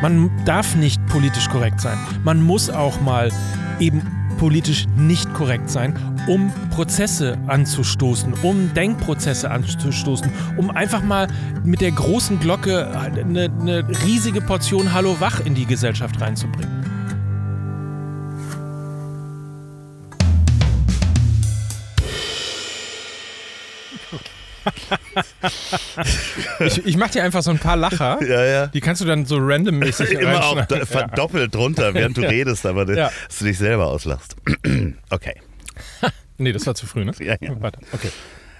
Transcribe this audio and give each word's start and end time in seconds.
Man 0.00 0.30
darf 0.44 0.76
nicht 0.76 1.04
politisch 1.08 1.48
korrekt 1.48 1.80
sein. 1.80 1.98
Man 2.22 2.40
muss 2.40 2.70
auch 2.70 3.00
mal 3.00 3.32
eben 3.80 4.02
politisch 4.38 4.86
nicht 4.96 5.34
korrekt 5.34 5.68
sein, 5.68 5.98
um 6.28 6.52
Prozesse 6.70 7.36
anzustoßen, 7.48 8.32
um 8.42 8.72
Denkprozesse 8.74 9.50
anzustoßen, 9.50 10.30
um 10.56 10.70
einfach 10.70 11.02
mal 11.02 11.26
mit 11.64 11.80
der 11.80 11.90
großen 11.90 12.38
Glocke 12.38 12.96
eine, 12.96 13.50
eine 13.60 13.88
riesige 14.04 14.40
Portion 14.40 14.92
Hallo 14.92 15.20
Wach 15.20 15.40
in 15.40 15.56
die 15.56 15.66
Gesellschaft 15.66 16.20
reinzubringen. 16.20 16.84
ich, 26.60 26.84
ich 26.86 26.96
mach 26.96 27.10
dir 27.10 27.22
einfach 27.24 27.42
so 27.42 27.50
ein 27.50 27.58
paar 27.58 27.76
Lacher. 27.76 28.18
Ja, 28.28 28.44
ja. 28.44 28.66
Die 28.68 28.80
kannst 28.80 29.00
du 29.00 29.06
dann 29.06 29.26
so 29.26 29.36
randommäßig 29.38 30.10
Immer 30.20 30.44
auch 30.44 30.64
da- 30.66 30.84
verdoppelt 30.86 31.54
drunter, 31.54 31.94
während 31.94 32.16
du 32.16 32.22
redest, 32.22 32.66
aber 32.66 32.86
Ja. 32.94 33.10
dass 33.28 33.38
du 33.38 33.44
dich 33.46 33.58
selber 33.58 33.86
auslachst. 33.86 34.36
Okay. 35.10 35.34
Nee, 36.38 36.52
das 36.52 36.66
war 36.66 36.74
zu 36.74 36.86
früh, 36.86 37.04
ne? 37.04 37.12
Ja, 37.20 37.36
ja. 37.40 37.60
Warte, 37.60 37.80
okay. 37.92 38.10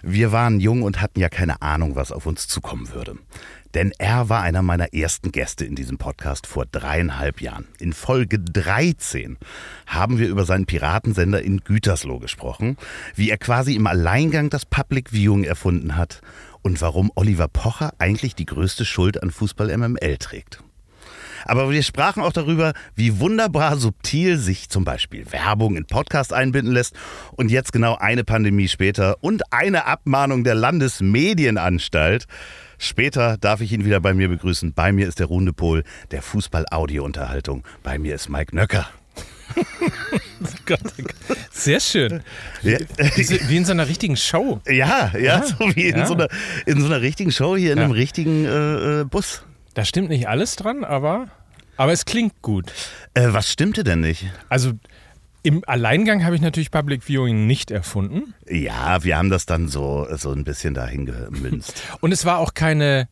Wir 0.03 0.31
waren 0.33 0.61
jung 0.61 0.83
und 0.83 1.01
hatten 1.01 1.21
ja 1.21 1.29
keine 1.29 1.61
Ahnung, 1.63 1.97
was 1.97 2.13
auf 2.13 2.27
uns 2.27 2.47
zukommen 2.49 2.93
würde. 2.93 3.17
Denn 3.75 3.93
er 3.99 4.29
war 4.29 4.43
einer 4.43 4.63
meiner 4.63 4.95
ersten 4.95 5.31
Gäste 5.31 5.65
in 5.65 5.75
diesem 5.75 5.99
Podcast 5.99 6.47
vor 6.47 6.65
dreieinhalb 6.67 7.41
Jahren. 7.43 7.67
In 7.79 7.93
Folge 7.93 8.39
13 8.39 9.37
haben 9.87 10.19
wir 10.19 10.29
über 10.29 10.45
seinen 10.45 10.65
Piratensender 10.67 11.43
in 11.43 11.59
Gütersloh 11.65 12.19
gesprochen, 12.19 12.77
wie 13.15 13.29
er 13.31 13.37
quasi 13.39 13.75
im 13.75 13.87
Alleingang 13.87 14.49
das 14.51 14.65
Public 14.65 15.11
Viewing 15.13 15.45
erfunden 15.45 15.97
hat 15.97 16.21
und 16.63 16.81
warum 16.81 17.11
Oliver 17.15 17.49
Pocher 17.49 17.93
eigentlich 17.99 18.35
die 18.35 18.47
größte 18.47 18.85
Schuld 18.85 19.23
an 19.23 19.31
Fußball 19.31 19.77
MML 19.77 20.19
trägt. 20.19 20.63
Aber 21.45 21.71
wir 21.71 21.83
sprachen 21.83 22.23
auch 22.23 22.33
darüber, 22.33 22.73
wie 22.95 23.21
wunderbar 23.21 23.77
subtil 23.77 24.39
sich 24.39 24.69
zum 24.69 24.85
Beispiel 24.85 25.31
Werbung 25.33 25.77
in 25.77 25.87
Podcast 25.87 26.33
einbinden 26.33 26.73
lässt. 26.73 26.95
Und 27.37 27.51
jetzt 27.51 27.73
genau 27.73 27.97
eine 27.97 28.25
Pandemie 28.25 28.69
später 28.69 29.17
und 29.21 29.53
eine 29.53 29.87
Abmahnung 29.87 30.45
der 30.45 30.55
Landesmedienanstalt. 30.55 32.27
Später 32.79 33.37
darf 33.39 33.61
ich 33.61 33.73
ihn 33.73 33.85
wieder 33.85 34.01
bei 34.01 34.15
mir 34.15 34.29
begrüßen. 34.29 34.73
Bei 34.73 34.93
mir 34.93 35.09
ist 35.09 35.19
der 35.19 35.27
Rundepol 35.27 35.85
der 36.11 36.23
Fußball-Audio-Unterhaltung. 36.23 37.65
Bei 37.83 37.99
mir 37.99 38.15
ist 38.15 38.29
Mike 38.29 38.55
Nöcker. 38.55 38.89
Gott, 40.67 40.81
oh 40.85 41.03
Gott. 41.03 41.37
Sehr 41.51 41.81
schön. 41.81 42.23
Ja, 42.63 42.79
Wie 43.49 43.57
in 43.57 43.65
so 43.65 43.73
einer 43.73 43.89
richtigen 43.89 44.17
Show. 44.17 44.61
ja, 44.67 45.13
ja 45.19 45.43
so 45.43 45.59
wie 45.75 45.89
in, 45.89 45.97
ja. 45.99 46.07
so 46.07 46.15
einer, 46.15 46.29
in 46.67 46.81
so 46.81 46.87
einer 46.87 47.01
richtigen 47.01 47.33
Show 47.33 47.57
hier 47.57 47.73
in 47.73 47.79
Ja. 47.79 47.85
einem 47.85 47.93
richtigen 47.93 48.45
äh, 48.45 49.01
äh, 49.01 49.05
Bus. 49.05 49.43
Da 49.75 49.85
stimmt 49.85 50.09
nicht 50.09 50.29
alles 50.29 50.57
dran, 50.57 50.85
aber, 50.85 51.29
aber 51.77 51.93
es 51.93 52.05
klingt 52.05 52.43
gut. 52.43 52.73
Äh, 53.15 53.29
was 53.33 53.51
stimmte 53.51 53.85
denn 53.85 54.01
nicht? 54.01 54.27
Also 54.49 54.73
im 55.43 55.63
Alleingang 55.67 56.25
habe 56.25 56.35
ich 56.35 56.43
natürlich 56.43 56.71
Public 56.71 57.03
Viewing 57.05 57.47
nicht 57.47 57.71
erfunden. 57.71 58.35
Ja, 58.49 59.05
wir 59.05 59.17
haben 59.17 59.31
das 59.31 59.47
dann 59.47 59.69
so, 59.69 60.07
so 60.17 60.33
ein 60.33 60.45
bisschen 60.45 60.75
dahin 60.75 61.07
gemünzt. 61.07 61.81
Und 62.01 62.13
es 62.13 62.25
war 62.25 62.39
auch 62.39 62.55
keine, 62.55 63.09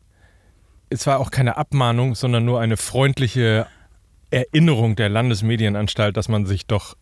es 0.89 1.07
war 1.07 1.19
auch 1.19 1.31
keine 1.31 1.57
Abmahnung, 1.57 2.15
sondern 2.15 2.45
nur 2.45 2.59
eine 2.59 2.77
freundliche 2.77 3.65
Erinnerung 4.29 4.97
der 4.97 5.07
Landesmedienanstalt, 5.07 6.17
dass 6.17 6.27
man 6.27 6.45
sich 6.45 6.65
doch 6.67 6.97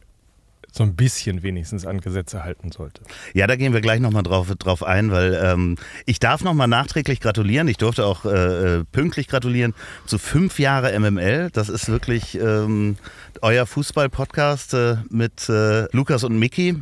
so 0.75 0.83
ein 0.83 0.95
bisschen 0.95 1.41
wenigstens 1.41 1.85
an 1.85 2.01
Gesetze 2.01 2.43
halten 2.43 2.71
sollte. 2.71 3.01
Ja, 3.33 3.47
da 3.47 3.55
gehen 3.55 3.71
wir 3.71 3.79
gleich 3.79 4.01
nochmal 4.01 4.23
drauf, 4.23 4.53
drauf 4.59 4.83
ein, 4.83 5.09
weil 5.09 5.39
ähm, 5.41 5.77
ich 6.05 6.19
darf 6.19 6.43
nochmal 6.43 6.67
nachträglich 6.67 7.21
gratulieren. 7.21 7.69
Ich 7.69 7.77
durfte 7.77 8.05
auch 8.05 8.25
äh, 8.25 8.79
äh, 8.79 8.83
pünktlich 8.83 9.29
gratulieren 9.29 9.73
zu 10.05 10.17
fünf 10.17 10.59
Jahre 10.59 10.97
MML. 10.99 11.49
Das 11.53 11.69
ist 11.69 11.87
wirklich 11.87 12.37
ähm, 12.37 12.97
euer 13.41 13.65
Fußball-Podcast 13.65 14.73
äh, 14.73 14.97
mit 15.09 15.47
äh, 15.47 15.85
Lukas 15.95 16.25
und 16.25 16.37
Miki. 16.37 16.75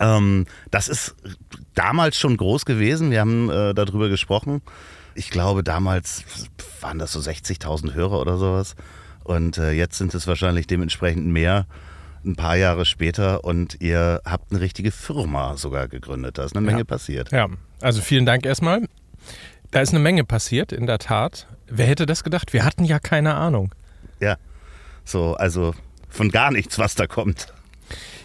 Ähm, 0.00 0.46
das 0.72 0.88
ist 0.88 1.14
damals 1.74 2.18
schon 2.18 2.36
groß 2.36 2.64
gewesen. 2.64 3.12
Wir 3.12 3.20
haben 3.20 3.48
äh, 3.50 3.72
darüber 3.72 4.08
gesprochen. 4.08 4.62
Ich 5.14 5.30
glaube, 5.30 5.62
damals 5.62 6.24
waren 6.80 6.98
das 6.98 7.12
so 7.12 7.20
60.000 7.20 7.94
Hörer 7.94 8.20
oder 8.20 8.36
sowas. 8.36 8.74
Und 9.22 9.58
äh, 9.58 9.70
jetzt 9.70 9.98
sind 9.98 10.12
es 10.12 10.26
wahrscheinlich 10.26 10.66
dementsprechend 10.66 11.26
mehr, 11.26 11.66
ein 12.24 12.36
paar 12.36 12.56
Jahre 12.56 12.84
später. 12.84 13.44
Und 13.44 13.76
ihr 13.80 14.20
habt 14.24 14.50
eine 14.52 14.60
richtige 14.60 14.90
Firma 14.90 15.56
sogar 15.56 15.88
gegründet. 15.88 16.38
Da 16.38 16.44
ist 16.44 16.56
eine 16.56 16.64
Menge 16.64 16.78
Ja. 16.80 16.84
passiert. 16.84 17.32
Ja, 17.32 17.48
also 17.80 18.00
vielen 18.00 18.26
Dank 18.26 18.46
erstmal. 18.46 18.82
Da 19.70 19.80
ist 19.80 19.90
eine 19.90 20.00
Menge 20.00 20.24
passiert, 20.24 20.72
in 20.72 20.86
der 20.86 20.98
Tat. 20.98 21.46
Wer 21.66 21.86
hätte 21.86 22.04
das 22.06 22.22
gedacht? 22.24 22.52
Wir 22.52 22.64
hatten 22.64 22.84
ja 22.84 22.98
keine 22.98 23.34
Ahnung. 23.34 23.74
Ja. 24.20 24.36
So, 25.04 25.34
also 25.34 25.74
von 26.08 26.30
gar 26.30 26.50
nichts, 26.50 26.78
was 26.78 26.94
da 26.94 27.06
kommt. 27.06 27.46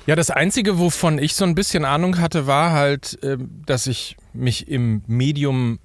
Ja, 0.06 0.16
das 0.16 0.30
Einzige, 0.30 0.78
wovon 0.80 1.20
ich 1.20 1.36
so 1.36 1.44
ein 1.46 1.56
bisschen 1.56 1.84
Ahnung 1.86 2.20
hatte, 2.20 2.48
war 2.48 2.72
halt, 2.72 3.18
ähm, 3.24 3.62
dass 3.66 3.88
ich 3.88 4.16
mich 4.34 4.68
im 4.70 5.02
Medium 5.08 5.80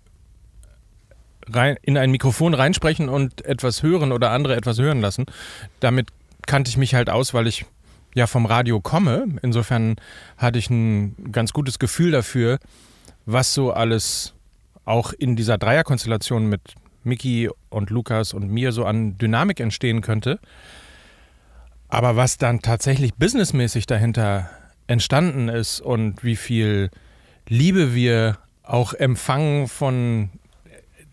rein, 1.48 1.76
in 1.82 1.96
ein 1.96 2.10
Mikrofon 2.10 2.54
reinsprechen 2.54 3.08
und 3.08 3.44
etwas 3.44 3.82
hören 3.82 4.12
oder 4.12 4.30
andere 4.30 4.56
etwas 4.56 4.78
hören 4.78 5.00
lassen. 5.00 5.26
Damit 5.80 6.08
kannte 6.46 6.68
ich 6.68 6.76
mich 6.76 6.94
halt 6.94 7.10
aus, 7.10 7.34
weil 7.34 7.46
ich 7.46 7.64
ja 8.14 8.26
vom 8.26 8.46
Radio 8.46 8.80
komme. 8.80 9.26
Insofern 9.42 9.96
hatte 10.36 10.58
ich 10.58 10.70
ein 10.70 11.32
ganz 11.32 11.52
gutes 11.52 11.78
Gefühl 11.78 12.10
dafür, 12.10 12.58
was 13.26 13.54
so 13.54 13.72
alles 13.72 14.34
auch 14.84 15.12
in 15.12 15.36
dieser 15.36 15.58
Dreierkonstellation 15.58 16.48
mit 16.48 16.74
Miki 17.04 17.48
und 17.68 17.90
Lukas 17.90 18.32
und 18.32 18.48
mir 18.50 18.72
so 18.72 18.84
an 18.84 19.18
Dynamik 19.18 19.60
entstehen 19.60 20.00
könnte. 20.00 20.38
Aber 21.88 22.16
was 22.16 22.38
dann 22.38 22.62
tatsächlich 22.62 23.14
businessmäßig 23.14 23.86
dahinter 23.86 24.50
entstanden 24.86 25.48
ist 25.48 25.80
und 25.80 26.24
wie 26.24 26.36
viel 26.36 26.90
Liebe 27.48 27.94
wir 27.94 28.38
auch 28.62 28.94
empfangen 28.94 29.68
von, 29.68 30.30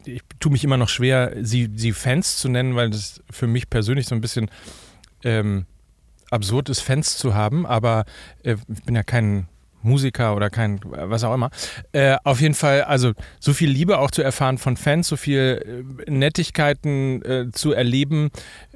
ich 0.06 0.22
tue 0.40 0.52
mich 0.52 0.64
immer 0.64 0.78
noch 0.78 0.90
schwer, 0.90 1.34
sie, 1.42 1.70
sie 1.76 1.92
Fans 1.92 2.38
zu 2.38 2.50
nennen, 2.50 2.76
weil 2.76 2.90
das 2.90 3.22
für 3.30 3.48
mich 3.48 3.70
persönlich 3.70 4.08
so 4.08 4.16
ein 4.16 4.22
bisschen 4.22 4.50
ähm, 5.24 5.66
absurd 6.32 6.70
ist, 6.70 6.82
Fans 6.82 7.18
zu 7.18 7.34
haben, 7.34 7.66
aber 7.66 8.06
äh, 8.44 8.56
ich 8.68 8.84
bin 8.84 8.96
ja 8.96 9.04
kein 9.04 9.48
Musiker 9.82 10.36
oder 10.36 10.50
kein, 10.50 10.80
was 10.84 11.24
auch 11.24 11.34
immer. 11.34 11.50
Äh, 11.94 12.18
auf 12.24 12.42
jeden 12.42 12.54
Fall, 12.54 12.84
also 12.84 13.14
so 13.40 13.54
viel 13.54 13.70
Liebe 13.70 14.00
auch 14.00 14.12
zu 14.12 14.22
erfahren 14.22 14.58
von 14.58 14.78
Fans, 14.78 15.08
so 15.08 15.16
viel 15.16 15.86
äh, 16.08 16.12
Nettigkeiten 16.12 17.22
äh, 17.24 17.52
zu 17.52 17.72
erleben, 17.72 18.30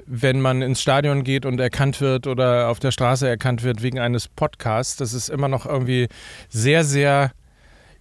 wenn 0.06 0.42
man 0.42 0.62
ins 0.62 0.82
Stadion 0.82 1.24
geht 1.24 1.46
und 1.46 1.60
erkannt 1.60 2.02
wird 2.02 2.28
oder 2.28 2.70
auf 2.70 2.80
der 2.80 2.92
Straße 2.92 3.28
erkannt 3.28 3.64
wird 3.64 3.84
wegen 3.84 4.00
eines 4.00 4.28
Podcasts. 4.28 4.96
Das 4.98 5.14
ist 5.14 5.30
immer 5.30 5.48
noch 5.48 5.66
irgendwie 5.66 6.08
sehr, 6.50 6.84
sehr 6.84 7.32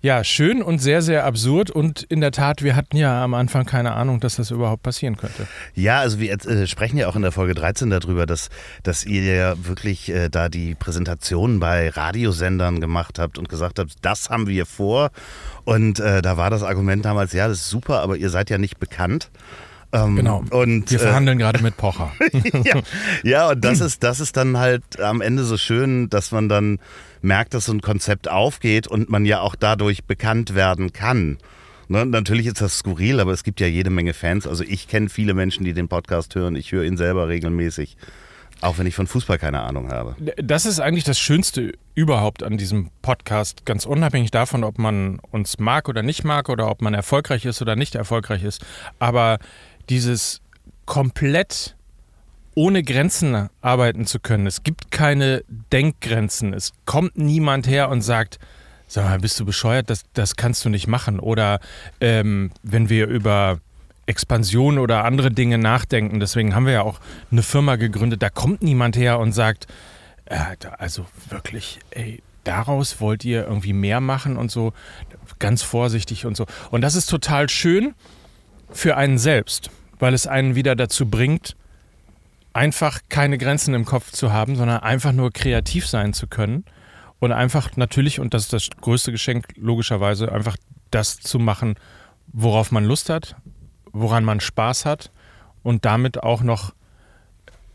ja, 0.02 0.24
schön 0.24 0.62
und 0.62 0.80
sehr, 0.80 1.00
sehr 1.00 1.24
absurd. 1.24 1.70
Und 1.70 2.02
in 2.02 2.20
der 2.20 2.32
Tat, 2.32 2.62
wir 2.62 2.74
hatten 2.74 2.96
ja 2.96 3.22
am 3.22 3.34
Anfang 3.34 3.64
keine 3.64 3.92
Ahnung, 3.92 4.18
dass 4.18 4.36
das 4.36 4.50
überhaupt 4.50 4.82
passieren 4.82 5.16
könnte. 5.16 5.46
Ja, 5.74 6.00
also 6.00 6.18
wir 6.18 6.32
äh, 6.32 6.66
sprechen 6.66 6.98
ja 6.98 7.08
auch 7.08 7.14
in 7.14 7.22
der 7.22 7.30
Folge 7.30 7.54
13 7.54 7.88
darüber, 7.88 8.26
dass, 8.26 8.50
dass 8.82 9.04
ihr 9.06 9.22
ja 9.22 9.54
wirklich 9.64 10.08
äh, 10.08 10.28
da 10.28 10.48
die 10.48 10.74
Präsentationen 10.74 11.60
bei 11.60 11.88
Radiosendern 11.88 12.80
gemacht 12.80 13.20
habt 13.20 13.38
und 13.38 13.48
gesagt 13.48 13.78
habt, 13.78 13.92
das 14.02 14.28
haben 14.28 14.48
wir 14.48 14.66
vor. 14.66 15.10
Und 15.64 16.00
äh, 16.00 16.20
da 16.20 16.36
war 16.36 16.50
das 16.50 16.64
Argument 16.64 17.04
damals, 17.04 17.32
ja, 17.32 17.46
das 17.46 17.58
ist 17.58 17.70
super, 17.70 18.00
aber 18.00 18.16
ihr 18.16 18.28
seid 18.28 18.50
ja 18.50 18.58
nicht 18.58 18.80
bekannt. 18.80 19.30
Ähm, 19.92 20.16
Genau. 20.16 20.44
Und, 20.50 20.90
Wir 20.90 20.98
äh, 20.98 21.02
verhandeln 21.02 21.38
gerade 21.38 21.62
mit 21.62 21.76
Pocher. 21.76 22.12
ja, 22.64 22.80
ja, 23.22 23.50
und 23.50 23.64
das 23.64 23.80
ist, 23.80 24.02
das 24.02 24.20
ist 24.20 24.36
dann 24.36 24.58
halt 24.58 25.00
am 25.00 25.20
Ende 25.20 25.44
so 25.44 25.56
schön, 25.56 26.08
dass 26.08 26.32
man 26.32 26.48
dann 26.48 26.78
merkt, 27.20 27.54
dass 27.54 27.66
so 27.66 27.72
ein 27.72 27.80
Konzept 27.82 28.28
aufgeht 28.28 28.86
und 28.86 29.08
man 29.10 29.24
ja 29.24 29.40
auch 29.40 29.54
dadurch 29.54 30.04
bekannt 30.04 30.54
werden 30.54 30.92
kann. 30.92 31.38
Ne, 31.88 32.06
natürlich 32.06 32.46
ist 32.46 32.60
das 32.60 32.78
skurril, 32.78 33.20
aber 33.20 33.32
es 33.32 33.44
gibt 33.44 33.60
ja 33.60 33.66
jede 33.66 33.90
Menge 33.90 34.14
Fans. 34.14 34.46
Also 34.46 34.64
ich 34.64 34.88
kenne 34.88 35.08
viele 35.08 35.34
Menschen, 35.34 35.64
die 35.64 35.74
den 35.74 35.88
Podcast 35.88 36.34
hören. 36.34 36.56
Ich 36.56 36.72
höre 36.72 36.84
ihn 36.84 36.96
selber 36.96 37.28
regelmäßig, 37.28 37.96
auch 38.62 38.78
wenn 38.78 38.86
ich 38.86 38.94
von 38.94 39.06
Fußball 39.06 39.38
keine 39.38 39.60
Ahnung 39.60 39.90
habe. 39.90 40.16
Das 40.36 40.64
ist 40.64 40.80
eigentlich 40.80 41.04
das 41.04 41.18
Schönste 41.18 41.74
überhaupt 41.94 42.42
an 42.42 42.56
diesem 42.56 42.90
Podcast, 43.02 43.66
ganz 43.66 43.84
unabhängig 43.84 44.30
davon, 44.30 44.64
ob 44.64 44.78
man 44.78 45.18
uns 45.30 45.58
mag 45.58 45.88
oder 45.88 46.02
nicht 46.02 46.24
mag 46.24 46.48
oder 46.48 46.70
ob 46.70 46.80
man 46.80 46.94
erfolgreich 46.94 47.44
ist 47.44 47.60
oder 47.60 47.76
nicht 47.76 47.94
erfolgreich 47.94 48.42
ist. 48.42 48.64
Aber 48.98 49.38
dieses 49.88 50.40
komplett 50.86 51.76
ohne 52.54 52.82
Grenzen 52.82 53.48
arbeiten 53.60 54.06
zu 54.06 54.20
können. 54.20 54.46
Es 54.46 54.62
gibt 54.62 54.90
keine 54.90 55.42
Denkgrenzen. 55.72 56.52
Es 56.52 56.72
kommt 56.84 57.16
niemand 57.16 57.66
her 57.66 57.88
und 57.88 58.02
sagt, 58.02 58.38
sag 58.88 59.04
mal, 59.04 59.18
bist 59.18 59.40
du 59.40 59.46
bescheuert? 59.46 59.88
Das, 59.88 60.04
das 60.12 60.36
kannst 60.36 60.64
du 60.64 60.68
nicht 60.68 60.86
machen. 60.86 61.18
Oder 61.18 61.60
ähm, 62.00 62.50
wenn 62.62 62.90
wir 62.90 63.06
über 63.06 63.58
Expansion 64.04 64.78
oder 64.78 65.04
andere 65.04 65.30
Dinge 65.30 65.56
nachdenken, 65.56 66.20
deswegen 66.20 66.54
haben 66.54 66.66
wir 66.66 66.72
ja 66.74 66.82
auch 66.82 67.00
eine 67.30 67.42
Firma 67.42 67.76
gegründet, 67.76 68.22
da 68.22 68.28
kommt 68.28 68.62
niemand 68.62 68.96
her 68.96 69.18
und 69.18 69.32
sagt, 69.32 69.66
äh, 70.26 70.38
also 70.76 71.06
wirklich, 71.30 71.78
ey, 71.90 72.22
daraus 72.44 73.00
wollt 73.00 73.24
ihr 73.24 73.46
irgendwie 73.46 73.72
mehr 73.72 74.00
machen 74.00 74.36
und 74.36 74.50
so, 74.50 74.72
ganz 75.38 75.62
vorsichtig 75.62 76.26
und 76.26 76.36
so. 76.36 76.46
Und 76.70 76.82
das 76.82 76.96
ist 76.96 77.06
total 77.06 77.48
schön 77.48 77.94
für 78.72 78.96
einen 78.96 79.18
selbst, 79.18 79.70
weil 79.98 80.14
es 80.14 80.26
einen 80.26 80.54
wieder 80.54 80.76
dazu 80.76 81.08
bringt, 81.08 81.56
einfach 82.52 83.00
keine 83.08 83.38
Grenzen 83.38 83.74
im 83.74 83.84
Kopf 83.84 84.12
zu 84.12 84.32
haben, 84.32 84.56
sondern 84.56 84.80
einfach 84.80 85.12
nur 85.12 85.32
kreativ 85.32 85.86
sein 85.86 86.12
zu 86.12 86.26
können 86.26 86.64
und 87.18 87.32
einfach 87.32 87.76
natürlich, 87.76 88.20
und 88.20 88.34
das 88.34 88.44
ist 88.44 88.52
das 88.52 88.68
größte 88.80 89.12
Geschenk, 89.12 89.46
logischerweise 89.56 90.32
einfach 90.32 90.56
das 90.90 91.18
zu 91.20 91.38
machen, 91.38 91.76
worauf 92.32 92.72
man 92.72 92.84
Lust 92.84 93.08
hat, 93.08 93.36
woran 93.92 94.24
man 94.24 94.40
Spaß 94.40 94.84
hat 94.84 95.10
und 95.62 95.84
damit 95.84 96.22
auch 96.22 96.42
noch 96.42 96.74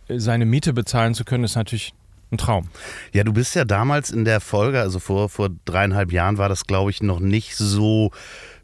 seine 0.09 0.45
Miete 0.45 0.73
bezahlen 0.73 1.13
zu 1.13 1.25
können, 1.25 1.43
ist 1.43 1.55
natürlich 1.55 1.93
ein 2.31 2.37
Traum. 2.37 2.69
Ja, 3.13 3.23
du 3.23 3.33
bist 3.33 3.55
ja 3.55 3.65
damals 3.65 4.11
in 4.11 4.25
der 4.25 4.41
Folge, 4.41 4.81
also 4.81 4.99
vor, 4.99 5.29
vor 5.29 5.49
dreieinhalb 5.65 6.11
Jahren 6.11 6.37
war 6.37 6.49
das, 6.49 6.65
glaube 6.65 6.91
ich, 6.91 7.01
noch 7.01 7.19
nicht 7.19 7.55
so 7.55 8.11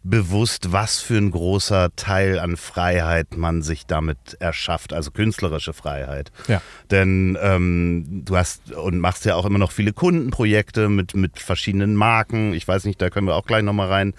bewusst, 0.03 0.73
was 0.73 0.99
für 0.99 1.17
ein 1.17 1.31
großer 1.31 1.95
Teil 1.95 2.37
an 2.37 2.57
Freiheit 2.57 3.37
man 3.37 3.61
sich 3.61 3.85
damit 3.85 4.35
erschafft, 4.39 4.91
also 4.91 5.11
künstlerische 5.11 5.73
Freiheit. 5.73 6.31
Ja. 6.47 6.61
Denn 6.91 7.37
ähm, 7.41 8.23
du 8.25 8.35
hast 8.35 8.73
und 8.73 8.99
machst 8.99 9.23
ja 9.23 9.35
auch 9.35 9.45
immer 9.45 9.59
noch 9.59 9.71
viele 9.71 9.93
Kundenprojekte 9.93 10.89
mit, 10.89 11.15
mit 11.15 11.39
verschiedenen 11.39 11.95
Marken. 11.95 12.53
Ich 12.53 12.67
weiß 12.67 12.83
nicht, 12.83 13.01
da 13.01 13.09
können 13.09 13.27
wir 13.27 13.35
auch 13.35 13.45
gleich 13.45 13.63
nochmal 13.63 13.87
rein, 13.87 14.13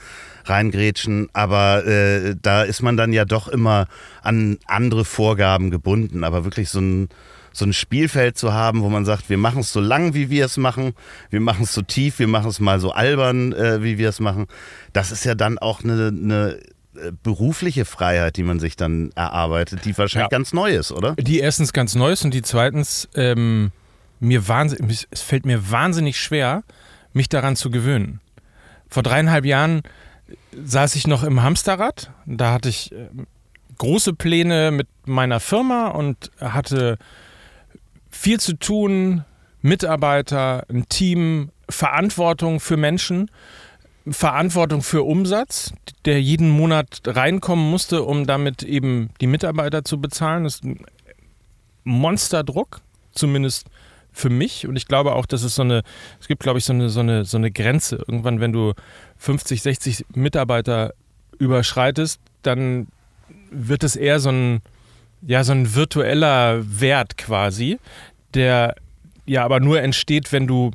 reingrätschen, 0.47 1.29
aber 1.35 1.87
äh, 1.87 2.35
da 2.41 2.63
ist 2.63 2.83
man 2.83 2.97
dann 2.97 3.13
ja 3.13 3.27
doch 3.27 3.49
immer 3.49 3.87
an 4.23 4.59
andere 4.67 5.05
Vorgaben 5.05 5.71
gebunden. 5.71 6.25
Aber 6.25 6.45
wirklich 6.45 6.71
so 6.71 6.81
ein 6.81 7.09
so 7.55 7.65
ein 7.65 7.73
Spielfeld 7.73 8.37
zu 8.37 8.53
haben, 8.53 8.83
wo 8.83 8.89
man 8.89 9.05
sagt, 9.05 9.31
wir 9.31 9.39
machen 9.39 9.61
es 9.61 9.73
so 9.73 9.81
lang, 9.81 10.13
wie 10.13 10.29
wir 10.29 10.45
es 10.45 10.57
machen, 10.57 10.93
wir 11.31 11.41
machen 11.41 11.63
es 11.63 11.73
so 11.73 11.83
tief, 11.83 12.19
wir 12.19 12.27
machen 12.27 12.49
es 12.49 12.59
mal 12.61 12.81
so 12.81 12.91
albern, 12.91 13.53
äh, 13.53 13.83
wie 13.83 13.97
wir 13.97 14.09
es 14.09 14.21
machen. 14.21 14.47
Das 14.93 15.13
ist 15.13 15.25
ja 15.25 15.35
dann 15.35 15.59
auch 15.59 15.83
eine, 15.85 16.09
eine 16.09 16.59
äh, 16.97 17.13
berufliche 17.23 17.85
Freiheit, 17.85 18.37
die 18.37 18.43
man 18.43 18.59
sich 18.59 18.77
dann 18.77 19.13
erarbeitet, 19.15 19.85
die 19.85 19.97
wahrscheinlich 19.97 20.33
ja. 20.33 20.37
ganz 20.37 20.53
neu 20.53 20.75
ist, 20.75 20.91
oder? 20.91 21.15
Die 21.15 21.39
erstens 21.39 21.73
ganz 21.73 21.95
neu 21.95 22.13
ist 22.13 22.25
und 22.25 22.35
die 22.35 22.43
zweitens, 22.43 23.09
ähm, 23.15 23.71
mir 24.19 24.49
wahnsinnig, 24.49 25.07
es 25.11 25.23
fällt 25.23 25.47
mir 25.47 25.71
wahnsinnig 25.71 26.21
schwer, 26.21 26.65
mich 27.13 27.29
daran 27.29 27.55
zu 27.55 27.71
gewöhnen. 27.71 28.21
Vor 28.89 29.05
dreieinhalb 29.05 29.45
Jahren 29.45 29.83
saß 30.53 30.97
ich 30.97 31.07
noch 31.07 31.23
im 31.23 31.43
Hamsterrad. 31.43 32.11
Da 32.27 32.53
hatte 32.53 32.69
ich 32.69 32.91
äh, 32.91 33.09
große 33.79 34.13
Pläne 34.13 34.71
mit 34.71 34.89
meiner 35.07 35.41
Firma 35.41 35.89
und 35.89 36.31
hatte 36.41 36.99
viel 38.15 38.41
zu 38.41 38.55
tun, 38.55 39.25
Mitarbeiter, 39.61 40.65
ein 40.69 40.89
Team, 40.89 41.51
Verantwortung 41.69 42.61
für 42.61 42.77
Menschen, 42.77 43.31
Verantwortung 44.09 44.83
für 44.83 45.03
Umsatz, 45.03 45.73
der 46.05 46.21
jeden 46.21 46.51
Monat 46.51 47.01
reinkommen 47.07 47.71
musste, 47.71 48.03
um 48.03 48.27
damit 48.27 48.63
eben 48.63 49.11
die 49.21 49.27
Mitarbeiter 49.27 49.85
zu 49.85 50.01
bezahlen. 50.01 50.45
Das 50.45 50.57
ist 50.57 50.65
ein 50.65 50.85
Monsterdruck, 51.85 52.81
zumindest 53.13 53.67
für 54.13 54.31
mich. 54.31 54.67
Und 54.67 54.77
ich 54.77 54.87
glaube 54.87 55.15
auch, 55.15 55.27
dass 55.27 55.43
es 55.43 55.55
so 55.55 55.63
eine, 55.63 55.83
es 56.21 56.29
gibt, 56.29 56.43
glaube 56.43 56.59
ich, 56.59 56.65
so 56.67 56.73
eine, 56.73 56.91
so 56.91 57.01
eine, 57.01 57.25
so 57.25 57.39
eine 57.39 57.51
Grenze. 57.51 57.97
Irgendwann, 57.97 58.41
wenn 58.41 58.53
du 58.53 58.75
50, 59.17 59.63
60 59.63 60.07
Mitarbeiter 60.15 60.93
überschreitest, 61.39 62.21
dann 62.43 62.89
wird 63.51 63.83
es 63.83 63.97
eher 63.97 64.21
so 64.21 64.31
ein 64.31 64.61
ja, 65.27 65.45
so 65.45 65.53
ein 65.53 65.75
virtueller 65.75 66.63
Wert 66.81 67.17
quasi, 67.17 67.79
der 68.35 68.75
ja 69.27 69.45
aber 69.45 69.61
nur 69.61 69.81
entsteht, 69.81 70.33
wenn 70.33 70.47
du 70.47 70.71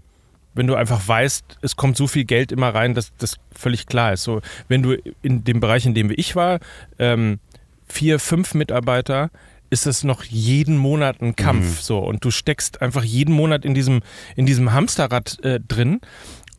wenn 0.56 0.68
du 0.68 0.76
einfach 0.76 1.08
weißt, 1.08 1.60
es 1.62 1.76
kommt 1.76 1.96
so 1.96 2.08
viel 2.08 2.26
Geld 2.26 2.52
immer 2.52 2.74
rein, 2.74 2.94
dass 2.94 3.16
das 3.18 3.38
völlig 3.56 3.86
klar 3.86 4.14
ist. 4.14 4.24
So, 4.24 4.42
wenn 4.68 4.82
du 4.82 4.98
in 5.22 5.44
dem 5.44 5.60
Bereich, 5.60 5.86
in 5.86 5.94
dem 5.94 6.12
ich 6.14 6.36
war, 6.36 6.60
ähm, 6.98 7.40
vier, 7.88 8.20
fünf 8.20 8.56
Mitarbeiter, 8.56 9.30
ist 9.70 9.86
das 9.86 10.04
noch 10.04 10.24
jeden 10.24 10.78
Monat 10.78 11.22
ein 11.22 11.36
Kampf. 11.36 11.66
Mhm. 11.66 11.82
So, 11.82 12.00
und 12.00 12.26
du 12.26 12.32
steckst 12.32 12.82
einfach 12.82 13.04
jeden 13.04 13.34
Monat 13.34 13.64
in 13.64 13.74
diesem, 13.74 14.02
in 14.36 14.46
diesem 14.46 14.74
Hamsterrad 14.74 15.38
äh, 15.46 15.60
drin. 15.66 16.02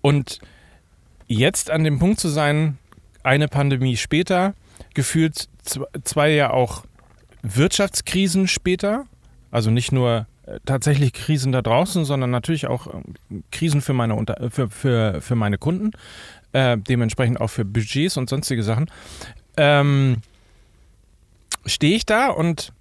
Und 0.00 0.38
jetzt 1.26 1.70
an 1.70 1.84
dem 1.84 1.98
Punkt 1.98 2.20
zu 2.20 2.28
sein, 2.28 2.78
eine 3.22 3.48
Pandemie 3.48 3.96
später, 3.96 4.54
gefühlt 4.94 5.48
zwei 6.04 6.30
ja 6.30 6.50
auch 6.52 6.84
Wirtschaftskrisen 7.42 8.48
später, 8.48 9.06
also 9.50 9.70
nicht 9.70 9.92
nur 9.92 10.26
äh, 10.46 10.58
tatsächlich 10.64 11.12
Krisen 11.12 11.52
da 11.52 11.62
draußen, 11.62 12.04
sondern 12.04 12.30
natürlich 12.30 12.66
auch 12.66 12.86
äh, 12.86 13.00
Krisen 13.50 13.80
für 13.80 13.92
meine, 13.92 14.14
Unter 14.14 14.50
für, 14.50 14.68
für, 14.70 15.20
für 15.20 15.34
meine 15.34 15.58
Kunden, 15.58 15.92
äh, 16.52 16.76
dementsprechend 16.76 17.40
auch 17.40 17.48
für 17.48 17.64
Budgets 17.64 18.16
und 18.16 18.28
sonstige 18.28 18.62
Sachen, 18.62 18.90
ähm, 19.56 20.18
stehe 21.66 21.96
ich 21.96 22.06
da 22.06 22.28
und 22.28 22.72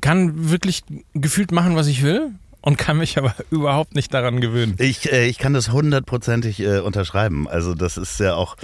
kann 0.00 0.50
wirklich 0.50 0.82
gefühlt 1.14 1.52
machen, 1.52 1.76
was 1.76 1.86
ich 1.86 2.02
will 2.02 2.32
und 2.60 2.78
kann 2.78 2.98
mich 2.98 3.18
aber 3.18 3.34
überhaupt 3.50 3.94
nicht 3.94 4.12
daran 4.12 4.40
gewöhnen. 4.40 4.74
Ich, 4.78 5.12
äh, 5.12 5.26
ich 5.26 5.38
kann 5.38 5.52
das 5.52 5.70
hundertprozentig 5.70 6.60
äh, 6.60 6.78
unterschreiben. 6.80 7.46
Also 7.48 7.74
das 7.74 7.96
ist 7.96 8.18
ja 8.20 8.34
auch 8.34 8.56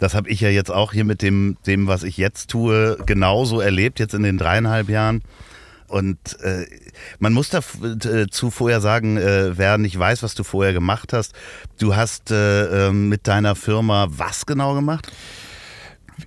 das 0.00 0.14
habe 0.14 0.28
ich 0.28 0.40
ja 0.40 0.48
jetzt 0.48 0.70
auch 0.70 0.92
hier 0.92 1.04
mit 1.04 1.22
dem, 1.22 1.56
dem, 1.66 1.86
was 1.86 2.02
ich 2.02 2.16
jetzt 2.16 2.50
tue, 2.50 2.98
genauso 3.06 3.60
erlebt, 3.60 4.00
jetzt 4.00 4.14
in 4.14 4.22
den 4.22 4.38
dreieinhalb 4.38 4.88
Jahren. 4.88 5.22
Und 5.86 6.18
äh, 6.40 6.66
man 7.18 7.32
muss 7.32 7.50
dazu 7.50 8.46
äh, 8.46 8.50
vorher 8.50 8.80
sagen, 8.80 9.16
äh, 9.16 9.58
wer 9.58 9.76
nicht 9.76 9.98
weiß, 9.98 10.22
was 10.22 10.34
du 10.34 10.44
vorher 10.44 10.72
gemacht 10.72 11.12
hast, 11.12 11.34
du 11.78 11.96
hast 11.96 12.30
äh, 12.30 12.88
ähm, 12.88 13.08
mit 13.08 13.26
deiner 13.26 13.54
Firma 13.56 14.06
was 14.08 14.46
genau 14.46 14.74
gemacht? 14.74 15.12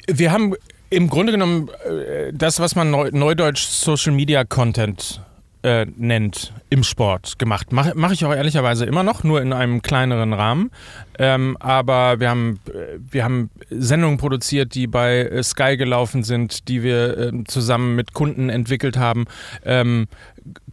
Wir 0.08 0.32
haben 0.32 0.54
im 0.90 1.10
Grunde 1.10 1.32
genommen 1.32 1.70
äh, 1.70 2.32
das, 2.34 2.60
was 2.60 2.76
man 2.76 2.92
neudeutsch 2.92 3.66
Social 3.66 4.12
Media 4.12 4.44
Content 4.44 5.22
äh, 5.64 5.86
nennt 5.96 6.54
im 6.70 6.84
Sport 6.84 7.40
gemacht. 7.40 7.72
Mache 7.72 7.94
mach 7.96 8.12
ich 8.12 8.26
auch 8.26 8.34
ehrlicherweise 8.34 8.86
immer 8.86 9.04
noch, 9.04 9.24
nur 9.24 9.42
in 9.42 9.54
einem 9.54 9.82
kleineren 9.82 10.34
Rahmen. 10.34 10.72
Ähm, 11.18 11.56
aber 11.60 12.20
wir 12.20 12.30
haben, 12.30 12.60
äh, 12.68 13.00
wir 13.00 13.24
haben 13.24 13.50
Sendungen 13.70 14.18
produziert, 14.18 14.76
die 14.76 14.88
bei 14.88 15.20
äh, 15.20 15.42
Sky 15.42 15.78
gelaufen 15.78 16.24
sind, 16.24 16.68
die 16.68 16.84
wir 16.84 17.18
äh, 17.18 17.44
zusammen 17.46 17.96
mit 17.96 18.14
Kunden 18.14 18.50
entwickelt 18.50 18.98
haben. 18.98 19.26
Ähm, 19.64 20.08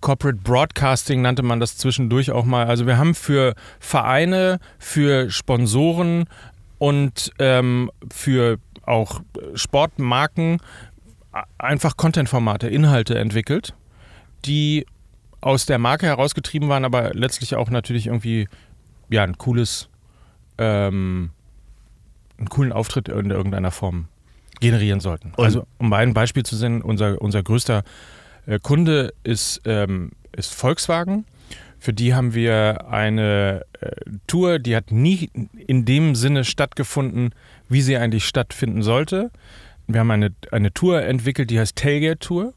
Corporate 0.00 0.38
Broadcasting 0.42 1.22
nannte 1.22 1.42
man 1.42 1.60
das 1.60 1.76
zwischendurch 1.76 2.32
auch 2.32 2.44
mal. 2.44 2.66
Also 2.66 2.86
wir 2.86 2.98
haben 2.98 3.14
für 3.14 3.54
Vereine, 3.78 4.58
für 4.80 5.30
Sponsoren 5.30 6.24
und 6.78 7.30
ähm, 7.38 7.90
für 8.12 8.58
auch 8.84 9.20
Sportmarken 9.54 10.58
einfach 11.58 11.96
Content-Formate, 11.96 12.66
Inhalte 12.66 13.16
entwickelt 13.16 13.74
die 14.44 14.86
aus 15.40 15.66
der 15.66 15.78
Marke 15.78 16.06
herausgetrieben 16.06 16.68
waren, 16.68 16.84
aber 16.84 17.14
letztlich 17.14 17.54
auch 17.56 17.70
natürlich 17.70 18.06
irgendwie 18.06 18.48
ja, 19.08 19.24
ein 19.24 19.38
cooles, 19.38 19.88
ähm, 20.58 21.30
einen 22.38 22.48
coolen 22.48 22.72
Auftritt 22.72 23.08
in 23.08 23.30
irgendeiner 23.30 23.70
Form 23.70 24.08
generieren 24.60 25.00
sollten. 25.00 25.32
Und 25.36 25.44
also 25.44 25.66
um 25.78 25.92
ein 25.92 26.14
Beispiel 26.14 26.42
zu 26.44 26.56
sehen, 26.56 26.82
unser, 26.82 27.20
unser 27.20 27.42
größter 27.42 27.82
äh, 28.46 28.58
Kunde 28.58 29.12
ist, 29.24 29.62
ähm, 29.64 30.12
ist 30.32 30.54
Volkswagen. 30.54 31.24
Für 31.78 31.94
die 31.94 32.14
haben 32.14 32.34
wir 32.34 32.88
eine 32.90 33.64
äh, 33.80 33.90
Tour, 34.26 34.58
die 34.58 34.76
hat 34.76 34.92
nie 34.92 35.30
in 35.66 35.86
dem 35.86 36.14
Sinne 36.14 36.44
stattgefunden, 36.44 37.34
wie 37.70 37.80
sie 37.80 37.96
eigentlich 37.96 38.26
stattfinden 38.26 38.82
sollte. 38.82 39.30
Wir 39.86 40.00
haben 40.00 40.10
eine, 40.10 40.34
eine 40.52 40.72
Tour 40.72 41.02
entwickelt, 41.02 41.50
die 41.50 41.58
heißt 41.58 41.76
Tailgate 41.76 42.18
Tour 42.18 42.52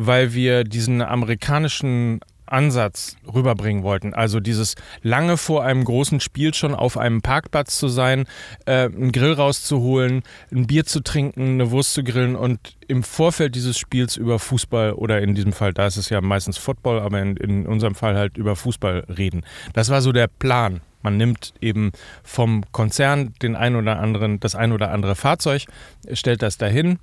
weil 0.00 0.32
wir 0.32 0.62
diesen 0.62 1.02
amerikanischen 1.02 2.20
Ansatz 2.46 3.16
rüberbringen 3.26 3.82
wollten. 3.82 4.14
Also 4.14 4.38
dieses 4.38 4.76
lange 5.02 5.36
vor 5.36 5.64
einem 5.64 5.84
großen 5.84 6.20
Spiel 6.20 6.54
schon 6.54 6.74
auf 6.74 6.96
einem 6.96 7.20
Parkplatz 7.20 7.76
zu 7.78 7.88
sein, 7.88 8.26
äh, 8.64 8.84
einen 8.84 9.10
Grill 9.10 9.32
rauszuholen, 9.32 10.22
ein 10.52 10.68
Bier 10.68 10.84
zu 10.84 11.00
trinken, 11.00 11.54
eine 11.54 11.72
Wurst 11.72 11.94
zu 11.94 12.04
grillen 12.04 12.36
und 12.36 12.76
im 12.86 13.02
Vorfeld 13.02 13.56
dieses 13.56 13.76
Spiels 13.76 14.16
über 14.16 14.38
Fußball 14.38 14.92
oder 14.92 15.20
in 15.20 15.34
diesem 15.34 15.52
Fall, 15.52 15.74
da 15.74 15.88
ist 15.88 15.96
es 15.96 16.10
ja 16.10 16.20
meistens 16.20 16.58
Football, 16.58 17.00
aber 17.00 17.20
in, 17.20 17.36
in 17.36 17.66
unserem 17.66 17.96
Fall 17.96 18.16
halt 18.16 18.38
über 18.38 18.54
Fußball 18.54 19.04
reden. 19.08 19.42
Das 19.74 19.90
war 19.90 20.00
so 20.00 20.12
der 20.12 20.28
Plan. 20.28 20.80
Man 21.02 21.16
nimmt 21.16 21.54
eben 21.60 21.90
vom 22.22 22.64
Konzern 22.72 23.34
den 23.42 23.56
ein 23.56 23.74
oder 23.74 23.98
anderen, 23.98 24.38
das 24.38 24.54
ein 24.54 24.72
oder 24.72 24.92
andere 24.92 25.16
Fahrzeug, 25.16 25.64
stellt 26.12 26.42
das 26.42 26.56
dahin, 26.56 26.98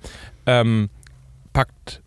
ähm, 0.46 0.90
packt 1.54 2.02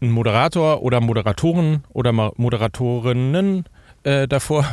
ein 0.00 0.10
Moderator 0.10 0.82
oder 0.82 1.00
Moderatoren 1.00 1.84
oder 1.92 2.12
Moderatorinnen 2.12 3.64
äh, 4.02 4.26
davor. 4.26 4.64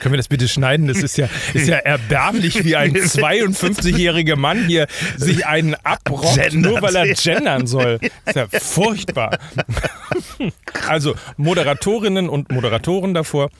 Können 0.00 0.12
wir 0.12 0.16
das 0.16 0.28
bitte 0.28 0.48
schneiden? 0.48 0.88
Das 0.88 0.98
ist 0.98 1.16
ja, 1.16 1.28
ist 1.54 1.68
ja 1.68 1.76
erbärmlich, 1.76 2.64
wie 2.64 2.76
ein 2.76 2.92
52-jähriger 2.94 4.36
Mann 4.36 4.66
hier 4.66 4.86
sich 5.16 5.46
einen 5.46 5.74
abrockt, 5.84 6.36
gendern 6.36 6.54
nur 6.54 6.82
weil 6.82 6.96
er 6.96 7.14
gendern 7.14 7.66
soll. 7.66 7.98
Das 8.24 8.36
ist 8.36 8.52
ja 8.52 8.60
furchtbar. 8.60 9.38
also 10.88 11.14
Moderatorinnen 11.36 12.28
und 12.28 12.50
Moderatoren 12.50 13.14
davor 13.14 13.50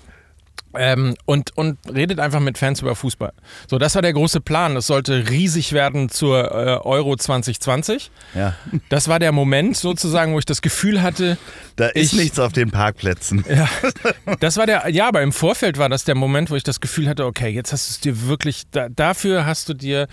Ähm, 0.74 1.16
und, 1.26 1.56
und 1.56 1.78
redet 1.92 2.20
einfach 2.20 2.38
mit 2.38 2.56
Fans 2.56 2.80
über 2.80 2.94
Fußball. 2.94 3.32
So, 3.68 3.78
das 3.78 3.94
war 3.96 4.02
der 4.02 4.12
große 4.12 4.40
Plan. 4.40 4.76
Es 4.76 4.86
sollte 4.86 5.28
riesig 5.28 5.72
werden 5.72 6.08
zur 6.08 6.44
äh, 6.44 6.76
Euro 6.86 7.16
2020. 7.16 8.10
Ja. 8.34 8.54
Das 8.88 9.08
war 9.08 9.18
der 9.18 9.32
Moment 9.32 9.76
sozusagen, 9.76 10.32
wo 10.32 10.38
ich 10.38 10.44
das 10.44 10.62
Gefühl 10.62 11.02
hatte. 11.02 11.38
Da 11.74 11.86
ist 11.86 12.12
ich, 12.12 12.18
nichts 12.18 12.38
auf 12.38 12.52
den 12.52 12.70
Parkplätzen. 12.70 13.44
Ja, 13.60 13.68
das 14.38 14.56
war 14.56 14.66
der, 14.66 14.88
ja, 14.90 15.08
aber 15.08 15.22
im 15.22 15.32
Vorfeld 15.32 15.76
war 15.76 15.88
das 15.88 16.04
der 16.04 16.14
Moment, 16.14 16.50
wo 16.50 16.56
ich 16.56 16.62
das 16.62 16.80
Gefühl 16.80 17.08
hatte, 17.08 17.26
okay, 17.26 17.48
jetzt 17.48 17.72
hast 17.72 17.88
du 17.88 17.92
es 17.92 18.00
dir 18.00 18.28
wirklich, 18.28 18.62
da, 18.70 18.88
dafür 18.88 19.44
hast 19.44 19.68
du 19.68 19.74
dir 19.74 20.06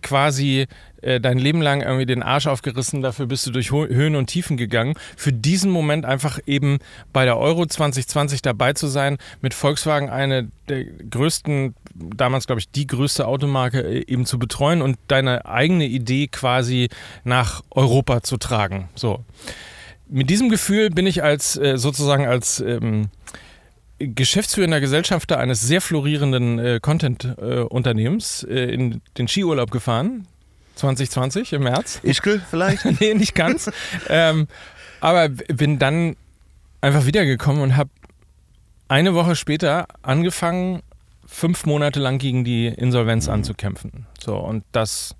quasi 0.00 0.66
äh, 1.04 1.20
dein 1.20 1.38
Leben 1.38 1.60
lang 1.60 1.82
irgendwie 1.82 2.06
den 2.06 2.22
Arsch 2.22 2.46
aufgerissen, 2.46 3.02
dafür 3.02 3.26
bist 3.26 3.46
du 3.46 3.50
durch 3.50 3.70
Höhen 3.70 4.16
und 4.16 4.26
Tiefen 4.26 4.56
gegangen. 4.56 4.94
Für 5.16 5.32
diesen 5.32 5.70
Moment 5.70 6.04
einfach 6.04 6.38
eben 6.46 6.78
bei 7.12 7.24
der 7.24 7.38
Euro 7.38 7.66
2020 7.66 8.40
dabei 8.42 8.72
zu 8.72 8.86
sein, 8.86 9.18
mit 9.42 9.52
Volkswagen 9.52 10.08
eine 10.08 10.48
der 10.68 10.84
größten, 10.84 11.74
damals 11.94 12.46
glaube 12.46 12.60
ich 12.60 12.70
die 12.70 12.86
größte 12.86 13.26
Automarke 13.26 13.80
äh, 13.80 14.04
eben 14.06 14.24
zu 14.24 14.38
betreuen 14.38 14.80
und 14.80 14.98
deine 15.08 15.44
eigene 15.46 15.84
Idee 15.84 16.26
quasi 16.28 16.88
nach 17.22 17.62
Europa 17.70 18.22
zu 18.22 18.38
tragen. 18.38 18.88
So. 18.94 19.24
Mit 20.08 20.30
diesem 20.30 20.48
Gefühl 20.48 20.90
bin 20.90 21.06
ich 21.06 21.22
als 21.22 21.56
äh, 21.56 21.76
sozusagen 21.76 22.26
als 22.26 22.60
ähm, 22.60 23.08
geschäftsführender 23.98 24.80
Gesellschafter 24.80 25.38
eines 25.38 25.60
sehr 25.60 25.80
florierenden 25.80 26.58
äh, 26.58 26.80
Content-Unternehmens 26.80 28.42
äh, 28.42 28.72
in 28.72 29.00
den 29.18 29.28
Skiurlaub 29.28 29.70
gefahren 29.70 30.26
2020 30.76 31.52
im 31.52 31.64
März. 31.64 32.00
Ischgl 32.02 32.40
vielleicht? 32.48 32.84
nee, 33.00 33.14
nicht 33.14 33.34
ganz. 33.34 33.70
ähm, 34.08 34.48
aber 35.00 35.28
bin 35.28 35.78
dann 35.78 36.16
einfach 36.80 37.06
wiedergekommen 37.06 37.62
und 37.62 37.76
habe 37.76 37.90
eine 38.88 39.14
Woche 39.14 39.36
später 39.36 39.86
angefangen, 40.02 40.82
fünf 41.26 41.66
Monate 41.66 42.00
lang 42.00 42.18
gegen 42.18 42.44
die 42.44 42.66
Insolvenz 42.66 43.26
mhm. 43.26 43.34
anzukämpfen. 43.34 44.06
So, 44.22 44.36
und 44.36 44.64
das 44.72 45.14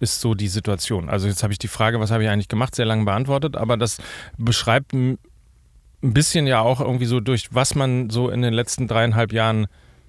ist 0.00 0.20
so 0.20 0.34
die 0.34 0.48
Situation. 0.48 1.08
Also 1.08 1.26
jetzt 1.28 1.42
habe 1.42 1.52
ich 1.52 1.58
die 1.58 1.68
Frage, 1.68 2.00
was 2.00 2.10
habe 2.10 2.24
ich 2.24 2.28
eigentlich 2.28 2.48
gemacht, 2.48 2.74
sehr 2.74 2.84
lange 2.86 3.04
beantwortet, 3.04 3.56
aber 3.56 3.76
das 3.76 3.98
beschreibt 4.36 4.92
ein 4.92 5.18
bisschen 6.02 6.46
ja 6.46 6.60
auch 6.60 6.80
irgendwie 6.80 7.06
so 7.06 7.20
durch, 7.20 7.54
was 7.54 7.74
man 7.74 8.10
so 8.10 8.28
in 8.28 8.42
den 8.42 8.52
letzten 8.52 8.88
dreieinhalb 8.88 9.32
Jahren 9.32 9.66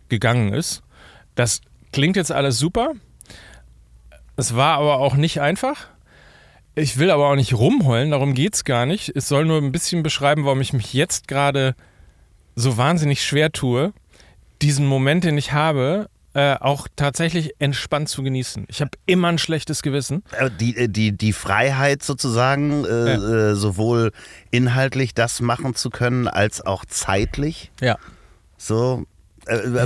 gegangen 0.10 0.54
ist. 0.54 0.84
Das 1.36 1.62
klingt 1.94 2.16
jetzt 2.16 2.32
alles 2.32 2.60
super, 2.60 2.94
es 4.38 4.56
war 4.56 4.78
aber 4.78 5.00
auch 5.00 5.16
nicht 5.16 5.42
einfach. 5.42 5.88
Ich 6.76 6.98
will 6.98 7.10
aber 7.10 7.30
auch 7.30 7.36
nicht 7.36 7.56
rumheulen, 7.56 8.12
darum 8.12 8.36
geht 8.36 8.54
es 8.54 8.64
gar 8.64 8.86
nicht. 8.86 9.12
Es 9.16 9.28
soll 9.28 9.46
nur 9.46 9.58
ein 9.58 9.72
bisschen 9.72 10.04
beschreiben, 10.04 10.46
warum 10.46 10.62
ich 10.62 10.74
mich 10.74 10.94
jetzt 10.94 11.28
gerade 11.28 11.76
so 12.56 12.78
wahnsinnig 12.78 13.26
schwer 13.26 13.52
tue, 13.52 13.94
diesen 14.62 14.86
Moment, 14.86 15.24
den 15.24 15.38
ich 15.38 15.54
habe, 15.54 16.08
äh, 16.34 16.56
auch 16.60 16.88
tatsächlich 16.96 17.56
entspannt 17.58 18.10
zu 18.10 18.22
genießen. 18.22 18.66
Ich 18.68 18.82
habe 18.82 18.92
immer 19.08 19.30
ein 19.30 19.40
schlechtes 19.40 19.82
Gewissen. 19.82 20.24
Äh, 20.38 20.52
die, 20.60 20.78
äh, 20.78 20.88
die, 20.88 21.12
die 21.18 21.34
Freiheit 21.34 22.04
sozusagen, 22.04 22.86
äh, 22.86 23.14
ja. 23.14 23.56
sowohl 23.56 24.12
inhaltlich 24.52 25.16
das 25.16 25.42
machen 25.42 25.74
zu 25.74 25.90
können, 25.90 26.28
als 26.28 26.64
auch 26.64 26.86
zeitlich. 26.86 27.72
Ja. 27.82 27.98
So, 28.56 29.02
äh, 29.02 29.17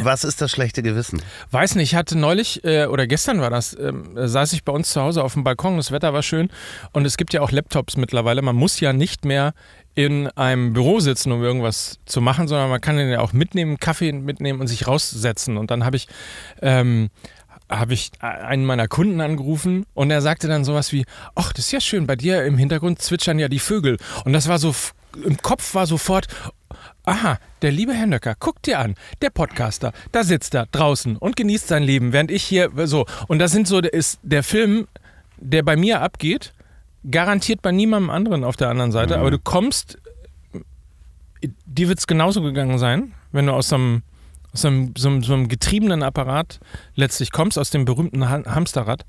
was 0.03 0.23
ist 0.23 0.41
das 0.41 0.51
schlechte 0.51 0.83
Gewissen? 0.83 1.21
Weiß 1.51 1.75
nicht, 1.75 1.91
ich 1.91 1.95
hatte 1.95 2.17
neulich 2.17 2.63
äh, 2.63 2.85
oder 2.85 3.07
gestern 3.07 3.41
war 3.41 3.49
das, 3.49 3.73
äh, 3.73 3.91
saß 4.15 4.53
ich 4.53 4.63
bei 4.63 4.71
uns 4.71 4.91
zu 4.91 5.01
Hause 5.01 5.23
auf 5.23 5.33
dem 5.33 5.43
Balkon, 5.43 5.77
das 5.77 5.91
Wetter 5.91 6.13
war 6.13 6.23
schön 6.23 6.49
und 6.93 7.05
es 7.05 7.17
gibt 7.17 7.33
ja 7.33 7.41
auch 7.41 7.51
Laptops 7.51 7.97
mittlerweile. 7.97 8.41
Man 8.41 8.55
muss 8.55 8.79
ja 8.79 8.93
nicht 8.93 9.25
mehr 9.25 9.53
in 9.93 10.27
einem 10.29 10.73
Büro 10.73 10.99
sitzen, 10.99 11.31
um 11.31 11.43
irgendwas 11.43 11.99
zu 12.05 12.21
machen, 12.21 12.47
sondern 12.47 12.69
man 12.69 12.81
kann 12.81 12.97
den 12.97 13.09
ja 13.09 13.19
auch 13.19 13.33
mitnehmen, 13.33 13.77
Kaffee 13.77 14.11
mitnehmen 14.11 14.61
und 14.61 14.67
sich 14.67 14.87
raussetzen. 14.87 15.57
Und 15.57 15.69
dann 15.69 15.83
habe 15.83 15.97
ich, 15.97 16.07
ähm, 16.61 17.09
habe 17.69 17.93
ich 17.93 18.11
einen 18.19 18.65
meiner 18.65 18.87
Kunden 18.87 19.21
angerufen 19.21 19.85
und 19.93 20.11
er 20.11 20.21
sagte 20.21 20.47
dann 20.47 20.63
sowas 20.63 20.91
wie, 20.93 21.05
ach, 21.35 21.53
das 21.53 21.65
ist 21.65 21.71
ja 21.71 21.81
schön, 21.81 22.07
bei 22.07 22.15
dir 22.15 22.45
im 22.45 22.57
Hintergrund 22.57 23.01
zwitschern 23.01 23.39
ja 23.39 23.49
die 23.49 23.59
Vögel. 23.59 23.97
Und 24.23 24.33
das 24.33 24.47
war 24.47 24.59
so, 24.59 24.73
im 25.25 25.37
Kopf 25.37 25.75
war 25.75 25.87
sofort, 25.87 26.27
Aha, 27.03 27.39
der 27.63 27.71
liebe 27.71 27.93
Herr 27.93 28.05
Nöcker, 28.05 28.35
guck 28.37 28.61
dir 28.61 28.79
an, 28.79 28.95
der 29.21 29.31
Podcaster, 29.31 29.91
da 30.11 30.23
sitzt 30.23 30.53
er 30.53 30.67
draußen 30.67 31.17
und 31.17 31.35
genießt 31.35 31.67
sein 31.67 31.81
Leben, 31.81 32.13
während 32.13 32.29
ich 32.29 32.43
hier 32.43 32.69
so. 32.85 33.05
Und 33.27 33.39
das 33.39 33.51
sind 33.51 33.67
so, 33.67 33.79
ist 33.79 34.19
der 34.21 34.43
Film, 34.43 34.87
der 35.37 35.63
bei 35.63 35.75
mir 35.75 36.01
abgeht, 36.01 36.53
garantiert 37.09 37.63
bei 37.63 37.71
niemandem 37.71 38.11
anderen 38.11 38.43
auf 38.43 38.55
der 38.55 38.69
anderen 38.69 38.91
Seite, 38.91 39.15
mhm. 39.15 39.21
aber 39.21 39.31
du 39.31 39.39
kommst, 39.39 39.97
dir 41.65 41.89
wird 41.89 41.97
es 41.97 42.05
genauso 42.05 42.43
gegangen 42.43 42.77
sein, 42.77 43.13
wenn 43.31 43.47
du 43.47 43.53
aus 43.53 43.73
einem, 43.73 44.03
aus 44.53 44.61
so 44.61 44.67
einem, 44.67 44.93
so 44.95 45.09
einem, 45.09 45.23
so 45.23 45.33
einem 45.33 45.47
getriebenen 45.47 46.03
Apparat 46.03 46.59
letztlich 46.93 47.31
kommst, 47.31 47.57
aus 47.57 47.71
dem 47.71 47.85
berühmten 47.85 48.29
Hamsterrad. 48.29 49.05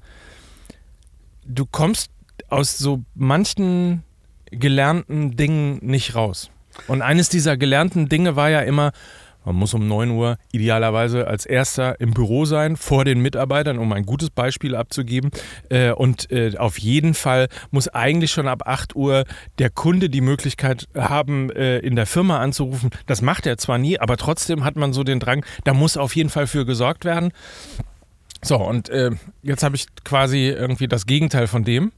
Du 1.44 1.66
kommst 1.66 2.10
aus 2.48 2.78
so 2.78 3.02
manchen 3.14 4.02
gelernten 4.50 5.36
Dingen 5.36 5.78
nicht 5.82 6.14
raus. 6.14 6.50
Und 6.86 7.02
eines 7.02 7.28
dieser 7.28 7.56
gelernten 7.56 8.08
Dinge 8.08 8.36
war 8.36 8.50
ja 8.50 8.60
immer, 8.60 8.92
man 9.44 9.56
muss 9.56 9.74
um 9.74 9.86
9 9.88 10.10
Uhr 10.10 10.36
idealerweise 10.52 11.26
als 11.26 11.46
erster 11.46 12.00
im 12.00 12.12
Büro 12.12 12.44
sein, 12.44 12.76
vor 12.76 13.04
den 13.04 13.20
Mitarbeitern, 13.20 13.78
um 13.78 13.92
ein 13.92 14.06
gutes 14.06 14.30
Beispiel 14.30 14.76
abzugeben. 14.76 15.30
Äh, 15.68 15.90
und 15.90 16.30
äh, 16.30 16.56
auf 16.56 16.78
jeden 16.78 17.14
Fall 17.14 17.48
muss 17.70 17.88
eigentlich 17.88 18.30
schon 18.30 18.46
ab 18.46 18.62
8 18.66 18.94
Uhr 18.94 19.24
der 19.58 19.70
Kunde 19.70 20.08
die 20.08 20.20
Möglichkeit 20.20 20.88
haben, 20.96 21.50
äh, 21.50 21.78
in 21.78 21.96
der 21.96 22.06
Firma 22.06 22.38
anzurufen. 22.38 22.90
Das 23.06 23.22
macht 23.22 23.46
er 23.46 23.58
zwar 23.58 23.78
nie, 23.78 23.98
aber 23.98 24.16
trotzdem 24.16 24.64
hat 24.64 24.76
man 24.76 24.92
so 24.92 25.02
den 25.02 25.18
Drang, 25.18 25.44
da 25.64 25.74
muss 25.74 25.96
auf 25.96 26.14
jeden 26.14 26.30
Fall 26.30 26.46
für 26.46 26.64
gesorgt 26.64 27.04
werden. 27.04 27.32
So, 28.44 28.56
und 28.56 28.90
jetzt 29.42 29.62
habe 29.62 29.76
ich 29.76 29.86
quasi 30.04 30.48
irgendwie 30.48 30.88
das 30.88 31.06
Gegenteil 31.06 31.46
von 31.46 31.64
dem. 31.64 31.92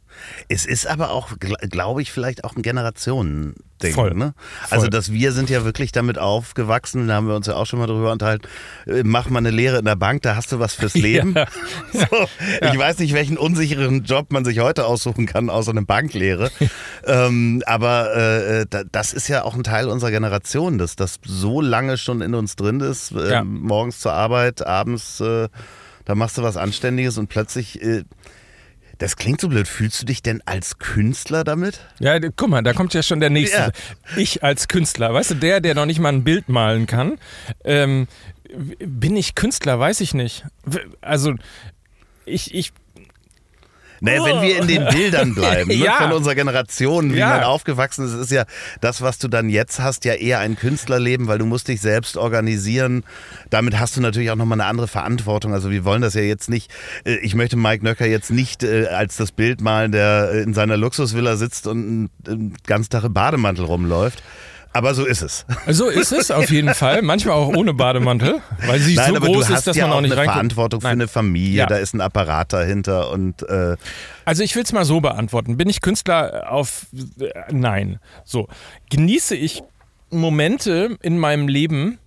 Es 0.49 0.67
ist 0.67 0.87
aber 0.87 1.11
auch, 1.11 1.31
glaube 1.39 2.03
ich, 2.03 2.13
vielleicht 2.13 2.45
auch 2.45 2.57
ein 2.57 2.63
Generationending. 2.63 3.55
Voll. 3.93 4.15
Ne? 4.15 4.35
Also, 4.71 4.89
dass 4.89 5.13
wir 5.13 5.33
sind 5.33 5.51
ja 5.51 5.65
wirklich 5.65 5.93
damit 5.93 6.19
aufgewachsen, 6.19 7.09
da 7.09 7.15
haben 7.15 7.29
wir 7.29 7.35
uns 7.35 7.47
ja 7.47 7.57
auch 7.57 7.67
schon 7.67 7.79
mal 7.79 7.87
drüber 7.87 8.13
unterhalten, 8.13 8.47
äh, 8.87 9.03
mach 9.05 9.29
mal 9.29 9.41
eine 9.41 9.51
Lehre 9.51 9.79
in 9.79 9.85
der 9.85 9.97
Bank, 9.97 10.23
da 10.23 10.37
hast 10.37 10.53
du 10.53 10.59
was 10.59 10.75
fürs 10.75 10.95
Leben. 10.95 11.35
Ja. 11.35 11.47
So, 11.93 12.27
ja. 12.61 12.73
Ich 12.73 12.79
weiß 12.79 12.99
nicht, 12.99 13.15
welchen 13.15 13.39
unsicheren 13.39 14.03
Job 14.03 14.33
man 14.33 14.45
sich 14.45 14.59
heute 14.59 14.85
aussuchen 14.87 15.27
kann, 15.27 15.49
außer 15.49 15.71
eine 15.71 15.83
Banklehre. 15.83 16.51
ähm, 17.05 17.63
aber 17.67 18.15
äh, 18.15 18.67
das 18.91 19.13
ist 19.13 19.29
ja 19.29 19.45
auch 19.45 19.55
ein 19.55 19.63
Teil 19.63 19.89
unserer 19.89 20.11
Generation, 20.11 20.79
dass 20.79 20.97
das 20.97 21.21
so 21.25 21.61
lange 21.61 21.97
schon 21.97 22.21
in 22.21 22.35
uns 22.35 22.57
drin 22.57 22.81
ist, 22.81 23.13
äh, 23.13 23.31
ja. 23.31 23.45
morgens 23.45 24.01
zur 24.01 24.13
Arbeit, 24.13 24.67
abends, 24.67 25.21
äh, 25.21 25.49
da 26.05 26.15
machst 26.15 26.39
du 26.39 26.43
was 26.43 26.57
Anständiges 26.57 27.19
und 27.19 27.29
plötzlich 27.29 27.83
äh, 27.83 28.05
das 28.99 29.17
klingt 29.17 29.41
so 29.41 29.49
blöd. 29.49 29.67
Fühlst 29.67 30.01
du 30.03 30.07
dich 30.07 30.23
denn 30.23 30.43
als 30.47 30.79
Künstler 30.79 31.45
damit? 31.45 31.81
Ja, 31.99 32.19
guck 32.21 32.49
mal, 32.49 32.63
da 32.63 32.73
kommt 32.73 32.95
ja 32.95 33.03
schon 33.03 33.21
der 33.21 33.31
nächste. 33.31 33.59
Ja. 33.59 33.71
Ich 34.17 34.43
als 34.43 34.69
Künstler, 34.69 35.13
weißt 35.13 35.33
du, 35.33 35.35
der, 35.35 35.61
der 35.61 35.75
noch 35.75 35.87
nicht 35.87 35.99
mal 35.99 36.11
ein 36.11 36.25
Bild 36.25 36.49
malen 36.49 36.87
kann. 36.87 37.19
Ähm, 37.65 38.07
bin 38.79 39.17
ich 39.17 39.35
Künstler? 39.35 39.81
Weiß 39.81 40.01
ich 40.01 40.15
nicht. 40.15 40.45
Also, 41.01 41.35
ich, 42.25 42.55
ich 42.55 42.73
naja, 44.01 44.25
wenn 44.25 44.43
wir 44.43 44.59
in 44.59 44.67
den 44.67 44.87
Bildern 44.89 45.35
bleiben, 45.35 45.69
ne, 45.69 45.75
ja. 45.75 45.95
von 45.95 46.13
unserer 46.13 46.35
Generation, 46.35 47.13
wie 47.13 47.19
ja. 47.19 47.29
man 47.29 47.43
aufgewachsen 47.45 48.07
ist, 48.07 48.15
ist 48.15 48.31
ja 48.31 48.45
das, 48.81 49.03
was 49.03 49.19
du 49.19 49.29
dann 49.29 49.49
jetzt 49.49 49.81
hast, 49.81 50.05
ja 50.05 50.15
eher 50.15 50.41
ein 50.41 50.57
Künstlerleben, 50.57 51.27
weil 51.27 51.39
du 51.39 51.47
musst 51.47 51.69
dich 51.69 51.81
selbst 51.81 52.17
organisieren. 52.17 53.05
Damit 53.51 53.79
hast 53.79 53.97
du 53.97 54.01
natürlich 54.01 54.31
auch 54.31 54.37
nochmal 54.37 54.61
eine 54.61 54.69
andere 54.69 54.89
Verantwortung. 54.89 55.53
Also 55.53 55.71
wir 55.71 55.85
wollen 55.85 56.03
das 56.03 56.15
ja 56.15 56.23
jetzt 56.23 56.49
nicht, 56.49 56.71
äh, 57.05 57.17
ich 57.17 57.35
möchte 57.35 57.57
Mike 57.57 57.85
Nöcker 57.85 58.07
jetzt 58.07 58.31
nicht 58.31 58.63
äh, 58.63 58.87
als 58.87 59.17
das 59.17 59.33
Bild 59.33 59.61
malen, 59.61 59.93
der 59.93 60.33
in 60.33 60.55
seiner 60.55 60.77
Luxusvilla 60.77 61.37
sitzt 61.37 61.67
und 61.67 62.11
den 62.27 62.55
ganzen 62.67 62.91
Tag 62.91 63.05
im 63.05 63.13
Bademantel 63.13 63.65
rumläuft. 63.65 64.23
Aber 64.75 64.93
so 64.93 65.07
ist 65.07 65.23
es. 65.23 65.47
So 65.69 65.88
ist 65.88 66.12
es 66.12 66.31
auf 66.31 66.50
jeden 66.50 66.75
Fall. 66.75 67.00
Manchmal 67.02 67.37
auch 67.37 67.49
ohne 67.49 67.73
Bademantel, 67.73 68.40
weil 68.66 68.81
sie 68.81 68.97
Nein, 68.97 69.14
so 69.14 69.21
groß 69.21 69.50
ist, 69.50 69.66
dass 69.66 69.76
ja 69.76 69.87
man 69.87 69.97
auch 69.97 70.00
nicht 70.00 70.11
eine 70.12 70.21
reinkommt. 70.21 70.35
Verantwortung 70.35 70.81
für 70.81 70.88
Nein. 70.88 71.00
eine 71.00 71.09
Familie, 71.09 71.59
ja. 71.59 71.66
da 71.66 71.76
ist 71.76 71.95
ein 71.95 72.00
Apparat 72.00 72.52
dahinter 72.52 73.11
und. 73.11 73.43
Äh 73.49 73.76
also 74.25 74.43
ich 74.43 74.54
will 74.57 74.64
es 74.64 74.73
mal 74.73 74.85
so 74.85 75.00
beantworten. 75.00 75.57
Bin 75.57 75.69
ich 75.69 75.81
Künstler 75.81 76.50
auf? 76.50 76.87
Äh, 77.21 77.31
nein. 77.52 78.00
So 78.25 78.49
genieße 78.90 79.37
ich 79.37 79.62
Momente 80.11 80.99
in 81.02 81.19
meinem 81.19 81.49
Leben, 81.49 81.99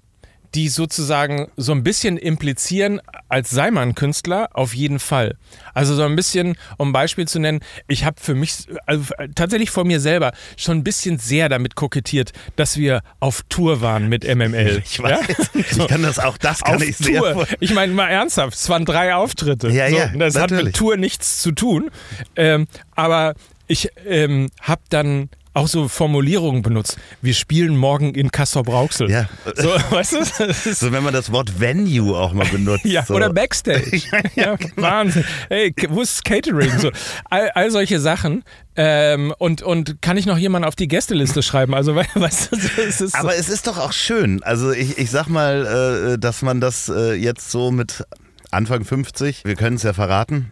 die 0.55 0.69
sozusagen 0.69 1.49
so 1.57 1.71
ein 1.71 1.83
bisschen 1.83 2.17
implizieren, 2.17 3.01
als 3.29 3.49
sei 3.49 3.71
man 3.71 3.95
Künstler, 3.95 4.49
auf 4.53 4.73
jeden 4.73 4.99
Fall. 4.99 5.35
Also 5.73 5.95
so 5.95 6.03
ein 6.03 6.15
bisschen, 6.15 6.57
um 6.77 6.89
ein 6.89 6.93
Beispiel 6.93 7.27
zu 7.27 7.39
nennen, 7.39 7.59
ich 7.87 8.05
habe 8.05 8.15
für 8.19 8.35
mich, 8.35 8.67
also 8.85 9.03
tatsächlich 9.35 9.69
vor 9.69 9.85
mir 9.85 9.99
selber, 9.99 10.31
schon 10.55 10.77
ein 10.77 10.83
bisschen 10.83 11.19
sehr 11.19 11.49
damit 11.49 11.75
kokettiert, 11.75 12.33
dass 12.55 12.77
wir 12.77 13.01
auf 13.19 13.43
Tour 13.49 13.81
waren 13.81 14.07
mit 14.09 14.23
MML. 14.23 14.83
Ich 14.89 15.01
weiß, 15.01 15.27
ja? 15.53 15.59
ich 15.59 15.87
kann 15.87 16.01
das 16.01 16.17
auch, 16.17 16.37
das 16.37 16.61
kann 16.61 16.75
auf 16.75 16.81
ich 16.81 16.97
Tour. 16.97 17.45
sehr 17.45 17.57
Ich 17.59 17.73
meine 17.73 17.93
mal 17.93 18.07
ernsthaft, 18.07 18.53
es 18.55 18.69
waren 18.69 18.85
drei 18.85 19.13
Auftritte. 19.15 19.69
Ja, 19.69 19.89
so, 19.89 19.97
ja, 19.97 20.07
das 20.07 20.35
natürlich. 20.35 20.59
hat 20.59 20.65
mit 20.65 20.75
Tour 20.75 20.97
nichts 20.97 21.41
zu 21.41 21.51
tun. 21.51 21.91
Ähm, 22.35 22.67
aber 22.95 23.35
ich 23.67 23.89
ähm, 24.05 24.49
habe 24.61 24.81
dann 24.89 25.29
auch 25.57 25.67
so 25.67 25.87
Formulierungen 25.87 26.61
benutzt. 26.61 26.97
Wir 27.21 27.33
spielen 27.33 27.75
morgen 27.75 28.13
in 28.15 28.31
Kassel-Brauxel. 28.31 29.09
Ja. 29.09 29.27
So, 29.55 29.69
weißt 29.89 30.13
du? 30.13 30.73
So, 30.73 30.91
wenn 30.91 31.03
man 31.03 31.13
das 31.13 31.31
Wort 31.31 31.59
Venue 31.59 32.15
auch 32.17 32.33
mal 32.33 32.45
benutzt. 32.47 32.85
ja, 32.85 33.03
so. 33.03 33.15
oder 33.15 33.31
Backstage. 33.33 34.01
ja, 34.35 34.55
genau. 34.55 34.73
Wahnsinn. 34.77 35.23
Hey, 35.49 35.73
wo 35.89 36.01
ist 36.01 36.23
Catering? 36.23 36.77
So, 36.79 36.91
all, 37.29 37.49
all 37.51 37.71
solche 37.71 37.99
Sachen. 37.99 38.43
Ähm, 38.75 39.33
und, 39.39 39.61
und 39.63 40.01
kann 40.01 40.17
ich 40.17 40.25
noch 40.27 40.37
jemanden 40.37 40.67
auf 40.67 40.75
die 40.75 40.87
Gästeliste 40.87 41.41
schreiben? 41.41 41.73
Also, 41.73 41.95
we- 41.95 42.05
weißt 42.13 42.51
du, 42.51 42.57
es 42.87 43.01
ist 43.01 43.13
so. 43.13 43.17
Aber 43.17 43.35
es 43.35 43.49
ist 43.49 43.65
doch 43.67 43.77
auch 43.79 43.91
schön. 43.91 44.43
Also 44.43 44.71
ich, 44.71 44.97
ich 44.99 45.09
sag 45.09 45.27
mal, 45.27 46.13
äh, 46.13 46.19
dass 46.19 46.43
man 46.43 46.61
das 46.61 46.87
äh, 46.89 47.13
jetzt 47.13 47.49
so 47.49 47.71
mit 47.71 48.03
Anfang 48.51 48.85
50, 48.85 49.43
wir 49.45 49.55
können 49.55 49.75
es 49.77 49.83
ja 49.83 49.93
verraten, 49.93 50.51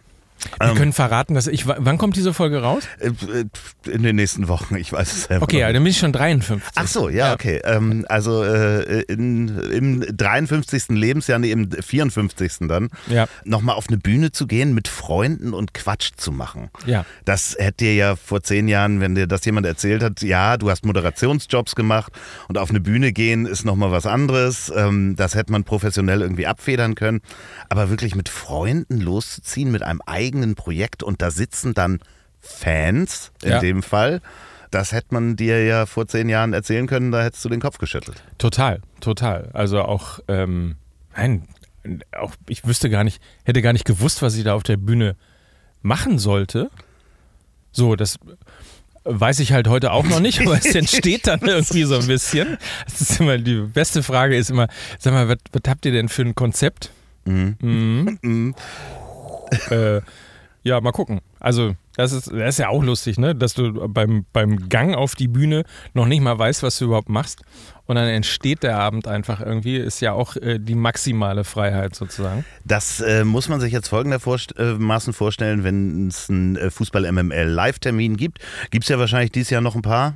Wir 0.60 0.74
können 0.74 0.92
verraten, 0.92 1.34
dass 1.34 1.46
ich. 1.48 1.66
Wann 1.66 1.98
kommt 1.98 2.16
diese 2.16 2.32
Folge 2.32 2.62
raus? 2.62 2.84
äh, 3.00 3.08
äh, 3.08 3.44
in 3.90 4.02
den 4.02 4.16
nächsten 4.16 4.48
Wochen, 4.48 4.76
ich 4.76 4.92
weiß 4.92 5.12
es 5.12 5.22
selber. 5.24 5.44
Okay, 5.44 5.60
ja, 5.60 5.72
dann 5.72 5.82
bin 5.82 5.90
ich 5.90 5.98
schon 5.98 6.12
53. 6.12 6.62
Ach 6.74 6.86
so, 6.86 7.08
ja, 7.08 7.32
okay. 7.34 7.60
Ähm, 7.64 8.04
also 8.08 8.42
äh, 8.44 9.02
in, 9.02 9.48
im 9.48 10.16
53. 10.16 10.88
Lebensjahr, 10.90 11.38
nee, 11.38 11.50
im 11.50 11.70
54. 11.70 12.68
dann, 12.68 12.90
Ja. 13.08 13.26
nochmal 13.44 13.74
auf 13.76 13.88
eine 13.88 13.98
Bühne 13.98 14.30
zu 14.32 14.46
gehen, 14.46 14.74
mit 14.74 14.88
Freunden 14.88 15.52
und 15.52 15.74
Quatsch 15.74 16.10
zu 16.16 16.32
machen. 16.32 16.70
Ja. 16.86 17.04
Das 17.24 17.56
hätte 17.58 17.84
dir 17.84 17.94
ja 17.94 18.16
vor 18.16 18.42
zehn 18.42 18.68
Jahren, 18.68 19.00
wenn 19.00 19.14
dir 19.14 19.26
das 19.26 19.44
jemand 19.44 19.66
erzählt 19.66 20.02
hat, 20.02 20.22
ja, 20.22 20.56
du 20.56 20.70
hast 20.70 20.84
Moderationsjobs 20.86 21.74
gemacht 21.74 22.12
und 22.48 22.56
auf 22.58 22.70
eine 22.70 22.80
Bühne 22.80 23.12
gehen 23.12 23.46
ist 23.46 23.64
nochmal 23.64 23.90
was 23.90 24.06
anderes. 24.06 24.72
Ähm, 24.74 25.16
das 25.16 25.34
hätte 25.34 25.50
man 25.52 25.64
professionell 25.64 26.20
irgendwie 26.22 26.46
abfedern 26.46 26.94
können. 26.94 27.20
Aber 27.68 27.90
wirklich 27.90 28.14
mit 28.14 28.28
Freunden 28.28 29.00
loszuziehen, 29.00 29.70
mit 29.70 29.82
einem 29.82 30.00
eigenen 30.06 30.25
Projekt 30.54 31.02
und 31.02 31.22
da 31.22 31.30
sitzen 31.30 31.74
dann 31.74 32.00
Fans 32.40 33.32
in 33.42 33.50
Ja. 33.50 33.58
dem 33.60 33.82
Fall. 33.82 34.20
Das 34.70 34.92
hätte 34.92 35.08
man 35.10 35.36
dir 35.36 35.64
ja 35.64 35.86
vor 35.86 36.06
zehn 36.08 36.28
Jahren 36.28 36.52
erzählen 36.52 36.86
können, 36.86 37.12
da 37.12 37.22
hättest 37.22 37.44
du 37.44 37.48
den 37.48 37.60
Kopf 37.60 37.78
geschüttelt. 37.78 38.22
Total, 38.38 38.80
total. 39.00 39.50
Also 39.52 39.80
auch, 39.82 40.18
ähm, 40.28 40.76
nein, 41.16 41.42
auch 42.18 42.34
ich 42.48 42.66
wüsste 42.66 42.90
gar 42.90 43.04
nicht, 43.04 43.22
hätte 43.44 43.62
gar 43.62 43.72
nicht 43.72 43.84
gewusst, 43.84 44.22
was 44.22 44.36
ich 44.36 44.44
da 44.44 44.54
auf 44.54 44.64
der 44.64 44.76
Bühne 44.76 45.16
machen 45.82 46.18
sollte. 46.18 46.70
So, 47.72 47.94
das 47.94 48.18
weiß 49.04 49.38
ich 49.38 49.52
halt 49.52 49.68
heute 49.68 49.92
auch 49.92 50.04
noch 50.04 50.18
nicht, 50.18 50.40
aber 50.40 50.58
es 50.58 50.66
entsteht 50.74 51.28
dann 51.28 51.40
irgendwie 51.42 51.84
so 51.84 51.96
ein 51.98 52.06
bisschen. 52.08 52.58
Das 52.86 53.00
ist 53.00 53.20
immer 53.20 53.38
die 53.38 53.60
beste 53.60 54.02
Frage 54.02 54.36
ist 54.36 54.50
immer, 54.50 54.66
sag 54.98 55.12
mal, 55.12 55.28
was, 55.28 55.38
was 55.52 55.62
habt 55.68 55.86
ihr 55.86 55.92
denn 55.92 56.08
für 56.08 56.22
ein 56.22 56.34
Konzept? 56.34 56.90
Mhm. 57.24 58.54
Äh, 59.70 60.00
ja, 60.66 60.80
mal 60.80 60.90
gucken. 60.90 61.20
Also, 61.38 61.76
das 61.94 62.10
ist, 62.10 62.26
das 62.26 62.54
ist 62.54 62.58
ja 62.58 62.68
auch 62.70 62.82
lustig, 62.82 63.18
ne? 63.18 63.36
Dass 63.36 63.54
du 63.54 63.88
beim, 63.88 64.26
beim 64.32 64.68
Gang 64.68 64.96
auf 64.96 65.14
die 65.14 65.28
Bühne 65.28 65.62
noch 65.94 66.06
nicht 66.06 66.20
mal 66.20 66.36
weißt, 66.36 66.64
was 66.64 66.76
du 66.78 66.86
überhaupt 66.86 67.08
machst. 67.08 67.42
Und 67.86 67.94
dann 67.94 68.08
entsteht 68.08 68.64
der 68.64 68.76
Abend 68.76 69.06
einfach 69.06 69.40
irgendwie. 69.40 69.76
Ist 69.76 70.00
ja 70.00 70.12
auch 70.12 70.34
äh, 70.34 70.58
die 70.58 70.74
maximale 70.74 71.44
Freiheit 71.44 71.94
sozusagen. 71.94 72.44
Das 72.64 73.00
äh, 73.00 73.24
muss 73.24 73.48
man 73.48 73.60
sich 73.60 73.72
jetzt 73.72 73.86
folgendermaßen 73.86 75.12
vorstellen, 75.12 75.62
wenn 75.62 76.08
es 76.08 76.28
einen 76.28 76.56
äh, 76.56 76.70
Fußball-MML-Live-Termin 76.70 78.16
gibt. 78.16 78.40
Gibt 78.70 78.86
es 78.86 78.88
ja 78.88 78.98
wahrscheinlich 78.98 79.30
dieses 79.30 79.50
Jahr 79.50 79.60
noch 79.60 79.76
ein 79.76 79.82
paar. 79.82 80.14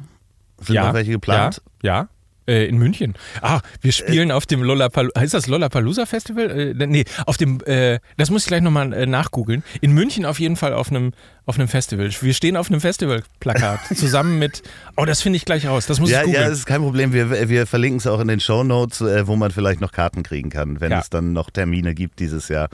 Sind 0.59 0.75
noch 0.75 0.95
welche 0.95 1.13
geplant? 1.13 1.63
Ja, 1.83 1.95
ja. 1.95 2.09
Äh, 2.51 2.67
in 2.67 2.79
München. 2.79 3.15
Ah, 3.43 3.61
wir 3.81 3.93
spielen 3.93 4.33
auf 4.33 4.45
dem 4.45 4.63
Lollapalooza. 4.63 5.21
Heißt 5.21 5.35
das 5.35 5.47
Lollapalooza 5.47 6.05
Festival? 6.05 6.51
Äh, 6.81 6.87
nee, 6.89 7.05
auf 7.27 7.37
dem, 7.37 7.61
äh, 7.65 8.01
das 8.17 8.31
muss 8.31 8.43
ich 8.43 8.49
gleich 8.49 8.61
nochmal 8.63 8.93
äh, 8.93 9.07
nachgoogeln. 9.07 9.63
In 9.81 9.93
München 9.93 10.25
auf 10.27 10.41
jeden 10.41 10.57
Fall 10.57 10.73
auf 10.73 10.91
einem 10.91 11.13
auf 11.47 11.59
einem 11.59 11.69
Festival. 11.69 12.11
Wir 12.21 12.35
stehen 12.35 12.57
auf 12.57 12.69
einem 12.71 12.81
Festivalplakat 12.81 13.81
zusammen 13.97 14.39
mit. 14.39 14.63
Oh, 14.97 15.05
das 15.05 15.23
finde 15.23 15.37
ich 15.37 15.45
gleich 15.45 15.67
raus. 15.67 15.87
Das 15.87 16.01
muss 16.01 16.11
Ja, 16.11 16.21
ich 16.23 16.27
ja, 16.29 16.33
googeln. 16.33 16.49
das 16.51 16.59
ist 16.61 16.67
kein 16.67 16.81
Problem. 16.81 17.13
Wir, 17.13 17.49
wir 17.49 17.67
verlinken 17.67 17.99
es 17.99 18.07
auch 18.07 18.21
in 18.21 18.29
den 18.29 18.41
Shownotes, 18.41 19.01
äh, 19.01 19.27
wo 19.27 19.37
man 19.37 19.51
vielleicht 19.53 19.81
noch 19.81 19.93
Karten 19.93 20.23
kriegen 20.23 20.51
kann, 20.51 20.81
wenn 20.81 20.91
Ja. 20.93 20.99
es 21.01 21.11
dann 21.11 21.33
noch 21.33 21.51
Termine 21.51 21.95
gibt 21.95 22.19
dieses 22.21 22.49
Jahr. 22.49 22.69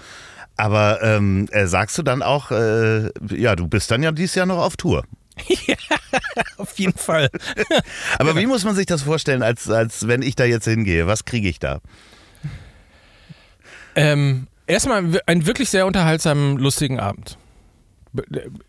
Aber 0.56 1.02
ähm, 1.02 1.48
äh, 1.52 1.66
sagst 1.66 1.98
du 1.98 2.02
dann 2.02 2.22
auch, 2.22 2.50
äh, 2.50 3.10
ja, 3.34 3.56
du 3.56 3.66
bist 3.68 3.90
dann 3.90 4.02
ja 4.02 4.10
dieses 4.12 4.34
Jahr 4.34 4.46
noch 4.46 4.58
auf 4.58 4.76
Tour. 4.76 5.04
auf 6.56 6.78
jeden 6.78 6.98
Fall. 6.98 7.30
Aber 8.18 8.36
wie 8.36 8.46
muss 8.46 8.64
man 8.64 8.74
sich 8.74 8.86
das 8.86 9.02
vorstellen, 9.02 9.42
als, 9.42 9.68
als 9.68 10.06
wenn 10.06 10.22
ich 10.22 10.36
da 10.36 10.44
jetzt 10.44 10.64
hingehe? 10.64 11.06
Was 11.06 11.24
kriege 11.24 11.48
ich 11.48 11.58
da? 11.58 11.80
Ähm, 13.94 14.46
erstmal 14.66 15.20
einen 15.26 15.46
wirklich 15.46 15.70
sehr 15.70 15.86
unterhaltsamen, 15.86 16.58
lustigen 16.58 17.00
Abend. 17.00 17.38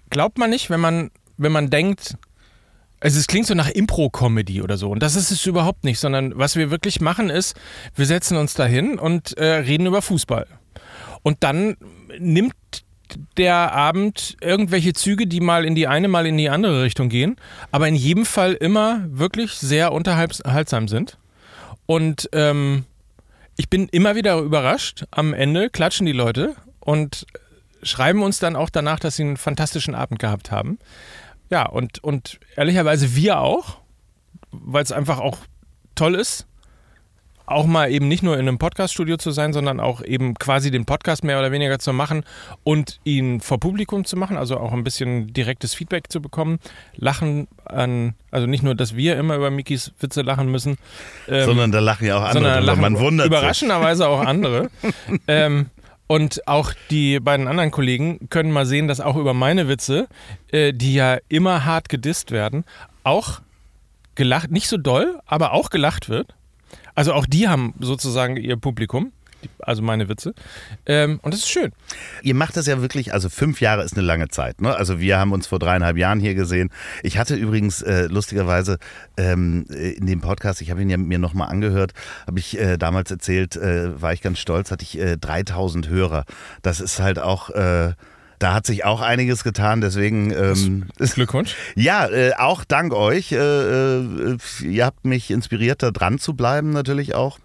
Glaubt 0.09 0.37
man 0.37 0.49
nicht, 0.49 0.69
wenn 0.69 0.79
man, 0.79 1.11
wenn 1.37 1.51
man 1.51 1.69
denkt, 1.69 2.17
also 2.99 3.19
es 3.19 3.27
klingt 3.27 3.45
so 3.45 3.53
nach 3.53 3.69
Impro-Comedy 3.69 4.61
oder 4.61 4.77
so. 4.77 4.89
Und 4.89 5.03
das 5.03 5.15
ist 5.15 5.31
es 5.31 5.45
überhaupt 5.45 5.83
nicht, 5.83 5.99
sondern 5.99 6.37
was 6.37 6.55
wir 6.55 6.71
wirklich 6.71 7.01
machen 7.01 7.29
ist, 7.29 7.55
wir 7.95 8.05
setzen 8.05 8.37
uns 8.37 8.53
dahin 8.53 8.97
und 8.97 9.37
äh, 9.37 9.45
reden 9.45 9.85
über 9.85 10.01
Fußball. 10.01 10.47
Und 11.21 11.43
dann 11.43 11.77
nimmt 12.19 12.55
der 13.37 13.73
Abend 13.73 14.37
irgendwelche 14.41 14.93
Züge, 14.93 15.27
die 15.27 15.39
mal 15.39 15.65
in 15.65 15.75
die 15.75 15.87
eine, 15.87 16.07
mal 16.07 16.25
in 16.25 16.37
die 16.37 16.49
andere 16.49 16.83
Richtung 16.83 17.09
gehen, 17.09 17.37
aber 17.71 17.87
in 17.87 17.95
jedem 17.95 18.25
Fall 18.25 18.53
immer 18.53 19.05
wirklich 19.09 19.53
sehr 19.53 19.91
unterhaltsam 19.91 20.87
sind. 20.87 21.17
Und 21.85 22.29
ähm, 22.33 22.85
ich 23.55 23.69
bin 23.69 23.87
immer 23.89 24.15
wieder 24.15 24.37
überrascht. 24.39 25.05
Am 25.11 25.33
Ende 25.33 25.69
klatschen 25.69 26.05
die 26.05 26.11
Leute 26.11 26.55
und 26.79 27.25
schreiben 27.83 28.21
uns 28.23 28.39
dann 28.39 28.55
auch 28.55 28.69
danach, 28.69 28.99
dass 28.99 29.15
sie 29.15 29.23
einen 29.23 29.37
fantastischen 29.37 29.95
Abend 29.95 30.19
gehabt 30.19 30.51
haben. 30.51 30.79
Ja, 31.49 31.65
und, 31.65 32.03
und 32.03 32.39
ehrlicherweise 32.55 33.15
wir 33.15 33.39
auch, 33.39 33.77
weil 34.51 34.83
es 34.83 34.91
einfach 34.91 35.19
auch 35.19 35.39
toll 35.95 36.15
ist, 36.15 36.45
auch 37.47 37.65
mal 37.65 37.89
eben 37.89 38.07
nicht 38.07 38.23
nur 38.23 38.35
in 38.35 38.41
einem 38.41 38.57
Podcaststudio 38.57 39.17
zu 39.17 39.31
sein, 39.31 39.53
sondern 39.53 39.79
auch 39.79 40.03
eben 40.03 40.35
quasi 40.35 40.69
den 40.69 40.85
Podcast 40.85 41.23
mehr 41.23 41.39
oder 41.39 41.51
weniger 41.51 41.79
zu 41.79 41.93
machen 41.93 42.23
und 42.63 42.99
ihn 43.05 43.39
vor 43.39 43.57
Publikum 43.59 44.03
zu 44.03 44.17
machen, 44.17 44.37
also 44.37 44.57
auch 44.57 44.73
ein 44.73 44.83
bisschen 44.83 45.33
direktes 45.33 45.73
Feedback 45.73 46.11
zu 46.11 46.21
bekommen. 46.21 46.59
Lachen 46.95 47.47
an, 47.63 48.15
also 48.31 48.47
nicht 48.47 48.63
nur, 48.63 48.75
dass 48.75 48.95
wir 48.97 49.17
immer 49.17 49.37
über 49.37 49.49
Mikis 49.49 49.93
Witze 49.99 50.21
lachen 50.23 50.51
müssen, 50.51 50.77
ähm, 51.29 51.45
Sondern 51.45 51.71
da 51.71 51.79
lachen 51.79 52.05
ja 52.05 52.17
auch 52.17 52.23
andere. 52.23 52.59
lachen 52.59 52.81
man 52.81 52.99
wundert 52.99 53.27
sich. 53.27 53.37
überraschenderweise 53.37 54.07
auch 54.09 54.19
andere. 54.19 54.69
ähm, 55.27 55.67
und 56.07 56.47
auch 56.47 56.73
die 56.89 57.19
beiden 57.21 57.47
anderen 57.47 57.71
Kollegen 57.71 58.29
können 58.29 58.51
mal 58.51 58.65
sehen, 58.65 58.89
dass 58.89 58.99
auch 58.99 59.15
über 59.15 59.33
meine 59.33 59.69
Witze, 59.69 60.07
äh, 60.51 60.73
die 60.73 60.93
ja 60.93 61.17
immer 61.29 61.63
hart 61.63 61.87
gedisst 61.87 62.31
werden, 62.31 62.65
auch 63.03 63.39
gelacht, 64.15 64.51
nicht 64.51 64.67
so 64.67 64.75
doll, 64.77 65.19
aber 65.25 65.53
auch 65.53 65.69
gelacht 65.69 66.09
wird. 66.09 66.33
Also 66.97 67.13
auch 67.13 67.27
die 67.27 67.47
haben 67.47 67.75
sozusagen 67.79 68.37
ihr 68.37 68.57
Publikum, 68.57 69.11
also 69.59 69.83
meine 69.83 70.09
Witze. 70.09 70.33
Ähm, 70.87 71.19
und 71.21 71.31
das 71.31 71.41
ist 71.41 71.49
schön. 71.49 71.71
Ihr 72.23 72.33
macht 72.33 72.57
das 72.57 72.65
ja 72.65 72.81
wirklich, 72.81 73.13
also 73.13 73.29
fünf 73.29 73.61
Jahre 73.61 73.83
ist 73.83 73.93
eine 73.95 74.01
lange 74.01 74.29
Zeit. 74.29 74.61
Ne? 74.61 74.75
Also 74.75 74.99
wir 74.99 75.19
haben 75.19 75.31
uns 75.31 75.45
vor 75.45 75.59
dreieinhalb 75.59 75.95
Jahren 75.95 76.19
hier 76.19 76.33
gesehen. 76.33 76.71
Ich 77.03 77.19
hatte 77.19 77.35
übrigens 77.35 77.83
äh, 77.83 78.07
lustigerweise 78.07 78.79
ähm, 79.15 79.67
äh, 79.69 79.91
in 79.91 80.07
dem 80.07 80.21
Podcast, 80.21 80.59
ich 80.63 80.71
habe 80.71 80.81
ihn 80.81 80.89
ja 80.89 80.97
mir 80.97 81.19
nochmal 81.19 81.49
angehört, 81.49 81.93
habe 82.25 82.39
ich 82.39 82.57
äh, 82.57 82.77
damals 82.77 83.11
erzählt, 83.11 83.55
äh, 83.55 84.01
war 84.01 84.13
ich 84.13 84.23
ganz 84.23 84.39
stolz, 84.39 84.71
hatte 84.71 84.81
ich 84.81 84.97
äh, 84.97 85.17
3000 85.17 85.89
Hörer. 85.89 86.25
Das 86.63 86.79
ist 86.81 86.99
halt 86.99 87.19
auch... 87.19 87.51
Da 88.39 88.53
hat 88.53 88.65
sich 88.67 88.85
auch 88.85 89.01
einiges 89.01 89.43
getan, 89.43 89.81
deswegen 89.81 90.31
ähm, 90.31 90.85
Glückwunsch. 91.13 91.55
ja, 91.75 92.07
äh, 92.07 92.33
auch 92.37 92.63
dank 92.63 92.93
euch. 92.93 93.31
Äh, 93.31 93.37
äh, 93.37 94.37
ihr 94.61 94.85
habt 94.85 95.05
mich 95.05 95.31
inspiriert, 95.31 95.81
da 95.81 95.91
dran 95.91 96.19
zu 96.19 96.35
bleiben 96.35 96.69
natürlich 96.69 97.15
auch. 97.15 97.39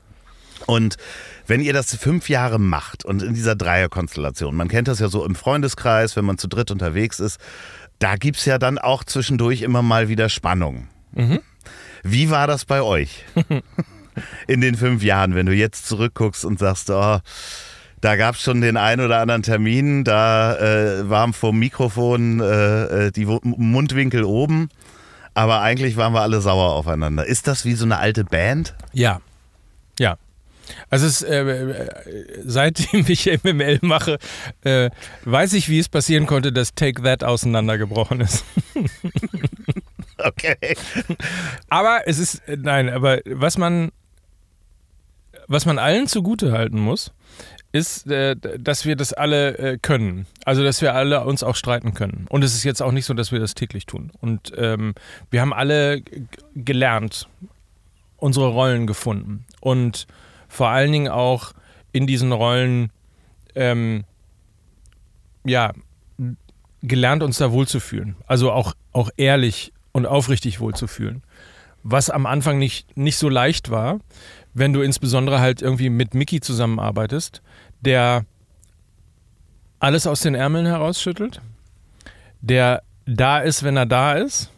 Und 0.67 0.97
wenn 1.47 1.61
ihr 1.61 1.73
das 1.73 1.95
fünf 1.97 2.29
Jahre 2.29 2.59
macht 2.59 3.05
und 3.05 3.23
in 3.23 3.35
dieser 3.35 3.57
Dreierkonstellation, 3.57 4.55
man 4.55 4.69
kennt 4.69 4.89
das 4.89 5.01
ja 5.01 5.09
so 5.09 5.25
im 5.25 5.35
Freundeskreis, 5.35 6.15
wenn 6.15 6.25
man 6.25 6.39
zu 6.39 6.47
dritt 6.47 6.71
unterwegs 6.71 7.21
ist, 7.21 7.41
da 7.99 8.17
gibt 8.17 8.37
es 8.37 8.45
ja 8.45 8.59
dann 8.59 8.79
auch 8.79 9.03
zwischendurch 9.05 9.63
immer 9.63 9.83
mal 9.83 10.09
wieder 10.09 10.29
Spannung. 10.29 10.89
Wie 12.03 12.31
war 12.31 12.47
das 12.47 12.65
bei 12.65 12.83
euch 12.83 13.25
in 14.47 14.61
den 14.61 14.77
fünf 14.77 15.03
Jahren, 15.03 15.35
wenn 15.35 15.47
du 15.47 15.53
jetzt 15.53 15.87
zurückguckst 15.87 16.45
und 16.45 16.59
sagst, 16.59 16.91
oh, 16.91 17.19
da 18.03 18.17
gab 18.17 18.35
es 18.35 18.43
schon 18.43 18.61
den 18.61 18.77
einen 18.77 19.05
oder 19.05 19.21
anderen 19.21 19.43
Termin, 19.43 20.05
da 20.05 20.57
äh, 20.57 21.09
waren 21.09 21.33
vom 21.33 21.59
Mikrofon 21.59 22.41
äh, 22.41 23.07
äh, 23.07 23.11
die 23.13 23.25
Mundwinkel 23.25 24.25
oben, 24.25 24.69
aber 25.35 25.61
eigentlich 25.61 25.97
waren 25.97 26.13
wir 26.13 26.21
alle 26.21 26.41
sauer 26.41 26.73
aufeinander. 26.75 27.25
Ist 27.25 27.47
das 27.47 27.65
wie 27.65 27.75
so 27.75 27.85
eine 27.85 27.99
alte 27.99 28.25
Band? 28.25 28.75
Ja. 28.93 29.21
Ja. 29.99 30.19
Also 30.91 31.07
es, 31.07 31.23
äh, 31.23 31.43
äh, 31.43 31.89
seitdem 32.45 33.05
ich 33.09 33.27
MML 33.45 33.79
mache, 33.83 34.19
äh, 34.63 34.91
weiß 35.25 35.53
ich, 35.53 35.69
wie 35.69 35.79
es 35.79 35.89
passieren 35.89 36.27
konnte, 36.27 36.53
dass 36.53 36.75
Take 36.75 37.03
That 37.03 37.25
auseinandergebrochen 37.25 38.21
ist. 38.21 38.45
Okay. 40.25 40.77
Aber 41.69 42.03
es 42.07 42.19
ist, 42.19 42.47
äh, 42.47 42.57
nein, 42.57 42.89
aber 42.89 43.19
was 43.25 43.59
man, 43.59 43.91
was 45.49 45.67
man 45.67 45.79
allen 45.79 46.07
zugute 46.07 46.53
halten 46.53 46.79
muss, 46.79 47.13
ist, 47.73 48.07
äh, 48.11 48.37
dass 48.37 48.85
wir 48.85 48.97
das 48.97 49.13
alle 49.15 49.59
äh, 49.59 49.79
können. 49.81 50.27
Also, 50.45 50.63
dass 50.63 50.83
wir 50.83 50.95
alle 50.95 51.25
uns 51.25 51.43
auch 51.43 51.57
streiten 51.57 51.95
können. 51.95 52.27
Und 52.29 52.45
es 52.45 52.55
ist 52.55 52.65
jetzt 52.65 52.83
auch 52.83 52.93
nicht 52.93 53.07
so, 53.07 53.15
dass 53.15 53.33
wir 53.33 53.41
das 53.41 53.55
täglich 53.55 53.87
tun. 53.87 54.13
Und 54.21 54.53
ähm, 54.57 54.95
wir 55.31 55.41
haben 55.41 55.55
alle 55.55 56.03
gelernt, 56.55 57.29
unsere 58.19 58.49
Rollen 58.49 58.87
gefunden. 58.87 59.47
Und 59.61 60.07
vor 60.49 60.69
allen 60.69 60.93
Dingen 60.93 61.09
auch 61.09 61.53
in 61.93 62.07
diesen 62.07 62.33
Rollen, 62.33 62.91
ähm, 63.55 64.05
ja, 65.45 65.73
gelernt, 66.83 67.23
uns 67.23 67.39
da 67.39 67.53
wohlzufühlen. 67.53 68.17
Also 68.27 68.53
auch, 68.53 68.75
auch 68.93 69.11
ehrlich 69.17 69.73
und 69.93 70.07
aufrichtig 70.07 70.61
wohlzufühlen. 70.61 71.23
Was 71.85 72.11
am 72.11 72.27
Anfang 72.27 72.59
nicht, 72.59 72.97
nicht 72.97 73.17
so 73.17 73.29
leicht 73.29 73.71
war, 73.71 73.99
wenn 74.55 74.73
du 74.73 74.83
insbesondere 74.83 75.41
halt 75.41 75.63
irgendwie 75.63 75.91
mit 75.91 76.15
Mickey 76.15 76.41
zusammenarbeitest, 76.41 77.43
der 77.83 78.25
alles 79.79 80.07
aus 80.07 80.21
den 80.21 80.35
Ärmeln 80.35 80.67
herausschüttelt, 80.67 81.41
der 82.41 82.83
da 83.05 83.39
ist, 83.41 83.63
wenn 83.63 83.77
er 83.77 83.87
da 83.87 84.15
ist, 84.15 84.51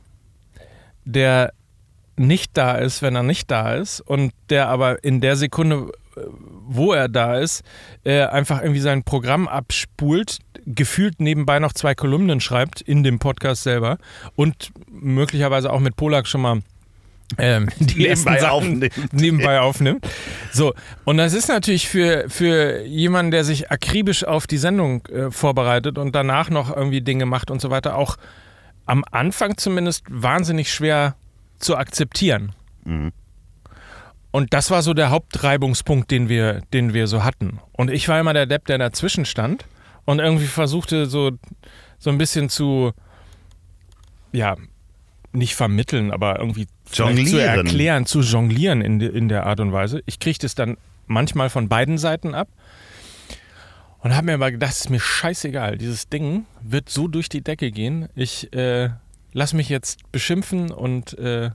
der 1.05 1.53
nicht 2.17 2.57
da 2.57 2.77
ist, 2.77 3.03
wenn 3.03 3.17
er 3.17 3.23
nicht 3.23 3.51
da 3.51 3.75
ist 3.75 4.01
und 4.01 4.33
der 4.51 4.69
aber 4.69 5.03
in 5.03 5.21
der 5.21 5.37
Sekunde, 5.37 5.91
wo 6.67 6.93
er 6.93 7.09
da 7.09 7.39
ist, 7.39 7.65
äh, 8.05 8.23
einfach 8.25 8.61
irgendwie 8.61 8.81
sein 8.81 9.03
Programm 9.03 9.49
abspult, 9.49 10.39
gefühlt 10.67 11.21
nebenbei 11.21 11.59
noch 11.59 11.73
zwei 11.73 11.95
Kolumnen 11.95 12.41
schreibt 12.41 12.81
in 12.81 13.03
dem 13.03 13.19
Podcast 13.19 13.65
selber 13.65 13.99
und 14.37 14.73
möglicherweise 14.91 15.73
auch 15.73 15.81
mit 15.81 15.97
Polak 15.97 16.27
schon 16.27 16.43
mal 16.43 16.61
ähm, 17.39 17.69
die 17.79 18.03
nebenbei 18.03 18.39
Sachen 18.39 18.51
aufnimmt. 18.51 19.13
nebenbei 19.13 19.61
aufnimmt. 19.61 20.07
So, 20.53 20.75
und 21.05 21.17
das 21.17 21.33
ist 21.33 21.49
natürlich 21.49 21.89
für, 21.89 22.29
für 22.29 22.83
jemanden, 22.83 23.31
der 23.31 23.45
sich 23.45 23.71
akribisch 23.71 24.25
auf 24.25 24.47
die 24.47 24.59
Sendung 24.59 25.07
äh, 25.07 25.31
vorbereitet 25.31 25.99
und 25.99 26.15
danach 26.15 26.51
noch 26.51 26.75
irgendwie 26.75 27.01
Dinge 27.01 27.27
macht 27.27 27.51
und 27.51 27.61
so 27.61 27.71
weiter, 27.71 27.97
auch 27.97 28.17
am 28.87 29.05
Anfang 29.11 29.57
zumindest 29.57 30.05
wahnsinnig 30.09 30.73
schwer 30.73 31.17
zu 31.59 31.77
akzeptieren. 31.77 32.53
Mhm. 32.85 33.13
Und 34.31 34.53
das 34.53 34.71
war 34.71 34.83
so 34.83 34.95
der 34.95 35.11
Hauptreibungspunkt, 35.11 36.11
den 36.11 36.29
wir, 36.29 36.63
den 36.73 36.93
wir 36.93 37.07
so 37.07 37.23
hatten. 37.23 37.61
Und 37.73 37.91
ich 37.91 38.09
war 38.09 38.19
immer 38.19 38.33
der 38.33 38.47
Depp, 38.47 38.67
der 38.67 38.79
dazwischen 38.79 39.25
stand 39.25 39.65
und 40.05 40.19
irgendwie 40.19 40.47
versuchte 40.47 41.07
so, 41.07 41.31
so 41.99 42.11
ein 42.11 42.19
bisschen 42.19 42.49
zu, 42.49 42.93
ja, 44.33 44.57
nicht 45.35 45.55
vermitteln, 45.55 46.11
aber 46.11 46.39
irgendwie 46.39 46.67
zu 46.85 47.05
erklären, 47.05 48.07
zu 48.07 48.21
jonglieren 48.21 48.81
in, 48.81 49.01
in 49.01 49.29
der 49.29 49.47
Art 49.47 49.61
und 49.61 49.73
Weise. 49.73 50.03
Ich 50.07 50.19
kriege 50.19 50.39
das 50.39 50.55
dann 50.55 50.77
manchmal 51.07 51.51
von 51.51 51.69
beiden 51.69 51.99
Seiten 51.99 52.35
ab 52.35 52.49
und 54.01 54.15
habe 54.15 54.27
mir 54.27 54.35
aber 54.35 54.51
gedacht, 54.51 54.73
ist 54.73 54.91
mir 54.91 55.01
scheißegal. 55.01 55.79
Dieses 55.79 56.09
Ding 56.09 56.47
wird 56.63 56.89
so 56.89 57.09
durch 57.09 57.29
die 57.29 57.43
Decke 57.43 57.71
gehen. 57.71 58.09
Ich 58.15 58.53
äh, 58.53 58.91
lass 59.33 59.53
mich 59.55 59.69
jetzt 59.69 60.11
beschimpfen 60.13 60.71
und 60.71 61.19
äh, 61.19 61.51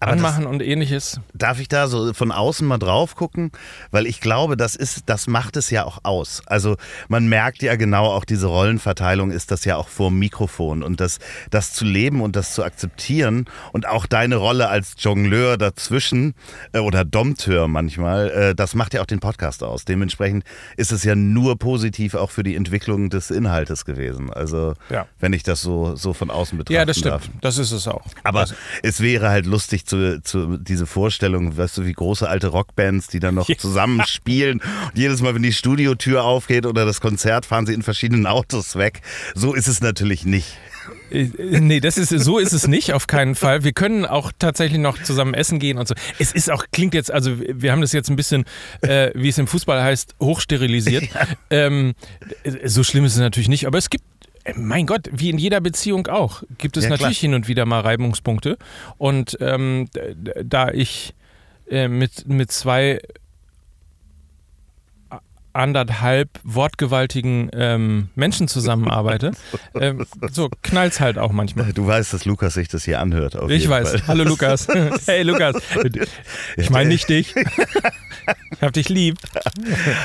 aber 0.00 0.12
anmachen 0.12 0.44
das, 0.44 0.52
und 0.52 0.62
ähnliches. 0.62 1.20
Darf 1.34 1.60
ich 1.60 1.68
da 1.68 1.88
so 1.88 2.12
von 2.14 2.32
außen 2.32 2.66
mal 2.66 2.78
drauf 2.78 3.16
gucken? 3.16 3.50
Weil 3.90 4.06
ich 4.06 4.20
glaube, 4.20 4.56
das 4.56 4.76
ist, 4.76 5.04
das 5.06 5.26
macht 5.26 5.56
es 5.56 5.70
ja 5.70 5.84
auch 5.84 5.98
aus. 6.04 6.42
Also 6.46 6.76
man 7.08 7.28
merkt 7.28 7.62
ja 7.62 7.76
genau, 7.76 8.06
auch 8.06 8.24
diese 8.24 8.46
Rollenverteilung 8.46 9.30
ist 9.30 9.50
das 9.50 9.64
ja 9.64 9.76
auch 9.76 9.88
vor 9.88 10.10
dem 10.10 10.18
Mikrofon. 10.18 10.82
Und 10.82 11.00
das, 11.00 11.18
das 11.50 11.72
zu 11.72 11.84
leben 11.84 12.20
und 12.20 12.36
das 12.36 12.54
zu 12.54 12.64
akzeptieren 12.64 13.46
und 13.72 13.86
auch 13.86 14.06
deine 14.06 14.36
Rolle 14.36 14.68
als 14.68 14.94
Jongleur 14.98 15.56
dazwischen 15.56 16.34
äh, 16.72 16.78
oder 16.78 17.04
Dompteur 17.04 17.68
manchmal, 17.68 18.30
äh, 18.30 18.54
das 18.54 18.74
macht 18.74 18.94
ja 18.94 19.02
auch 19.02 19.06
den 19.06 19.20
Podcast 19.20 19.62
aus. 19.62 19.84
Dementsprechend 19.84 20.44
ist 20.76 20.92
es 20.92 21.04
ja 21.04 21.14
nur 21.14 21.58
positiv 21.58 22.14
auch 22.14 22.30
für 22.30 22.42
die 22.42 22.54
Entwicklung 22.54 23.10
des 23.10 23.30
Inhaltes 23.30 23.84
gewesen. 23.84 24.32
Also 24.32 24.74
ja. 24.90 25.06
wenn 25.18 25.32
ich 25.32 25.42
das 25.42 25.60
so, 25.60 25.96
so 25.96 26.12
von 26.12 26.30
außen 26.30 26.56
betrachte. 26.58 26.74
Ja, 26.74 26.84
das 26.84 26.98
stimmt. 26.98 27.14
Darf. 27.14 27.30
Das 27.40 27.58
ist 27.58 27.72
es 27.72 27.88
auch. 27.88 28.06
Aber 28.24 28.40
also. 28.40 28.54
es 28.82 29.00
wäre 29.00 29.28
halt 29.30 29.46
lustig 29.46 29.67
zu, 29.72 30.22
zu 30.22 30.56
diese 30.58 30.86
Vorstellung, 30.86 31.56
weißt 31.56 31.78
du, 31.78 31.86
wie 31.86 31.92
große 31.92 32.28
alte 32.28 32.48
Rockbands, 32.48 33.08
die 33.08 33.20
dann 33.20 33.34
noch 33.34 33.48
ja. 33.48 33.56
zusammen 33.56 34.02
spielen. 34.06 34.60
Und 34.60 34.98
jedes 34.98 35.22
Mal, 35.22 35.34
wenn 35.34 35.42
die 35.42 35.52
Studiotür 35.52 36.24
aufgeht 36.24 36.66
oder 36.66 36.84
das 36.84 37.00
Konzert, 37.00 37.46
fahren 37.46 37.66
sie 37.66 37.74
in 37.74 37.82
verschiedenen 37.82 38.26
Autos 38.26 38.76
weg. 38.76 39.00
So 39.34 39.54
ist 39.54 39.68
es 39.68 39.80
natürlich 39.80 40.24
nicht. 40.24 40.56
Äh, 41.10 41.28
nee, 41.60 41.80
das 41.80 41.98
ist, 41.98 42.10
so 42.10 42.38
ist 42.38 42.52
es 42.52 42.66
nicht, 42.66 42.92
auf 42.92 43.06
keinen 43.06 43.34
Fall. 43.34 43.64
Wir 43.64 43.72
können 43.72 44.04
auch 44.04 44.32
tatsächlich 44.38 44.80
noch 44.80 45.02
zusammen 45.02 45.34
essen 45.34 45.58
gehen 45.58 45.78
und 45.78 45.88
so. 45.88 45.94
Es 46.18 46.32
ist 46.32 46.50
auch, 46.50 46.64
klingt 46.72 46.94
jetzt, 46.94 47.10
also 47.10 47.38
wir 47.38 47.72
haben 47.72 47.80
das 47.80 47.92
jetzt 47.92 48.10
ein 48.10 48.16
bisschen, 48.16 48.44
äh, 48.82 49.10
wie 49.14 49.28
es 49.28 49.38
im 49.38 49.46
Fußball 49.46 49.82
heißt, 49.82 50.16
hochsterilisiert. 50.20 51.04
Ja. 51.18 51.26
Ähm, 51.50 51.94
so 52.64 52.82
schlimm 52.84 53.04
ist 53.04 53.14
es 53.14 53.18
natürlich 53.18 53.48
nicht, 53.48 53.66
aber 53.66 53.78
es 53.78 53.88
gibt 53.88 54.04
äh, 54.04 54.17
mein 54.56 54.86
Gott, 54.86 55.08
wie 55.12 55.30
in 55.30 55.38
jeder 55.38 55.60
Beziehung 55.60 56.06
auch, 56.06 56.42
gibt 56.58 56.76
es 56.76 56.84
ja, 56.84 56.90
natürlich 56.90 57.18
klar. 57.18 57.30
hin 57.30 57.34
und 57.34 57.48
wieder 57.48 57.66
mal 57.66 57.80
Reibungspunkte. 57.80 58.56
Und 58.96 59.36
ähm, 59.40 59.88
da 60.44 60.70
ich 60.70 61.14
äh, 61.70 61.88
mit, 61.88 62.28
mit 62.28 62.50
zwei 62.50 63.00
anderthalb 65.52 66.30
wortgewaltigen 66.44 67.50
ähm, 67.52 68.08
Menschen 68.14 68.48
zusammenarbeite, 68.48 69.32
ähm, 69.80 70.06
so 70.30 70.48
knallt's 70.62 71.00
halt 71.00 71.18
auch 71.18 71.32
manchmal. 71.32 71.72
Du 71.72 71.86
weißt, 71.86 72.12
dass 72.12 72.24
Lukas 72.24 72.54
sich 72.54 72.68
das 72.68 72.84
hier 72.84 73.00
anhört. 73.00 73.36
ich 73.48 73.68
weiß. 73.68 73.90
Fall. 73.90 74.02
Hallo 74.06 74.24
Lukas. 74.24 74.68
hey 75.06 75.22
Lukas. 75.22 75.56
Ich 76.56 76.70
meine 76.70 76.88
nicht 76.88 77.08
dich. 77.08 77.34
Ich 78.50 78.62
hab 78.62 78.72
dich 78.72 78.88
lieb. 78.88 79.18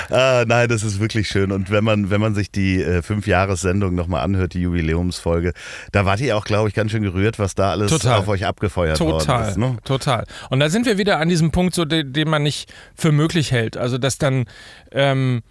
ah, 0.10 0.45
nein, 0.47 0.69
das 0.69 0.84
ist 0.84 0.99
wirklich 0.99 1.27
schön. 1.27 1.51
Und 1.51 1.71
wenn 1.71 1.84
man, 1.84 2.10
wenn 2.10 2.21
man 2.21 2.36
sich 2.36 2.51
die 2.51 2.82
äh, 2.82 3.01
Fünf-Jahres-Sendung 3.01 3.95
nochmal 3.95 4.23
anhört, 4.23 4.53
die 4.53 4.62
Jubiläumsfolge, 4.62 5.53
da 5.91 6.06
wart 6.06 6.21
ihr 6.21 6.38
auch, 6.38 6.45
glaube 6.45 6.69
ich, 6.69 6.75
ganz 6.75 6.91
schön 6.91 7.03
gerührt, 7.03 7.39
was 7.39 7.56
da 7.56 7.71
alles 7.71 7.89
Total. 7.89 8.19
auf 8.19 8.27
euch 8.27 8.45
abgefeuert 8.45 8.97
Total. 8.97 9.39
worden 9.39 9.49
ist. 9.49 9.58
Ne? 9.58 9.77
Total. 9.84 10.25
Und 10.49 10.60
da 10.60 10.69
sind 10.69 10.86
wir 10.86 10.97
wieder 10.97 11.19
an 11.19 11.29
diesem 11.29 11.51
Punkt, 11.51 11.73
so, 11.73 11.84
den, 11.84 12.13
den 12.13 12.29
man 12.29 12.43
nicht 12.43 12.71
für 12.95 13.12
möglich 13.12 13.51
hält. 13.51 13.75
Also, 13.75 13.97
dass 13.97 14.17
dann 14.17 14.45
ähm, 14.93 15.43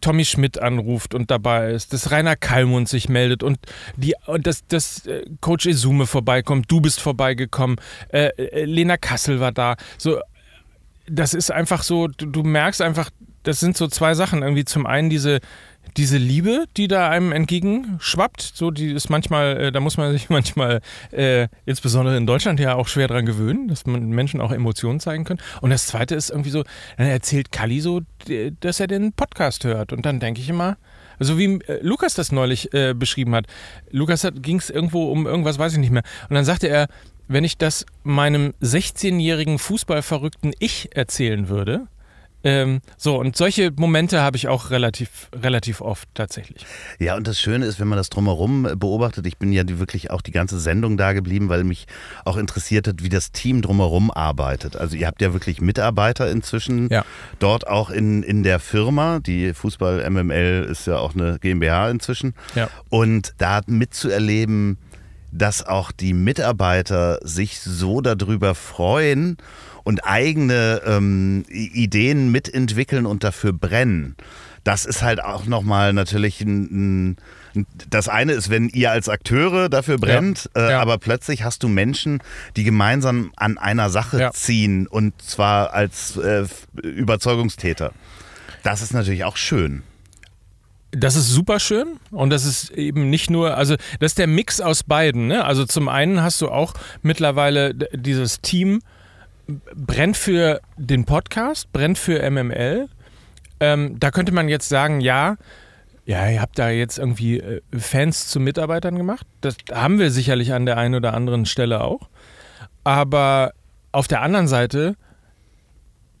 Tommy 0.00 0.24
Schmidt 0.24 0.58
anruft 0.58 1.14
und 1.14 1.30
dabei 1.30 1.72
ist, 1.72 1.92
dass 1.92 2.10
Rainer 2.10 2.36
Kallmund 2.36 2.88
sich 2.88 3.08
meldet 3.08 3.42
und, 3.42 3.58
die, 3.96 4.14
und 4.26 4.46
dass, 4.46 4.66
dass 4.66 5.06
äh, 5.06 5.24
Coach 5.40 5.66
Esume 5.66 6.06
vorbeikommt, 6.06 6.70
du 6.70 6.80
bist 6.80 7.00
vorbeigekommen, 7.00 7.76
äh, 8.08 8.28
äh, 8.36 8.64
Lena 8.64 8.96
Kassel 8.96 9.40
war 9.40 9.52
da. 9.52 9.76
So, 9.98 10.20
das 11.06 11.34
ist 11.34 11.50
einfach 11.50 11.82
so, 11.82 12.08
du, 12.08 12.26
du 12.26 12.42
merkst 12.42 12.80
einfach, 12.80 13.10
das 13.42 13.60
sind 13.60 13.76
so 13.76 13.88
zwei 13.88 14.14
Sachen. 14.14 14.42
Irgendwie 14.42 14.64
zum 14.64 14.86
einen 14.86 15.10
diese, 15.10 15.40
diese 15.96 16.16
Liebe, 16.16 16.66
die 16.76 16.88
da 16.88 17.08
einem 17.08 17.32
entgegenschwappt, 17.32 18.40
so 18.42 18.70
die 18.70 18.92
ist 18.92 19.10
manchmal, 19.10 19.56
äh, 19.56 19.72
da 19.72 19.80
muss 19.80 19.96
man 19.96 20.12
sich 20.12 20.28
manchmal, 20.30 20.80
äh, 21.10 21.48
insbesondere 21.66 22.16
in 22.16 22.26
Deutschland 22.26 22.60
ja 22.60 22.74
auch 22.74 22.88
schwer 22.88 23.08
dran 23.08 23.26
gewöhnen, 23.26 23.68
dass 23.68 23.86
man 23.86 24.10
Menschen 24.10 24.40
auch 24.40 24.52
Emotionen 24.52 25.00
zeigen 25.00 25.24
können. 25.24 25.40
Und 25.60 25.70
das 25.70 25.86
zweite 25.86 26.14
ist 26.14 26.30
irgendwie 26.30 26.50
so, 26.50 26.64
dann 26.96 27.06
erzählt 27.06 27.52
Kali 27.52 27.80
so, 27.80 28.00
dass 28.60 28.80
er 28.80 28.86
den 28.86 29.12
Podcast 29.12 29.64
hört. 29.64 29.92
Und 29.92 30.06
dann 30.06 30.20
denke 30.20 30.40
ich 30.40 30.48
immer, 30.48 30.76
so 31.18 31.38
wie 31.38 31.60
äh, 31.66 31.78
Lukas 31.82 32.14
das 32.14 32.32
neulich 32.32 32.72
äh, 32.74 32.94
beschrieben 32.94 33.34
hat. 33.34 33.46
Lukas 33.90 34.26
ging 34.36 34.58
es 34.58 34.70
irgendwo 34.70 35.10
um 35.10 35.26
irgendwas, 35.26 35.58
weiß 35.58 35.72
ich 35.74 35.78
nicht 35.78 35.92
mehr. 35.92 36.02
Und 36.28 36.34
dann 36.34 36.44
sagte 36.44 36.68
er, 36.68 36.88
wenn 37.28 37.44
ich 37.44 37.58
das 37.58 37.86
meinem 38.02 38.54
16-jährigen 38.60 39.58
Fußballverrückten 39.58 40.52
Ich 40.58 40.96
erzählen 40.96 41.48
würde, 41.48 41.86
ähm, 42.42 42.80
so, 42.96 43.18
und 43.18 43.36
solche 43.36 43.70
Momente 43.76 44.22
habe 44.22 44.36
ich 44.36 44.48
auch 44.48 44.70
relativ, 44.70 45.28
relativ 45.34 45.80
oft 45.80 46.08
tatsächlich. 46.14 46.64
Ja, 46.98 47.16
und 47.16 47.26
das 47.26 47.38
Schöne 47.38 47.66
ist, 47.66 47.80
wenn 47.80 47.88
man 47.88 47.98
das 47.98 48.08
drumherum 48.08 48.68
beobachtet, 48.76 49.26
ich 49.26 49.36
bin 49.36 49.52
ja 49.52 49.62
wirklich 49.66 50.10
auch 50.10 50.22
die 50.22 50.30
ganze 50.30 50.58
Sendung 50.58 50.96
da 50.96 51.12
geblieben, 51.12 51.48
weil 51.48 51.64
mich 51.64 51.86
auch 52.24 52.36
interessiert 52.36 52.88
hat, 52.88 53.02
wie 53.02 53.08
das 53.08 53.32
Team 53.32 53.60
drumherum 53.60 54.10
arbeitet. 54.10 54.76
Also 54.76 54.96
ihr 54.96 55.06
habt 55.06 55.20
ja 55.20 55.32
wirklich 55.32 55.60
Mitarbeiter 55.60 56.30
inzwischen 56.30 56.88
ja. 56.88 57.04
dort 57.38 57.66
auch 57.66 57.90
in, 57.90 58.22
in 58.22 58.42
der 58.42 58.58
Firma. 58.58 59.20
Die 59.20 59.52
Fußball 59.52 60.08
MML 60.08 60.66
ist 60.70 60.86
ja 60.86 60.98
auch 60.98 61.14
eine 61.14 61.38
GmbH 61.40 61.90
inzwischen. 61.90 62.34
Ja. 62.54 62.68
Und 62.88 63.34
da 63.38 63.60
mitzuerleben, 63.66 64.78
dass 65.32 65.64
auch 65.64 65.92
die 65.92 66.14
Mitarbeiter 66.14 67.18
sich 67.22 67.60
so 67.60 68.00
darüber 68.00 68.54
freuen 68.54 69.36
und 69.84 70.04
eigene 70.04 70.82
ähm, 70.84 71.44
Ideen 71.48 72.30
mitentwickeln 72.30 73.06
und 73.06 73.24
dafür 73.24 73.52
brennen. 73.52 74.16
Das 74.64 74.84
ist 74.84 75.02
halt 75.02 75.22
auch 75.22 75.46
nochmal 75.46 75.92
natürlich 75.92 76.42
ein, 76.42 77.14
ein, 77.54 77.66
das 77.88 78.08
eine 78.08 78.32
ist, 78.32 78.50
wenn 78.50 78.68
ihr 78.68 78.90
als 78.90 79.08
Akteure 79.08 79.68
dafür 79.68 79.96
brennt, 79.96 80.50
ja, 80.54 80.68
äh, 80.68 80.70
ja. 80.72 80.80
aber 80.80 80.98
plötzlich 80.98 81.44
hast 81.44 81.62
du 81.62 81.68
Menschen, 81.68 82.22
die 82.56 82.64
gemeinsam 82.64 83.32
an 83.36 83.56
einer 83.56 83.88
Sache 83.88 84.20
ja. 84.20 84.32
ziehen 84.32 84.86
und 84.86 85.20
zwar 85.22 85.72
als 85.72 86.16
äh, 86.18 86.44
Überzeugungstäter. 86.82 87.92
Das 88.62 88.82
ist 88.82 88.92
natürlich 88.92 89.24
auch 89.24 89.36
schön. 89.36 89.82
Das 90.92 91.14
ist 91.14 91.28
super 91.28 91.60
schön 91.60 91.98
und 92.10 92.30
das 92.30 92.44
ist 92.44 92.70
eben 92.70 93.10
nicht 93.10 93.30
nur, 93.30 93.56
also 93.56 93.76
das 94.00 94.12
ist 94.12 94.18
der 94.18 94.26
Mix 94.26 94.60
aus 94.60 94.82
beiden. 94.82 95.28
Ne? 95.28 95.44
Also 95.44 95.64
zum 95.64 95.88
einen 95.88 96.20
hast 96.20 96.40
du 96.40 96.48
auch 96.48 96.74
mittlerweile 97.00 97.74
dieses 97.74 98.40
Team 98.40 98.80
brennt 99.74 100.16
für 100.16 100.60
den 100.76 101.04
Podcast, 101.04 101.72
brennt 101.72 101.98
für 101.98 102.28
MML 102.30 102.88
Ähm, 103.62 104.00
da 104.00 104.10
könnte 104.10 104.32
man 104.32 104.48
jetzt 104.48 104.68
sagen, 104.68 105.00
ja, 105.00 105.36
ja, 106.06 106.28
ihr 106.28 106.40
habt 106.40 106.58
da 106.58 106.70
jetzt 106.70 106.98
irgendwie 106.98 107.38
äh, 107.38 107.60
Fans 107.78 108.28
zu 108.28 108.40
Mitarbeitern 108.40 108.96
gemacht. 108.96 109.26
Das 109.42 109.56
haben 109.70 109.98
wir 109.98 110.10
sicherlich 110.10 110.52
an 110.54 110.66
der 110.66 110.78
einen 110.78 110.94
oder 110.94 111.14
anderen 111.14 111.44
Stelle 111.46 111.82
auch. 111.82 112.08
Aber 112.84 113.52
auf 113.92 114.08
der 114.08 114.22
anderen 114.22 114.48
Seite, 114.48 114.96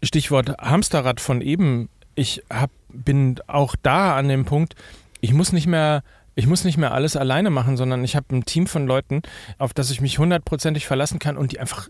Stichwort 0.02 0.58
Hamsterrad 0.58 1.20
von 1.20 1.40
eben, 1.40 1.88
ich 2.14 2.42
hab, 2.50 2.70
bin 2.88 3.40
auch 3.46 3.74
da 3.82 4.16
an 4.16 4.28
dem 4.28 4.44
Punkt, 4.44 4.74
ich 5.20 5.32
muss 5.32 5.52
nicht 5.52 5.66
mehr 5.66 6.02
ich 6.36 6.46
muss 6.46 6.64
nicht 6.64 6.78
mehr 6.78 6.92
alles 6.92 7.16
alleine 7.16 7.50
machen, 7.50 7.76
sondern 7.76 8.02
ich 8.04 8.16
habe 8.16 8.34
ein 8.34 8.44
Team 8.44 8.66
von 8.66 8.86
Leuten, 8.86 9.22
auf 9.58 9.74
das 9.74 9.90
ich 9.90 10.00
mich 10.00 10.18
hundertprozentig 10.18 10.86
verlassen 10.86 11.18
kann 11.18 11.36
und 11.36 11.52
die 11.52 11.60
einfach 11.60 11.88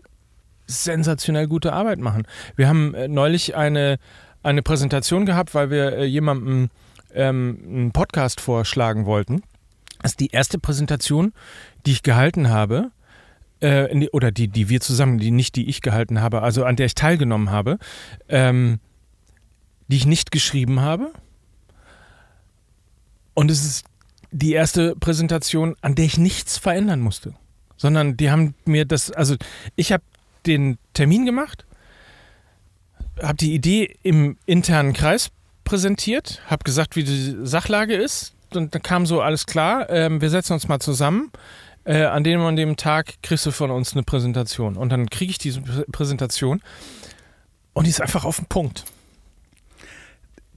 sensationell 0.71 1.47
gute 1.47 1.73
Arbeit 1.73 1.99
machen. 1.99 2.27
Wir 2.55 2.67
haben 2.67 2.93
äh, 2.93 3.07
neulich 3.07 3.55
eine, 3.55 3.97
eine 4.43 4.61
Präsentation 4.61 5.25
gehabt, 5.25 5.53
weil 5.53 5.69
wir 5.69 5.97
äh, 5.97 6.05
jemandem 6.05 6.69
ähm, 7.13 7.59
einen 7.65 7.91
Podcast 7.91 8.41
vorschlagen 8.41 9.05
wollten. 9.05 9.43
Das 10.01 10.11
ist 10.11 10.19
die 10.19 10.31
erste 10.31 10.59
Präsentation, 10.59 11.33
die 11.85 11.91
ich 11.91 12.03
gehalten 12.03 12.49
habe. 12.49 12.91
Äh, 13.59 14.07
oder 14.11 14.31
die, 14.31 14.47
die 14.47 14.69
wir 14.69 14.81
zusammen, 14.81 15.19
die 15.19 15.31
nicht 15.31 15.55
die 15.55 15.69
ich 15.69 15.81
gehalten 15.81 16.21
habe, 16.21 16.41
also 16.41 16.65
an 16.65 16.75
der 16.75 16.87
ich 16.87 16.95
teilgenommen 16.95 17.51
habe, 17.51 17.77
ähm, 18.27 18.79
die 19.87 19.97
ich 19.97 20.05
nicht 20.05 20.31
geschrieben 20.31 20.81
habe. 20.81 21.11
Und 23.33 23.51
es 23.51 23.63
ist 23.63 23.85
die 24.31 24.53
erste 24.53 24.95
Präsentation, 24.95 25.75
an 25.81 25.95
der 25.95 26.05
ich 26.05 26.17
nichts 26.17 26.57
verändern 26.57 27.01
musste. 27.01 27.33
Sondern 27.77 28.17
die 28.17 28.31
haben 28.31 28.55
mir 28.65 28.85
das, 28.85 29.11
also 29.11 29.35
ich 29.75 29.91
habe 29.91 30.03
den 30.45 30.77
Termin 30.93 31.25
gemacht, 31.25 31.65
habe 33.21 33.35
die 33.35 33.53
Idee 33.53 33.95
im 34.03 34.37
internen 34.45 34.93
Kreis 34.93 35.29
präsentiert, 35.63 36.41
habe 36.47 36.63
gesagt, 36.63 36.95
wie 36.95 37.03
die 37.03 37.37
Sachlage 37.43 37.95
ist. 37.95 38.33
Und 38.53 38.75
dann 38.75 38.81
kam 38.81 39.05
so 39.05 39.21
alles 39.21 39.45
klar, 39.45 39.89
ähm, 39.89 40.21
wir 40.21 40.29
setzen 40.29 40.53
uns 40.53 40.67
mal 40.67 40.79
zusammen. 40.79 41.31
Äh, 41.83 42.03
an 42.03 42.23
dem 42.23 42.43
und 42.43 42.57
dem 42.57 42.75
Tag 42.75 43.15
kriegst 43.23 43.45
du 43.45 43.51
von 43.51 43.71
uns 43.71 43.93
eine 43.93 44.03
Präsentation. 44.03 44.77
Und 44.77 44.89
dann 44.89 45.09
kriege 45.09 45.31
ich 45.31 45.37
diese 45.37 45.61
Präsentation 45.61 46.61
und 47.73 47.85
die 47.85 47.89
ist 47.89 48.01
einfach 48.01 48.25
auf 48.25 48.37
den 48.37 48.45
Punkt. 48.45 48.83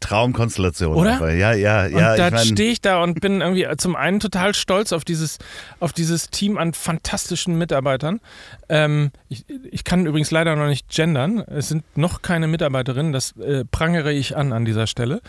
Traumkonstellation. 0.05 0.95
Oder? 0.95 1.13
Einfach. 1.13 1.31
Ja, 1.31 1.53
ja, 1.53 1.87
ja. 1.87 2.13
Und 2.13 2.19
da 2.19 2.39
stehe 2.39 2.71
ich 2.71 2.81
da 2.81 3.03
und 3.03 3.21
bin 3.21 3.41
irgendwie 3.41 3.67
zum 3.79 3.97
einen 3.97 4.21
total 4.21 4.55
stolz 4.55 4.93
auf 4.93 5.05
dieses, 5.05 5.39
auf 5.81 5.93
dieses 5.93 6.31
Team 6.31 6.59
an 6.59 6.75
fantastischen 6.75 7.57
Mitarbeitern. 7.57 8.21
Ähm, 8.69 9.11
ich, 9.29 9.47
ich, 9.71 9.85
kann 9.85 10.05
übrigens 10.07 10.31
leider 10.31 10.57
noch 10.57 10.67
nicht 10.67 10.89
gendern. 10.89 11.41
Es 11.41 11.69
sind 11.69 11.85
noch 11.97 12.23
keine 12.23 12.47
Mitarbeiterinnen. 12.49 13.13
Das 13.13 13.37
äh, 13.39 13.65
prangere 13.65 14.13
ich 14.13 14.37
an 14.37 14.53
an 14.53 14.65
dieser 14.65 14.87
Stelle. 14.87 15.23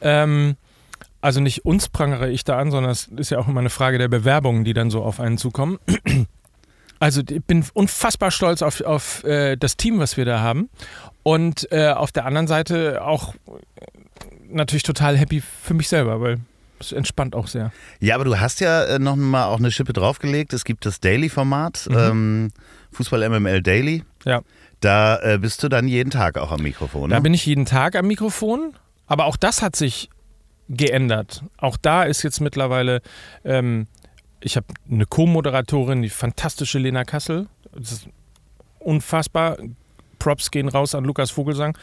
Ähm, 0.00 0.56
also 1.20 1.40
nicht 1.40 1.64
uns 1.64 1.88
prangere 1.88 2.30
ich 2.30 2.44
da 2.44 2.58
an, 2.58 2.70
sondern 2.70 2.92
es 2.92 3.08
ist 3.16 3.30
ja 3.30 3.38
auch 3.38 3.48
immer 3.48 3.60
eine 3.60 3.70
Frage 3.70 3.98
der 3.98 4.08
Bewerbungen, 4.08 4.64
die 4.64 4.72
dann 4.72 4.90
so 4.90 5.02
auf 5.02 5.20
einen 5.20 5.38
zukommen. 5.38 5.78
Also 7.02 7.22
ich 7.26 7.42
bin 7.42 7.64
unfassbar 7.72 8.30
stolz 8.30 8.60
auf, 8.60 8.82
auf 8.82 9.24
äh, 9.24 9.56
das 9.56 9.78
Team, 9.78 9.98
was 10.00 10.18
wir 10.18 10.26
da 10.26 10.40
haben. 10.40 10.68
Und 11.22 11.72
äh, 11.72 11.88
auf 11.88 12.12
der 12.12 12.26
anderen 12.26 12.46
Seite 12.46 13.02
auch 13.02 13.34
natürlich 14.50 14.82
total 14.82 15.16
happy 15.16 15.40
für 15.40 15.74
mich 15.74 15.88
selber, 15.88 16.20
weil 16.20 16.40
es 16.78 16.92
entspannt 16.92 17.34
auch 17.34 17.46
sehr. 17.46 17.72
Ja, 18.00 18.14
aber 18.14 18.24
du 18.24 18.38
hast 18.38 18.60
ja 18.60 18.84
äh, 18.84 18.98
noch 18.98 19.16
mal 19.16 19.46
auch 19.46 19.58
eine 19.58 19.70
Schippe 19.70 19.92
draufgelegt. 19.92 20.52
Es 20.52 20.64
gibt 20.64 20.86
das 20.86 21.00
Daily-Format, 21.00 21.88
mhm. 21.90 21.96
ähm, 21.96 22.52
Fußball 22.92 23.28
MML 23.28 23.62
Daily. 23.62 24.04
Ja. 24.24 24.42
Da 24.80 25.20
äh, 25.20 25.38
bist 25.38 25.62
du 25.62 25.68
dann 25.68 25.86
jeden 25.86 26.10
Tag 26.10 26.38
auch 26.38 26.52
am 26.52 26.62
Mikrofon. 26.62 27.10
Ne? 27.10 27.16
Da 27.16 27.20
bin 27.20 27.34
ich 27.34 27.44
jeden 27.44 27.66
Tag 27.66 27.96
am 27.96 28.06
Mikrofon, 28.06 28.74
aber 29.06 29.26
auch 29.26 29.36
das 29.36 29.60
hat 29.60 29.76
sich 29.76 30.08
geändert. 30.68 31.42
Auch 31.58 31.76
da 31.76 32.04
ist 32.04 32.22
jetzt 32.22 32.40
mittlerweile, 32.40 33.02
ähm, 33.44 33.86
ich 34.40 34.56
habe 34.56 34.66
eine 34.90 35.04
Co-Moderatorin, 35.04 36.00
die 36.00 36.08
fantastische 36.08 36.78
Lena 36.78 37.04
Kassel. 37.04 37.46
Das 37.74 37.92
ist 37.92 38.08
unfassbar. 38.78 39.58
Props 40.18 40.50
gehen 40.50 40.68
raus 40.68 40.94
an 40.94 41.04
Lukas 41.04 41.30
Vogelsang 41.30 41.76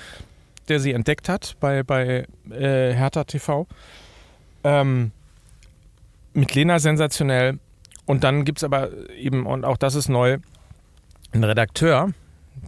der 0.67 0.79
sie 0.79 0.93
entdeckt 0.93 1.29
hat 1.29 1.55
bei, 1.59 1.83
bei 1.83 2.25
äh, 2.49 2.93
Hertha 2.93 3.23
TV. 3.23 3.67
Ähm, 4.63 5.11
mit 6.33 6.53
Lena 6.53 6.79
sensationell. 6.79 7.59
Und 8.05 8.23
dann 8.23 8.45
gibt 8.45 8.59
es 8.59 8.63
aber 8.63 8.89
eben, 9.15 9.45
und 9.45 9.65
auch 9.65 9.77
das 9.77 9.95
ist 9.95 10.07
neu, 10.07 10.37
einen 11.33 11.43
Redakteur, 11.43 12.13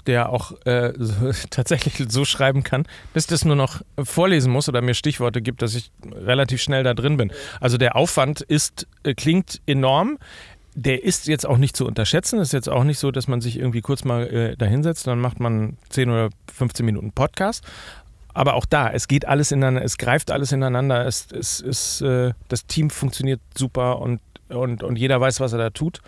der 0.05 0.29
auch 0.29 0.53
äh, 0.65 0.93
so, 0.97 1.31
tatsächlich 1.49 2.03
so 2.09 2.25
schreiben 2.25 2.63
kann, 2.63 2.85
bis 3.13 3.27
das 3.27 3.45
nur 3.45 3.55
noch 3.55 3.81
vorlesen 4.03 4.51
muss 4.51 4.67
oder 4.69 4.81
mir 4.81 4.93
Stichworte 4.93 5.41
gibt, 5.41 5.61
dass 5.61 5.75
ich 5.75 5.91
relativ 6.11 6.61
schnell 6.61 6.83
da 6.83 6.93
drin 6.93 7.17
bin. 7.17 7.31
Also 7.59 7.77
der 7.77 7.95
Aufwand 7.95 8.41
ist, 8.41 8.87
äh, 9.03 9.13
klingt 9.13 9.61
enorm 9.65 10.17
der 10.79 11.03
ist 11.03 11.27
jetzt 11.27 11.45
auch 11.45 11.57
nicht 11.57 11.75
zu 11.75 11.85
unterschätzen. 11.85 12.39
Es 12.39 12.49
ist 12.49 12.53
jetzt 12.53 12.69
auch 12.69 12.83
nicht 12.83 12.99
so, 12.99 13.11
dass 13.11 13.27
man 13.27 13.41
sich 13.41 13.57
irgendwie 13.57 13.81
kurz 13.81 14.03
mal 14.05 14.27
äh, 14.27 14.55
dahinsetzt, 14.55 15.07
dann 15.07 15.19
macht 15.19 15.39
man 15.39 15.77
10 15.89 16.09
oder 16.09 16.29
15 16.53 16.85
Minuten 16.85 17.11
Podcast. 17.11 17.63
Aber 18.33 18.53
auch 18.53 18.65
da, 18.65 18.89
es 18.89 19.07
geht 19.07 19.27
alles 19.27 19.51
ineinander, 19.51 19.83
es 19.83 19.97
greift 19.97 20.31
alles 20.31 20.51
ineinander, 20.51 21.05
es, 21.05 21.27
es, 21.31 21.59
es, 21.59 22.01
äh, 22.01 22.33
das 22.47 22.65
Team 22.67 22.89
funktioniert 22.89 23.41
super 23.57 23.99
und, 23.99 24.21
und, 24.47 24.83
und 24.83 24.97
jeder 24.97 25.19
weiß, 25.19 25.39
was 25.39 25.51
er 25.51 25.59
da 25.59 25.69
tut. 25.71 26.01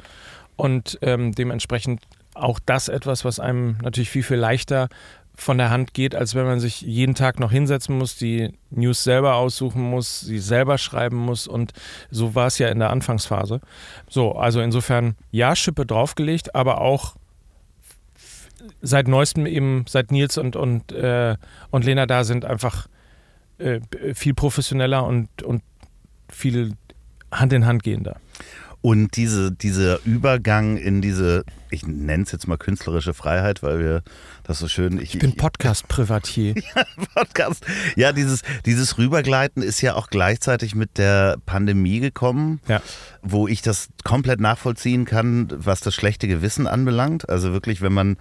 Und 0.56 0.98
ähm, 1.02 1.34
dementsprechend 1.34 2.02
auch 2.34 2.60
das 2.66 2.88
etwas, 2.88 3.26
was 3.26 3.40
einem 3.40 3.78
natürlich 3.84 4.10
viel, 4.10 4.24
viel 4.24 4.38
leichter 4.38 4.88
von 5.42 5.58
der 5.58 5.72
Hand 5.72 5.94
geht, 5.94 6.16
als 6.16 6.36
wenn 6.36 6.46
man 6.46 6.60
sich 6.60 6.82
jeden 6.82 7.16
Tag 7.16 7.40
noch 7.40 7.52
hinsetzen 7.52 7.98
muss, 7.98 8.16
die 8.16 8.54
News 8.70 9.04
selber 9.04 9.36
aussuchen 9.36 9.82
muss, 9.82 10.22
sie 10.22 10.38
selber 10.40 10.78
schreiben 10.78 11.18
muss 11.18 11.48
und 11.48 11.74
so 12.12 12.36
war 12.36 12.48
es 12.48 12.60
ja 12.60 12.70
in 12.70 12.80
der 12.80 12.92
Anfangsphase. 12.92 13.60
So, 14.08 14.34
also 14.34 14.62
insofern 14.62 15.16
ja, 15.32 15.56
Schippe 15.56 15.86
draufgelegt, 15.86 16.54
aber 16.54 16.80
auch 16.82 17.16
seit 18.82 19.08
neuestem 19.08 19.48
eben, 19.48 19.86
seit 19.88 20.12
Nils 20.12 20.38
und, 20.38 20.56
und, 20.56 20.92
äh, 20.92 21.36
und 21.72 21.86
Lena 21.86 22.06
da 22.06 22.24
sind, 22.24 22.46
einfach 22.46 22.88
äh, 23.58 23.80
viel 24.14 24.36
professioneller 24.36 25.06
und, 25.06 25.42
und 25.42 25.64
viel 26.30 26.74
Hand 27.32 27.52
in 27.54 27.66
Hand 27.66 27.84
gehender. 27.84 28.18
Und 28.82 29.16
diese, 29.16 29.52
dieser 29.52 30.04
Übergang 30.06 30.76
in 30.76 31.02
diese, 31.02 31.44
ich 31.70 31.86
nenne 31.86 32.24
es 32.24 32.32
jetzt 32.32 32.48
mal 32.48 32.58
künstlerische 32.58 33.14
Freiheit, 33.14 33.62
weil 33.62 33.80
wir 33.80 34.02
das 34.44 34.58
so 34.58 34.68
schön. 34.68 35.00
Ich, 35.00 35.14
ich 35.14 35.20
bin 35.20 35.36
Podcast-Privatier. 35.36 36.56
ja, 36.76 36.86
Podcast. 37.14 37.64
Ja, 37.96 38.12
dieses, 38.12 38.42
dieses 38.66 38.98
Rübergleiten 38.98 39.62
ist 39.62 39.82
ja 39.82 39.94
auch 39.94 40.08
gleichzeitig 40.08 40.74
mit 40.74 40.98
der 40.98 41.38
Pandemie 41.46 42.00
gekommen, 42.00 42.60
ja. 42.68 42.82
wo 43.22 43.48
ich 43.48 43.62
das 43.62 43.90
komplett 44.04 44.40
nachvollziehen 44.40 45.06
kann, 45.06 45.48
was 45.52 45.82
das 45.82 45.94
schlechte 45.94 46.28
Gewissen 46.28 46.66
anbelangt. 46.66 47.30
Also 47.30 47.54
wirklich, 47.54 47.82
wenn 47.82 47.94
man 47.94 48.18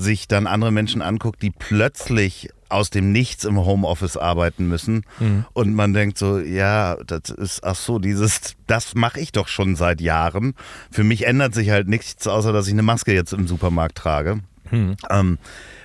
sich 0.00 0.28
dann 0.28 0.46
andere 0.46 0.72
Menschen 0.72 1.02
anguckt, 1.02 1.42
die 1.42 1.50
plötzlich 1.50 2.48
aus 2.68 2.90
dem 2.90 3.12
Nichts 3.12 3.44
im 3.44 3.58
Homeoffice 3.58 4.16
arbeiten 4.16 4.68
müssen 4.68 5.02
mhm. 5.18 5.44
und 5.52 5.74
man 5.74 5.92
denkt 5.92 6.18
so, 6.18 6.38
ja, 6.38 6.96
das 7.04 7.30
ist, 7.30 7.64
ach 7.64 7.74
so, 7.74 7.98
dieses, 7.98 8.54
das 8.66 8.94
mache 8.94 9.20
ich 9.20 9.32
doch 9.32 9.48
schon 9.48 9.76
seit 9.76 10.00
Jahren. 10.00 10.54
Für 10.90 11.04
mich 11.04 11.26
ändert 11.26 11.52
sich 11.52 11.70
halt 11.70 11.88
nichts, 11.88 12.26
außer 12.26 12.52
dass 12.52 12.66
ich 12.68 12.72
eine 12.72 12.82
Maske 12.82 13.12
jetzt 13.12 13.32
im 13.32 13.48
Supermarkt 13.48 13.96
trage. 13.98 14.40
Mhm. 14.70 14.96
Ähm, 15.10 15.38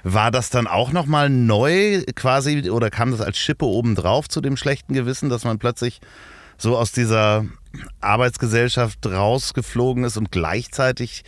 war 0.04 0.30
das 0.30 0.52
dann 0.52 0.68
auch 0.68 0.92
nochmal 0.92 1.30
neu 1.30 2.04
quasi 2.16 2.70
oder 2.70 2.92
kam 2.92 3.12
das 3.12 3.22
als 3.22 3.38
Schippe 3.38 3.66
obendrauf 3.66 4.30
zu 4.30 4.40
dem 4.40 4.56
schlechten 4.56 4.94
Gewissen, 4.94 5.30
dass 5.30 5.44
man 5.44 5.58
plötzlich 5.58 6.00
so 6.58 6.78
aus 6.78 6.92
dieser 6.92 7.46
Arbeitsgesellschaft 8.00 9.06
rausgeflogen 9.06 10.04
ist 10.04 10.18
und 10.18 10.32
gleichzeitig 10.32 11.24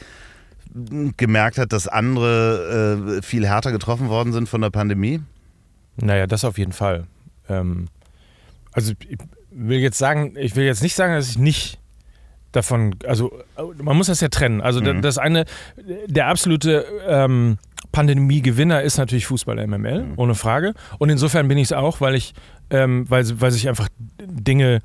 gemerkt 1.17 1.57
hat, 1.57 1.73
dass 1.73 1.87
andere 1.87 3.17
äh, 3.17 3.21
viel 3.21 3.45
härter 3.45 3.71
getroffen 3.71 4.09
worden 4.09 4.33
sind 4.33 4.49
von 4.49 4.61
der 4.61 4.69
Pandemie? 4.69 5.21
Naja, 5.97 6.27
das 6.27 6.45
auf 6.45 6.57
jeden 6.57 6.73
Fall. 6.73 7.05
Ähm, 7.49 7.87
also 8.71 8.93
ich 9.07 9.17
will 9.51 9.79
jetzt 9.79 9.97
sagen, 9.97 10.35
ich 10.37 10.55
will 10.55 10.65
jetzt 10.65 10.83
nicht 10.83 10.95
sagen, 10.95 11.13
dass 11.13 11.29
ich 11.29 11.37
nicht 11.37 11.79
davon, 12.51 12.95
also 13.05 13.31
man 13.81 13.97
muss 13.97 14.07
das 14.07 14.21
ja 14.21 14.29
trennen. 14.29 14.61
Also 14.61 14.81
mhm. 14.81 15.01
das 15.01 15.17
eine, 15.17 15.45
der 16.07 16.27
absolute 16.27 16.85
ähm, 17.07 17.57
Pandemie-Gewinner 17.91 18.81
ist 18.81 18.97
natürlich 18.97 19.27
Fußball 19.27 19.65
MML, 19.65 20.03
mhm. 20.03 20.13
ohne 20.17 20.35
Frage. 20.35 20.73
Und 20.99 21.09
insofern 21.09 21.47
bin 21.47 21.57
ich 21.57 21.65
es 21.65 21.73
auch, 21.73 22.01
weil 22.01 22.15
ich, 22.15 22.33
ähm, 22.69 23.09
weil, 23.09 23.25
weil 23.41 23.51
sich 23.51 23.67
einfach 23.67 23.89
Dinge 24.19 24.81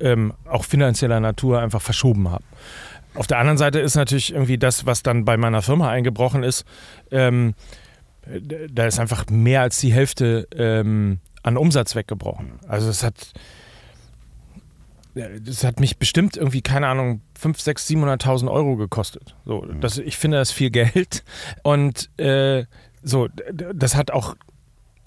ähm, 0.00 0.32
auch 0.44 0.64
finanzieller 0.64 1.20
Natur 1.20 1.60
einfach 1.60 1.80
verschoben 1.80 2.30
haben. 2.30 2.44
Auf 3.16 3.26
der 3.26 3.38
anderen 3.38 3.58
Seite 3.58 3.80
ist 3.80 3.96
natürlich 3.96 4.32
irgendwie 4.32 4.58
das, 4.58 4.86
was 4.86 5.02
dann 5.02 5.24
bei 5.24 5.36
meiner 5.36 5.62
Firma 5.62 5.90
eingebrochen 5.90 6.42
ist, 6.42 6.64
ähm, 7.10 7.54
da 8.70 8.86
ist 8.86 8.98
einfach 8.98 9.26
mehr 9.30 9.62
als 9.62 9.78
die 9.78 9.92
Hälfte 9.92 10.48
ähm, 10.54 11.20
an 11.42 11.56
Umsatz 11.56 11.94
weggebrochen. 11.94 12.58
Also 12.66 12.88
es 12.90 13.02
hat, 13.02 13.32
das 15.14 15.64
hat 15.64 15.80
mich 15.80 15.98
bestimmt 15.98 16.36
irgendwie, 16.36 16.60
keine 16.60 16.88
Ahnung, 16.88 17.22
5, 17.38 17.60
6, 17.60 17.88
700.000 17.88 18.50
Euro 18.50 18.76
gekostet. 18.76 19.36
So, 19.44 19.62
mhm. 19.62 19.80
das, 19.80 19.98
ich 19.98 20.16
finde 20.16 20.38
das 20.38 20.50
viel 20.50 20.70
Geld. 20.70 21.24
Und 21.62 22.10
äh, 22.18 22.64
so, 23.02 23.28
das 23.52 23.94
hat 23.94 24.10
auch 24.10 24.34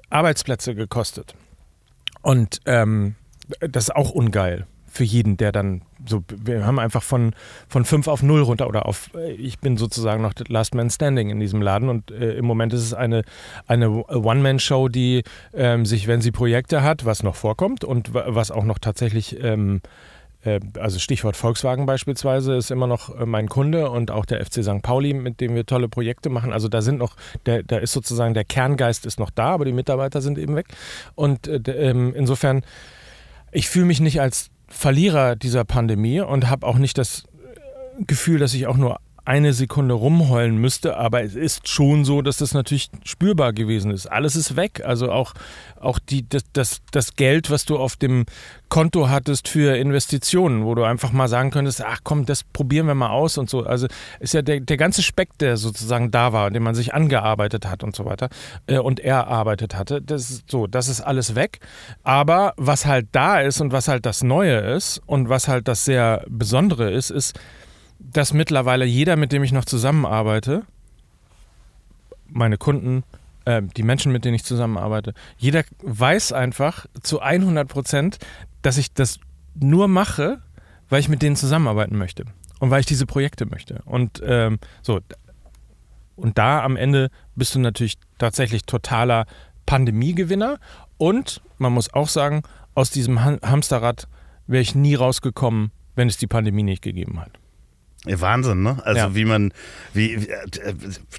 Arbeitsplätze 0.09 0.75
gekostet. 0.75 1.35
Und 2.21 2.61
ähm, 2.65 3.15
das 3.59 3.85
ist 3.85 3.95
auch 3.95 4.11
ungeil 4.11 4.65
für 4.87 5.03
jeden, 5.03 5.37
der 5.37 5.51
dann 5.51 5.83
so, 6.05 6.23
wir 6.29 6.65
haben 6.65 6.79
einfach 6.79 7.03
von, 7.03 7.33
von 7.67 7.85
5 7.85 8.07
auf 8.07 8.23
0 8.23 8.41
runter 8.41 8.67
oder 8.67 8.85
auf, 8.85 9.09
äh, 9.15 9.31
ich 9.31 9.59
bin 9.59 9.77
sozusagen 9.77 10.21
noch 10.21 10.33
Last 10.47 10.75
Man 10.75 10.89
Standing 10.89 11.29
in 11.29 11.39
diesem 11.39 11.61
Laden 11.61 11.89
und 11.89 12.11
äh, 12.11 12.33
im 12.33 12.45
Moment 12.45 12.73
ist 12.73 12.81
es 12.81 12.93
eine, 12.93 13.23
eine 13.67 13.89
One-Man-Show, 13.89 14.89
die 14.89 15.23
ähm, 15.53 15.85
sich, 15.85 16.07
wenn 16.07 16.21
sie 16.21 16.31
Projekte 16.31 16.83
hat, 16.83 17.05
was 17.05 17.23
noch 17.23 17.35
vorkommt 17.35 17.83
und 17.83 18.13
was 18.13 18.51
auch 18.51 18.63
noch 18.63 18.79
tatsächlich 18.79 19.41
ähm, 19.43 19.81
äh, 20.43 20.59
also 20.79 20.99
Stichwort 20.99 21.35
Volkswagen 21.35 21.85
beispielsweise 21.85 22.55
ist 22.55 22.71
immer 22.71 22.87
noch 22.87 23.19
äh, 23.19 23.25
mein 23.25 23.49
Kunde 23.49 23.89
und 23.89 24.11
auch 24.11 24.25
der 24.25 24.45
FC 24.45 24.63
St. 24.63 24.81
Pauli, 24.81 25.13
mit 25.13 25.41
dem 25.41 25.55
wir 25.55 25.65
tolle 25.65 25.89
Projekte 25.89 26.29
machen. 26.29 26.53
Also 26.53 26.67
da 26.67 26.81
sind 26.81 26.99
noch, 26.99 27.15
der, 27.45 27.63
da 27.63 27.77
ist 27.77 27.91
sozusagen 27.91 28.33
der 28.33 28.45
Kerngeist 28.45 29.05
ist 29.05 29.19
noch 29.19 29.31
da, 29.31 29.47
aber 29.51 29.65
die 29.65 29.73
Mitarbeiter 29.73 30.21
sind 30.21 30.37
eben 30.37 30.55
weg. 30.55 30.67
Und 31.15 31.47
äh, 31.47 31.59
ähm, 31.71 32.13
insofern, 32.15 32.63
ich 33.51 33.69
fühle 33.69 33.85
mich 33.85 33.99
nicht 33.99 34.21
als 34.21 34.49
Verlierer 34.69 35.35
dieser 35.35 35.65
Pandemie 35.65 36.21
und 36.21 36.49
habe 36.49 36.65
auch 36.65 36.77
nicht 36.77 36.97
das 36.97 37.23
Gefühl, 38.07 38.39
dass 38.39 38.53
ich 38.53 38.67
auch 38.67 38.77
nur 38.77 38.99
eine 39.29 39.53
Sekunde 39.53 39.93
rumheulen 39.93 40.57
müsste, 40.57 40.97
aber 40.97 41.21
es 41.21 41.35
ist 41.35 41.67
schon 41.69 42.03
so, 42.03 42.23
dass 42.23 42.37
das 42.37 42.55
natürlich 42.55 42.89
spürbar 43.05 43.53
gewesen 43.53 43.91
ist. 43.91 44.07
Alles 44.07 44.35
ist 44.35 44.55
weg. 44.55 44.81
Also 44.83 45.11
auch, 45.11 45.35
auch 45.79 45.99
die, 45.99 46.27
das, 46.27 46.45
das, 46.51 46.81
das 46.91 47.15
Geld, 47.15 47.51
was 47.51 47.63
du 47.63 47.77
auf 47.77 47.95
dem 47.95 48.25
Konto 48.69 49.07
hattest 49.07 49.47
für 49.47 49.77
Investitionen, 49.77 50.65
wo 50.65 50.73
du 50.73 50.83
einfach 50.83 51.11
mal 51.11 51.27
sagen 51.27 51.51
könntest, 51.51 51.83
ach 51.85 51.99
komm, 52.03 52.25
das 52.25 52.43
probieren 52.43 52.87
wir 52.87 52.95
mal 52.95 53.11
aus 53.11 53.37
und 53.37 53.51
so. 53.51 53.61
Also 53.61 53.85
ist 54.19 54.33
ja 54.33 54.41
der, 54.41 54.61
der 54.61 54.77
ganze 54.77 55.03
Speck, 55.03 55.37
der 55.37 55.57
sozusagen 55.57 56.09
da 56.09 56.33
war, 56.33 56.49
den 56.49 56.63
man 56.63 56.73
sich 56.73 56.95
angearbeitet 56.95 57.67
hat 57.67 57.83
und 57.83 57.95
so 57.95 58.05
weiter 58.05 58.29
äh, 58.65 58.79
und 58.79 58.99
erarbeitet 58.99 59.75
hatte, 59.75 60.01
das 60.01 60.31
ist 60.31 60.49
so, 60.49 60.65
das 60.65 60.87
ist 60.87 61.01
alles 61.01 61.35
weg. 61.35 61.59
Aber 62.01 62.55
was 62.57 62.87
halt 62.87 63.09
da 63.11 63.41
ist 63.41 63.61
und 63.61 63.73
was 63.73 63.87
halt 63.87 64.07
das 64.07 64.23
Neue 64.23 64.57
ist 64.57 65.03
und 65.05 65.29
was 65.29 65.47
halt 65.47 65.67
das 65.67 65.85
sehr 65.85 66.25
Besondere 66.27 66.89
ist, 66.89 67.11
ist, 67.11 67.39
dass 67.99 68.33
mittlerweile 68.33 68.85
jeder, 68.85 69.15
mit 69.15 69.31
dem 69.31 69.43
ich 69.43 69.51
noch 69.51 69.65
zusammenarbeite, 69.65 70.63
meine 72.27 72.57
Kunden, 72.57 73.03
äh, 73.45 73.61
die 73.61 73.83
Menschen, 73.83 74.11
mit 74.11 74.25
denen 74.25 74.35
ich 74.35 74.43
zusammenarbeite, 74.43 75.13
jeder 75.37 75.63
weiß 75.83 76.33
einfach 76.33 76.85
zu 77.01 77.19
100 77.21 77.67
Prozent, 77.67 78.19
dass 78.61 78.77
ich 78.77 78.93
das 78.93 79.19
nur 79.55 79.87
mache, 79.87 80.41
weil 80.89 80.99
ich 80.99 81.09
mit 81.09 81.21
denen 81.21 81.35
zusammenarbeiten 81.35 81.97
möchte 81.97 82.25
und 82.59 82.71
weil 82.71 82.79
ich 82.79 82.85
diese 82.85 83.05
Projekte 83.05 83.45
möchte. 83.45 83.81
Und 83.85 84.21
ähm, 84.25 84.59
so, 84.81 84.99
und 86.15 86.37
da 86.37 86.63
am 86.63 86.75
Ende 86.75 87.09
bist 87.35 87.55
du 87.55 87.59
natürlich 87.59 87.97
tatsächlich 88.17 88.63
totaler 88.63 89.25
Pandemiegewinner. 89.65 90.59
Und 90.97 91.41
man 91.57 91.73
muss 91.73 91.93
auch 91.93 92.09
sagen, 92.09 92.43
aus 92.75 92.89
diesem 92.89 93.23
Hamsterrad 93.23 94.07
wäre 94.47 94.61
ich 94.61 94.75
nie 94.75 94.95
rausgekommen, 94.95 95.71
wenn 95.95 96.07
es 96.07 96.17
die 96.17 96.27
Pandemie 96.27 96.63
nicht 96.63 96.81
gegeben 96.81 97.19
hat. 97.19 97.31
Wahnsinn, 98.05 98.63
ne? 98.63 98.81
Also 98.85 98.99
ja. 98.99 99.15
wie 99.15 99.25
man, 99.25 99.51
wie, 99.93 100.13
äh, 100.13 100.73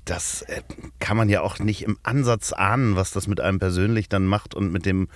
das 0.05 0.43
äh, 0.43 0.63
kann 0.99 1.17
man 1.17 1.29
ja 1.29 1.43
auch 1.43 1.59
nicht 1.59 1.83
im 1.83 1.99
Ansatz 2.03 2.53
ahnen, 2.53 2.97
was 2.97 3.11
das 3.11 3.27
mit 3.27 3.41
einem 3.41 3.59
persönlich 3.59 4.09
dann 4.09 4.25
macht 4.27 4.55
und 4.55 4.73
mit 4.73 4.87
dem, 4.87 5.09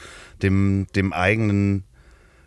dem, 0.42 0.86
dem 0.94 1.12
eigenen 1.12 1.84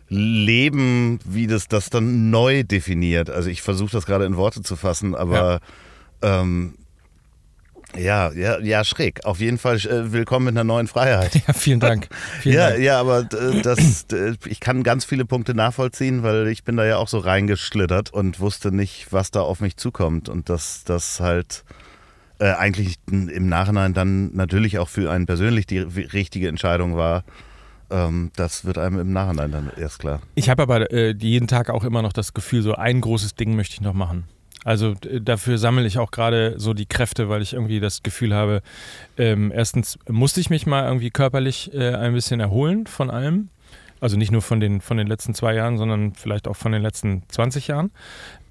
Leben, 0.08 1.18
wie 1.24 1.46
das 1.46 1.68
das 1.68 1.90
dann 1.90 2.30
neu 2.30 2.62
definiert. 2.62 3.28
Also 3.28 3.50
ich 3.50 3.60
versuche 3.60 3.90
das 3.90 4.06
gerade 4.06 4.24
in 4.24 4.36
Worte 4.36 4.62
zu 4.62 4.76
fassen, 4.76 5.14
aber 5.14 5.60
ja. 6.22 6.40
ähm, 6.40 6.74
ja, 7.96 8.32
ja, 8.32 8.58
ja, 8.60 8.84
schräg. 8.84 9.24
Auf 9.24 9.40
jeden 9.40 9.58
Fall 9.58 9.76
äh, 9.76 10.12
willkommen 10.12 10.46
mit 10.46 10.54
einer 10.54 10.64
neuen 10.64 10.86
Freiheit. 10.86 11.42
Ja, 11.46 11.54
vielen 11.54 11.80
Dank. 11.80 12.08
Vielen 12.40 12.56
ja, 12.56 12.70
Dank. 12.70 12.80
ja, 12.80 13.00
aber 13.00 13.20
äh, 13.20 13.62
das, 13.62 14.06
äh, 14.12 14.34
ich 14.46 14.60
kann 14.60 14.82
ganz 14.82 15.04
viele 15.04 15.24
Punkte 15.24 15.54
nachvollziehen, 15.54 16.22
weil 16.22 16.48
ich 16.48 16.64
bin 16.64 16.76
da 16.76 16.84
ja 16.84 16.96
auch 16.96 17.08
so 17.08 17.18
reingeschlittert 17.18 18.12
und 18.12 18.40
wusste 18.40 18.72
nicht, 18.72 19.12
was 19.12 19.30
da 19.30 19.40
auf 19.40 19.60
mich 19.60 19.76
zukommt 19.76 20.28
und 20.28 20.48
dass 20.48 20.84
das 20.84 21.20
halt 21.20 21.64
äh, 22.38 22.52
eigentlich 22.52 22.96
im 23.10 23.48
Nachhinein 23.48 23.94
dann 23.94 24.34
natürlich 24.34 24.78
auch 24.78 24.88
für 24.88 25.10
einen 25.10 25.26
persönlich 25.26 25.66
die 25.66 25.78
richtige 25.78 26.48
Entscheidung 26.48 26.96
war. 26.96 27.24
Ähm, 27.90 28.30
das 28.36 28.64
wird 28.64 28.78
einem 28.78 28.98
im 28.98 29.12
Nachhinein 29.12 29.50
dann 29.50 29.70
erst 29.76 30.00
klar. 30.00 30.20
Ich 30.34 30.48
habe 30.50 30.62
aber 30.62 30.90
äh, 30.92 31.14
jeden 31.18 31.48
Tag 31.48 31.70
auch 31.70 31.84
immer 31.84 32.02
noch 32.02 32.12
das 32.12 32.34
Gefühl, 32.34 32.62
so 32.62 32.74
ein 32.74 33.00
großes 33.00 33.34
Ding 33.34 33.56
möchte 33.56 33.74
ich 33.74 33.80
noch 33.80 33.94
machen. 33.94 34.24
Also 34.68 34.92
dafür 35.22 35.56
sammle 35.56 35.86
ich 35.86 35.96
auch 35.96 36.10
gerade 36.10 36.56
so 36.58 36.74
die 36.74 36.84
Kräfte, 36.84 37.30
weil 37.30 37.40
ich 37.40 37.54
irgendwie 37.54 37.80
das 37.80 38.02
Gefühl 38.02 38.34
habe, 38.34 38.60
ähm, 39.16 39.50
erstens 39.50 39.98
musste 40.06 40.42
ich 40.42 40.50
mich 40.50 40.66
mal 40.66 40.84
irgendwie 40.84 41.08
körperlich 41.08 41.72
äh, 41.72 41.94
ein 41.94 42.12
bisschen 42.12 42.38
erholen 42.38 42.86
von 42.86 43.08
allem. 43.08 43.48
Also 44.02 44.18
nicht 44.18 44.30
nur 44.30 44.42
von 44.42 44.60
den, 44.60 44.82
von 44.82 44.98
den 44.98 45.06
letzten 45.06 45.32
zwei 45.32 45.54
Jahren, 45.54 45.78
sondern 45.78 46.12
vielleicht 46.12 46.46
auch 46.46 46.54
von 46.54 46.72
den 46.72 46.82
letzten 46.82 47.22
20 47.28 47.68
Jahren. 47.68 47.92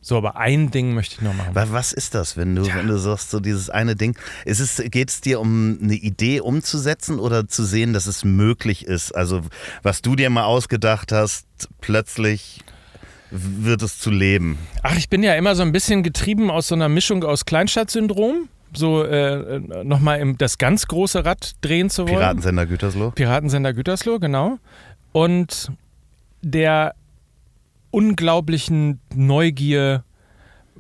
So, 0.02 0.18
aber 0.18 0.38
ein 0.38 0.72
Ding 0.72 0.96
möchte 0.96 1.18
ich 1.18 1.22
noch 1.22 1.36
machen. 1.36 1.52
Was 1.54 1.94
ist 1.94 2.16
das, 2.16 2.36
wenn 2.36 2.56
du, 2.56 2.64
ja. 2.64 2.78
wenn 2.78 2.88
du 2.88 2.98
sagst, 2.98 3.30
so 3.30 3.40
dieses 3.40 3.70
eine 3.70 3.96
Ding? 3.96 4.18
Es, 4.44 4.82
geht 4.86 5.12
es 5.12 5.22
dir 5.22 5.40
um 5.40 5.78
eine 5.80 5.94
Idee 5.94 6.40
umzusetzen 6.40 7.20
oder 7.20 7.48
zu 7.48 7.64
sehen, 7.64 7.94
dass 7.94 8.08
es 8.08 8.24
möglich 8.24 8.88
ist? 8.88 9.12
Also, 9.12 9.42
was 9.84 10.02
du 10.02 10.16
dir 10.16 10.32
mal 10.32 10.46
ausgedacht 10.46 11.12
hast, 11.12 11.46
plötzlich 11.80 12.64
wird 13.32 13.82
es 13.82 14.00
zu 14.00 14.10
leben? 14.12 14.58
Ach, 14.84 14.96
ich 14.98 15.10
bin 15.10 15.24
ja 15.24 15.36
immer 15.36 15.56
so 15.56 15.64
ein 15.64 15.72
bisschen 15.72 16.04
getrieben 16.04 16.50
aus 16.50 16.68
so 16.68 16.76
einer 16.76 16.90
Mischung 16.90 17.24
aus 17.24 17.46
Kleinstadtsyndrom 17.46 18.50
so 18.74 19.04
äh, 19.04 19.60
nochmal 19.84 20.36
das 20.38 20.58
ganz 20.58 20.88
große 20.88 21.26
Rad 21.26 21.56
drehen 21.62 21.90
zu 21.90 22.04
wollen. 22.04 22.18
Piratensender 22.18 22.66
Gütersloh. 22.66 23.12
Piratensender 23.12 23.74
Gütersloh, 23.74 24.20
genau. 24.20 24.60
Und 25.12 25.72
der 26.42 26.94
unglaublichen 27.92 29.00
Neugier, 29.14 30.04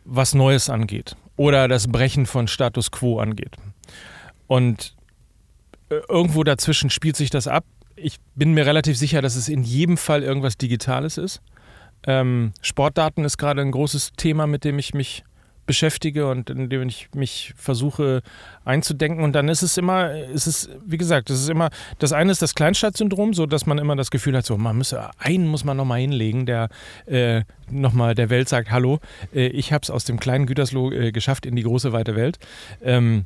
was 0.05 0.33
Neues 0.33 0.69
angeht. 0.69 1.15
Oder 1.36 1.67
das 1.67 1.88
Brechen 1.88 2.25
von 2.25 2.47
Status 2.47 2.91
quo 2.91 3.19
angeht. 3.19 3.55
Und 4.47 4.95
äh, 5.89 5.95
irgendwo 6.10 6.43
dazwischen 6.43 6.89
spielt 6.89 7.15
sich 7.15 7.29
das 7.29 7.47
ab. 7.47 7.65
Ich 7.95 8.17
bin 8.36 8.53
mir 8.53 8.65
relativ 8.65 8.97
sicher, 8.97 9.21
dass 9.21 9.36
es 9.36 9.49
in 9.49 9.63
jedem 9.63 9.97
Fall 9.97 10.23
irgendwas 10.23 10.57
Digitales 10.57 11.17
ist. 11.17 11.41
Ähm, 12.08 12.54
Sportdaten 12.62 13.24
ist 13.26 13.38
gerade 13.38 13.62
ein 13.62 13.72
großes 13.72 14.13
Thema, 14.17 14.48
mit 14.48 14.63
dem 14.63 14.80
ich 14.80 14.93
mich 14.93 15.24
beschäftige 15.67 16.28
und 16.30 16.50
in 16.50 16.70
dem 16.70 16.88
ich 16.88 17.10
mich 17.13 17.54
versuche 17.56 18.24
einzudenken. 18.65 19.24
Und 19.24 19.34
dann 19.34 19.50
ist 19.50 19.62
es 19.62 19.78
immer, 19.78 20.12
ist 20.12 20.48
es, 20.48 20.70
wie 20.86 20.98
gesagt, 20.98 21.30
das 21.30 21.41
ist 21.41 21.50
immer, 21.50 21.70
das 22.00 22.13
eine 22.13 22.32
ist 22.32 22.41
das 22.41 22.56
Kleinstadtsyndrom, 22.56 23.36
so 23.36 23.46
dass 23.46 23.67
man 23.67 23.78
immer 23.78 23.96
das 23.96 24.10
Gefühl 24.10 24.36
hat, 24.36 24.46
so 24.46 24.58
man 24.58 24.78
müsse, 24.78 25.12
einen 25.20 25.48
muss 25.48 25.65
man 25.65 25.78
nochmal 25.78 26.00
hinlegen, 26.00 26.48
der 26.48 26.70
äh, 27.06 27.43
nochmal 27.70 28.15
der 28.15 28.32
Welt 28.32 28.50
sagt, 28.50 28.72
hallo, 28.72 29.00
äh, 29.36 29.48
ich 29.48 29.74
habe 29.74 29.84
es 29.84 29.91
aus 29.91 30.06
dem 30.06 30.20
kleinen 30.20 30.48
Gütersloh 30.48 30.91
äh, 30.91 31.12
geschafft 31.12 31.46
in 31.46 31.56
die 31.56 31.63
große 31.63 31.91
weite 31.91 32.15
Welt. 32.15 32.39
Ähm, 32.82 33.26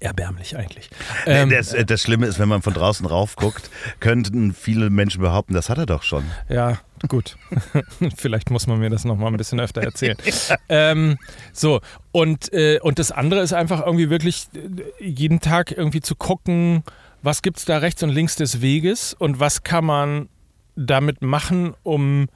Erbärmlich 0.00 0.56
eigentlich. 0.56 0.90
Ähm, 1.26 1.50
das, 1.50 1.72
äh, 1.72 1.84
das, 1.84 2.02
Schlimme 2.02 2.26
ist, 2.26 2.38
wenn 2.38 2.48
man 2.48 2.62
von 2.62 2.74
draußen 2.74 3.06
rauf 3.06 3.36
guckt, 3.36 3.70
könnten 4.00 4.52
viele 4.52 4.90
Menschen 4.90 5.20
behaupten, 5.20 5.54
das 5.54 5.68
hat 5.68 5.78
er 5.78 5.86
doch 5.86 6.02
schon. 6.02 6.24
Ja, 6.48 6.78
gut. 7.08 7.36
Vielleicht 8.16 8.50
muss 8.50 8.66
man 8.66 8.78
mir 8.78 8.90
das 8.90 9.04
nochmal 9.04 9.32
ein 9.32 9.36
bisschen 9.36 9.60
öfter 9.60 9.82
erzählen. 9.82 10.16
ähm, 10.68 11.18
so, 11.52 11.80
und, 12.12 12.52
äh, 12.52 12.78
und 12.80 12.98
das 12.98 13.12
andere 13.12 13.40
ist 13.40 13.52
einfach 13.52 13.84
irgendwie 13.84 14.10
wirklich 14.10 14.48
äh, 14.54 15.04
jeden 15.04 15.40
Tag 15.40 15.72
irgendwie 15.72 16.00
zu 16.00 16.14
gucken, 16.16 16.84
was 17.22 17.42
gibt 17.42 17.58
es 17.58 17.64
da 17.64 17.78
rechts 17.78 18.02
und 18.02 18.10
links 18.10 18.36
des 18.36 18.60
Weges 18.60 19.14
und 19.14 19.40
was 19.40 19.62
kann 19.62 19.84
man 19.84 20.28
damit 20.76 21.22
machen, 21.22 21.74
um 21.82 22.28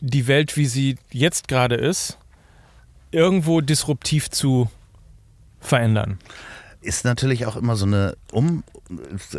die 0.00 0.26
Welt, 0.26 0.56
wie 0.56 0.66
sie 0.66 0.96
jetzt 1.12 1.48
gerade 1.48 1.74
ist, 1.74 2.18
irgendwo 3.10 3.60
disruptiv 3.60 4.30
zu 4.30 4.70
verändern 5.60 6.18
ist 6.84 7.04
natürlich 7.04 7.46
auch 7.46 7.56
immer 7.56 7.76
so 7.76 7.86
eine 7.86 8.16
um 8.30 8.62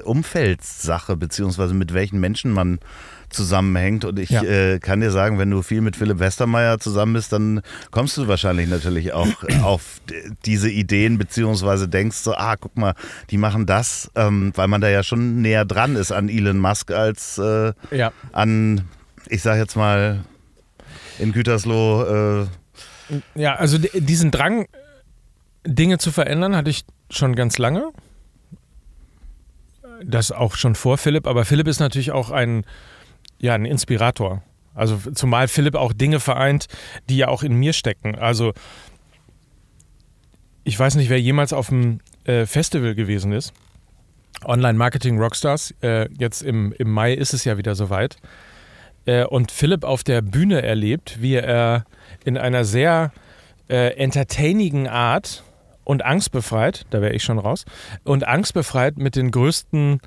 Umfeldssache, 0.03 1.15
beziehungsweise 1.15 1.73
mit 1.73 1.93
welchen 1.93 2.19
Menschen 2.19 2.51
man 2.51 2.79
zusammenhängt. 3.29 4.05
Und 4.05 4.17
ich 4.17 4.29
ja. 4.29 4.43
äh, 4.43 4.79
kann 4.79 5.01
dir 5.01 5.11
sagen, 5.11 5.37
wenn 5.37 5.51
du 5.51 5.61
viel 5.61 5.81
mit 5.81 5.95
Philipp 5.95 6.19
Westermeier 6.19 6.79
zusammen 6.79 7.13
bist, 7.13 7.31
dann 7.31 7.61
kommst 7.91 8.17
du 8.17 8.27
wahrscheinlich 8.27 8.67
natürlich 8.67 9.13
auch 9.13 9.27
auf 9.61 10.01
diese 10.45 10.69
Ideen, 10.69 11.17
beziehungsweise 11.17 11.87
denkst 11.87 12.17
so, 12.17 12.33
ah, 12.35 12.55
guck 12.59 12.75
mal, 12.77 12.95
die 13.29 13.37
machen 13.37 13.65
das, 13.65 14.09
ähm, 14.15 14.51
weil 14.55 14.67
man 14.67 14.81
da 14.81 14.89
ja 14.89 15.03
schon 15.03 15.41
näher 15.41 15.65
dran 15.65 15.95
ist 15.95 16.11
an 16.11 16.29
Elon 16.29 16.57
Musk 16.57 16.91
als 16.91 17.37
äh, 17.37 17.73
ja. 17.91 18.11
an, 18.31 18.81
ich 19.29 19.41
sag 19.41 19.57
jetzt 19.57 19.75
mal, 19.75 20.23
in 21.19 21.31
Gütersloh. 21.31 22.41
Äh, 22.41 22.47
ja, 23.35 23.55
also 23.55 23.77
diesen 23.77 24.31
Drang, 24.31 24.65
Dinge 25.65 25.97
zu 25.97 26.11
verändern, 26.11 26.55
hatte 26.55 26.69
ich 26.69 26.85
schon 27.09 27.35
ganz 27.35 27.57
lange. 27.57 27.91
Das 30.03 30.31
auch 30.31 30.55
schon 30.55 30.75
vor 30.75 30.97
Philipp, 30.97 31.27
aber 31.27 31.45
Philipp 31.45 31.67
ist 31.67 31.79
natürlich 31.79 32.11
auch 32.11 32.31
ein, 32.31 32.65
ja, 33.39 33.53
ein 33.53 33.65
Inspirator. 33.65 34.43
Also 34.73 34.97
zumal 35.13 35.47
Philipp 35.47 35.75
auch 35.75 35.93
Dinge 35.93 36.19
vereint, 36.19 36.67
die 37.09 37.17
ja 37.17 37.29
auch 37.29 37.43
in 37.43 37.53
mir 37.55 37.71
stecken. 37.71 38.15
Also 38.15 38.53
ich 40.65 40.77
weiß 40.77 40.95
nicht, 40.95 41.09
wer 41.09 41.21
jemals 41.21 41.53
auf 41.53 41.69
dem 41.69 42.01
äh, 42.25 42.45
Festival 42.45 42.93
gewesen 42.93 43.31
ist. 43.31 43.53
Online-Marketing 44.43 45.17
Rockstars. 45.17 45.73
Äh, 45.81 46.09
jetzt 46.17 46.41
im, 46.41 46.73
im 46.73 46.91
Mai 46.91 47.13
ist 47.13 47.33
es 47.33 47.45
ja 47.45 47.57
wieder 47.57 47.75
soweit. 47.75 48.17
Äh, 49.05 49.25
und 49.25 49.51
Philipp 49.51 49.83
auf 49.83 50.03
der 50.03 50.21
Bühne 50.21 50.61
erlebt, 50.61 51.21
wie 51.21 51.35
er 51.35 51.85
in 52.25 52.37
einer 52.37 52.65
sehr 52.65 53.11
äh, 53.69 53.95
entertainigen 53.95 54.87
Art 54.87 55.43
und 55.85 56.03
angstbefreit, 56.03 56.85
da 56.89 57.01
wäre 57.01 57.13
ich 57.13 57.23
schon 57.23 57.39
raus, 57.39 57.63
und 58.03 58.27
angstbefreit 58.27 58.97
mit 58.97 59.15
den 59.15 59.31
größten 59.31 60.01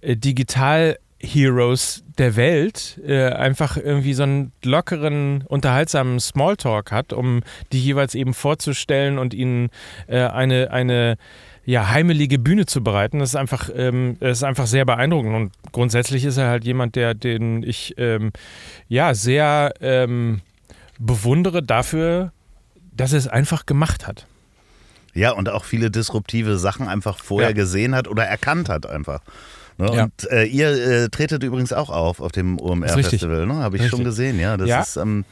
äh, 0.00 0.16
Digital- 0.16 0.96
Heroes 1.24 2.04
der 2.18 2.36
Welt 2.36 3.00
äh, 3.06 3.30
einfach 3.30 3.76
irgendwie 3.76 4.14
so 4.14 4.24
einen 4.24 4.52
lockeren, 4.62 5.42
unterhaltsamen 5.48 6.20
Smalltalk 6.20 6.92
hat, 6.92 7.12
um 7.12 7.42
die 7.72 7.80
jeweils 7.80 8.14
eben 8.14 8.34
vorzustellen 8.34 9.18
und 9.18 9.34
ihnen 9.34 9.70
äh, 10.06 10.20
eine, 10.20 10.70
eine 10.70 11.16
ja, 11.64 11.88
heimelige 11.90 12.38
Bühne 12.38 12.66
zu 12.66 12.84
bereiten. 12.84 13.18
Das 13.18 13.30
ist 13.30 13.36
einfach, 13.36 13.70
ähm, 13.74 14.16
das 14.20 14.38
ist 14.38 14.44
einfach 14.44 14.66
sehr 14.66 14.84
beeindruckend. 14.84 15.34
Und 15.34 15.52
grundsätzlich 15.72 16.24
ist 16.24 16.36
er 16.36 16.48
halt 16.48 16.64
jemand, 16.64 16.94
der, 16.94 17.14
den 17.14 17.62
ich 17.62 17.94
ähm, 17.96 18.32
ja 18.88 19.14
sehr 19.14 19.72
ähm, 19.80 20.42
bewundere 20.98 21.62
dafür, 21.62 22.32
dass 22.92 23.12
er 23.12 23.18
es 23.18 23.28
einfach 23.28 23.66
gemacht 23.66 24.06
hat. 24.06 24.26
Ja, 25.14 25.32
und 25.32 25.48
auch 25.48 25.64
viele 25.64 25.90
disruptive 25.90 26.58
Sachen 26.58 26.88
einfach 26.88 27.18
vorher 27.18 27.50
ja. 27.50 27.54
gesehen 27.54 27.94
hat 27.94 28.08
oder 28.08 28.24
erkannt 28.24 28.68
hat 28.68 28.86
einfach. 28.86 29.20
Ne? 29.78 29.90
Ja. 29.94 30.04
Und 30.04 30.30
äh, 30.30 30.44
ihr 30.44 30.70
äh, 30.70 31.08
tretet 31.08 31.42
übrigens 31.42 31.72
auch 31.72 31.90
auf 31.90 32.20
auf 32.20 32.32
dem 32.32 32.60
OMR-Festival, 32.60 33.46
ne? 33.46 33.54
habe 33.56 33.76
ich 33.76 33.82
richtig. 33.82 33.96
schon 33.96 34.04
gesehen. 34.04 34.38
Ja, 34.38 34.56
das 34.56 34.68
ja. 34.68 34.80
ist 34.80 34.98
am 34.98 35.18
ähm, 35.18 35.24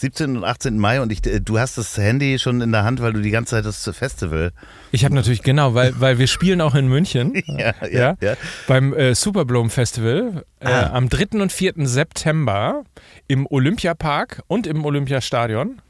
17. 0.00 0.38
und 0.38 0.44
18. 0.44 0.78
Mai 0.78 1.00
und 1.02 1.12
ich, 1.12 1.26
äh, 1.26 1.40
du 1.40 1.58
hast 1.58 1.76
das 1.76 1.96
Handy 1.98 2.38
schon 2.38 2.62
in 2.62 2.72
der 2.72 2.84
Hand, 2.84 3.02
weil 3.02 3.12
du 3.12 3.20
die 3.20 3.30
ganze 3.30 3.56
Zeit 3.56 3.66
das 3.66 3.88
Festival. 3.96 4.52
Ich 4.92 5.04
habe 5.04 5.14
natürlich, 5.14 5.42
genau, 5.42 5.74
weil, 5.74 5.92
weil 6.00 6.18
wir 6.18 6.26
spielen 6.26 6.60
auch 6.62 6.74
in 6.74 6.88
München. 6.88 7.34
ja, 7.46 7.74
ja, 7.82 7.88
ja, 7.90 8.16
ja. 8.20 8.34
Beim 8.66 8.94
äh, 8.94 9.14
Superbloom 9.14 9.68
Festival 9.68 10.44
äh, 10.60 10.68
ah. 10.68 10.92
am 10.94 11.08
3. 11.08 11.40
und 11.40 11.52
4. 11.52 11.74
September 11.78 12.84
im 13.28 13.46
Olympiapark 13.46 14.42
und 14.46 14.66
im 14.66 14.84
Olympiastadion. 14.84 15.82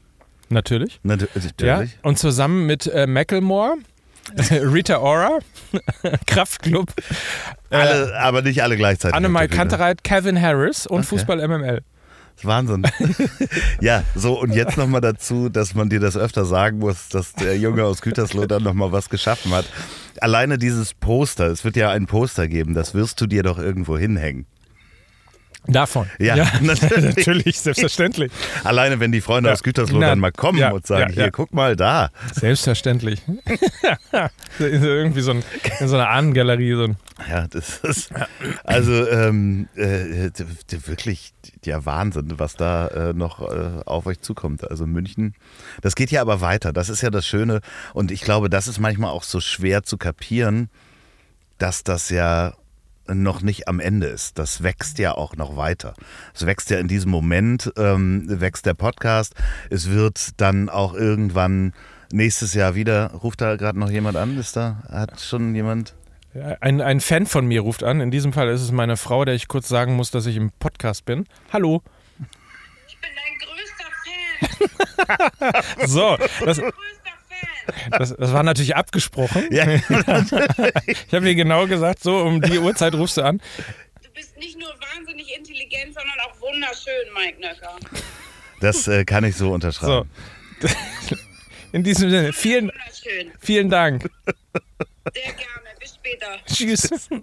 Natürlich. 0.51 0.99
Natürlich. 1.03 1.59
Ja, 1.61 1.83
und 2.03 2.19
zusammen 2.19 2.65
mit 2.65 2.87
äh, 2.87 3.07
Macklemore 3.07 3.77
Rita 4.51 4.99
Ora, 4.99 5.39
Kraftclub. 6.27 6.93
Alle, 7.69 8.11
äh, 8.11 8.13
aber 8.13 8.41
nicht 8.41 8.61
alle 8.61 8.77
gleichzeitig. 8.77 9.15
Annemal 9.15 9.47
Kantereit, 9.47 10.03
Kevin 10.03 10.39
Harris 10.39 10.85
und 10.85 10.99
okay. 10.99 11.07
Fußball 11.07 11.47
MML. 11.47 11.81
Wahnsinn. 12.43 12.83
ja, 13.81 14.03
so 14.15 14.39
und 14.39 14.53
jetzt 14.53 14.75
nochmal 14.75 15.01
dazu, 15.01 15.49
dass 15.49 15.75
man 15.75 15.89
dir 15.89 15.99
das 15.99 16.17
öfter 16.17 16.45
sagen 16.45 16.79
muss, 16.79 17.09
dass 17.09 17.33
der 17.33 17.57
Junge 17.57 17.83
aus 17.83 18.01
Gütersloh 18.01 18.47
dann 18.47 18.63
nochmal 18.63 18.91
was 18.91 19.09
geschaffen 19.09 19.51
hat. 19.51 19.65
Alleine 20.21 20.57
dieses 20.57 20.95
Poster, 20.95 21.47
es 21.47 21.63
wird 21.63 21.75
ja 21.75 21.91
ein 21.91 22.07
Poster 22.07 22.47
geben, 22.47 22.73
das 22.73 22.95
wirst 22.95 23.21
du 23.21 23.27
dir 23.27 23.43
doch 23.43 23.59
irgendwo 23.59 23.95
hinhängen. 23.95 24.47
Davon. 25.67 26.09
Ja, 26.19 26.35
ja 26.35 26.51
natürlich. 26.61 27.15
natürlich. 27.15 27.59
selbstverständlich. 27.59 28.31
Alleine, 28.63 28.99
wenn 28.99 29.11
die 29.11 29.21
Freunde 29.21 29.49
ja. 29.49 29.53
aus 29.53 29.63
Gütersloh 29.63 29.99
Na, 29.99 30.09
dann 30.09 30.19
mal 30.19 30.31
kommen 30.31 30.57
ja, 30.57 30.71
und 30.71 30.87
sagen, 30.87 31.13
hier, 31.13 31.31
guck 31.31 31.53
mal 31.53 31.75
da. 31.75 32.09
Selbstverständlich. 32.33 33.21
Irgendwie 34.59 35.21
so 35.21 35.31
ein, 35.31 35.43
in 35.79 35.87
so 35.87 35.95
einer 35.95 36.09
Ahnengalerie. 36.09 36.73
So 36.73 36.83
ein 36.85 36.97
ja, 37.29 37.47
das 37.47 37.77
ist 37.79 38.09
also 38.63 39.07
ähm, 39.07 39.67
äh, 39.75 40.31
wirklich 40.87 41.33
ja 41.65 41.85
Wahnsinn, 41.85 42.39
was 42.39 42.55
da 42.55 42.87
äh, 42.87 43.13
noch 43.13 43.41
äh, 43.41 43.81
auf 43.85 44.05
euch 44.05 44.21
zukommt. 44.21 44.69
Also 44.69 44.87
München, 44.87 45.35
das 45.81 45.95
geht 45.95 46.11
ja 46.11 46.21
aber 46.21 46.41
weiter. 46.41 46.73
Das 46.73 46.89
ist 46.89 47.01
ja 47.01 47.09
das 47.09 47.27
Schöne 47.27 47.61
und 47.93 48.11
ich 48.11 48.21
glaube, 48.21 48.49
das 48.49 48.67
ist 48.67 48.79
manchmal 48.79 49.11
auch 49.11 49.23
so 49.23 49.39
schwer 49.39 49.83
zu 49.83 49.97
kapieren, 49.97 50.69
dass 51.57 51.83
das 51.83 52.09
ja 52.09 52.53
noch 53.07 53.41
nicht 53.41 53.67
am 53.67 53.79
Ende 53.79 54.07
ist. 54.07 54.37
Das 54.37 54.63
wächst 54.63 54.99
ja 54.99 55.13
auch 55.13 55.35
noch 55.35 55.57
weiter. 55.57 55.93
Es 56.33 56.45
wächst 56.45 56.69
ja 56.69 56.79
in 56.79 56.87
diesem 56.87 57.11
Moment, 57.11 57.71
ähm, 57.77 58.23
wächst 58.27 58.65
der 58.65 58.73
Podcast. 58.73 59.35
Es 59.69 59.89
wird 59.89 60.39
dann 60.39 60.69
auch 60.69 60.93
irgendwann 60.93 61.73
nächstes 62.11 62.53
Jahr 62.53 62.75
wieder. 62.75 63.11
Ruft 63.13 63.41
da 63.41 63.55
gerade 63.55 63.79
noch 63.79 63.89
jemand 63.89 64.17
an? 64.17 64.37
Ist 64.37 64.55
da? 64.55 64.83
Hat 64.89 65.19
schon 65.19 65.55
jemand? 65.55 65.95
Ein, 66.61 66.79
ein 66.79 67.01
Fan 67.01 67.25
von 67.25 67.45
mir 67.45 67.61
ruft 67.61 67.83
an. 67.83 67.99
In 67.99 68.09
diesem 68.09 68.31
Fall 68.31 68.47
ist 68.49 68.61
es 68.61 68.71
meine 68.71 68.95
Frau, 68.95 69.25
der 69.25 69.35
ich 69.35 69.49
kurz 69.49 69.67
sagen 69.67 69.95
muss, 69.95 70.11
dass 70.11 70.25
ich 70.25 70.37
im 70.37 70.51
Podcast 70.59 71.03
bin. 71.05 71.25
Hallo. 71.51 71.81
Ich 72.87 72.97
bin 72.99 73.09
dein 73.15 73.37
größter 75.37 75.63
Fan. 75.81 75.87
so, 75.87 76.17
das, 76.45 76.61
das, 77.91 78.15
das, 78.15 78.33
war 78.33 78.43
natürlich 78.43 78.75
abgesprochen. 78.75 79.47
Ja. 79.51 79.67
ich 80.85 81.13
habe 81.13 81.21
mir 81.21 81.35
genau 81.35 81.67
gesagt, 81.67 82.03
so 82.03 82.17
um 82.17 82.41
die 82.41 82.59
Uhrzeit 82.59 82.93
rufst 82.95 83.17
du 83.17 83.23
an. 83.23 83.41
Du 84.03 84.09
bist 84.13 84.37
nicht 84.37 84.59
nur 84.59 84.69
wahnsinnig 84.69 85.35
intelligent, 85.35 85.93
sondern 85.93 86.19
auch 86.25 86.41
wunderschön, 86.41 87.13
Mike 87.13 87.41
Nöcker. 87.41 87.77
Das 88.59 88.87
äh, 88.87 89.05
kann 89.05 89.23
ich 89.23 89.35
so 89.35 89.51
unterschreiben. 89.51 90.09
So. 90.59 90.67
In 91.71 91.83
diesem 91.83 92.09
Sinne, 92.09 92.33
vielen, 92.33 92.71
vielen 93.39 93.69
Dank. 93.69 94.09
Sehr 95.13 95.23
gerne. 95.33 95.69
Bis 95.79 95.95
später. 95.95 96.37
Tschüss. 96.45 97.09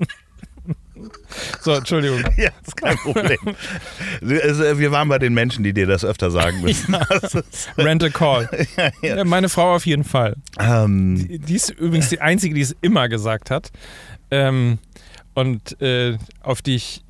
So, 1.60 1.74
Entschuldigung. 1.74 2.24
Ja, 2.36 2.50
kein 2.80 2.96
Problem. 2.98 3.38
Also, 4.42 4.78
wir 4.78 4.92
waren 4.92 5.08
bei 5.08 5.18
den 5.18 5.34
Menschen, 5.34 5.64
die 5.64 5.72
dir 5.72 5.86
das 5.86 6.04
öfter 6.04 6.30
sagen 6.30 6.60
müssen. 6.60 6.96
Ja. 7.78 7.84
Rent 7.84 8.04
a 8.04 8.08
call. 8.08 8.48
Ja, 9.02 9.16
ja. 9.16 9.24
Meine 9.24 9.48
Frau 9.48 9.74
auf 9.74 9.86
jeden 9.86 10.04
Fall. 10.04 10.36
Ähm. 10.58 11.26
Die, 11.28 11.38
die, 11.38 11.54
ist 11.54 11.70
übrigens 11.70 12.08
die 12.08 12.20
Einzige, 12.20 12.54
die 12.54 12.60
es 12.60 12.76
immer 12.80 13.08
gesagt 13.08 13.50
hat. 13.50 13.70
Ähm, 14.30 14.78
und 15.34 15.80
äh, 15.80 16.18
auf 16.42 16.62
die 16.62 16.76
ich 16.76 17.02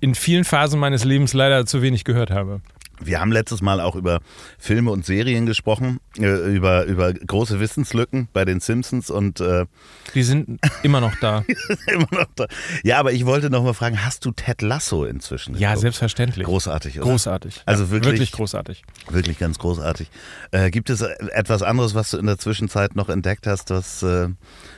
in 0.00 0.14
vielen 0.14 0.44
Phasen 0.44 0.80
meines 0.80 1.04
Lebens 1.04 1.32
leider 1.32 1.66
zu 1.66 1.82
wenig 1.82 2.04
gehört 2.04 2.30
habe. 2.30 2.60
Wir 3.02 3.20
haben 3.20 3.32
letztes 3.32 3.62
Mal 3.62 3.80
auch 3.80 3.96
über 3.96 4.20
Filme 4.58 4.90
und 4.90 5.06
Serien 5.06 5.46
gesprochen, 5.46 6.00
äh, 6.18 6.54
über, 6.54 6.84
über 6.84 7.12
große 7.12 7.58
Wissenslücken 7.58 8.28
bei 8.32 8.44
den 8.44 8.60
Simpsons 8.60 9.10
und 9.10 9.40
äh, 9.40 9.66
die 10.14 10.22
sind 10.22 10.60
immer 10.82 11.00
noch 11.00 11.14
da. 11.16 11.44
immer 11.86 12.08
noch 12.10 12.26
da. 12.36 12.46
Ja, 12.82 12.98
aber 12.98 13.12
ich 13.12 13.24
wollte 13.26 13.48
noch 13.48 13.64
mal 13.64 13.72
fragen, 13.72 14.04
hast 14.04 14.24
du 14.24 14.32
Ted 14.32 14.62
Lasso 14.62 15.04
inzwischen? 15.04 15.54
Ja, 15.54 15.70
geguckt? 15.70 15.80
selbstverständlich. 15.82 16.46
Großartig, 16.46 17.00
oder? 17.00 17.10
Großartig. 17.10 17.62
Also 17.64 17.84
ja, 17.84 17.90
wirklich, 17.90 18.12
wirklich 18.12 18.32
großartig. 18.32 18.82
Wirklich 19.08 19.38
ganz 19.38 19.58
großartig. 19.58 20.10
Äh, 20.50 20.70
gibt 20.70 20.90
es 20.90 21.00
etwas 21.00 21.62
anderes, 21.62 21.94
was 21.94 22.10
du 22.10 22.18
in 22.18 22.26
der 22.26 22.38
Zwischenzeit 22.38 22.96
noch 22.96 23.08
entdeckt 23.08 23.46
hast, 23.46 23.70
was, 23.70 24.02
äh, 24.02 24.28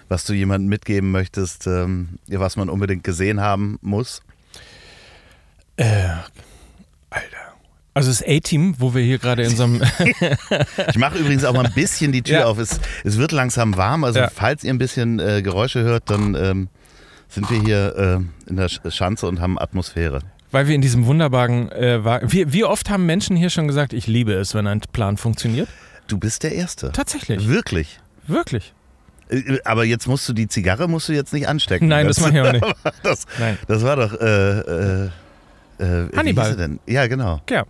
was 0.09 0.25
du 0.25 0.33
jemandem 0.33 0.69
mitgeben 0.69 1.11
möchtest, 1.11 1.67
ähm, 1.67 2.19
was 2.29 2.57
man 2.57 2.69
unbedingt 2.69 3.05
gesehen 3.05 3.41
haben 3.41 3.79
muss? 3.83 4.23
Äh. 5.77 6.11
Also 7.95 8.09
das 8.09 8.23
A-Team, 8.23 8.77
wo 8.79 8.95
wir 8.95 9.03
hier 9.03 9.19
gerade 9.19 9.43
in 9.43 9.55
so 9.55 9.65
einem... 9.65 9.83
ich 10.89 10.97
mache 10.97 11.19
übrigens 11.19 11.45
auch 11.45 11.53
mal 11.53 11.67
ein 11.67 11.75
bisschen 11.75 12.11
die 12.11 12.23
Tür 12.23 12.41
ja. 12.41 12.45
auf. 12.47 12.59
Es, 12.59 12.81
es 13.05 13.19
wird 13.19 13.33
langsam 13.33 13.77
warm, 13.77 14.05
also 14.05 14.21
ja. 14.21 14.31
falls 14.35 14.65
ihr 14.65 14.73
ein 14.73 14.79
bisschen 14.79 15.19
äh, 15.19 15.43
Geräusche 15.43 15.83
hört, 15.83 16.09
dann 16.09 16.35
ähm, 16.35 16.69
sind 17.29 17.51
wir 17.51 17.61
hier 17.61 18.23
äh, 18.47 18.51
in 18.51 18.57
der 18.57 18.69
Schanze 18.69 19.27
und 19.27 19.41
haben 19.41 19.59
Atmosphäre. 19.59 20.21
Weil 20.53 20.69
wir 20.69 20.75
in 20.75 20.81
diesem 20.81 21.05
wunderbaren... 21.05 21.71
Äh, 21.71 22.23
wie, 22.33 22.51
wie 22.53 22.65
oft 22.65 22.89
haben 22.89 23.05
Menschen 23.05 23.37
hier 23.37 23.51
schon 23.51 23.67
gesagt, 23.67 23.93
ich 23.93 24.07
liebe 24.07 24.33
es, 24.33 24.55
wenn 24.55 24.67
ein 24.67 24.81
Plan 24.93 25.19
funktioniert? 25.19 25.69
Du 26.07 26.19
bist 26.19 26.45
der 26.45 26.53
Erste. 26.53 26.93
Tatsächlich. 26.93 27.47
Wirklich? 27.47 28.01
Wirklich. 28.27 28.73
Äh, 29.29 29.59
aber 29.65 29.85
jetzt 29.85 30.07
musst 30.07 30.29
du 30.29 30.33
die 30.33 30.49
Zigarre 30.49 30.89
musst 30.89 31.09
du 31.09 31.13
jetzt 31.13 31.33
nicht 31.33 31.49
anstecken. 31.49 31.89
Nein, 31.89 32.07
das, 32.07 32.17
das 32.17 32.27
mache 32.27 32.39
ich 32.39 32.43
auch 32.43 32.53
nicht. 32.85 32.95
das, 33.03 33.27
Nein. 33.39 33.59
das 33.67 33.83
war 33.83 33.97
doch 33.97 34.19
äh, 34.19 35.05
äh, 35.05 35.11
äh, 35.83 36.17
Hannibal. 36.17 36.57
denn? 36.57 36.81
Ja, 36.87 37.07
genau. 37.07 37.41
Ja. 37.51 37.65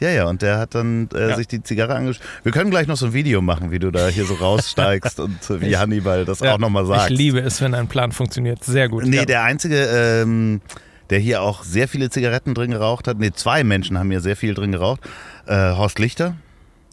Ja, 0.00 0.08
ja, 0.08 0.24
und 0.24 0.40
der 0.40 0.58
hat 0.58 0.74
dann 0.74 1.10
äh, 1.14 1.28
ja. 1.28 1.36
sich 1.36 1.46
die 1.46 1.62
Zigarre 1.62 1.94
angeschaut. 1.94 2.24
Wir 2.42 2.52
können 2.52 2.70
gleich 2.70 2.86
noch 2.86 2.96
so 2.96 3.06
ein 3.06 3.12
Video 3.12 3.42
machen, 3.42 3.70
wie 3.70 3.78
du 3.78 3.90
da 3.90 4.08
hier 4.08 4.24
so 4.24 4.32
raussteigst 4.34 5.20
und 5.20 5.38
wie 5.60 5.66
ich, 5.66 5.78
Hannibal 5.78 6.24
das 6.24 6.40
ja, 6.40 6.54
auch 6.54 6.58
nochmal 6.58 6.86
sagt. 6.86 7.10
Ich 7.10 7.18
liebe 7.18 7.40
es, 7.40 7.60
wenn 7.60 7.74
ein 7.74 7.86
Plan 7.86 8.10
funktioniert. 8.10 8.64
Sehr 8.64 8.88
gut. 8.88 9.04
Nee, 9.04 9.16
ja. 9.16 9.24
der 9.26 9.42
einzige, 9.42 9.76
ähm, 9.76 10.62
der 11.10 11.18
hier 11.18 11.42
auch 11.42 11.64
sehr 11.64 11.86
viele 11.86 12.08
Zigaretten 12.08 12.54
drin 12.54 12.70
geraucht 12.70 13.08
hat, 13.08 13.18
nee, 13.18 13.30
zwei 13.32 13.62
Menschen 13.62 13.98
haben 13.98 14.10
hier 14.10 14.22
sehr 14.22 14.36
viel 14.36 14.54
drin 14.54 14.72
geraucht. 14.72 15.00
Äh, 15.46 15.72
Horst 15.72 15.98
Lichter. 15.98 16.34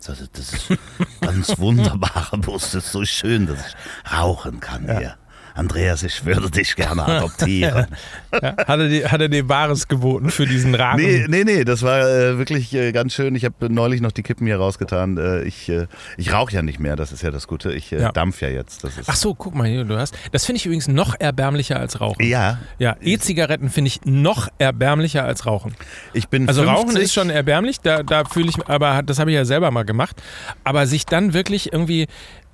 Das, 0.05 0.29
das 0.31 0.53
ist 0.53 0.67
ganz 1.21 1.57
wunderbarer 1.59 2.37
Bus, 2.37 2.71
das 2.71 2.85
ist 2.85 2.91
so 2.91 3.05
schön, 3.05 3.47
dass 3.47 3.57
ich 3.67 4.13
rauchen 4.13 4.59
kann 4.59 4.83
hier. 4.83 5.15
Andreas, 5.57 6.03
ich 6.03 6.23
würde 6.23 6.51
dich 6.51 6.75
gerne 6.75 7.03
adoptieren. 7.05 7.87
ja, 8.31 8.55
hat, 8.57 8.79
er 8.79 8.87
dir, 8.87 9.11
hat 9.11 9.21
er 9.21 9.29
dir 9.29 9.49
Wahres 9.49 9.87
geboten 9.87 10.29
für 10.29 10.45
diesen 10.45 10.75
Rahmen? 10.75 11.03
Nee, 11.03 11.25
nee, 11.27 11.43
nee 11.43 11.63
das 11.63 11.81
war 11.81 12.01
äh, 12.01 12.37
wirklich 12.37 12.73
äh, 12.73 12.91
ganz 12.91 13.13
schön. 13.13 13.33
Ich 13.35 13.43
habe 13.43 13.73
neulich 13.73 14.01
noch 14.01 14.11
die 14.11 14.23
Kippen 14.23 14.45
hier 14.45 14.57
rausgetan. 14.57 15.17
Äh, 15.17 15.43
ich 15.43 15.67
äh, 15.69 15.87
ich 16.17 16.31
rauche 16.31 16.53
ja 16.53 16.61
nicht 16.61 16.79
mehr, 16.79 16.95
das 16.95 17.11
ist 17.11 17.23
ja 17.23 17.31
das 17.31 17.47
Gute. 17.47 17.73
Ich 17.73 17.91
äh, 17.91 18.01
ja. 18.01 18.11
dampf 18.11 18.41
ja 18.41 18.49
jetzt. 18.49 18.83
Das 18.83 18.97
ist 18.97 19.09
Ach 19.09 19.15
so, 19.15 19.33
guck 19.33 19.55
mal 19.55 19.67
hier, 19.67 19.83
du 19.83 19.97
hast. 19.97 20.15
Das 20.31 20.45
finde 20.45 20.57
ich 20.57 20.65
übrigens 20.65 20.87
noch 20.87 21.15
erbärmlicher 21.19 21.79
als 21.79 21.99
Rauchen. 21.99 22.23
Ja. 22.23 22.59
Ja, 22.77 22.95
E-Zigaretten 23.01 23.69
finde 23.69 23.87
ich 23.87 24.05
noch 24.05 24.49
erbärmlicher 24.59 25.23
als 25.23 25.45
Rauchen. 25.45 25.73
Ich 26.13 26.27
bin 26.27 26.47
Also 26.47 26.63
50. 26.63 26.77
Rauchen 26.77 27.01
ist 27.01 27.13
schon 27.13 27.29
erbärmlich, 27.29 27.79
da, 27.81 28.03
da 28.03 28.25
fühle 28.25 28.49
ich, 28.49 28.67
aber 28.67 29.01
das 29.03 29.19
habe 29.19 29.31
ich 29.31 29.35
ja 29.35 29.45
selber 29.45 29.71
mal 29.71 29.83
gemacht. 29.83 30.21
Aber 30.63 30.85
sich 30.85 31.05
dann 31.05 31.33
wirklich 31.33 31.73
irgendwie 31.73 32.07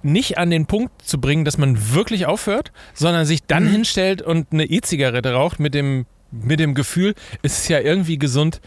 nicht 0.03 0.37
an 0.37 0.49
den 0.49 0.65
Punkt 0.65 0.91
zu 1.01 1.19
bringen, 1.19 1.45
dass 1.45 1.57
man 1.57 1.93
wirklich 1.93 2.25
aufhört, 2.25 2.71
sondern 2.93 3.25
sich 3.25 3.43
dann 3.45 3.65
Mhm. 3.65 3.71
hinstellt 3.71 4.21
und 4.21 4.47
eine 4.51 4.65
E-Zigarette 4.65 5.33
raucht 5.33 5.59
mit 5.59 5.73
dem, 5.73 6.05
mit 6.31 6.59
dem 6.59 6.73
Gefühl, 6.75 7.13
es 7.41 7.59
ist 7.59 7.67
ja 7.69 7.79
irgendwie 7.79 8.17
gesund, 8.17 8.59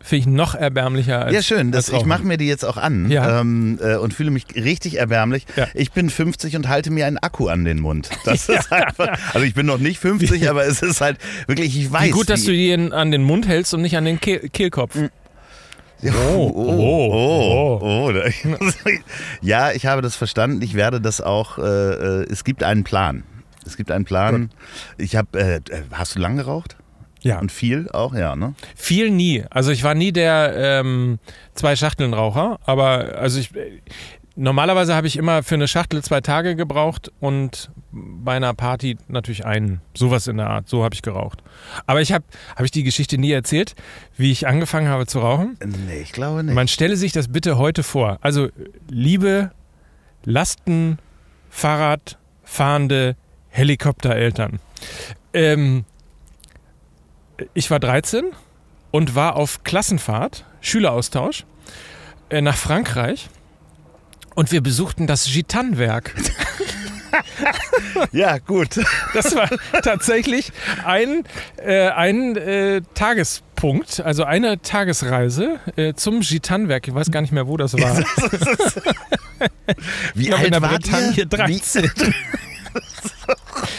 finde 0.00 0.20
ich 0.20 0.26
noch 0.26 0.54
erbärmlicher 0.54 1.24
als 1.24 1.34
Ja, 1.34 1.42
schön. 1.42 1.72
Das, 1.72 1.88
ich 1.88 2.04
mache 2.04 2.22
mir 2.24 2.36
die 2.36 2.46
jetzt 2.46 2.64
auch 2.64 2.76
an 2.76 3.10
Ja. 3.10 3.40
ähm, 3.40 3.78
äh, 3.82 3.96
und 3.96 4.12
fühle 4.14 4.30
mich 4.30 4.44
richtig 4.54 4.98
erbärmlich. 4.98 5.46
Ja. 5.56 5.66
Ich 5.74 5.90
bin 5.92 6.10
50 6.10 6.54
und 6.54 6.68
halte 6.68 6.90
mir 6.92 7.06
einen 7.06 7.18
Akku 7.18 7.48
an 7.48 7.64
den 7.64 7.80
Mund. 7.80 8.10
Das 8.24 8.48
ist 8.48 8.72
einfach. 8.72 9.18
Also 9.34 9.44
ich 9.46 9.54
bin 9.54 9.66
noch 9.66 9.78
nicht 9.78 9.98
50, 9.98 10.48
aber 10.50 10.64
es 10.66 10.82
ist 10.82 11.00
halt 11.00 11.18
wirklich, 11.48 11.76
ich 11.76 11.90
weiß. 11.90 12.06
Wie 12.06 12.10
gut, 12.10 12.28
dass 12.28 12.44
du 12.44 12.52
in, 12.52 12.92
an 12.92 13.10
den 13.10 13.22
Mund 13.24 13.48
hältst 13.48 13.72
und 13.74 13.82
nicht 13.82 13.96
an 13.96 14.04
den 14.04 14.20
Kehl 14.20 14.48
Kehlkopf. 14.50 14.96
Ja, 16.02 16.12
Oh, 16.14 16.52
oh, 16.54 16.62
oh, 16.78 17.78
oh, 17.82 18.06
oh, 18.08 18.12
da- 18.12 18.28
Ja, 19.40 19.72
ich 19.72 19.86
habe 19.86 20.02
das 20.02 20.14
verstanden. 20.16 20.60
Ich 20.62 20.74
werde 20.74 21.00
das 21.00 21.20
auch. 21.20 21.58
Äh, 21.58 21.62
äh, 21.62 22.26
es 22.30 22.44
gibt 22.44 22.62
einen 22.62 22.84
Plan. 22.84 23.24
Es 23.64 23.76
gibt 23.76 23.90
einen 23.90 24.04
Plan. 24.04 24.50
Ich 24.98 25.16
habe. 25.16 25.38
Äh, 25.38 25.56
äh, 25.56 25.82
hast 25.92 26.14
du 26.16 26.20
lang 26.20 26.36
geraucht? 26.36 26.76
Ja. 27.22 27.40
Und 27.40 27.50
viel 27.50 27.88
auch, 27.92 28.14
ja, 28.14 28.36
ne? 28.36 28.54
Viel 28.76 29.10
nie. 29.10 29.42
Also 29.50 29.72
ich 29.72 29.82
war 29.82 29.94
nie 29.94 30.12
der 30.12 30.52
ähm, 30.56 31.18
zwei 31.54 31.74
Schachteln 31.74 32.14
Raucher, 32.14 32.58
aber 32.66 33.16
also 33.18 33.40
ich 33.40 33.50
normalerweise 34.36 34.94
habe 34.94 35.06
ich 35.06 35.16
immer 35.16 35.42
für 35.42 35.56
eine 35.56 35.66
Schachtel 35.66 36.02
zwei 36.04 36.20
Tage 36.20 36.54
gebraucht 36.54 37.10
und 37.20 37.70
bei 37.90 38.36
einer 38.36 38.54
Party 38.54 38.96
natürlich 39.08 39.44
einen. 39.44 39.80
Sowas 39.94 40.26
in 40.26 40.36
der 40.36 40.48
Art. 40.48 40.68
So 40.68 40.84
habe 40.84 40.94
ich 40.94 41.02
geraucht. 41.02 41.42
Aber 41.86 42.00
ich 42.00 42.12
habe 42.12 42.24
habe 42.54 42.64
ich 42.66 42.70
die 42.70 42.82
Geschichte 42.82 43.18
nie 43.18 43.32
erzählt, 43.32 43.74
wie 44.16 44.30
ich 44.30 44.46
angefangen 44.46 44.88
habe 44.88 45.06
zu 45.06 45.20
rauchen. 45.20 45.56
Nee, 45.64 46.00
ich 46.02 46.12
glaube 46.12 46.44
nicht. 46.44 46.54
Man 46.54 46.68
stelle 46.68 46.96
sich 46.96 47.12
das 47.12 47.28
bitte 47.28 47.58
heute 47.58 47.82
vor. 47.82 48.18
Also 48.20 48.48
liebe 48.88 49.50
Lasten 50.24 50.98
Fahrrad 51.50 52.18
fahrende 52.44 53.16
Helikoptereltern. 53.48 54.60
Ähm, 55.32 55.84
ich 57.54 57.70
war 57.70 57.80
13 57.80 58.24
und 58.90 59.14
war 59.14 59.36
auf 59.36 59.64
Klassenfahrt, 59.64 60.44
Schüleraustausch, 60.60 61.44
äh, 62.28 62.40
nach 62.40 62.56
Frankreich. 62.56 63.28
Und 64.36 64.52
wir 64.52 64.60
besuchten 64.60 65.06
das 65.06 65.24
Gitanwerk. 65.24 66.14
ja, 68.12 68.36
gut. 68.38 68.78
Das 69.14 69.34
war 69.34 69.48
tatsächlich 69.82 70.52
ein, 70.84 71.24
äh, 71.56 71.88
ein 71.88 72.36
äh, 72.36 72.82
Tagespunkt, 72.94 74.00
also 74.00 74.24
eine 74.24 74.60
Tagesreise 74.60 75.58
äh, 75.76 75.94
zum 75.94 76.20
Gitanwerk. 76.20 76.86
Ich 76.86 76.94
weiß 76.94 77.10
gar 77.10 77.22
nicht 77.22 77.32
mehr, 77.32 77.46
wo 77.46 77.56
das 77.56 77.72
war. 77.72 77.96
Wie 80.14 80.32
alt 80.32 80.44
in 80.44 80.52
der 80.52 80.62
wart 80.62 80.82
Bretagne 80.82 81.14
ihr? 81.16 81.26
13. 81.26 81.90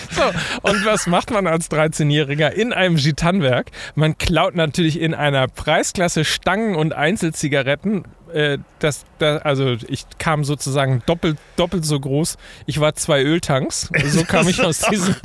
So, 0.10 0.24
und 0.64 0.84
was 0.86 1.06
macht 1.06 1.30
man 1.30 1.46
als 1.46 1.70
13-Jähriger 1.70 2.50
in 2.50 2.74
einem 2.74 2.96
Gitanwerk? 2.96 3.70
Man 3.94 4.18
klaut 4.18 4.56
natürlich 4.56 5.00
in 5.00 5.14
einer 5.14 5.48
Preisklasse 5.48 6.26
Stangen 6.26 6.76
und 6.76 6.94
Einzelzigaretten. 6.94 8.06
Äh, 8.34 8.58
das, 8.80 9.06
das, 9.20 9.42
also 9.42 9.78
ich 9.88 10.06
kam 10.18 10.44
sozusagen 10.44 11.02
doppelt, 11.06 11.38
doppelt 11.56 11.86
so 11.86 12.00
groß. 12.00 12.38
Ich 12.66 12.80
war 12.80 12.96
zwei 12.96 13.24
Öltanks. 13.24 13.90
So 14.06 14.24
kam 14.24 14.48
ich 14.48 14.62
aus 14.62 14.80
diesem, 14.92 15.16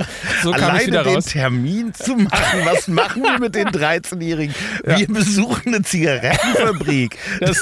so 0.41 0.51
kam 0.51 0.59
ich 0.59 0.63
Alleine 0.63 0.87
wieder 0.87 1.03
den 1.03 1.15
raus. 1.15 1.25
Termin 1.25 1.93
zu 1.93 2.15
machen. 2.15 2.59
Was 2.65 2.87
machen 2.87 3.23
wir 3.23 3.39
mit 3.39 3.55
den 3.55 3.67
13-Jährigen? 3.67 4.55
Wir 4.85 5.07
besuchen 5.07 5.73
eine 5.73 5.83
Zigarettenfabrik. 5.83 7.17
Das, 7.39 7.57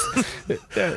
äh, 0.47 0.91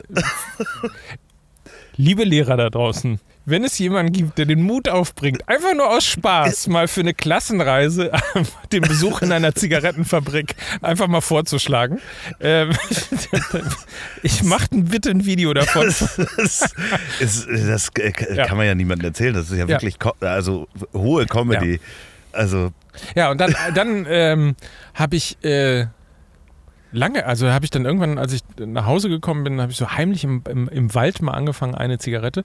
liebe 1.97 2.25
Lehrer 2.25 2.57
da 2.57 2.71
draußen, 2.71 3.21
wenn 3.47 3.65
es 3.65 3.79
jemanden 3.79 4.13
gibt, 4.13 4.39
der 4.39 4.47
den 4.47 4.63
Mut 4.63 4.89
aufbringt, 4.89 5.49
einfach 5.49 5.75
nur 5.75 5.91
aus 5.91 6.05
Spaß 6.07 6.67
mal 6.69 6.89
für 6.89 7.01
eine 7.01 7.13
Klassenreise 7.15 8.11
den 8.73 8.83
Besuch 8.83 9.23
in 9.23 9.33
einer 9.33 9.55
Zigarettenfabrik 9.55 10.55
einfach 10.83 11.09
mal 11.09 11.21
vorzuschlagen, 11.21 12.01
ähm, 12.41 12.71
ich 14.23 14.43
mache 14.43 14.67
bitte 14.73 15.11
ein 15.11 15.25
Video 15.25 15.53
davon. 15.55 15.87
Das, 15.87 16.19
ist, 16.39 16.75
ist, 17.21 17.49
das 17.69 17.93
kann 17.93 18.35
Ja. 18.37 18.55
man 18.55 18.67
ja 18.67 18.75
niemandem 18.75 19.09
erzählen. 19.09 19.35
Das 19.35 19.51
ist 19.51 19.59
ja 19.59 19.69
wirklich 19.69 19.99
ko- 19.99 20.15
also 20.21 20.69
hohe 20.93 21.27
Comedy. 21.27 21.81
Also 22.33 22.73
Ja, 23.15 23.31
und 23.31 23.41
dann, 23.41 23.55
dann 23.75 24.07
ähm, 24.09 24.57
habe 24.95 25.17
ich 25.17 25.43
äh, 25.45 25.87
lange, 26.95 27.27
also 27.27 27.51
habe 27.51 27.65
ich 27.65 27.71
dann 27.71 27.85
irgendwann, 27.85 28.19
als 28.19 28.33
ich 28.33 28.43
nach 28.59 28.87
Hause 28.87 29.09
gekommen 29.09 29.45
bin, 29.45 29.61
habe 29.61 29.73
ich 29.73 29.79
so 29.79 29.91
heimlich 29.91 30.25
im, 30.25 30.43
im, 30.49 30.69
im 30.69 30.95
Wald 30.95 31.21
mal 31.23 31.33
angefangen, 31.33 31.75
eine 31.75 31.99
Zigarette 31.99 32.45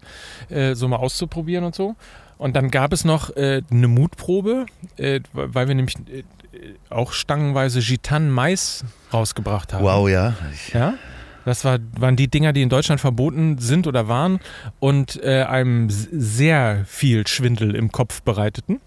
äh, 0.50 0.76
so 0.76 0.88
mal 0.88 0.98
auszuprobieren 0.98 1.64
und 1.64 1.76
so. 1.76 1.96
Und 2.38 2.56
dann 2.56 2.72
gab 2.72 2.94
es 2.94 3.04
noch 3.04 3.36
äh, 3.36 3.62
eine 3.70 3.88
Mutprobe, 3.88 4.66
äh, 4.98 5.20
weil 5.34 5.68
wir 5.68 5.76
nämlich 5.76 5.96
äh, 6.10 6.24
auch 6.90 7.12
stangenweise 7.12 7.80
Gitan 7.82 8.30
Mais 8.32 8.86
rausgebracht 9.14 9.74
haben. 9.74 9.84
wow, 9.84 10.10
ja. 10.10 10.36
Ja. 10.74 10.94
Das 11.46 11.66
war, 11.66 11.80
waren 11.98 12.16
die 12.16 12.28
Dinger, 12.28 12.54
die 12.54 12.62
in 12.62 12.70
Deutschland 12.70 13.02
verboten 13.02 13.58
sind 13.58 13.88
oder 13.88 14.08
waren 14.08 14.40
und 14.80 15.22
äh, 15.24 15.44
einem 15.44 15.90
sehr 15.90 16.84
viel 16.86 17.28
Schwindel 17.28 17.76
im 17.76 17.92
Kopf 17.92 18.22
bereiteten. 18.22 18.82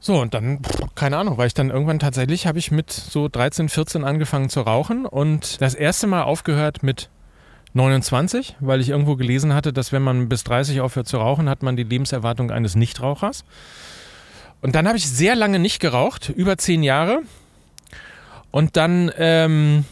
So, 0.00 0.20
und 0.20 0.32
dann, 0.34 0.60
keine 0.94 1.16
Ahnung, 1.16 1.38
weil 1.38 1.48
ich 1.48 1.54
dann 1.54 1.70
irgendwann 1.70 1.98
tatsächlich 1.98 2.46
habe 2.46 2.58
ich 2.58 2.70
mit 2.70 2.90
so 2.90 3.28
13, 3.28 3.68
14 3.68 4.04
angefangen 4.04 4.48
zu 4.48 4.60
rauchen 4.60 5.06
und 5.06 5.60
das 5.60 5.74
erste 5.74 6.06
Mal 6.06 6.22
aufgehört 6.22 6.82
mit 6.82 7.10
29, 7.74 8.56
weil 8.60 8.80
ich 8.80 8.90
irgendwo 8.90 9.16
gelesen 9.16 9.54
hatte, 9.54 9.72
dass 9.72 9.92
wenn 9.92 10.02
man 10.02 10.28
bis 10.28 10.44
30 10.44 10.80
aufhört 10.80 11.08
zu 11.08 11.18
rauchen, 11.18 11.48
hat 11.48 11.62
man 11.62 11.76
die 11.76 11.82
Lebenserwartung 11.82 12.50
eines 12.50 12.76
Nichtrauchers. 12.76 13.44
Und 14.60 14.74
dann 14.74 14.86
habe 14.86 14.98
ich 14.98 15.08
sehr 15.08 15.36
lange 15.36 15.58
nicht 15.58 15.80
geraucht, 15.80 16.28
über 16.28 16.56
zehn 16.58 16.82
Jahre. 16.82 17.22
Und 18.50 18.76
dann 18.76 19.10
ähm, 19.18 19.84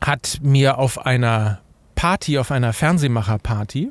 hat 0.00 0.38
mir 0.42 0.78
auf 0.78 1.04
einer 1.04 1.60
Party, 1.94 2.38
auf 2.38 2.50
einer 2.50 2.72
Fernsehmacher-Party, 2.72 3.90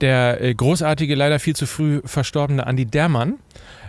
der 0.00 0.40
äh, 0.40 0.54
großartige, 0.54 1.14
leider 1.14 1.40
viel 1.40 1.56
zu 1.56 1.66
früh 1.66 2.00
verstorbene 2.04 2.64
Andy 2.66 2.86
Dermann 2.86 3.34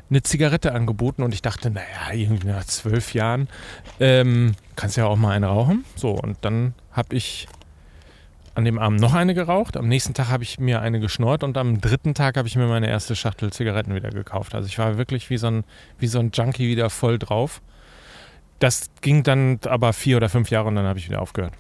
eine 0.10 0.24
Zigarette 0.24 0.74
angeboten 0.74 1.24
und 1.24 1.34
ich 1.34 1.42
dachte, 1.42 1.70
naja, 1.70 2.14
irgendwie 2.14 2.48
nach 2.48 2.66
zwölf 2.66 3.14
Jahren 3.14 3.48
ähm, 4.00 4.54
kannst 4.76 4.98
ja 4.98 5.06
auch 5.06 5.18
mal 5.18 5.32
eine 5.32 5.48
rauchen. 5.48 5.86
So, 5.96 6.12
und 6.12 6.38
dann 6.42 6.74
habe 6.92 7.16
ich 7.16 7.48
an 8.56 8.66
dem 8.66 8.80
Abend 8.80 9.00
noch 9.00 9.14
eine 9.14 9.34
geraucht, 9.34 9.78
am 9.78 9.88
nächsten 9.88 10.14
Tag 10.14 10.30
habe 10.30 10.44
ich 10.44 10.60
mir 10.60 10.82
eine 10.82 11.00
geschnort 11.00 11.44
und 11.44 11.58
am 11.58 11.80
dritten 11.80 12.14
Tag 12.14 12.36
habe 12.36 12.48
ich 12.48 12.56
mir 12.56 12.68
meine 12.68 12.90
erste 12.90 13.16
Schachtel 13.16 13.54
Zigaretten 13.54 13.96
wieder 13.96 14.10
gekauft. 14.10 14.54
Also 14.56 14.68
ich 14.68 14.78
war 14.78 14.98
wirklich 14.98 15.30
wie 15.30 15.38
so 15.38 15.48
ein, 15.48 15.64
wie 15.98 16.08
so 16.08 16.20
ein 16.20 16.32
Junkie 16.34 16.68
wieder 16.68 16.90
voll 16.90 17.20
drauf. 17.20 17.62
Das 18.60 18.90
ging 19.02 19.24
dann 19.24 19.60
aber 19.66 19.94
vier 19.94 20.18
oder 20.18 20.28
fünf 20.28 20.50
Jahre 20.50 20.68
und 20.68 20.76
dann 20.76 20.86
habe 20.86 21.00
ich 21.00 21.08
wieder 21.08 21.22
aufgehört. 21.22 21.54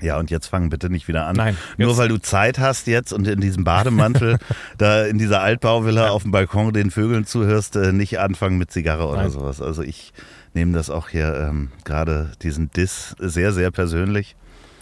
Ja, 0.00 0.18
und 0.18 0.30
jetzt 0.30 0.46
fang 0.46 0.70
bitte 0.70 0.90
nicht 0.90 1.08
wieder 1.08 1.26
an. 1.26 1.36
Nein, 1.36 1.56
Nur 1.78 1.88
jetzt- 1.90 1.98
weil 1.98 2.08
du 2.08 2.18
Zeit 2.18 2.58
hast 2.58 2.86
jetzt 2.86 3.12
und 3.12 3.26
in 3.26 3.40
diesem 3.40 3.64
Bademantel 3.64 4.38
da 4.78 5.04
in 5.04 5.18
dieser 5.18 5.40
Altbauvilla 5.40 6.08
auf 6.10 6.22
dem 6.22 6.30
Balkon 6.32 6.72
den 6.72 6.90
Vögeln 6.90 7.24
zuhörst, 7.26 7.76
äh, 7.76 7.92
nicht 7.92 8.18
anfangen 8.18 8.58
mit 8.58 8.70
Zigarre 8.70 9.06
oder 9.06 9.22
Nein. 9.22 9.30
sowas. 9.30 9.60
Also 9.62 9.82
ich 9.82 10.12
nehme 10.54 10.72
das 10.72 10.90
auch 10.90 11.08
hier 11.08 11.34
ähm, 11.48 11.70
gerade 11.84 12.32
diesen 12.42 12.70
Diss 12.70 13.14
sehr, 13.18 13.52
sehr 13.52 13.70
persönlich. 13.70 14.36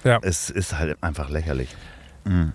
Ja. 0.04 0.18
Es 0.22 0.50
ist 0.50 0.78
halt 0.78 0.96
einfach 1.02 1.30
lächerlich. 1.30 1.74
Mhm. 2.24 2.52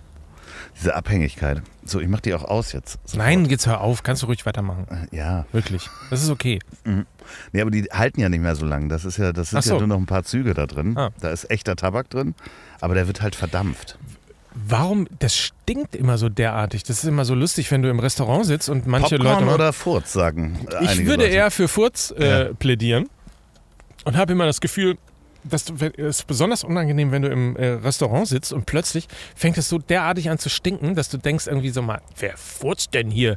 Diese 0.80 0.94
Abhängigkeit. 0.94 1.62
So, 1.84 2.00
ich 2.00 2.08
mach 2.08 2.20
die 2.20 2.32
auch 2.34 2.44
aus 2.44 2.72
jetzt. 2.72 2.98
sofort. 3.04 3.18
Nein, 3.26 3.44
jetzt 3.44 3.66
hör 3.66 3.80
auf, 3.82 4.02
kannst 4.02 4.22
du 4.22 4.26
ruhig 4.26 4.46
weitermachen. 4.46 4.86
Ja. 5.12 5.44
Wirklich. 5.52 5.88
Das 6.10 6.22
ist 6.22 6.30
okay. 6.30 6.58
Nee, 7.52 7.60
aber 7.60 7.70
die 7.70 7.84
halten 7.92 8.20
ja 8.20 8.28
nicht 8.28 8.40
mehr 8.40 8.56
so 8.56 8.66
lang. 8.66 8.88
Das 8.88 9.04
ist 9.04 9.16
ja, 9.16 9.32
das 9.32 9.50
sind 9.50 9.62
so. 9.62 9.74
ja 9.74 9.78
nur 9.78 9.86
noch 9.86 9.98
ein 9.98 10.06
paar 10.06 10.24
Züge 10.24 10.52
da 10.52 10.66
drin. 10.66 10.96
Ah. 10.98 11.10
Da 11.20 11.30
ist 11.30 11.48
echter 11.48 11.76
Tabak 11.76 12.10
drin, 12.10 12.34
aber 12.80 12.94
der 12.94 13.06
wird 13.06 13.22
halt 13.22 13.36
verdampft. 13.36 13.98
Warum? 14.52 15.06
Das 15.20 15.36
stinkt 15.36 15.94
immer 15.94 16.18
so 16.18 16.28
derartig. 16.28 16.82
Das 16.82 16.98
ist 16.98 17.04
immer 17.04 17.24
so 17.24 17.36
lustig, 17.36 17.70
wenn 17.70 17.82
du 17.82 17.88
im 17.88 18.00
Restaurant 18.00 18.46
sitzt 18.46 18.68
und 18.68 18.88
manche 18.88 19.16
Popcorn 19.16 19.32
Leute. 19.34 19.44
machen- 19.46 19.54
oder 19.54 19.72
Furz, 19.72 20.12
sagen 20.12 20.58
äh, 20.80 20.84
ich 20.86 21.06
würde 21.06 21.22
Leute. 21.22 21.34
eher 21.36 21.50
für 21.52 21.68
Furz 21.68 22.12
äh, 22.18 22.46
Ja. 22.48 22.52
plädieren 22.54 23.08
und 24.04 24.16
habe 24.16 24.32
immer 24.32 24.46
das 24.46 24.60
Gefühl, 24.60 24.98
es 25.50 25.70
ist 25.96 26.26
besonders 26.26 26.64
unangenehm, 26.64 27.12
wenn 27.12 27.22
du 27.22 27.28
im 27.28 27.56
äh, 27.56 27.66
Restaurant 27.68 28.26
sitzt 28.28 28.52
und 28.52 28.66
plötzlich 28.66 29.08
fängt 29.34 29.56
es 29.58 29.68
so 29.68 29.78
derartig 29.78 30.30
an 30.30 30.38
zu 30.38 30.48
stinken, 30.50 30.94
dass 30.94 31.08
du 31.08 31.16
denkst 31.18 31.46
irgendwie 31.46 31.70
so 31.70 31.82
mal, 31.82 32.00
wer 32.18 32.36
furzt 32.36 32.92
denn 32.94 33.10
hier? 33.10 33.36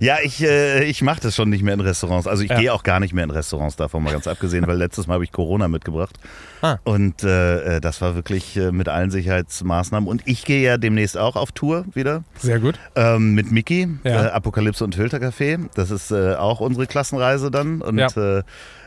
Ja, 0.00 0.16
ich, 0.22 0.42
äh, 0.42 0.84
ich 0.84 1.02
mache 1.02 1.20
das 1.20 1.34
schon 1.36 1.50
nicht 1.50 1.62
mehr 1.62 1.74
in 1.74 1.80
Restaurants. 1.80 2.26
Also 2.26 2.42
ich 2.42 2.50
Ja. 2.50 2.58
gehe 2.58 2.72
auch 2.72 2.82
gar 2.82 3.00
nicht 3.00 3.12
mehr 3.14 3.24
in 3.24 3.30
Restaurants, 3.30 3.76
davon 3.76 4.02
mal 4.02 4.12
ganz 4.12 4.26
abgesehen, 4.26 4.66
weil 4.66 4.76
letztes 4.76 5.06
Mal 5.06 5.14
habe 5.14 5.24
ich 5.24 5.32
Corona 5.32 5.68
mitgebracht. 5.68 6.16
Ah. 6.62 6.78
Und 6.84 7.22
äh, 7.22 7.76
äh, 7.76 7.80
das 7.80 8.00
war 8.00 8.14
wirklich 8.14 8.56
äh, 8.56 8.72
mit 8.72 8.88
allen 8.88 9.10
Sicherheitsmaßnahmen. 9.10 10.08
Und 10.08 10.22
ich 10.26 10.44
gehe 10.44 10.62
ja 10.62 10.76
demnächst 10.78 11.16
auch 11.18 11.36
auf 11.36 11.52
Tour 11.52 11.84
wieder 11.94 12.24
Sehr 12.38 12.58
gut. 12.58 12.78
ähm, 12.96 13.34
mit 13.34 13.52
Mickey, 13.52 13.88
Ja. 14.04 14.26
äh, 14.26 14.30
Apokalypse 14.30 14.82
und 14.84 14.96
Filtercafé. 14.96 15.68
Das 15.74 15.90
ist 15.90 16.10
auch 16.12 16.60
unsere 16.60 16.86
Klassenreise 16.86 17.50
dann. 17.50 17.80
Und 17.82 17.98
Ja. 17.98 18.08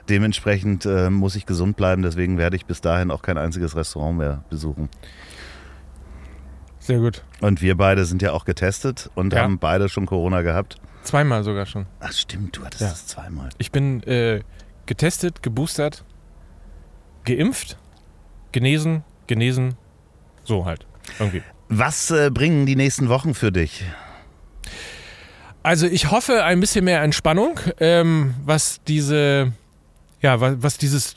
Dementsprechend 0.10 0.86
äh, 0.86 1.10
muss 1.10 1.36
ich 1.36 1.46
gesund 1.46 1.78
bleiben. 1.78 2.02
Deswegen 2.02 2.38
werde 2.38 2.56
ich 2.56 2.66
bis 2.66 2.82
dahin 2.82 3.12
auch 3.12 3.22
kein 3.22 3.38
einziges 3.38 3.76
Restaurant 3.76 4.18
mehr 4.18 4.44
besuchen. 4.50 4.90
Sehr 6.80 7.00
gut. 7.00 7.24
Und 7.42 7.62
wir 7.62 7.76
beide 7.76 8.06
sind 8.06 8.22
ja 8.22 8.32
auch 8.32 8.46
getestet 8.46 9.10
und 9.16 9.34
Ja. 9.34 9.42
haben 9.42 9.60
beide 9.60 9.90
schon 9.90 10.06
Corona 10.06 10.42
gehabt. 10.42 10.78
Zweimal 11.04 11.44
sogar 11.44 11.66
schon. 11.66 11.86
Ach 12.00 12.12
stimmt, 12.12 12.58
du 12.58 12.66
hattest 12.66 12.82
Ja. 12.82 12.90
das 12.90 13.08
zweimal. 13.08 13.50
Ich 13.58 13.72
bin 13.72 14.04
äh, 14.04 14.42
getestet, 14.86 15.44
geboostert, 15.44 16.04
geimpft, 17.26 17.78
genesen, 18.52 19.04
genesen. 19.28 19.76
So 20.44 20.66
halt. 20.66 20.86
Irgendwie. 21.20 21.44
Was 21.70 22.12
äh, 22.12 22.30
bringen 22.34 22.66
die 22.66 22.76
nächsten 22.78 23.10
Wochen 23.10 23.34
für 23.34 23.52
dich? 23.52 23.84
Also 25.64 25.86
ich 25.88 26.12
hoffe 26.12 26.44
ein 26.46 26.62
bisschen 26.62 26.86
mehr 26.86 27.02
Entspannung, 27.02 27.60
ähm, 27.82 28.34
was 28.46 28.82
diese, 28.88 29.52
ja, 30.22 30.40
was, 30.40 30.78
dieses, 30.78 31.16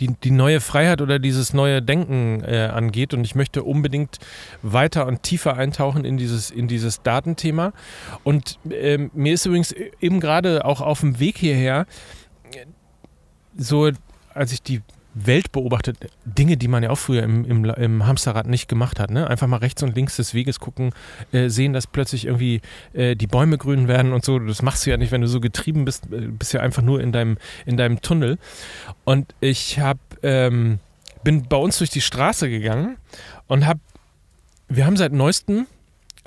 die, 0.00 0.08
die 0.08 0.30
neue 0.30 0.60
Freiheit 0.60 1.00
oder 1.00 1.18
dieses 1.18 1.52
neue 1.52 1.80
Denken 1.80 2.42
äh, 2.44 2.70
angeht. 2.72 3.14
Und 3.14 3.24
ich 3.24 3.34
möchte 3.34 3.62
unbedingt 3.62 4.18
weiter 4.62 5.06
und 5.06 5.22
tiefer 5.22 5.56
eintauchen 5.56 6.04
in 6.04 6.16
dieses, 6.16 6.50
in 6.50 6.66
dieses 6.66 7.02
Datenthema. 7.02 7.72
Und 8.24 8.58
ähm, 8.70 9.10
mir 9.14 9.34
ist 9.34 9.46
übrigens 9.46 9.72
eben 10.00 10.18
gerade 10.18 10.64
auch 10.64 10.80
auf 10.80 11.00
dem 11.00 11.20
Weg 11.20 11.38
hierher 11.38 11.86
äh, 12.52 12.66
so, 13.56 13.90
als 14.34 14.52
ich 14.52 14.62
die 14.62 14.82
Welt 15.26 15.52
beobachtet, 15.52 16.10
Dinge, 16.24 16.56
die 16.56 16.68
man 16.68 16.82
ja 16.82 16.90
auch 16.90 16.98
früher 16.98 17.22
im, 17.22 17.44
im, 17.44 17.64
im 17.64 18.06
Hamsterrad 18.06 18.46
nicht 18.46 18.68
gemacht 18.68 19.00
hat. 19.00 19.10
Ne? 19.10 19.28
Einfach 19.28 19.46
mal 19.46 19.58
rechts 19.58 19.82
und 19.82 19.94
links 19.94 20.16
des 20.16 20.34
Weges 20.34 20.60
gucken, 20.60 20.92
äh, 21.32 21.48
sehen, 21.48 21.72
dass 21.72 21.86
plötzlich 21.86 22.26
irgendwie 22.26 22.60
äh, 22.92 23.16
die 23.16 23.26
Bäume 23.26 23.58
grün 23.58 23.88
werden 23.88 24.12
und 24.12 24.24
so. 24.24 24.38
Das 24.38 24.62
machst 24.62 24.86
du 24.86 24.90
ja 24.90 24.96
nicht, 24.96 25.12
wenn 25.12 25.20
du 25.20 25.28
so 25.28 25.40
getrieben 25.40 25.84
bist, 25.84 26.06
äh, 26.12 26.28
bist 26.28 26.52
ja 26.52 26.60
einfach 26.60 26.82
nur 26.82 27.00
in 27.00 27.12
deinem, 27.12 27.38
in 27.66 27.76
deinem 27.76 28.00
Tunnel. 28.00 28.38
Und 29.04 29.34
ich 29.40 29.80
hab, 29.80 29.98
ähm, 30.22 30.78
bin 31.24 31.48
bei 31.48 31.56
uns 31.56 31.78
durch 31.78 31.90
die 31.90 32.00
Straße 32.00 32.48
gegangen 32.48 32.96
und 33.46 33.66
habe, 33.66 33.80
wir 34.68 34.86
haben 34.86 34.96
seit 34.96 35.12
neuestem 35.12 35.66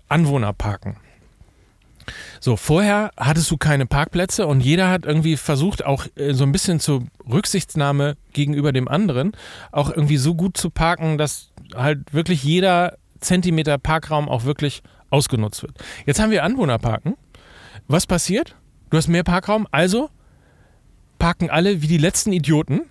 Anwohnerparken. 0.10 0.98
So, 2.44 2.58
vorher 2.58 3.12
hattest 3.18 3.52
du 3.52 3.58
keine 3.58 3.86
Parkplätze 3.86 4.48
und 4.48 4.62
jeder 4.62 4.90
hat 4.90 5.06
irgendwie 5.06 5.38
versucht, 5.38 5.86
auch 5.86 6.08
äh, 6.16 6.34
so 6.34 6.44
ein 6.44 6.52
bisschen 6.52 6.80
zur 6.80 7.04
Rücksichtnahme 7.32 8.18
gegenüber 8.34 8.72
dem 8.72 8.88
anderen, 8.88 9.34
auch 9.72 9.92
irgendwie 9.92 10.18
so 10.18 10.34
gut 10.34 10.58
zu 10.58 10.72
parken, 10.72 11.20
dass 11.20 11.52
halt 11.76 12.12
wirklich 12.16 12.44
jeder 12.44 12.98
Zentimeter 13.20 13.78
Parkraum 13.78 14.28
auch 14.28 14.44
wirklich 14.44 14.82
ausgenutzt 15.12 15.62
wird. 15.62 15.78
Jetzt 16.08 16.20
haben 16.20 16.32
wir 16.32 16.44
Anwohnerparken. 16.44 17.16
Was 17.88 18.08
passiert? 18.08 18.56
Du 18.90 18.98
hast 18.98 19.08
mehr 19.08 19.24
Parkraum, 19.24 19.68
also 19.70 20.10
parken 21.20 21.52
alle 21.52 21.84
wie 21.84 21.88
die 21.88 22.00
letzten 22.00 22.34
Idioten. 22.34 22.82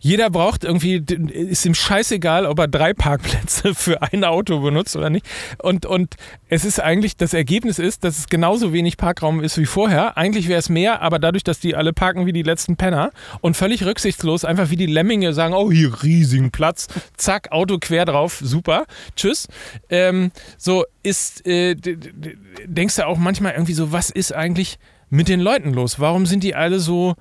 Jeder 0.00 0.30
braucht 0.30 0.64
irgendwie, 0.64 1.02
ist 1.32 1.66
ihm 1.66 1.74
scheißegal, 1.74 2.46
ob 2.46 2.58
er 2.58 2.68
drei 2.68 2.94
Parkplätze 2.94 3.74
für 3.76 4.02
ein 4.02 4.24
Auto 4.24 4.60
benutzt 4.60 4.96
oder 4.96 5.10
nicht. 5.10 5.26
Und, 5.62 5.86
und 5.86 6.14
es 6.48 6.64
ist 6.64 6.80
eigentlich, 6.80 7.16
das 7.16 7.34
Ergebnis 7.34 7.78
ist, 7.78 8.04
dass 8.04 8.18
es 8.18 8.26
genauso 8.28 8.72
wenig 8.72 8.96
Parkraum 8.96 9.42
ist 9.42 9.58
wie 9.58 9.66
vorher. 9.66 10.16
Eigentlich 10.16 10.48
wäre 10.48 10.58
es 10.58 10.68
mehr, 10.68 11.02
aber 11.02 11.18
dadurch, 11.18 11.44
dass 11.44 11.60
die 11.60 11.74
alle 11.74 11.92
parken 11.92 12.26
wie 12.26 12.32
die 12.32 12.42
letzten 12.42 12.76
Penner 12.76 13.10
und 13.40 13.56
völlig 13.56 13.84
rücksichtslos, 13.84 14.44
einfach 14.44 14.70
wie 14.70 14.76
die 14.76 14.86
Lemminge 14.86 15.32
sagen, 15.32 15.54
oh, 15.54 15.70
hier 15.70 16.02
riesigen 16.02 16.50
Platz, 16.50 16.86
zack, 17.16 17.50
Auto 17.50 17.78
quer 17.78 18.04
drauf, 18.04 18.40
super, 18.42 18.84
tschüss. 19.16 19.48
Ähm, 19.90 20.30
so 20.56 20.84
ist, 21.02 21.46
äh, 21.46 21.74
denkst 21.74 22.96
du 22.96 23.06
auch 23.06 23.18
manchmal 23.18 23.52
irgendwie 23.52 23.74
so, 23.74 23.92
was 23.92 24.10
ist 24.10 24.34
eigentlich 24.34 24.78
mit 25.10 25.28
den 25.28 25.40
Leuten 25.40 25.72
los? 25.72 25.98
Warum 25.98 26.26
sind 26.26 26.42
die 26.44 26.54
alle 26.54 26.80
so, 26.80 27.14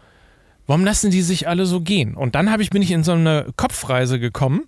Warum 0.67 0.83
lassen 0.83 1.11
die 1.11 1.21
sich 1.21 1.47
alle 1.47 1.65
so 1.65 1.81
gehen? 1.81 2.15
Und 2.15 2.35
dann 2.35 2.51
habe 2.51 2.61
ich, 2.61 2.69
bin 2.69 2.81
ich 2.81 2.91
in 2.91 3.03
so 3.03 3.13
eine 3.13 3.47
Kopfreise 3.55 4.19
gekommen 4.19 4.65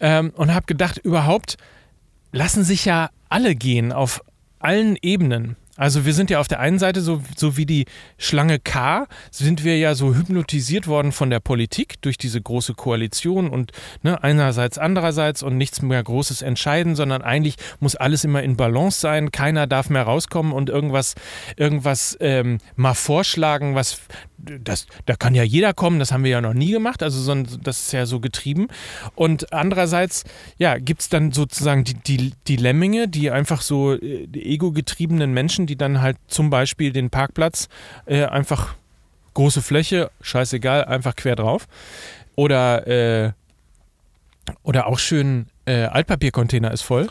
ähm, 0.00 0.32
und 0.36 0.52
habe 0.52 0.66
gedacht, 0.66 0.98
überhaupt 0.98 1.56
lassen 2.32 2.64
sich 2.64 2.84
ja 2.84 3.10
alle 3.28 3.54
gehen 3.54 3.92
auf 3.92 4.22
allen 4.58 4.96
Ebenen. 5.00 5.56
Also 5.76 6.06
wir 6.06 6.14
sind 6.14 6.30
ja 6.30 6.40
auf 6.40 6.48
der 6.48 6.60
einen 6.60 6.78
Seite, 6.78 7.02
so, 7.02 7.22
so 7.36 7.56
wie 7.56 7.66
die 7.66 7.84
Schlange 8.18 8.58
K, 8.58 9.06
sind 9.30 9.62
wir 9.62 9.78
ja 9.78 9.94
so 9.94 10.14
hypnotisiert 10.14 10.86
worden 10.86 11.12
von 11.12 11.28
der 11.28 11.40
Politik 11.40 12.00
durch 12.00 12.16
diese 12.16 12.40
große 12.40 12.74
Koalition 12.74 13.50
und 13.50 13.72
ne, 14.02 14.22
einerseits, 14.22 14.78
andererseits 14.78 15.42
und 15.42 15.58
nichts 15.58 15.82
mehr 15.82 16.02
Großes 16.02 16.42
entscheiden, 16.42 16.96
sondern 16.96 17.22
eigentlich 17.22 17.56
muss 17.78 17.94
alles 17.94 18.24
immer 18.24 18.42
in 18.42 18.56
Balance 18.56 19.00
sein, 19.00 19.32
keiner 19.32 19.66
darf 19.66 19.90
mehr 19.90 20.04
rauskommen 20.04 20.52
und 20.52 20.70
irgendwas, 20.70 21.14
irgendwas 21.56 22.16
ähm, 22.20 22.58
mal 22.76 22.94
vorschlagen, 22.94 23.74
was 23.74 24.00
das, 24.38 24.86
da 25.06 25.16
kann 25.16 25.34
ja 25.34 25.42
jeder 25.42 25.72
kommen, 25.74 25.98
das 25.98 26.12
haben 26.12 26.24
wir 26.24 26.30
ja 26.30 26.40
noch 26.40 26.54
nie 26.54 26.70
gemacht, 26.70 27.02
also 27.02 27.20
so, 27.20 27.34
das 27.62 27.86
ist 27.86 27.92
ja 27.92 28.06
so 28.06 28.20
getrieben. 28.20 28.68
Und 29.14 29.52
andererseits, 29.52 30.24
ja, 30.58 30.78
gibt 30.78 31.02
es 31.02 31.08
dann 31.08 31.32
sozusagen 31.32 31.84
die, 31.84 31.94
die, 31.94 32.32
die 32.46 32.56
Lemminge, 32.56 33.08
die 33.08 33.30
einfach 33.30 33.62
so 33.62 33.94
äh, 33.94 34.28
ego-getriebenen 34.32 35.32
Menschen, 35.32 35.65
die 35.66 35.76
dann 35.76 36.00
halt 36.00 36.16
zum 36.28 36.50
Beispiel 36.50 36.92
den 36.92 37.10
Parkplatz 37.10 37.68
äh, 38.06 38.24
einfach 38.24 38.74
große 39.34 39.62
Fläche, 39.62 40.10
scheißegal, 40.20 40.84
einfach 40.84 41.14
quer 41.14 41.36
drauf. 41.36 41.68
Oder, 42.34 42.86
äh, 42.86 43.32
oder 44.62 44.86
auch 44.86 44.98
schön, 44.98 45.46
äh, 45.66 45.84
Altpapiercontainer 45.84 46.70
ist 46.70 46.82
voll. 46.82 47.08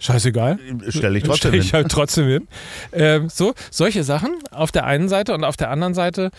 Scheißegal. 0.00 0.58
Stell 0.88 1.14
dich 1.14 1.22
trotzdem 1.22 1.50
Stell 1.50 1.54
ich 1.54 1.66
hin. 1.66 1.72
halt 1.72 1.90
trotzdem 1.90 2.26
hin. 2.26 2.48
Ähm, 2.92 3.28
so, 3.28 3.54
solche 3.70 4.02
Sachen 4.02 4.34
auf 4.50 4.72
der 4.72 4.86
einen 4.86 5.08
Seite 5.08 5.34
und 5.34 5.44
auf 5.44 5.56
der 5.56 5.70
anderen 5.70 5.94
Seite 5.94 6.30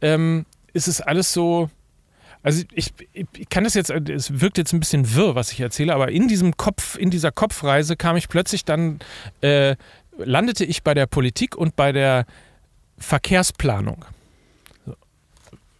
ähm, 0.00 0.46
ist 0.72 0.88
es 0.88 1.00
alles 1.00 1.32
so. 1.32 1.68
Also 2.42 2.64
ich, 2.72 2.92
ich, 3.12 3.26
ich 3.36 3.48
kann 3.50 3.64
das 3.64 3.74
jetzt, 3.74 3.90
es 3.90 4.40
wirkt 4.40 4.58
jetzt 4.58 4.72
ein 4.72 4.80
bisschen 4.80 5.14
wirr, 5.14 5.36
was 5.36 5.52
ich 5.52 5.60
erzähle, 5.60 5.94
aber 5.94 6.10
in 6.10 6.26
diesem 6.26 6.56
Kopf, 6.56 6.96
in 6.96 7.10
dieser 7.10 7.30
Kopfreise 7.30 7.96
kam 7.96 8.16
ich 8.16 8.28
plötzlich 8.28 8.64
dann, 8.64 8.98
äh, 9.42 9.76
landete 10.18 10.64
ich 10.64 10.82
bei 10.82 10.94
der 10.94 11.06
Politik 11.06 11.56
und 11.56 11.76
bei 11.76 11.92
der 11.92 12.26
Verkehrsplanung. 12.98 14.04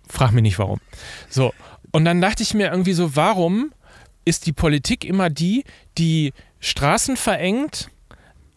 Frag 0.09 0.33
mich 0.33 0.43
nicht 0.43 0.59
warum. 0.59 0.81
So. 1.29 1.55
Und 1.91 2.05
dann 2.05 2.21
dachte 2.21 2.43
ich 2.43 2.55
mir 2.55 2.71
irgendwie 2.71 2.93
so, 2.93 3.17
warum 3.17 3.73
ist 4.25 4.47
die 4.47 4.53
Politik 4.53 5.05
immer 5.05 5.31
die, 5.31 5.65
die 5.99 6.33
Straßen 6.61 7.17
verengt 7.17 7.91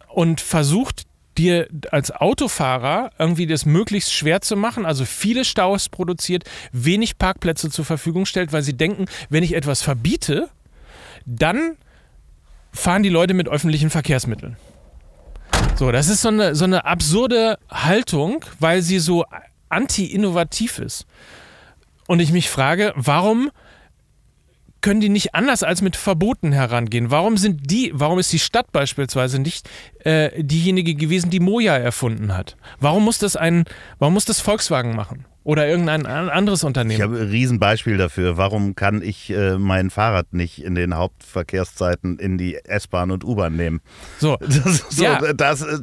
und 0.08 0.40
versucht, 0.40 1.06
dir 1.36 1.68
als 1.90 2.10
Autofahrer 2.10 3.10
irgendwie 3.18 3.46
das 3.46 3.66
möglichst 3.66 4.12
schwer 4.12 4.40
zu 4.40 4.56
machen, 4.56 4.86
also 4.86 5.04
viele 5.04 5.44
Staus 5.44 5.88
produziert, 5.88 6.44
wenig 6.72 7.18
Parkplätze 7.18 7.70
zur 7.70 7.84
Verfügung 7.84 8.26
stellt, 8.26 8.52
weil 8.52 8.62
sie 8.62 8.76
denken, 8.76 9.06
wenn 9.28 9.42
ich 9.42 9.54
etwas 9.54 9.82
verbiete, 9.82 10.48
dann 11.26 11.76
fahren 12.72 13.02
die 13.02 13.08
Leute 13.08 13.34
mit 13.34 13.48
öffentlichen 13.48 13.90
Verkehrsmitteln. 13.90 14.56
So, 15.78 15.92
das 15.92 16.08
ist 16.08 16.22
so 16.22 16.28
eine, 16.28 16.54
so 16.54 16.64
eine 16.64 16.86
absurde 16.86 17.58
Haltung, 17.70 18.42
weil 18.60 18.80
sie 18.80 18.98
so 18.98 19.26
anti-innovativ 19.68 20.78
ist. 20.78 21.06
Und 22.06 22.20
ich 22.20 22.32
mich 22.32 22.48
frage, 22.48 22.94
warum 22.96 23.50
können 24.80 25.00
die 25.00 25.10
nicht 25.10 25.34
anders 25.34 25.62
als 25.62 25.82
mit 25.82 25.94
Verboten 25.94 26.52
herangehen? 26.52 27.10
Warum 27.10 27.36
sind 27.36 27.70
die, 27.70 27.92
warum 27.94 28.18
ist 28.18 28.32
die 28.32 28.38
Stadt 28.38 28.72
beispielsweise 28.72 29.38
nicht 29.38 29.68
äh, 29.98 30.42
diejenige 30.42 30.94
gewesen, 30.94 31.28
die 31.28 31.40
Moja 31.40 31.76
erfunden 31.76 32.34
hat? 32.34 32.56
Warum 32.80 33.04
muss 33.04 33.18
das 33.18 33.36
ein, 33.36 33.64
warum 33.98 34.14
muss 34.14 34.24
das 34.24 34.40
Volkswagen 34.40 34.96
machen? 34.96 35.26
Oder 35.46 35.68
irgendein 35.68 36.06
an- 36.06 36.28
anderes 36.28 36.64
Unternehmen? 36.64 36.96
Ich 36.98 37.02
habe 37.02 37.18
ein 37.20 37.28
Riesenbeispiel 37.28 37.96
dafür. 37.98 38.36
Warum 38.36 38.74
kann 38.74 39.00
ich 39.00 39.30
äh, 39.30 39.56
mein 39.58 39.90
Fahrrad 39.90 40.32
nicht 40.32 40.58
in 40.64 40.74
den 40.74 40.96
Hauptverkehrszeiten 40.96 42.18
in 42.18 42.36
die 42.36 42.56
S-Bahn 42.64 43.12
und 43.12 43.22
U-Bahn 43.22 43.54
nehmen? 43.54 43.80
so, 44.18 44.36
Das, 44.40 44.84
so, 44.90 45.04
Ja. 45.04 45.32
das, 45.32 45.62
äh, 45.62 45.78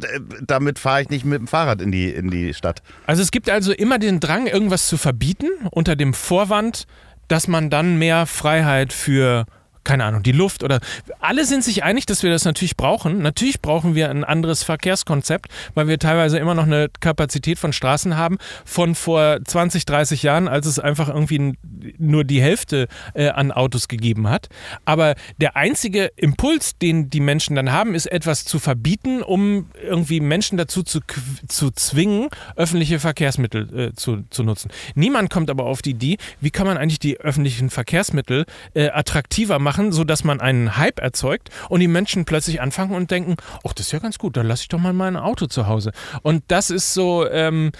damit 0.45 0.79
fahre 0.79 1.03
ich 1.03 1.09
nicht 1.09 1.23
mit 1.23 1.39
dem 1.39 1.47
Fahrrad 1.47 1.81
in 1.81 1.93
die, 1.93 2.09
in 2.09 2.29
die 2.29 2.53
Stadt. 2.53 2.81
Also 3.07 3.21
es 3.21 3.31
gibt 3.31 3.49
also 3.49 3.71
immer 3.71 3.99
den 3.99 4.19
Drang, 4.19 4.47
irgendwas 4.47 4.87
zu 4.87 4.97
verbieten, 4.97 5.47
unter 5.71 5.95
dem 5.95 6.13
Vorwand, 6.13 6.85
dass 7.29 7.47
man 7.47 7.69
dann 7.69 7.97
mehr 7.97 8.25
Freiheit 8.25 8.91
für, 8.91 9.45
keine 9.83 10.05
Ahnung, 10.05 10.23
die 10.23 10.31
Luft 10.31 10.63
oder. 10.63 10.79
Alle 11.19 11.45
sind 11.45 11.63
sich 11.63 11.83
einig, 11.83 12.05
dass 12.05 12.23
wir 12.23 12.31
das 12.31 12.45
natürlich 12.45 12.77
brauchen. 12.77 13.21
Natürlich 13.21 13.61
brauchen 13.61 13.95
wir 13.95 14.09
ein 14.09 14.23
anderes 14.23 14.63
Verkehrskonzept, 14.63 15.51
weil 15.73 15.87
wir 15.87 15.99
teilweise 15.99 16.37
immer 16.37 16.55
noch 16.55 16.65
eine 16.65 16.89
Kapazität 16.99 17.59
von 17.59 17.73
Straßen 17.73 18.17
haben 18.17 18.37
von 18.65 18.95
vor 18.95 19.39
20, 19.43 19.85
30 19.85 20.23
Jahren, 20.23 20.47
als 20.47 20.65
es 20.65 20.79
einfach 20.79 21.09
irgendwie 21.09 21.57
nur 21.97 22.23
die 22.23 22.41
Hälfte 22.41 22.87
äh, 23.13 23.29
an 23.29 23.51
Autos 23.51 23.87
gegeben 23.87 24.29
hat. 24.29 24.49
Aber 24.85 25.15
der 25.37 25.55
einzige 25.55 26.11
Impuls, 26.15 26.77
den 26.77 27.09
die 27.09 27.19
Menschen 27.19 27.55
dann 27.55 27.71
haben, 27.71 27.95
ist 27.95 28.05
etwas 28.05 28.45
zu 28.45 28.59
verbieten, 28.59 29.21
um 29.21 29.67
irgendwie 29.81 30.19
Menschen 30.19 30.57
dazu 30.57 30.83
zu, 30.83 30.99
zu 31.47 31.71
zwingen, 31.71 32.29
öffentliche 32.55 32.99
Verkehrsmittel 32.99 33.91
äh, 33.91 33.93
zu, 33.95 34.23
zu 34.29 34.43
nutzen. 34.43 34.71
Niemand 34.95 35.29
kommt 35.29 35.49
aber 35.49 35.65
auf 35.65 35.81
die 35.81 35.91
Idee, 35.91 36.17
wie 36.41 36.51
kann 36.51 36.67
man 36.67 36.77
eigentlich 36.77 36.99
die 36.99 37.19
öffentlichen 37.19 37.69
Verkehrsmittel 37.69 38.45
äh, 38.73 38.89
attraktiver 38.89 39.59
machen, 39.59 39.72
sodass 39.91 40.23
man 40.23 40.39
einen 40.39 40.77
Hype 40.77 40.99
erzeugt 40.99 41.49
und 41.69 41.79
die 41.79 41.87
Menschen 41.87 42.25
plötzlich 42.25 42.61
anfangen 42.61 42.95
und 42.95 43.11
denken, 43.11 43.35
ach, 43.63 43.73
das 43.73 43.87
ist 43.87 43.91
ja 43.91 43.99
ganz 43.99 44.17
gut, 44.17 44.37
dann 44.37 44.47
lasse 44.47 44.63
ich 44.63 44.69
doch 44.69 44.79
mal 44.79 44.93
mein 44.93 45.17
Auto 45.17 45.47
zu 45.47 45.67
Hause. 45.67 45.91
Und 46.21 46.43
das 46.47 46.69
ist 46.69 46.93
so 46.93 47.27
ähm, 47.29 47.71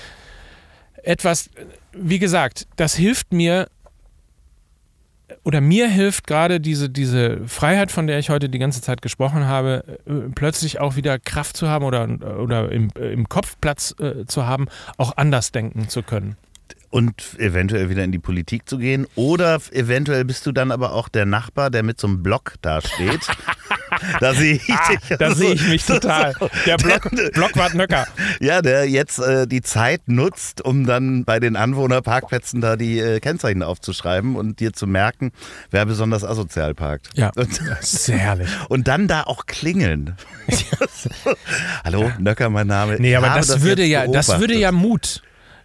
etwas, 1.03 1.49
wie 1.93 2.19
gesagt, 2.19 2.67
das 2.75 2.95
hilft 2.95 3.33
mir 3.33 3.67
oder 5.43 5.61
mir 5.61 5.89
hilft 5.89 6.27
gerade 6.27 6.59
diese, 6.59 6.89
diese 6.89 7.47
Freiheit, 7.47 7.91
von 7.91 8.07
der 8.07 8.19
ich 8.19 8.29
heute 8.29 8.49
die 8.49 8.59
ganze 8.59 8.81
Zeit 8.81 9.01
gesprochen 9.01 9.45
habe, 9.45 9.83
äh, 10.05 10.29
plötzlich 10.33 10.79
auch 10.79 10.95
wieder 10.95 11.19
Kraft 11.19 11.57
zu 11.57 11.67
haben 11.67 11.85
oder, 11.85 12.07
oder 12.39 12.71
im, 12.71 12.89
im 12.91 13.27
Kopf 13.27 13.57
Platz 13.59 13.95
äh, 13.99 14.25
zu 14.25 14.45
haben, 14.45 14.67
auch 14.97 15.17
anders 15.17 15.51
denken 15.51 15.89
zu 15.89 16.03
können 16.03 16.37
und 16.93 17.39
eventuell 17.39 17.89
wieder 17.89 18.03
in 18.03 18.11
die 18.11 18.19
Politik 18.19 18.69
zu 18.69 18.77
gehen. 18.77 19.07
Oder 19.15 19.59
eventuell 19.71 20.25
bist 20.25 20.45
du 20.45 20.51
dann 20.51 20.69
aber 20.69 20.93
auch 20.93 21.09
der 21.09 21.25
Nachbar, 21.25 21.71
der 21.71 21.81
mit 21.81 21.99
so 21.99 22.05
einem 22.05 22.21
Block 22.21 22.53
da 22.61 22.81
steht. 22.81 23.21
da 24.19 24.35
sehe 24.35 24.53
ich 24.57 24.69
ah, 24.69 24.89
dich. 24.89 25.17
Da 25.17 25.33
sehe 25.33 25.53
ich 25.53 25.67
mich 25.67 25.83
total. 25.83 26.35
Der 26.67 26.77
Block, 26.77 27.09
Blockwart 27.33 27.73
Nöcker. 27.73 28.05
Ja, 28.39 28.61
der 28.61 28.87
jetzt 28.87 29.17
äh, 29.17 29.47
die 29.47 29.63
Zeit 29.63 30.01
nutzt, 30.05 30.63
um 30.63 30.85
dann 30.85 31.25
bei 31.25 31.39
den 31.39 31.55
Anwohnerparkplätzen 31.55 32.61
da 32.61 32.75
die 32.75 32.99
äh, 32.99 33.19
Kennzeichen 33.19 33.63
aufzuschreiben 33.63 34.35
und 34.35 34.59
dir 34.59 34.71
zu 34.73 34.85
merken, 34.85 35.31
wer 35.71 35.87
besonders 35.87 36.23
asozial 36.23 36.75
parkt. 36.75 37.09
Ja, 37.15 37.31
und, 37.35 37.59
das 37.67 37.91
ist 37.91 38.05
sehr 38.05 38.19
herrlich. 38.19 38.49
Und 38.69 38.87
dann 38.87 39.07
da 39.07 39.23
auch 39.23 39.47
klingeln. 39.47 40.15
Hallo, 41.83 42.11
Nöcker, 42.19 42.51
mein 42.51 42.67
Name. 42.67 42.97
Nee, 42.99 43.15
aber 43.15 43.29
das, 43.29 43.47
das, 43.47 43.61
würde 43.61 43.83
ja, 43.83 44.05
das 44.05 44.39
würde 44.39 44.55
ja 44.55 44.71
Mut 44.71 45.23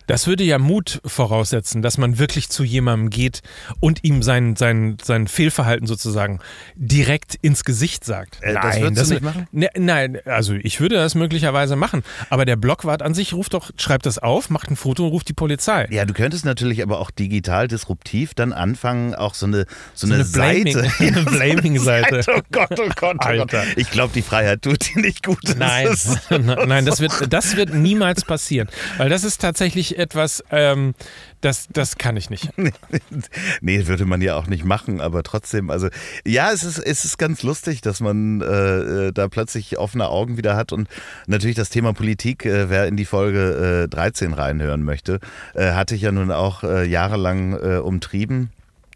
das 0.09 0.27
würde 0.27 0.43
ja 0.43 0.59
Mut 0.59 1.01
voraussetzen, 1.05 1.83
dass 1.83 1.99
man 1.99 2.19
wirklich 2.19 2.49
zu 2.49 2.65
jemandem 2.65 3.11
geht 3.11 3.43
und 3.79 4.03
ihm 4.03 4.23
sein, 4.23 4.57
sein, 4.57 4.97
sein 5.03 5.29
Fehlverhalten 5.29 5.87
sozusagen 5.87 6.41
direkt 6.75 7.37
ins 7.37 7.65
Gesicht 7.65 8.05
sagt. 8.05 8.43
Äh, 8.43 8.55
nein, 8.55 8.63
das 8.63 8.81
würdest 8.81 9.01
das, 9.01 9.09
du 9.09 9.15
nicht 9.15 9.23
machen? 9.23 9.49
Ne, 9.53 9.69
nein, 9.77 10.19
also 10.25 10.55
ich 10.55 10.81
würde 10.81 10.97
das 10.97 11.15
möglicherweise 11.15 11.77
machen. 11.77 12.03
Aber 12.31 12.47
der 12.47 12.57
Blockwart 12.57 13.03
an 13.03 13.13
sich 13.13 13.35
ruft 13.35 13.53
doch, 13.53 13.71
schreibt 13.77 14.07
das 14.07 14.19
auf, 14.19 14.49
macht 14.49 14.71
ein 14.71 14.77
Foto 14.77 15.05
und 15.05 15.11
ruft 15.11 15.29
die 15.29 15.35
Polizei. 15.35 15.87
Ja, 15.91 16.07
du 16.07 16.15
könntest 16.15 16.47
natürlich 16.47 16.83
aber 16.83 17.01
auch 17.01 17.11
digital 17.11 17.69
disruptiv 17.69 18.33
dann 18.33 18.55
anfangen, 18.55 19.15
auch 19.15 19.35
so 19.35 19.45
eine, 19.45 19.67
so, 19.93 20.07
so 20.07 20.15
eine, 20.15 20.23
eine 20.23 20.25
Seite. 20.25 20.89
Eine 20.99 21.23
Blaming-Seite. 21.23 22.23
oh 22.29 22.41
Gott, 22.51 22.79
oh 22.79 22.89
Gott, 22.97 23.17
oh 23.21 23.25
Alter. 23.25 23.47
Gott. 23.47 23.67
Ich 23.77 23.91
glaube, 23.91 24.13
die 24.15 24.23
Freiheit 24.23 24.63
tut 24.63 24.95
dir 24.95 25.01
nicht 25.01 25.25
gut. 25.25 25.39
Nein, 25.57 25.95
nein 26.67 26.87
das, 26.87 27.01
wird, 27.01 27.33
das 27.33 27.57
wird 27.57 27.75
niemals 27.75 28.25
passieren. 28.25 28.69
Weil 28.97 29.09
das 29.11 29.25
ist 29.25 29.41
tatsächlich 29.41 29.98
etwas, 29.99 30.43
ähm, 30.51 30.95
das, 31.41 31.69
das 31.73 31.99
kann 31.99 32.17
ich 32.17 32.31
nicht. 32.31 32.51
nee, 33.61 33.87
würde 33.87 34.05
man 34.05 34.21
ja 34.21 34.37
auch 34.37 34.47
nicht 34.47 34.65
machen, 34.65 35.01
aber 35.01 35.23
trotzdem, 35.23 35.71
also 35.71 35.89
ja, 36.25 36.51
es 36.53 36.65
ist, 36.65 36.79
es 36.79 37.05
ist 37.05 37.19
ganz 37.19 37.43
lustig, 37.43 37.81
dass 37.81 38.01
man 38.01 38.41
äh, 38.41 38.47
äh 38.47 39.13
da 39.13 39.29
plötzlich 39.29 39.79
offene 39.79 40.09
Augen 40.09 40.37
wieder 40.37 40.57
hat 40.57 40.73
und 40.73 40.89
natürlich 41.27 41.57
das 41.57 41.71
Thema 41.71 41.93
Politik, 41.93 42.45
äh, 42.45 42.71
wer 42.71 42.87
in 42.87 42.97
die 42.97 43.05
Folge 43.05 43.85
äh, 43.85 43.89
13 43.89 44.33
reinhören 44.33 44.83
möchte, 44.83 45.21
äh, 45.55 45.73
hatte 45.73 45.95
ich 45.95 46.03
ja 46.03 46.13
nun 46.13 46.31
auch 46.31 46.63
äh, 46.63 46.85
jahrelang 46.85 47.39
umtrieben. 47.49 48.51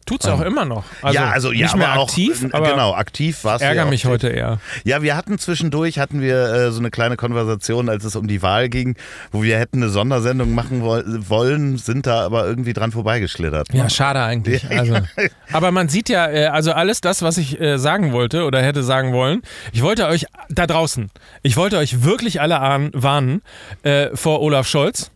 Tut 0.05 0.25
es 0.25 0.29
auch 0.29 0.41
immer 0.41 0.65
noch. 0.65 0.85
Also 1.01 1.19
ja, 1.19 1.31
also 1.31 1.53
ja, 1.53 1.67
nicht 1.67 1.77
mehr 1.77 1.93
aktiv, 1.93 2.45
auch, 2.51 2.55
aber 2.55 2.71
genau, 2.71 2.95
aktiv 2.95 3.45
war 3.45 3.57
es. 3.57 3.63
Ärgere 3.63 3.85
ja 3.85 3.91
mich 3.91 4.05
heute 4.05 4.29
eher. 4.29 4.59
Ja, 4.85 5.03
wir 5.03 5.17
hatten 5.17 5.39
zwischendurch 5.39 5.99
hatten 5.99 6.21
wir 6.21 6.53
äh, 6.53 6.71
so 6.73 6.81
eine 6.81 6.91
kleine 6.91 7.17
Konversation, 7.17 7.89
als 7.89 8.05
es 8.05 8.17
um 8.17 8.27
die 8.27 8.43
Wahl 8.43 8.69
ging, 8.69 8.97
wo 9.31 9.43
wir 9.43 9.59
hätten 9.59 9.83
eine 9.83 9.91
Sondersendung 9.91 10.55
machen 10.55 10.83
wollen, 10.83 11.79
sind 11.79 12.07
da 12.07 12.25
aber 12.25 12.47
irgendwie 12.47 12.73
dran 12.73 12.91
vorbeigeschlittert. 12.91 13.73
Ne? 13.73 13.79
Ja, 13.79 13.89
schade 13.89 14.23
eigentlich. 14.23 14.69
Also, 14.71 14.97
aber 15.53 15.71
man 15.71 15.89
sieht 15.89 16.09
ja, 16.09 16.29
äh, 16.29 16.47
also 16.47 16.73
alles 16.73 17.01
das, 17.01 17.23
was 17.23 17.39
ich 17.39 17.61
äh, 17.61 17.79
sagen 17.79 18.13
wollte 18.13 18.45
oder 18.45 18.61
hätte 18.61 18.83
sagen 18.83 19.13
wollen. 19.13 19.43
Ich 19.73 19.83
wollte 19.83 20.07
euch 20.07 20.27
da 20.49 20.67
draußen, 20.67 21.11
ich 21.43 21.57
wollte 21.57 21.79
euch 21.79 22.03
wirklich 22.03 22.41
alle 22.41 22.57
warnen 22.93 23.43
äh, 23.85 24.09
vor 24.15 24.41
Olaf 24.41 24.67
Scholz 24.67 25.13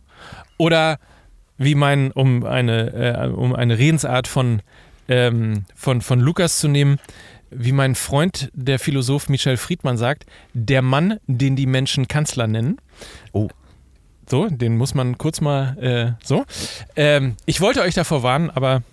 oder 0.57 0.97
wie 1.57 1.75
mein, 1.75 2.11
um 2.11 2.43
eine, 2.45 2.93
äh, 2.93 3.27
um 3.27 3.55
eine 3.55 3.77
Redensart 3.77 4.27
von, 4.27 4.61
ähm, 5.07 5.65
von, 5.75 6.01
von 6.01 6.19
Lukas 6.19 6.59
zu 6.59 6.67
nehmen, 6.67 6.99
wie 7.49 7.71
mein 7.71 7.95
Freund, 7.95 8.49
der 8.53 8.79
Philosoph 8.79 9.29
Michel 9.29 9.57
Friedmann 9.57 9.97
sagt, 9.97 10.25
der 10.53 10.81
Mann, 10.81 11.19
den 11.27 11.55
die 11.55 11.65
Menschen 11.65 12.07
Kanzler 12.07 12.47
nennen. 12.47 12.77
Oh. 13.31 13.47
So, 14.29 14.49
den 14.49 14.75
muss 14.75 14.93
man 14.93 15.17
kurz 15.17 15.39
mal 15.39 15.77
äh, 15.81 16.25
so. 16.25 16.43
Ähm, 16.97 17.37
ich 17.45 17.61
wollte 17.61 17.81
euch 17.81 17.93
davor 17.93 18.23
warnen, 18.23 18.49
aber 18.49 18.83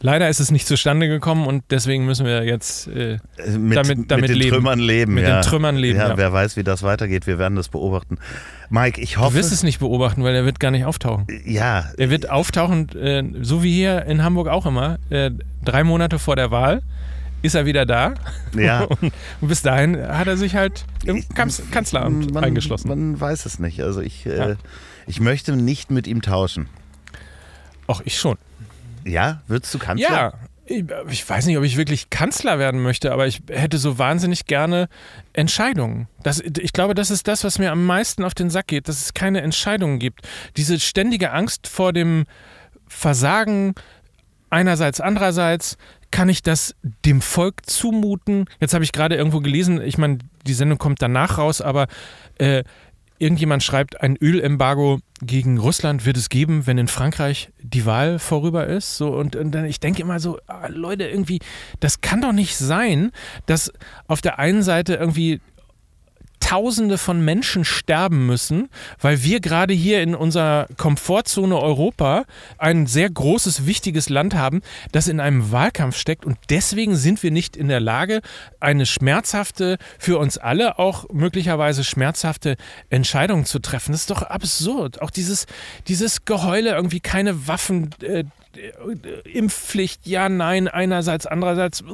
Leider 0.00 0.28
ist 0.28 0.40
es 0.40 0.50
nicht 0.50 0.66
zustande 0.66 1.08
gekommen 1.08 1.46
und 1.46 1.64
deswegen 1.70 2.04
müssen 2.04 2.26
wir 2.26 2.44
jetzt 2.44 2.86
äh, 2.88 3.18
mit, 3.56 3.76
damit, 3.76 4.10
damit 4.10 4.22
mit 4.22 4.30
den 4.30 4.36
leben. 4.36 4.50
Trümmern 4.50 4.78
leben. 4.78 5.14
Mit 5.14 5.24
ja. 5.24 5.40
den 5.40 5.42
Trümmern 5.42 5.76
leben. 5.76 5.98
Ja, 5.98 6.08
ja, 6.08 6.16
wer 6.18 6.32
weiß, 6.32 6.56
wie 6.56 6.64
das 6.64 6.82
weitergeht. 6.82 7.26
Wir 7.26 7.38
werden 7.38 7.56
das 7.56 7.68
beobachten. 7.68 8.18
Mike, 8.68 9.00
ich 9.00 9.16
hoffe. 9.16 9.30
Du 9.30 9.38
wirst 9.38 9.52
es 9.52 9.62
nicht 9.62 9.78
beobachten, 9.78 10.22
weil 10.22 10.34
er 10.34 10.44
wird 10.44 10.60
gar 10.60 10.70
nicht 10.70 10.84
auftauchen. 10.84 11.26
Ja. 11.44 11.86
Er 11.96 12.10
wird 12.10 12.28
auftauchen, 12.28 12.90
äh, 12.96 13.24
so 13.40 13.62
wie 13.62 13.72
hier 13.72 14.04
in 14.04 14.22
Hamburg 14.22 14.48
auch 14.48 14.66
immer, 14.66 14.98
äh, 15.08 15.30
drei 15.64 15.82
Monate 15.82 16.18
vor 16.18 16.36
der 16.36 16.50
Wahl 16.50 16.82
ist 17.42 17.54
er 17.54 17.64
wieder 17.64 17.86
da. 17.86 18.14
Ja. 18.54 18.82
und, 19.00 19.12
bis 19.40 19.62
dahin 19.62 19.96
hat 19.96 20.26
er 20.26 20.36
sich 20.36 20.54
halt 20.54 20.84
im 21.04 21.24
Kanzleramt 21.34 22.34
man, 22.34 22.44
eingeschlossen. 22.44 22.88
Man 22.88 23.18
weiß 23.18 23.46
es 23.46 23.58
nicht. 23.58 23.82
Also 23.82 24.00
ich, 24.00 24.26
äh, 24.26 24.36
ja. 24.36 24.56
ich 25.06 25.20
möchte 25.20 25.56
nicht 25.56 25.90
mit 25.90 26.06
ihm 26.06 26.20
tauschen. 26.22 26.68
Ach, 27.88 28.02
ich 28.04 28.18
schon. 28.18 28.36
Ja, 29.06 29.42
würdest 29.46 29.72
du 29.72 29.78
Kanzler? 29.78 30.10
Ja, 30.10 30.32
ich 30.68 31.28
weiß 31.28 31.46
nicht, 31.46 31.56
ob 31.58 31.64
ich 31.64 31.76
wirklich 31.76 32.10
Kanzler 32.10 32.58
werden 32.58 32.82
möchte, 32.82 33.12
aber 33.12 33.28
ich 33.28 33.40
hätte 33.48 33.78
so 33.78 33.98
wahnsinnig 33.98 34.46
gerne 34.46 34.88
Entscheidungen. 35.32 36.08
Das, 36.24 36.40
ich 36.40 36.72
glaube, 36.72 36.94
das 36.94 37.10
ist 37.10 37.28
das, 37.28 37.44
was 37.44 37.60
mir 37.60 37.70
am 37.70 37.86
meisten 37.86 38.24
auf 38.24 38.34
den 38.34 38.50
Sack 38.50 38.66
geht, 38.66 38.88
dass 38.88 39.00
es 39.00 39.14
keine 39.14 39.42
Entscheidungen 39.42 40.00
gibt. 40.00 40.22
Diese 40.56 40.80
ständige 40.80 41.30
Angst 41.30 41.68
vor 41.68 41.92
dem 41.92 42.24
Versagen 42.88 43.74
einerseits, 44.50 45.00
andererseits, 45.00 45.76
kann 46.10 46.28
ich 46.28 46.42
das 46.42 46.74
dem 47.04 47.20
Volk 47.20 47.68
zumuten? 47.68 48.46
Jetzt 48.60 48.74
habe 48.74 48.84
ich 48.84 48.92
gerade 48.92 49.14
irgendwo 49.14 49.40
gelesen, 49.40 49.80
ich 49.80 49.98
meine, 49.98 50.18
die 50.46 50.54
Sendung 50.54 50.78
kommt 50.78 51.00
danach 51.00 51.38
raus, 51.38 51.60
aber 51.60 51.86
äh, 52.38 52.64
Irgendjemand 53.18 53.62
schreibt, 53.62 54.00
ein 54.00 54.16
Ölembargo 54.16 55.00
gegen 55.22 55.58
Russland 55.58 56.04
wird 56.04 56.16
es 56.16 56.28
geben, 56.28 56.66
wenn 56.66 56.78
in 56.78 56.88
Frankreich 56.88 57.50
die 57.62 57.86
Wahl 57.86 58.18
vorüber 58.18 58.66
ist. 58.66 58.96
So, 58.96 59.14
und, 59.14 59.34
und 59.36 59.52
dann, 59.52 59.64
ich 59.64 59.80
denke 59.80 60.02
immer 60.02 60.20
so, 60.20 60.38
ah, 60.46 60.66
Leute, 60.68 61.04
irgendwie, 61.04 61.40
das 61.80 62.00
kann 62.00 62.20
doch 62.20 62.32
nicht 62.32 62.56
sein, 62.56 63.12
dass 63.46 63.72
auf 64.08 64.20
der 64.20 64.38
einen 64.38 64.62
Seite 64.62 64.94
irgendwie 64.94 65.40
Tausende 66.40 66.98
von 66.98 67.24
Menschen 67.24 67.64
sterben 67.64 68.26
müssen, 68.26 68.68
weil 69.00 69.22
wir 69.22 69.40
gerade 69.40 69.74
hier 69.74 70.02
in 70.02 70.14
unserer 70.14 70.68
Komfortzone 70.76 71.58
Europa 71.58 72.24
ein 72.58 72.86
sehr 72.86 73.10
großes, 73.10 73.66
wichtiges 73.66 74.08
Land 74.08 74.34
haben, 74.34 74.62
das 74.92 75.08
in 75.08 75.20
einem 75.20 75.50
Wahlkampf 75.50 75.96
steckt. 75.96 76.24
Und 76.24 76.38
deswegen 76.50 76.96
sind 76.96 77.22
wir 77.22 77.30
nicht 77.30 77.56
in 77.56 77.68
der 77.68 77.80
Lage, 77.80 78.20
eine 78.60 78.86
schmerzhafte, 78.86 79.78
für 79.98 80.18
uns 80.18 80.38
alle 80.38 80.78
auch 80.78 81.06
möglicherweise 81.12 81.84
schmerzhafte 81.84 82.56
Entscheidung 82.90 83.44
zu 83.44 83.58
treffen. 83.58 83.92
Das 83.92 84.02
ist 84.02 84.10
doch 84.10 84.22
absurd. 84.22 85.02
Auch 85.02 85.10
dieses, 85.10 85.46
dieses 85.88 86.24
Geheule, 86.24 86.70
irgendwie 86.70 87.00
keine 87.00 87.48
Waffen. 87.48 87.90
Äh, 88.02 88.24
Impfpflicht, 89.24 90.06
ja, 90.06 90.28
nein, 90.28 90.68
einerseits, 90.68 91.26
andererseits. 91.26 91.84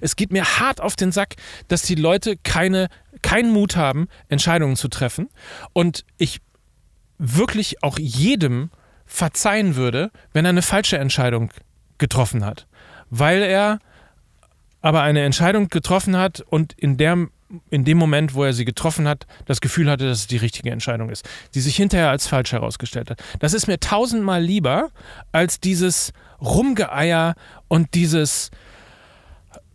Es 0.00 0.16
geht 0.16 0.32
mir 0.32 0.44
hart 0.58 0.80
auf 0.80 0.96
den 0.96 1.12
Sack, 1.12 1.34
dass 1.68 1.82
die 1.82 1.94
Leute 1.94 2.36
keine 2.36 2.88
keinen 3.22 3.50
Mut 3.50 3.76
haben, 3.76 4.08
Entscheidungen 4.28 4.76
zu 4.76 4.88
treffen. 4.88 5.28
Und 5.72 6.04
ich 6.18 6.40
wirklich 7.18 7.82
auch 7.82 7.98
jedem 7.98 8.70
verzeihen 9.04 9.76
würde, 9.76 10.10
wenn 10.32 10.44
er 10.44 10.50
eine 10.50 10.62
falsche 10.62 10.98
Entscheidung 10.98 11.50
getroffen 11.98 12.44
hat. 12.44 12.66
Weil 13.10 13.42
er 13.42 13.78
aber 14.80 15.02
eine 15.02 15.22
Entscheidung 15.22 15.68
getroffen 15.68 16.16
hat 16.16 16.40
und 16.40 16.72
in, 16.74 16.96
der, 16.96 17.28
in 17.70 17.84
dem 17.84 17.98
Moment, 17.98 18.34
wo 18.34 18.44
er 18.44 18.52
sie 18.52 18.64
getroffen 18.64 19.06
hat, 19.06 19.26
das 19.44 19.60
Gefühl 19.60 19.90
hatte, 19.90 20.06
dass 20.08 20.20
es 20.20 20.26
die 20.26 20.36
richtige 20.36 20.70
Entscheidung 20.70 21.10
ist, 21.10 21.28
die 21.54 21.60
sich 21.60 21.76
hinterher 21.76 22.10
als 22.10 22.26
falsch 22.26 22.52
herausgestellt 22.52 23.10
hat. 23.10 23.22
Das 23.38 23.52
ist 23.52 23.66
mir 23.66 23.78
tausendmal 23.78 24.42
lieber 24.42 24.90
als 25.32 25.60
dieses 25.60 26.12
Rumgeeier 26.40 27.34
und 27.68 27.94
dieses 27.94 28.50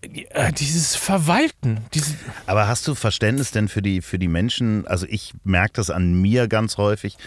äh, 0.02 0.52
dieses 0.54 0.96
Verwalten. 0.96 1.80
Diese 1.94 2.16
Aber 2.48 2.68
hast 2.68 2.88
du 2.88 2.96
Verständnis 2.96 3.52
denn 3.52 3.68
für 3.68 3.82
die, 3.82 4.02
für 4.02 4.18
die 4.18 4.28
Menschen? 4.28 4.88
Also 4.88 5.06
ich 5.08 5.34
merke 5.44 5.74
das 5.76 5.90
an 5.90 6.20
mir 6.20 6.48
ganz 6.48 6.78
häufig, 6.78 7.18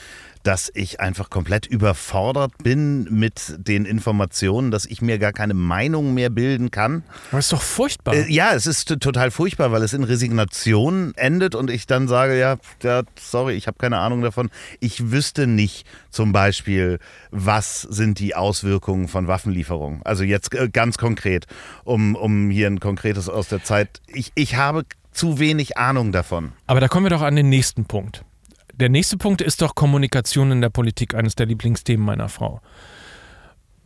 dass 0.45 0.71
ich 0.75 1.01
einfach 1.01 1.31
komplett 1.31 1.67
überfordert 1.67 2.53
bin 2.63 3.05
mit 3.05 3.55
den 3.57 3.87
Informationen, 3.87 4.71
dass 4.71 4.85
ich 4.85 5.01
mir 5.01 5.19
gar 5.19 5.33
keine 5.33 5.55
Meinung 5.55 6.15
mehr 6.15 6.29
bilden 6.29 6.71
kann. 6.71 7.03
Aber 7.31 7.39
ist 7.39 7.53
doch 7.53 7.63
furchtbar. 7.63 8.15
Äh, 8.15 8.31
ja, 8.31 8.53
es 8.53 8.67
ist 8.67 8.87
total 9.01 9.31
furchtbar, 9.31 9.73
weil 9.73 9.83
es 9.83 9.95
in 9.95 10.05
Resignation 10.05 11.15
endet 11.17 11.55
und 11.55 11.71
ich 11.71 11.87
dann 11.87 12.09
sage, 12.09 12.39
ja, 12.39 12.59
ja 12.83 13.03
sorry, 13.19 13.55
ich 13.55 13.67
habe 13.67 13.79
keine 13.79 13.99
Ahnung 13.99 14.21
davon. 14.21 14.51
Ich 14.81 15.11
wüsste 15.11 15.47
nicht 15.47 15.87
zum 16.11 16.33
Beispiel, 16.33 16.99
was 17.31 17.81
sind 17.81 18.19
die 18.19 18.37
Auswirkungen 18.37 19.09
von 19.09 19.27
Waffenlieferungen. 19.27 20.03
Also 20.05 20.25
jetzt 20.25 20.55
äh, 20.55 20.69
ganz 20.69 20.99
konkret, 20.99 21.47
um, 21.85 22.17
um 22.17 22.51
hier 22.51 22.67
ein 22.67 22.81
konkretes 22.81 23.31
aus 23.31 23.49
der 23.49 23.65
Zeit. 23.65 24.03
Ich, 24.09 24.31
ich 24.35 24.57
habe 24.57 24.85
zu 25.11 25.39
wenig 25.39 25.79
Ahnung 25.79 26.13
davon. 26.13 26.53
Aber 26.67 26.81
da 26.81 26.89
kommen 26.89 27.07
wir 27.07 27.11
doch 27.11 27.23
an 27.23 27.35
den 27.35 27.49
nächsten 27.49 27.87
Punkt 27.87 28.25
der 28.77 28.89
nächste 28.89 29.17
Punkt 29.17 29.41
ist 29.41 29.63
doch 29.63 29.75
Kommunikation 29.75 30.51
in 30.51 30.61
der 30.61 30.71
Politik, 30.71 31.15
eines 31.15 31.35
der 31.35 31.47
Lieblingsthemen 31.47 32.05
meiner 32.05 32.29
Frau. 32.29 32.61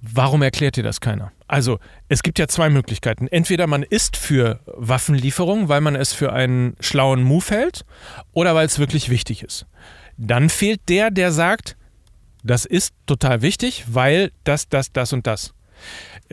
Warum 0.01 0.43
erklärt 0.43 0.77
dir 0.77 0.85
das 0.85 1.01
keiner? 1.01 1.33
Also, 1.49 1.81
es 2.09 2.23
gibt 2.23 2.39
ja 2.39 2.47
zwei 2.47 2.71
Möglichkeiten. 2.71 3.27
Entweder 3.27 3.67
man 3.67 3.83
ist 3.83 4.17
für 4.17 4.61
Waffenlieferung, 4.67 5.69
weil 5.69 5.81
man 5.81 5.97
es 5.97 6.13
für 6.13 6.33
einen 6.33 6.77
schlauen 6.79 7.23
Move 7.23 7.47
hält, 7.49 7.85
oder 8.33 8.55
weil 8.55 8.67
es 8.67 8.79
wirklich 8.79 9.09
wichtig 9.11 9.43
ist. 9.43 9.67
Dann 10.17 10.51
fehlt 10.51 10.89
der, 10.89 11.11
der 11.11 11.33
sagt, 11.33 11.77
das 12.45 12.65
ist 12.65 12.95
total 13.07 13.43
wichtig, 13.43 13.85
weil 13.89 14.31
das, 14.45 14.69
das, 14.69 14.93
das 14.93 15.13
und 15.13 15.27
das. 15.27 15.53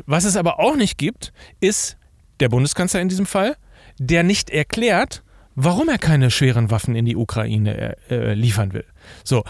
Was 0.05 0.25
es 0.25 0.37
aber 0.37 0.59
auch 0.59 0.75
nicht 0.75 0.97
gibt, 0.97 1.33
ist 1.59 1.97
der 2.39 2.49
Bundeskanzler 2.49 3.01
in 3.01 3.09
diesem 3.09 3.25
Fall, 3.25 3.55
der 3.97 4.23
nicht 4.23 4.49
erklärt, 4.49 5.23
warum 5.55 5.89
er 5.89 5.97
keine 5.97 6.31
schweren 6.31 6.71
Waffen 6.71 6.95
in 6.95 7.05
die 7.05 7.15
Ukraine 7.15 7.97
äh, 8.09 8.15
äh 8.15 8.33
liefern 8.33 8.73
will. 8.73 8.85
So. 9.23 9.43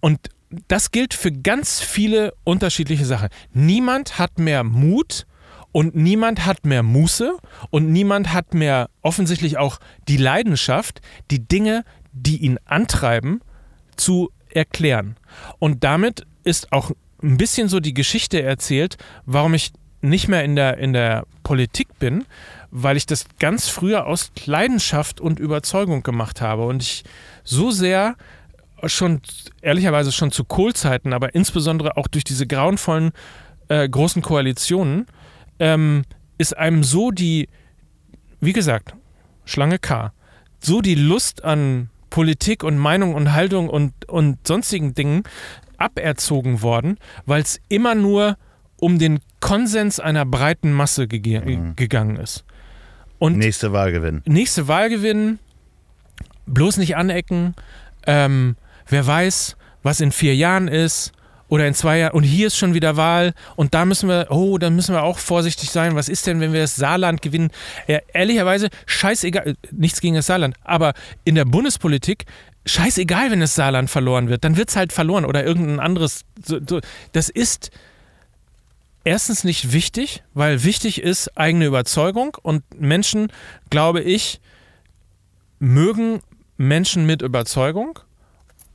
Und 0.00 0.30
das 0.68 0.90
gilt 0.90 1.14
für 1.14 1.32
ganz 1.32 1.80
viele 1.80 2.32
unterschiedliche 2.44 3.04
Sachen. 3.04 3.28
Niemand 3.52 4.18
hat 4.18 4.38
mehr 4.38 4.64
Mut 4.64 5.26
und 5.72 5.94
niemand 5.94 6.46
hat 6.46 6.64
mehr 6.64 6.82
Muße 6.82 7.36
und 7.70 7.92
niemand 7.92 8.32
hat 8.32 8.54
mehr 8.54 8.88
offensichtlich 9.02 9.58
auch 9.58 9.78
die 10.08 10.16
Leidenschaft, 10.16 11.00
die 11.30 11.46
Dinge, 11.46 11.84
die 12.12 12.38
ihn 12.38 12.58
antreiben, 12.64 13.40
zu 13.96 14.30
erklären. 14.48 15.16
Und 15.58 15.84
damit 15.84 16.26
ist 16.44 16.72
auch 16.72 16.92
ein 17.22 17.36
bisschen 17.36 17.68
so 17.68 17.80
die 17.80 17.94
Geschichte 17.94 18.42
erzählt, 18.42 18.96
warum 19.26 19.54
ich 19.54 19.72
nicht 20.00 20.28
mehr 20.28 20.44
in 20.44 20.56
der, 20.56 20.78
in 20.78 20.92
der 20.92 21.26
Politik 21.42 21.98
bin, 21.98 22.24
weil 22.70 22.96
ich 22.96 23.06
das 23.06 23.26
ganz 23.38 23.68
früher 23.68 24.06
aus 24.06 24.30
Leidenschaft 24.44 25.20
und 25.20 25.38
Überzeugung 25.38 26.02
gemacht 26.02 26.40
habe 26.40 26.66
und 26.66 26.82
ich 26.82 27.04
so 27.44 27.70
sehr 27.70 28.16
schon, 28.84 29.20
ehrlicherweise 29.62 30.12
schon 30.12 30.30
zu 30.30 30.44
Kohlzeiten, 30.44 31.12
aber 31.12 31.34
insbesondere 31.34 31.96
auch 31.96 32.06
durch 32.06 32.24
diese 32.24 32.46
grauenvollen 32.46 33.12
äh, 33.68 33.88
großen 33.88 34.22
Koalitionen, 34.22 35.06
ähm, 35.58 36.04
ist 36.36 36.56
einem 36.56 36.84
so 36.84 37.10
die, 37.10 37.48
wie 38.40 38.52
gesagt, 38.52 38.94
Schlange 39.44 39.78
K, 39.78 40.12
so 40.60 40.80
die 40.80 40.94
Lust 40.94 41.44
an 41.44 41.90
Politik 42.10 42.64
und 42.64 42.78
Meinung 42.78 43.14
und 43.14 43.32
Haltung 43.32 43.68
und, 43.68 44.08
und 44.08 44.46
sonstigen 44.46 44.94
Dingen 44.94 45.24
aberzogen 45.76 46.62
worden, 46.62 46.98
weil 47.26 47.42
es 47.42 47.60
immer 47.68 47.94
nur 47.94 48.36
um 48.80 48.98
den 48.98 49.20
Konsens 49.40 50.00
einer 50.00 50.24
breiten 50.24 50.72
Masse 50.72 51.02
mhm. 51.02 51.76
gegangen 51.76 52.16
ist. 52.16 52.44
Und 53.18 53.36
nächste 53.36 53.72
Wahl 53.72 53.92
gewinnen. 53.92 54.22
Nächste 54.26 54.68
Wahl 54.68 54.88
gewinnen, 54.88 55.38
bloß 56.46 56.76
nicht 56.78 56.96
anecken, 56.96 57.54
ähm, 58.06 58.56
wer 58.88 59.06
weiß, 59.06 59.56
was 59.82 60.00
in 60.00 60.12
vier 60.12 60.34
Jahren 60.34 60.68
ist 60.68 61.12
oder 61.48 61.66
in 61.66 61.74
zwei 61.74 61.98
Jahren 61.98 62.12
und 62.12 62.22
hier 62.22 62.46
ist 62.46 62.56
schon 62.56 62.74
wieder 62.74 62.96
Wahl 62.96 63.32
und 63.56 63.74
da 63.74 63.84
müssen 63.84 64.08
wir, 64.08 64.26
oh, 64.30 64.58
da 64.58 64.70
müssen 64.70 64.94
wir 64.94 65.02
auch 65.02 65.18
vorsichtig 65.18 65.70
sein. 65.70 65.94
Was 65.94 66.08
ist 66.08 66.26
denn, 66.26 66.40
wenn 66.40 66.52
wir 66.52 66.60
das 66.60 66.76
Saarland 66.76 67.22
gewinnen? 67.22 67.50
Ja, 67.86 67.98
ehrlicherweise, 68.12 68.68
scheißegal, 68.86 69.56
nichts 69.72 70.00
gegen 70.00 70.14
das 70.14 70.26
Saarland, 70.26 70.56
aber 70.62 70.92
in 71.24 71.34
der 71.34 71.44
Bundespolitik, 71.44 72.26
scheißegal, 72.66 73.30
wenn 73.30 73.40
das 73.40 73.54
Saarland 73.54 73.90
verloren 73.90 74.28
wird, 74.28 74.44
dann 74.44 74.56
wird 74.56 74.68
es 74.68 74.76
halt 74.76 74.92
verloren 74.92 75.24
oder 75.24 75.44
irgendein 75.44 75.80
anderes. 75.80 76.24
Das 77.12 77.28
ist 77.28 77.70
erstens 79.04 79.44
nicht 79.44 79.72
wichtig, 79.72 80.22
weil 80.34 80.64
wichtig 80.64 81.02
ist 81.02 81.36
eigene 81.36 81.66
Überzeugung 81.66 82.36
und 82.42 82.62
Menschen, 82.78 83.32
glaube 83.70 84.02
ich, 84.02 84.40
mögen 85.58 86.20
Menschen 86.56 87.06
mit 87.06 87.22
Überzeugung 87.22 87.98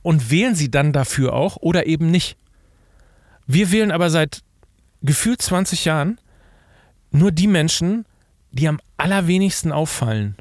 und 0.02 0.30
wählen 0.30 0.54
sie 0.54 0.70
dann 0.70 0.92
dafür 0.92 1.32
auch 1.32 1.56
oder 1.56 1.86
eben 1.86 2.10
nicht. 2.10 2.36
Wir 3.46 3.70
wählen 3.72 3.90
aber 3.90 4.10
seit 4.10 4.42
gefühlt 5.02 5.40
20 5.40 5.84
Jahren 5.84 6.18
nur 7.10 7.30
die 7.30 7.46
Menschen, 7.46 8.06
die 8.50 8.68
am 8.68 8.80
allerwenigsten 8.96 9.72
auffallen. 9.72 10.36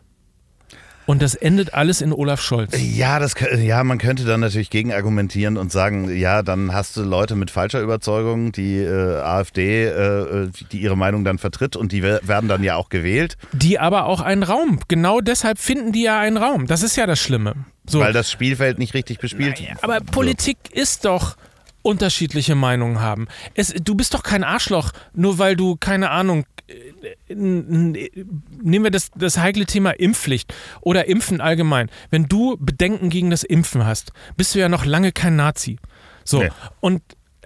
Und 1.06 1.22
das 1.22 1.36
endet 1.36 1.74
alles 1.74 2.02
in 2.02 2.14
Olaf 2.14 2.42
Scholz. 2.42 2.74
Ja, 2.80 3.20
das, 3.20 3.36
ja, 3.58 3.84
man 3.84 3.98
könnte 3.98 4.24
dann 4.24 4.40
natürlich 4.40 4.70
gegenargumentieren 4.70 5.58
und 5.58 5.72
sagen, 5.72 6.16
ja, 6.16 6.42
dann 6.44 6.74
hast 6.74 6.96
du 6.96 7.04
Leute 7.04 7.36
mit 7.36 7.52
falscher 7.52 7.82
Überzeugung, 7.82 8.52
die 8.52 8.78
äh, 8.78 9.20
AfD, 9.20 9.86
äh, 9.86 10.50
die 10.72 10.80
ihre 10.80 10.96
Meinung 10.96 11.24
dann 11.24 11.38
vertritt 11.38 11.76
und 11.76 11.92
die 11.92 12.04
werden 12.04 12.48
dann 12.48 12.64
ja 12.64 12.76
auch 12.76 12.90
gewählt. 12.90 13.38
Die 13.52 13.80
aber 13.80 14.06
auch 14.06 14.22
einen 14.22 14.44
Raum. 14.44 14.80
Genau 14.88 15.20
deshalb 15.20 15.60
finden 15.60 15.92
die 15.92 16.04
ja 16.04 16.20
einen 16.20 16.38
Raum. 16.38 16.68
Das 16.68 16.84
ist 16.84 16.96
ja 16.96 17.06
das 17.06 17.20
Schlimme. 17.20 17.56
So. 17.86 18.00
Weil 18.00 18.14
das 18.14 18.32
Spielfeld 18.32 18.80
nicht 18.80 18.94
richtig 18.94 19.20
bespielt. 19.20 19.60
Naja, 19.60 19.76
aber 19.82 20.00
Politik 20.00 20.58
so. 20.74 20.82
ist 20.82 21.06
doch 21.06 21.36
unterschiedliche 21.84 22.56
Meinungen 22.56 23.02
haben. 23.02 23.28
Es, 23.54 23.74
du 23.74 23.94
bist 23.96 24.14
doch 24.14 24.24
kein 24.24 24.44
Arschloch, 24.44 24.92
nur 25.14 25.38
weil 25.38 25.56
du, 25.56 25.76
keine 25.76 26.10
Ahnung, 26.10 26.46
äh, 26.53 26.53
nehmen 27.28 28.84
wir 28.84 28.92
das, 28.92 29.12
das 29.16 29.38
heikle 29.38 29.66
Thema 29.66 29.92
Impfpflicht 29.92 30.54
oder 30.82 31.08
Impfen 31.08 31.42
allgemein. 31.42 31.90
Wenn 32.10 32.28
du 32.28 32.58
Bedenken 32.60 33.10
gegen 33.10 33.30
das 33.30 33.44
Impfen 33.44 33.86
hast, 33.86 34.12
bist 34.38 34.56
du 34.56 34.60
ja 34.60 34.70
noch 34.70 34.86
lange 34.86 35.12
kein 35.12 35.36
Nazi. 35.36 35.78
So. 36.24 36.44
Nee. 36.44 36.50
Und 36.80 37.02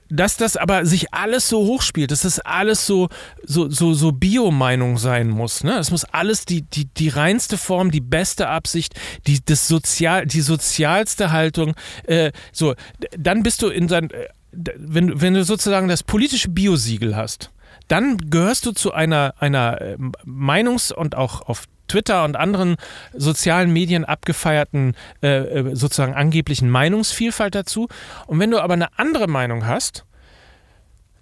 dass 0.09 0.37
das 0.37 0.55
aber 0.55 0.85
sich 0.85 1.13
alles 1.13 1.49
so 1.49 1.65
hochspielt, 1.65 2.11
dass 2.11 2.21
das 2.21 2.39
alles 2.39 2.85
so, 2.85 3.09
so, 3.43 3.69
so, 3.69 3.93
so 3.93 4.11
Bio-Meinung 4.11 4.97
sein 4.97 5.29
muss. 5.29 5.63
Ne? 5.63 5.77
Es 5.77 5.91
muss 5.91 6.05
alles 6.05 6.45
die, 6.45 6.61
die, 6.61 6.85
die 6.85 7.09
reinste 7.09 7.57
Form, 7.57 7.91
die 7.91 8.01
beste 8.01 8.47
Absicht, 8.47 8.93
die, 9.25 9.43
das 9.43 9.67
Sozial, 9.67 10.25
die 10.25 10.41
sozialste 10.41 11.31
Haltung. 11.31 11.75
Äh, 12.05 12.31
so, 12.51 12.75
dann 13.17 13.43
bist 13.43 13.61
du 13.61 13.67
in 13.67 13.87
sein, 13.89 14.09
äh, 14.11 14.27
wenn, 14.51 15.19
wenn 15.19 15.33
du 15.33 15.43
sozusagen 15.43 15.87
das 15.87 16.03
politische 16.03 16.49
Biosiegel 16.49 17.15
hast, 17.15 17.51
dann 17.87 18.17
gehörst 18.29 18.65
du 18.65 18.71
zu 18.71 18.93
einer, 18.93 19.33
einer 19.39 19.81
äh, 19.81 19.97
Meinungs- 20.25 20.93
und 20.93 21.15
auch 21.15 21.41
auf 21.41 21.65
Twitter 21.87 22.23
und 22.25 22.35
anderen 22.35 22.75
sozialen 23.13 23.71
Medien 23.71 24.05
abgefeierten 24.05 24.95
äh, 25.23 25.37
äh, 25.37 25.75
sozusagen 25.75 26.13
angeblichen 26.13 26.69
Meinungsvielfalt 26.69 27.55
dazu. 27.55 27.87
Und 28.25 28.39
wenn 28.39 28.51
du 28.51 28.59
aber 28.59 28.73
eine 28.73 28.97
andere 28.99 29.27
Meinung 29.27 29.65
hast, 29.65 30.05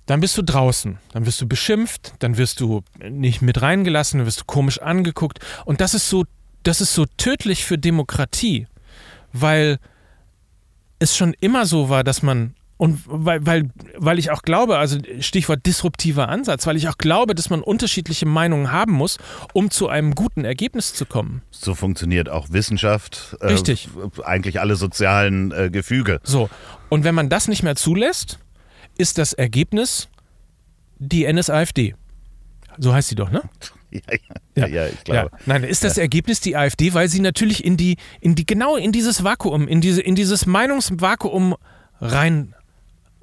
dann 0.05 0.19
bist 0.19 0.37
du 0.37 0.43
draußen, 0.43 0.99
dann 1.13 1.25
wirst 1.25 1.41
du 1.41 1.47
beschimpft, 1.47 2.13
dann 2.19 2.37
wirst 2.37 2.59
du 2.59 2.83
nicht 3.09 3.41
mit 3.41 3.61
reingelassen, 3.61 4.19
dann 4.19 4.27
wirst 4.27 4.41
du 4.41 4.45
komisch 4.45 4.81
angeguckt. 4.81 5.39
Und 5.65 5.81
das 5.81 5.93
ist 5.93 6.09
so, 6.09 6.25
das 6.63 6.81
ist 6.81 6.93
so 6.93 7.05
tödlich 7.17 7.65
für 7.65 7.77
Demokratie, 7.77 8.67
weil 9.33 9.79
es 10.99 11.17
schon 11.17 11.33
immer 11.39 11.65
so 11.65 11.89
war, 11.89 12.03
dass 12.03 12.21
man 12.21 12.54
und 12.77 13.01
weil, 13.05 13.45
weil, 13.45 13.69
weil 13.97 14.19
ich 14.19 14.31
auch 14.31 14.41
glaube, 14.41 14.77
also 14.77 14.97
Stichwort 15.21 15.65
disruptiver 15.65 16.27
Ansatz, 16.27 16.67
weil 16.67 16.75
ich 16.75 16.89
auch 16.89 16.97
glaube, 16.97 17.33
dass 17.33 17.49
man 17.49 17.61
unterschiedliche 17.61 18.25
Meinungen 18.25 18.71
haben 18.71 18.91
muss, 18.91 19.17
um 19.53 19.71
zu 19.71 19.87
einem 19.87 20.13
guten 20.13 20.43
Ergebnis 20.43 20.93
zu 20.93 21.05
kommen. 21.05 21.41
So 21.51 21.73
funktioniert 21.73 22.27
auch 22.27 22.49
Wissenschaft. 22.49 23.37
Äh, 23.39 23.47
Richtig. 23.47 23.87
Eigentlich 24.23 24.59
alle 24.59 24.75
sozialen 24.75 25.51
äh, 25.51 25.69
Gefüge. 25.69 26.19
So. 26.23 26.49
Und 26.89 27.05
wenn 27.05 27.15
man 27.15 27.29
das 27.29 27.47
nicht 27.47 27.63
mehr 27.63 27.77
zulässt, 27.77 28.39
ist 28.97 29.17
das 29.17 29.31
Ergebnis 29.31 30.09
die 30.99 31.31
NSAFD. 31.31 31.95
So 32.77 32.93
heißt 32.93 33.09
sie 33.09 33.15
doch, 33.15 33.31
ne? 33.31 33.41
Ja, 33.91 34.01
ja, 34.55 34.67
ja, 34.67 34.67
ja 34.67 34.87
ich 34.87 35.03
glaube. 35.05 35.31
Ja. 35.31 35.39
Nein, 35.45 35.63
ist 35.63 35.85
das 35.85 35.97
Ergebnis 35.97 36.41
die 36.41 36.57
AfD, 36.57 36.93
weil 36.93 37.07
sie 37.07 37.21
natürlich 37.21 37.63
in 37.63 37.77
die, 37.77 37.95
in 38.19 38.35
die, 38.35 38.45
genau 38.45 38.75
in 38.75 38.91
dieses 38.91 39.23
Vakuum, 39.23 39.69
in 39.69 39.79
diese, 39.79 40.01
in 40.01 40.15
dieses 40.15 40.45
Meinungsvakuum 40.45 41.55
rein 42.01 42.53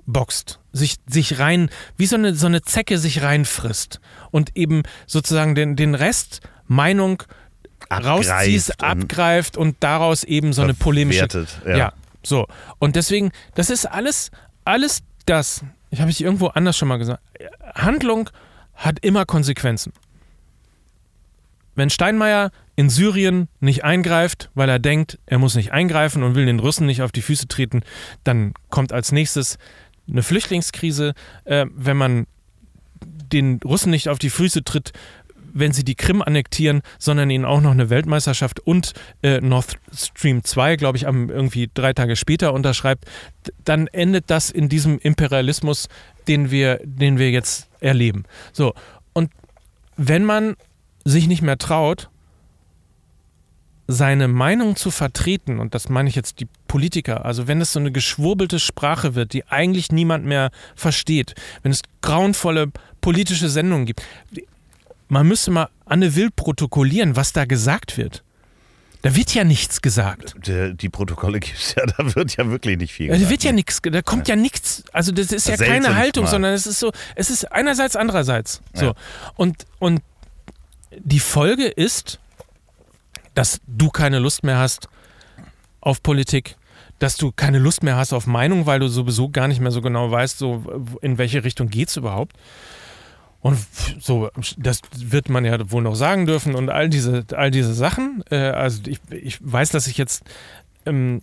boxt, 0.07 0.59
sich, 0.72 0.96
sich 1.07 1.38
rein, 1.38 1.70
wie 1.96 2.07
so 2.07 2.16
eine, 2.16 2.34
so 2.34 2.46
eine 2.46 2.62
Zecke 2.62 2.98
sich 2.98 3.22
reinfrisst 3.22 4.00
und 4.30 4.57
eben 4.57 4.82
sozusagen 5.07 5.55
den, 5.55 5.76
den 5.76 5.94
Rest 5.94 6.40
Meinung 6.66 7.22
rausziehst, 7.90 8.70
und 8.70 8.82
abgreift 8.82 9.57
und 9.57 9.76
daraus 9.80 10.24
eben 10.24 10.53
so 10.53 10.62
eine 10.62 10.74
polemische. 10.74 11.28
Ja. 11.66 11.76
ja, 11.76 11.92
so. 12.22 12.46
Und 12.78 12.96
deswegen, 12.96 13.32
das 13.55 13.70
ist 13.70 13.86
alles, 13.86 14.30
alles 14.64 15.03
das, 15.26 15.64
ich 15.90 16.00
habe 16.00 16.11
ich 16.11 16.22
irgendwo 16.22 16.48
anders 16.48 16.76
schon 16.76 16.88
mal 16.88 16.98
gesagt, 16.98 17.20
Handlung 17.74 18.30
hat 18.74 18.98
immer 19.05 19.26
Konsequenzen. 19.26 19.92
Wenn 21.74 21.90
Steinmeier 21.90 22.50
in 22.76 22.90
Syrien 22.90 23.48
nicht 23.61 23.84
eingreift, 23.84 24.50
weil 24.55 24.68
er 24.68 24.78
denkt, 24.78 25.18
er 25.26 25.38
muss 25.38 25.55
nicht 25.55 25.72
eingreifen 25.72 26.22
und 26.22 26.34
will 26.34 26.46
den 26.46 26.59
Russen 26.59 26.86
nicht 26.86 27.03
auf 27.03 27.12
die 27.12 27.22
Füße 27.22 27.48
treten, 27.48 27.82
dann 28.24 28.55
kommt 28.70 28.92
als 28.92 29.12
nächstes 29.12 29.59
eine 30.12 30.22
Flüchtlingskrise, 30.22 31.14
äh, 31.44 31.66
wenn 31.74 31.96
man 31.96 32.26
den 33.04 33.60
Russen 33.64 33.90
nicht 33.90 34.08
auf 34.08 34.18
die 34.18 34.30
Füße 34.30 34.62
tritt, 34.62 34.92
wenn 35.54 35.72
sie 35.72 35.84
die 35.84 35.94
Krim 35.94 36.22
annektieren, 36.22 36.82
sondern 36.98 37.30
ihnen 37.30 37.44
auch 37.44 37.60
noch 37.60 37.72
eine 37.72 37.90
Weltmeisterschaft 37.90 38.60
und 38.60 38.92
äh, 39.22 39.40
Nord 39.40 39.78
Stream 39.94 40.44
2, 40.44 40.76
glaube 40.76 40.96
ich, 40.96 41.06
am, 41.06 41.28
irgendwie 41.28 41.70
drei 41.72 41.92
Tage 41.92 42.16
später 42.16 42.52
unterschreibt, 42.54 43.04
dann 43.64 43.86
endet 43.88 44.30
das 44.30 44.50
in 44.50 44.68
diesem 44.68 44.98
Imperialismus, 44.98 45.88
den 46.28 46.50
wir, 46.50 46.80
den 46.84 47.18
wir 47.18 47.30
jetzt 47.30 47.68
erleben. 47.80 48.24
So, 48.52 48.74
und 49.12 49.30
wenn 49.96 50.24
man 50.24 50.56
sich 51.04 51.26
nicht 51.26 51.42
mehr 51.42 51.58
traut, 51.58 52.08
seine 53.88 54.28
Meinung 54.28 54.76
zu 54.76 54.90
vertreten, 54.90 55.58
und 55.58 55.74
das 55.74 55.88
meine 55.88 56.08
ich 56.08 56.14
jetzt 56.14 56.40
die 56.40 56.48
Politiker, 56.73 57.27
also 57.27 57.49
wenn 57.49 57.61
es 57.61 57.75
so 57.75 57.81
eine 57.81 57.93
geschwurbelte 57.93 58.59
Sprache 58.59 59.14
wird, 59.14 59.35
die 59.35 59.47
eigentlich 59.49 59.93
niemand 59.93 60.25
mehr 60.25 60.51
versteht, 60.75 61.35
wenn 61.62 61.70
es 61.70 61.83
grauenvolle 62.01 62.68
politische 63.03 63.51
Sendungen 63.51 63.85
gibt, 63.85 64.01
man 65.09 65.29
müsste 65.29 65.51
mal 65.51 65.68
Anne 65.85 66.16
Will 66.16 66.31
protokollieren, 66.35 67.14
was 67.14 67.35
da 67.35 67.45
gesagt 67.45 67.99
wird. 67.99 68.23
Da 69.03 69.14
wird 69.14 69.35
ja 69.35 69.45
nichts 69.45 69.83
gesagt. 69.83 70.35
Die, 70.47 70.75
die 70.75 70.89
Protokolle 70.89 71.41
gibt 71.41 71.59
es 71.59 71.75
ja, 71.75 71.85
da 71.99 72.14
wird 72.14 72.39
ja 72.39 72.49
wirklich 72.49 72.79
nicht 72.79 72.95
viel 72.95 73.09
gesagt. 73.09 73.23
Da 73.23 73.29
wird 73.29 73.45
ja 73.45 73.53
nichts, 73.53 73.83
da 73.83 74.01
kommt 74.01 74.29
ja, 74.29 74.35
ja 74.35 74.41
nichts. 74.41 74.83
Also 74.95 75.12
das 75.12 75.31
ist 75.31 75.49
ja 75.49 75.59
Selten 75.59 75.75
keine 75.75 75.95
Haltung, 75.95 76.25
mal. 76.25 76.31
sondern 76.31 76.55
es 76.55 76.66
ist 76.66 76.81
so, 76.81 76.91
es 77.16 77.29
ist 77.29 77.53
einerseits, 77.53 77.97
andererseits. 77.97 78.62
So. 78.73 78.87
Ja. 78.87 78.95
Und, 79.37 79.66
und 79.79 80.01
die 80.99 81.20
Folge 81.20 81.66
ist, 81.66 82.18
dass 83.35 83.61
du 83.66 83.91
keine 83.91 84.20
Lust 84.20 84.43
mehr 84.43 84.57
hast 84.57 84.89
auf 85.83 86.03
Politik, 86.03 86.57
dass 87.03 87.16
du 87.16 87.32
keine 87.32 87.59
Lust 87.59 87.82
mehr 87.82 87.96
hast 87.96 88.12
auf 88.12 88.28
Meinung, 88.28 88.66
weil 88.66 88.78
du 88.78 88.86
sowieso 88.86 89.28
gar 89.28 89.48
nicht 89.48 89.61
mehr 89.61 89.72
so 89.72 89.82
genau 89.82 90.11
weißt, 90.12 90.38
so 90.38 90.62
in 91.00 91.18
welche 91.18 91.42
Richtung 91.42 91.68
geht 91.68 91.88
es 91.88 91.96
überhaupt. 91.96 92.36
Und 93.40 93.59
so, 93.98 94.30
das 94.57 94.82
wird 94.96 95.28
man 95.28 95.44
ja 95.44 95.59
wohl 95.72 95.82
noch 95.82 95.96
sagen 95.96 96.26
dürfen 96.26 96.55
und 96.55 96.70
all 96.70 96.88
diese, 96.88 97.24
all 97.34 97.50
diese 97.50 97.74
Sachen. 97.74 98.22
Äh, 98.30 98.36
also 98.36 98.82
ich, 98.86 99.00
ich 99.11 99.38
weiß, 99.40 99.70
dass 99.70 99.88
ich 99.88 99.98
jetzt 99.98 100.22
ähm, 100.86 101.22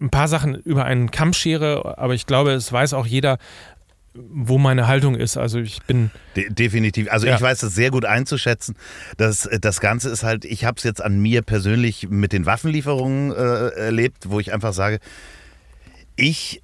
ein 0.00 0.10
paar 0.10 0.26
Sachen 0.26 0.56
über 0.56 0.84
einen 0.84 1.12
Kamm 1.12 1.32
schere, 1.32 1.96
aber 1.96 2.14
ich 2.14 2.26
glaube, 2.26 2.50
es 2.50 2.72
weiß 2.72 2.92
auch 2.94 3.06
jeder, 3.06 3.38
wo 4.14 4.58
meine 4.58 4.86
Haltung 4.86 5.14
ist. 5.14 5.36
Also 5.36 5.58
ich 5.58 5.82
bin. 5.82 6.10
De 6.36 6.50
definitiv. 6.50 7.10
Also 7.10 7.26
ja. 7.26 7.34
ich 7.34 7.40
weiß 7.40 7.60
das 7.60 7.74
sehr 7.74 7.90
gut 7.90 8.04
einzuschätzen. 8.04 8.76
Das, 9.16 9.48
das 9.60 9.80
Ganze 9.80 10.10
ist 10.10 10.22
halt, 10.22 10.44
ich 10.44 10.64
habe 10.64 10.76
es 10.76 10.84
jetzt 10.84 11.02
an 11.02 11.20
mir 11.20 11.42
persönlich 11.42 12.08
mit 12.10 12.32
den 12.32 12.46
Waffenlieferungen 12.46 13.32
äh, 13.32 13.68
erlebt, 13.68 14.28
wo 14.28 14.40
ich 14.40 14.52
einfach 14.52 14.72
sage, 14.72 14.98
ich 16.16 16.62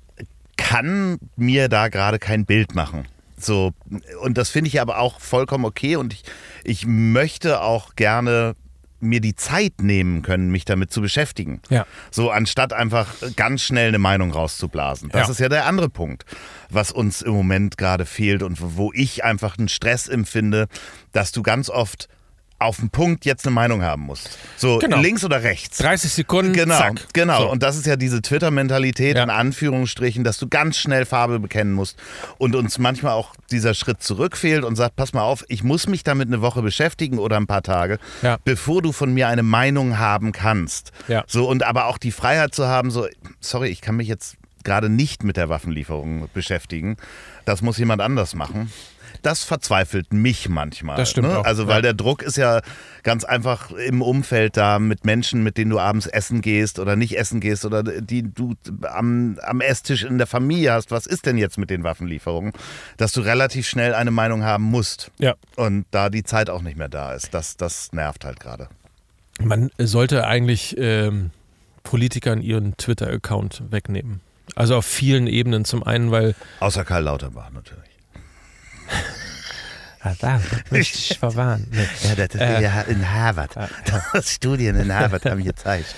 kann 0.57 1.19
mir 1.37 1.69
da 1.69 1.89
gerade 1.89 2.19
kein 2.19 2.45
Bild 2.45 2.75
machen. 2.75 3.07
So, 3.39 3.73
und 4.21 4.37
das 4.37 4.51
finde 4.51 4.69
ich 4.69 4.81
aber 4.81 4.99
auch 4.99 5.21
vollkommen 5.21 5.65
okay 5.65 5.97
und 5.97 6.13
ich, 6.13 6.25
ich 6.65 6.87
möchte 6.87 7.63
auch 7.63 7.95
gerne 7.95 8.57
mir 9.01 9.21
die 9.21 9.35
Zeit 9.35 9.81
nehmen 9.81 10.23
können, 10.23 10.51
mich 10.51 10.65
damit 10.65 10.93
zu 10.93 11.01
beschäftigen. 11.01 11.61
Ja. 11.69 11.87
So 12.11 12.31
anstatt 12.31 12.73
einfach 12.73 13.15
ganz 13.37 13.63
schnell 13.63 13.89
eine 13.89 13.99
Meinung 13.99 14.33
rauszublasen. 14.33 15.09
Das 15.11 15.29
ja. 15.29 15.33
ist 15.33 15.41
ja 15.41 15.49
der 15.49 15.67
andere 15.67 15.89
Punkt, 15.89 16.25
was 16.71 16.93
uns 16.93 17.23
im 17.23 17.33
Moment 17.33 17.79
gerade 17.79 18.07
fehlt 18.07 18.43
und 18.43 18.59
wo 18.61 18.93
ich 18.93 19.25
einfach 19.25 19.59
einen 19.59 19.69
Stress 19.69 20.09
empfinde, 20.09 20.67
dass 21.13 21.33
du 21.33 21.43
ganz 21.43 21.71
oft 21.71 22.09
auf 22.59 22.79
den 22.79 22.91
Punkt 22.91 23.25
jetzt 23.25 23.47
eine 23.47 23.55
Meinung 23.55 23.83
haben 23.83 24.03
musst. 24.03 24.37
So 24.57 24.79
genau. 24.79 25.01
links 25.01 25.25
oder 25.25 25.43
rechts. 25.43 25.79
30 25.79 26.13
Sekunden. 26.13 26.53
Genau, 26.53 26.77
zack. 26.77 27.07
genau. 27.13 27.43
So. 27.43 27.51
Und 27.51 27.63
das 27.63 27.77
ist 27.77 27.87
ja 27.87 27.97
diese 27.97 28.21
Twitter-Mentalität 28.21 29.17
ja. 29.17 29.23
in 29.23 29.31
Anführungsstrichen, 29.31 30.25
dass 30.25 30.39
du 30.39 30.49
ganz 30.49 30.77
schnell 30.77 31.05
Farbe 31.05 31.39
bekennen 31.39 31.73
musst 31.73 31.97
und 32.39 32.57
uns 32.57 32.79
manchmal 32.79 33.13
auch 33.13 33.35
dieser 33.53 33.75
Schritt 33.75 34.03
zurückfehlt 34.03 34.65
und 34.65 34.75
sagt, 34.75 34.97
pass 34.97 35.13
mal 35.13 35.23
auf, 35.23 35.45
ich 35.49 35.63
muss 35.63 35.87
mich 35.87 36.03
damit 36.03 36.29
eine 36.29 36.41
Woche 36.41 36.63
beschäftigen 36.63 37.19
oder 37.19 37.37
ein 37.37 37.47
paar 37.47 37.63
Tage, 37.63 37.99
ja. 38.23 38.39
bevor 38.45 38.83
du 38.83 38.91
von 38.91 39.15
mir 39.15 39.29
eine 39.29 39.45
Meinung 39.45 39.99
haben 39.99 40.33
kannst. 40.33 40.91
Ja. 41.07 41.25
So 41.29 41.49
und 41.49 41.63
aber 41.63 41.87
auch 41.87 41.99
die 41.99 42.13
Freiheit 42.13 42.55
zu 42.55 42.67
haben, 42.67 42.91
so 42.91 43.07
sorry, 43.41 43.69
ich 43.69 43.81
kann 43.81 43.97
mich 43.97 44.09
jetzt 44.09 44.37
gerade 44.65 44.89
nicht 44.89 45.23
mit 45.23 45.37
der 45.37 45.49
Waffenlieferung 45.49 46.29
beschäftigen. 46.35 46.97
Das 47.45 47.63
muss 47.63 47.79
jemand 47.79 48.03
anders 48.03 48.35
machen 48.35 48.71
das 49.23 49.45
verzweifelt 49.45 50.13
mich 50.13 50.49
manchmal. 50.49 50.97
Das 50.97 51.11
stimmt 51.11 51.29
ne? 51.29 51.39
auch. 51.39 51.45
Also, 51.45 51.67
weil 51.67 51.77
ja. 51.77 51.83
der 51.83 51.95
Druck 51.95 52.23
ist 52.23 52.37
ja 52.37 52.61
ganz 53.03 53.25
einfach 53.25 53.71
im 53.71 54.03
Umfeld 54.03 54.57
da 54.57 54.79
mit 54.79 55.05
Menschen, 55.05 55.43
mit 55.43 55.57
denen 55.57 55.71
du 55.71 55.79
abends 55.79 56.07
essen 56.07 56.41
gehst 56.41 56.79
oder 56.79 56.97
nicht 56.97 57.19
essen 57.19 57.41
gehst 57.41 57.65
oder 57.65 57.83
die 57.83 58.23
du 58.23 58.55
am, 58.83 59.39
am 59.43 59.61
Esstisch 59.61 60.05
in 60.05 60.19
der 60.19 60.27
Familie 60.27 60.73
hast. 60.73 60.91
Was 60.91 61.07
ist 61.07 61.27
denn 61.27 61.39
jetzt 61.39 61.59
mit 61.59 61.71
den 61.71 61.83
Waffenlieferungen? 61.85 62.53
Dass 62.97 63.13
du 63.13 63.21
relativ 63.21 63.67
schnell 63.67 63.95
eine 63.95 64.11
Meinung 64.11 64.45
haben 64.45 64.65
musst. 64.65 65.11
Ja. 65.19 65.35
Und 65.57 65.87
da 65.91 66.11
die 66.11 66.25
Zeit 66.25 66.51
auch 66.51 66.63
nicht 66.63 66.77
mehr 66.77 66.89
da 66.89 67.13
ist. 67.15 67.35
Das, 67.35 67.57
das 67.57 67.93
nervt 67.93 68.25
halt 68.25 68.41
gerade. 68.41 68.69
Man 69.41 69.71
sollte 69.79 70.27
eigentlich 70.27 70.77
ähm, 70.79 71.31
Politikern 71.85 72.43
ihren 72.43 72.77
Twitter-Account 72.77 73.63
wegnehmen. 73.71 74.21
Also 74.55 74.77
auf 74.77 74.87
vielen 74.87 75.27
Ebenen. 75.27 75.65
Zum 75.65 75.83
einen, 75.83 76.11
weil. 76.11 76.35
Außer 76.61 76.85
Karl 76.85 77.05
Lauterbach 77.05 77.51
natürlich. 77.51 77.88
Ah, 80.01 80.15
da 80.21 80.41
möchte 80.71 80.97
ich 80.97 81.19
verwarnen. 81.19 81.69
Ja, 81.73 82.15
das 82.15 82.33
ist 82.33 82.41
äh, 82.41 82.63
ja 82.63 82.83
in 82.83 83.13
Harvard. 83.13 83.53
Studien 84.25 84.77
in 84.77 84.95
Harvard 84.95 85.25
haben 85.25 85.43
gezeigt. 85.43 85.93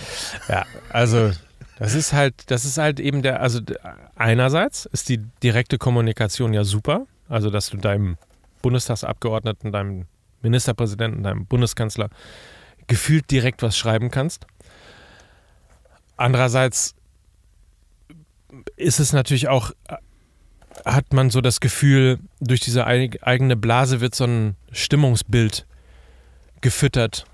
Ja, 0.48 0.64
also 0.88 1.32
das 1.78 1.94
ist 1.94 2.14
halt, 2.14 2.50
das 2.50 2.64
ist 2.64 2.78
halt 2.78 2.98
eben 2.98 3.20
der, 3.20 3.42
also 3.42 3.60
einerseits 4.16 4.86
ist 4.86 5.10
die 5.10 5.18
direkte 5.42 5.76
Kommunikation 5.76 6.54
ja 6.54 6.64
super, 6.64 7.06
also 7.28 7.50
dass 7.50 7.68
du 7.68 7.76
deinem 7.76 8.16
Bundestagsabgeordneten, 8.62 9.70
deinem 9.70 10.06
Ministerpräsidenten, 10.42 11.22
deinem 11.22 11.44
Bundeskanzler 11.44 12.08
gefühlt 12.86 13.30
direkt 13.30 13.62
was 13.62 13.76
schreiben 13.76 14.10
kannst. 14.10 14.46
Andererseits 16.16 16.94
ist 18.76 19.00
es 19.00 19.12
natürlich 19.12 19.48
auch 19.48 19.72
hat 20.84 21.12
man 21.12 21.30
so 21.30 21.40
das 21.40 21.60
Gefühl, 21.60 22.18
durch 22.40 22.60
diese 22.60 22.86
eigene 22.86 23.56
Blase 23.56 24.00
wird 24.00 24.14
so 24.14 24.24
ein 24.24 24.56
Stimmungsbild 24.72 25.66
gefüttert, 26.60 27.26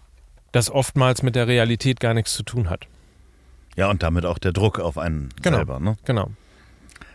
das 0.53 0.71
oftmals 0.71 1.23
mit 1.23 1.37
der 1.37 1.47
Realität 1.47 2.01
gar 2.01 2.15
nichts 2.15 2.35
zu 2.35 2.43
tun 2.43 2.71
hat. 2.71 2.87
Ja, 3.77 3.91
und 3.91 4.03
damit 4.03 4.25
auch 4.25 4.39
der 4.39 4.53
Druck 4.53 4.81
auf 4.81 4.97
einen 4.97 5.29
genau, 5.43 5.59
selber. 5.59 5.81
Ne? 5.81 5.97
Genau. 6.05 6.31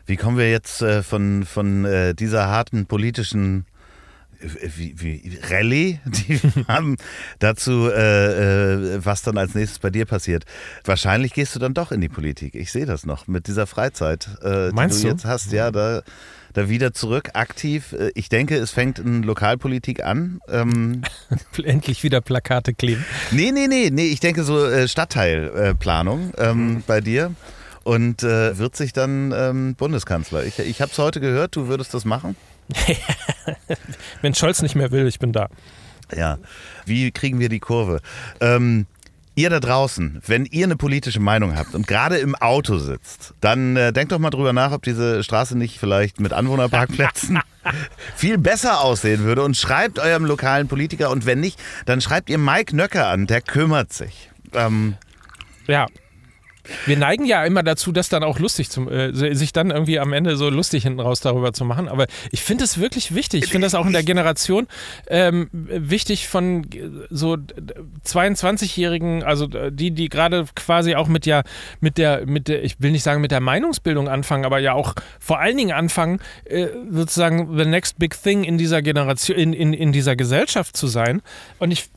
Wie 0.06 0.16
kommen 0.16 0.38
wir 0.38 0.50
jetzt 0.50 0.82
äh, 0.82 1.04
von, 1.04 1.46
von 1.46 1.86
äh, 1.86 2.14
dieser 2.14 2.48
harten 2.48 2.86
politischen 2.86 3.66
wie, 4.78 5.00
wie 5.00 5.40
Rallye, 5.50 6.00
die 6.06 6.40
haben 6.68 6.98
dazu, 7.40 7.90
äh, 7.90 8.96
äh, 8.96 9.06
was 9.06 9.22
dann 9.22 9.38
als 9.38 9.56
nächstes 9.56 9.80
bei 9.80 9.90
dir 9.90 10.06
passiert. 10.06 10.46
Wahrscheinlich 10.84 11.34
gehst 11.34 11.56
du 11.56 11.60
dann 11.60 11.74
doch 11.74 11.92
in 11.92 12.02
die 12.02 12.10
Politik. 12.10 12.56
Ich 12.56 12.72
sehe 12.72 12.86
das 12.86 13.06
noch 13.06 13.28
mit 13.28 13.48
dieser 13.48 13.68
Freizeit, 13.68 14.28
äh, 14.44 14.70
Meinst 14.72 15.00
die 15.00 15.04
du, 15.04 15.08
du 15.10 15.14
jetzt 15.14 15.26
hast. 15.26 15.52
Ja, 15.52 15.72
da, 15.72 16.02
da 16.54 16.70
wieder 16.70 16.94
zurück, 16.94 17.30
aktiv. 17.34 17.94
Äh, 17.94 18.12
ich 18.16 18.30
denke, 18.30 18.56
es 18.58 18.72
fängt 18.72 19.00
in 19.00 19.24
Lokalpolitik 19.24 20.04
an. 20.04 20.40
Ähm, 20.50 21.02
Endlich 21.64 22.04
wieder 22.04 22.22
Plakate 22.22 22.74
kleben. 22.74 23.06
Nee, 23.32 23.52
nee, 23.52 23.68
nee, 23.68 23.90
nee. 23.92 24.08
Ich 24.08 24.20
denke 24.20 24.44
so 24.44 24.66
äh, 24.66 24.88
Stadtteilplanung 24.88 26.34
ähm, 26.38 26.58
mhm. 26.58 26.84
bei 26.86 27.02
dir 27.02 27.34
und 27.84 28.24
äh, 28.24 28.58
wird 28.58 28.76
sich 28.76 28.94
dann 28.94 29.34
ähm, 29.36 29.76
Bundeskanzler. 29.76 30.46
Ich, 30.46 30.60
ich 30.60 30.82
habe 30.82 30.92
es 30.92 30.98
heute 30.98 31.20
gehört, 31.20 31.56
du 31.56 31.68
würdest 31.68 31.94
das 31.94 32.06
machen. 32.06 32.36
Wenn 34.22 34.34
Scholz 34.34 34.62
nicht 34.62 34.76
mehr 34.76 34.92
will, 34.92 35.08
ich 35.08 35.20
bin 35.20 35.34
da. 35.34 35.50
Ja, 36.16 36.38
wie 36.86 37.12
kriegen 37.12 37.40
wir 37.40 37.50
die 37.50 37.60
Kurve? 37.60 38.02
Ähm, 38.40 38.86
Ihr 39.34 39.50
da 39.50 39.62
draußen, 39.62 40.22
wenn 40.28 40.46
ihr 40.46 40.66
eine 40.66 40.76
politische 40.76 41.22
Meinung 41.22 41.56
habt 41.56 41.74
und 41.74 41.88
gerade 41.88 42.18
im 42.18 42.36
Auto 42.36 42.78
sitzt, 42.80 43.34
dann 43.40 43.78
äh, 43.78 43.94
denkt 43.94 44.12
doch 44.12 44.20
mal 44.20 44.30
drüber 44.30 44.52
nach, 44.52 44.74
ob 44.74 44.84
diese 44.84 45.24
Straße 45.24 45.58
nicht 45.58 45.80
vielleicht 45.80 46.20
mit 46.20 46.34
Anwohnerparkplätzen 46.34 47.40
viel 48.16 48.38
besser 48.38 48.82
aussehen 48.82 49.24
würde 49.24 49.44
und 49.44 49.56
schreibt 49.56 50.00
eurem 50.00 50.26
lokalen 50.26 50.68
Politiker 50.68 51.12
und 51.12 51.26
wenn 51.26 51.40
nicht, 51.40 51.58
dann 51.86 52.02
schreibt 52.02 52.30
ihr 52.30 52.38
Mike 52.38 52.76
Nöcker 52.76 53.08
an, 53.08 53.26
der 53.26 53.40
kümmert 53.40 53.94
sich. 53.94 54.30
Ähm, 54.54 54.96
ja, 55.66 55.88
wir 56.86 56.98
neigen 56.98 57.26
ja 57.26 57.44
immer 57.46 57.64
dazu, 57.64 57.92
das 57.92 58.10
dann 58.10 58.24
auch 58.24 58.40
lustig 58.40 58.70
zu, 58.70 58.90
äh, 58.90 59.12
sich 59.36 59.54
dann 59.54 59.72
irgendwie 59.72 60.00
am 60.00 60.14
Ende 60.14 60.36
so 60.36 60.50
lustig 60.50 60.84
hinten 60.84 61.00
raus 61.00 61.20
darüber 61.20 61.54
zu 61.54 61.66
machen. 61.66 61.88
Aber 61.88 62.08
ich 62.32 62.42
finde 62.42 62.64
es 62.64 62.80
wirklich 62.80 63.16
wichtig. 63.16 63.44
Ich 63.44 63.52
finde 63.52 63.66
das 63.66 63.76
auch 63.76 63.86
in 63.86 63.94
der 63.94 64.04
Generation 64.04 64.68
ähm, 65.08 65.50
wichtig 65.52 66.28
von 66.28 66.66
so 67.10 67.38
22-Jährigen, 68.06 69.24
also 69.24 69.48
die, 69.48 69.92
die 69.92 70.10
gerade 70.10 70.46
quasi 70.56 70.96
auch 70.96 71.08
mit 71.08 71.26
ja, 71.26 71.44
mit 71.80 71.98
der, 71.98 72.26
mit 72.26 72.48
der, 72.48 72.64
ich 72.64 72.80
will 72.80 72.92
nicht 72.92 73.04
sagen 73.04 73.22
mit 73.22 73.32
der 73.32 73.42
Meinungsbildung 73.42 74.08
anfangen, 74.08 74.46
aber 74.46 74.60
ja 74.60 74.74
auch 74.74 74.94
vor 75.20 75.40
allen 75.40 75.58
Dingen 75.58 75.72
anfangen, 75.72 76.20
äh, 76.46 76.68
sozusagen 76.90 77.58
the 77.58 77.66
next 77.66 78.00
big 78.00 78.22
thing 78.22 78.44
in 78.44 78.58
dieser 78.58 78.82
Generation, 78.82 79.38
in, 79.38 79.54
in, 79.54 79.74
in 79.74 79.92
dieser 79.92 80.16
Gesellschaft 80.16 80.78
zu 80.78 80.88
sein. 80.88 81.22
Und 81.60 81.72
ich 81.72 81.90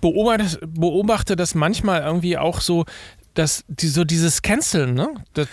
beobachte, 0.00 0.66
beobachte 0.66 1.36
das 1.36 1.54
manchmal 1.54 2.02
irgendwie 2.02 2.36
auch 2.36 2.60
so 2.60 2.84
das, 3.34 3.64
die, 3.68 3.88
so 3.88 4.04
dieses 4.04 4.42
Canceln, 4.42 4.94
ne? 4.94 5.08
Das, 5.34 5.48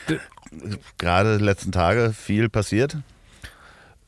Gerade 0.98 1.38
letzten 1.38 1.72
Tage 1.72 2.14
viel 2.14 2.50
passiert. 2.50 2.98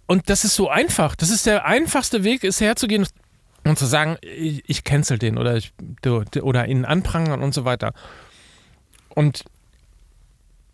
Und 0.08 0.30
das 0.30 0.44
ist 0.44 0.56
so 0.56 0.70
einfach. 0.70 1.16
Das 1.16 1.30
ist 1.30 1.46
der 1.46 1.66
einfachste 1.66 2.24
Weg, 2.24 2.44
ist 2.44 2.62
herzugehen 2.62 3.08
und 3.64 3.80
zu 3.80 3.86
sagen, 3.86 4.18
ich, 4.22 4.64
ich 4.68 4.84
cancel 4.84 5.18
den 5.18 5.38
oder, 5.38 5.56
ich, 5.56 5.74
oder 6.42 6.68
ihn 6.68 6.86
anprangern 6.86 7.42
und 7.42 7.54
so 7.54 7.64
weiter. 7.66 7.94
Und 9.10 9.46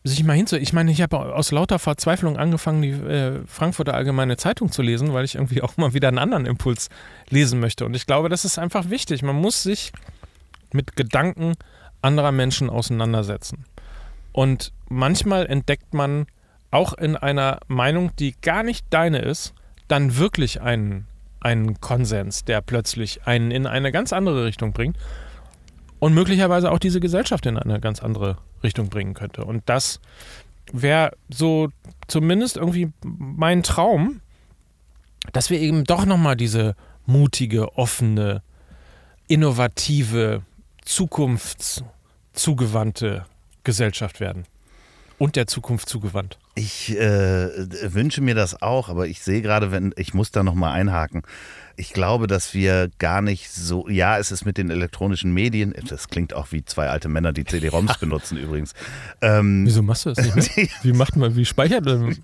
sich 0.04 0.24
mal 0.24 0.34
hinzu. 0.36 0.56
Ich 0.56 0.74
meine, 0.74 0.91
ich 0.91 1.02
habe 1.02 1.20
aus 1.20 1.52
lauter 1.52 1.78
Verzweiflung 1.78 2.38
angefangen, 2.38 2.82
die 2.82 2.89
äh, 2.89 3.41
Frankfurter 3.45 3.93
Allgemeine 3.93 4.38
Zeitung 4.38 4.72
zu 4.72 4.82
lesen, 4.82 5.14
weil 5.14 5.26
ich 5.26 5.36
irgendwie 5.36 5.62
auch 5.62 5.78
mal 5.78 5.93
wieder 5.93 6.08
einen 6.08 6.20
anderen 6.20 6.45
Impuls 6.45 6.89
lesen 7.30 7.60
möchte. 7.60 7.86
Und 7.86 7.95
ich 7.95 8.08
glaube, 8.08 8.30
das 8.30 8.45
ist 8.45 8.58
einfach 8.58 8.89
wichtig. 8.89 9.22
Man 9.22 9.36
muss 9.36 9.62
sich 9.62 9.91
mit 10.72 10.95
Gedanken 10.95 11.54
anderer 12.02 12.32
Menschen 12.32 12.70
auseinandersetzen. 12.70 13.66
Und 14.32 14.72
manchmal 14.88 15.45
entdeckt 15.47 15.93
man 15.93 16.28
auch 16.72 16.93
in 16.93 17.16
einer 17.16 17.60
Meinung, 17.68 18.16
die 18.18 18.36
gar 18.41 18.64
nicht 18.64 18.86
deine 18.89 19.20
ist, 19.20 19.54
dann 19.88 20.18
wirklich 20.18 20.62
einen, 20.62 21.08
einen 21.39 21.82
Konsens, 21.82 22.45
der 22.45 22.62
plötzlich 22.62 23.26
einen 23.26 23.52
in 23.52 23.66
eine 23.66 23.91
ganz 23.91 24.14
andere 24.14 24.45
Richtung 24.45 24.72
bringt 24.72 24.97
und 26.00 26.14
möglicherweise 26.14 26.72
auch 26.72 26.80
diese 26.80 27.00
Gesellschaft 27.00 27.45
in 27.45 27.58
eine 27.58 27.80
ganz 27.80 28.02
andere 28.02 28.38
Richtung 28.64 28.89
bringen 28.89 29.14
könnte. 29.14 29.43
Und 29.45 29.64
das 29.66 30.00
wäre 30.72 31.12
so 31.30 31.70
zumindest 32.08 32.58
irgendwie 32.58 32.91
mein 33.04 33.64
Traum, 33.64 34.22
dass 35.34 35.50
wir 35.50 35.60
eben 35.60 35.84
doch 35.84 36.06
nochmal 36.06 36.36
diese 36.36 36.76
mutige, 37.06 37.78
offene, 37.78 38.41
innovative, 39.28 40.43
zukunftszugewandte 40.89 43.25
Gesellschaft 43.63 44.19
werden. 44.19 44.45
Und 45.19 45.35
der 45.35 45.45
Zukunft 45.45 45.87
zugewandt. 45.87 46.39
Ich 46.56 46.97
äh, 46.97 47.93
wünsche 47.93 48.22
mir 48.22 48.36
das 48.36 48.62
auch, 48.62 48.89
aber 48.89 49.08
ich 49.08 49.22
sehe 49.22 49.41
gerade, 49.41 49.72
wenn 49.72 49.93
ich 49.95 50.14
muss 50.14 50.32
da 50.32 50.43
nochmal 50.43 50.74
einhaken 50.74 51.24
ich 51.80 51.93
glaube, 51.93 52.28
dass 52.28 52.54
wir 52.54 52.89
gar 53.00 53.22
nicht 53.22 53.50
so, 53.52 53.88
ja, 53.88 54.18
es 54.18 54.34
ist 54.34 54.45
mit 54.45 54.58
den 54.58 54.70
elektronischen 54.70 55.34
Medien, 55.34 55.74
das 55.88 56.10
klingt 56.10 56.34
auch 56.34 56.52
wie 56.52 56.66
zwei 56.66 56.89
alte 56.89 57.08
Männer, 57.08 57.32
die 57.32 57.45
CD-ROMs 57.45 57.97
benutzen 58.00 58.38
übrigens. 58.38 58.74
Ähm, 59.22 59.66
Wieso 59.66 59.82
machst 59.82 60.06
du 60.06 60.12
das 60.12 60.36
nicht? 60.36 60.58
Mehr? 60.58 60.68
Wie 60.84 60.91
macht 60.91 61.16
man, 61.16 61.36
wie 61.36 61.45
speichert 61.45 61.86
man? 61.86 62.18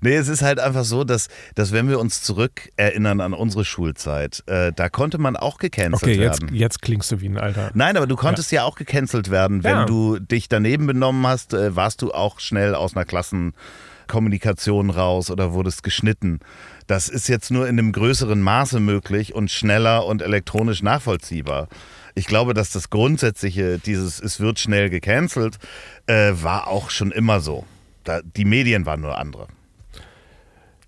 nee, 0.00 0.14
es 0.14 0.26
ist 0.26 0.42
halt 0.42 0.58
einfach 0.58 0.84
so, 0.84 1.04
dass, 1.04 1.28
dass 1.54 1.72
wenn 1.72 1.88
wir 1.88 2.00
uns 2.00 2.22
zurück 2.22 2.70
erinnern 2.76 3.20
an 3.20 3.34
unsere 3.34 3.64
Schulzeit, 3.64 4.42
äh, 4.46 4.72
da 4.74 4.88
konnte 4.88 5.18
man 5.18 5.36
auch 5.36 5.58
gecancelt 5.58 6.02
okay, 6.02 6.20
jetzt, 6.20 6.42
werden. 6.42 6.56
jetzt 6.56 6.82
klingst 6.82 7.12
du 7.12 7.20
wie 7.20 7.28
ein 7.28 7.38
Alter. 7.38 7.70
Nein, 7.74 7.96
aber 7.96 8.08
du 8.08 8.16
konntest 8.16 8.50
ja, 8.50 8.62
ja 8.62 8.64
auch 8.64 8.74
gecancelt 8.74 9.30
werden. 9.30 9.62
Wenn 9.62 9.70
ja. 9.70 9.84
du 9.84 10.18
dich 10.18 10.48
daneben 10.48 10.88
benommen 10.88 11.24
hast, 11.24 11.54
äh, 11.54 11.76
warst 11.76 12.02
du 12.02 12.12
auch 12.12 12.40
schnell 12.40 12.74
aus 12.78 12.96
einer 12.96 13.04
Klassenkommunikation 13.04 14.90
raus 14.90 15.30
oder 15.30 15.52
wurdest 15.52 15.82
geschnitten. 15.82 16.40
Das 16.86 17.08
ist 17.08 17.28
jetzt 17.28 17.50
nur 17.50 17.68
in 17.68 17.78
einem 17.78 17.92
größeren 17.92 18.40
Maße 18.40 18.80
möglich 18.80 19.34
und 19.34 19.50
schneller 19.50 20.06
und 20.06 20.22
elektronisch 20.22 20.82
nachvollziehbar. 20.82 21.68
Ich 22.14 22.26
glaube, 22.26 22.54
dass 22.54 22.72
das 22.72 22.90
Grundsätzliche, 22.90 23.78
dieses 23.78 24.20
es 24.20 24.40
wird 24.40 24.58
schnell 24.58 24.90
gecancelt, 24.90 25.58
äh, 26.06 26.32
war 26.32 26.66
auch 26.68 26.90
schon 26.90 27.12
immer 27.12 27.40
so. 27.40 27.64
Da, 28.04 28.20
die 28.22 28.44
Medien 28.44 28.86
waren 28.86 29.02
nur 29.02 29.18
andere. 29.18 29.48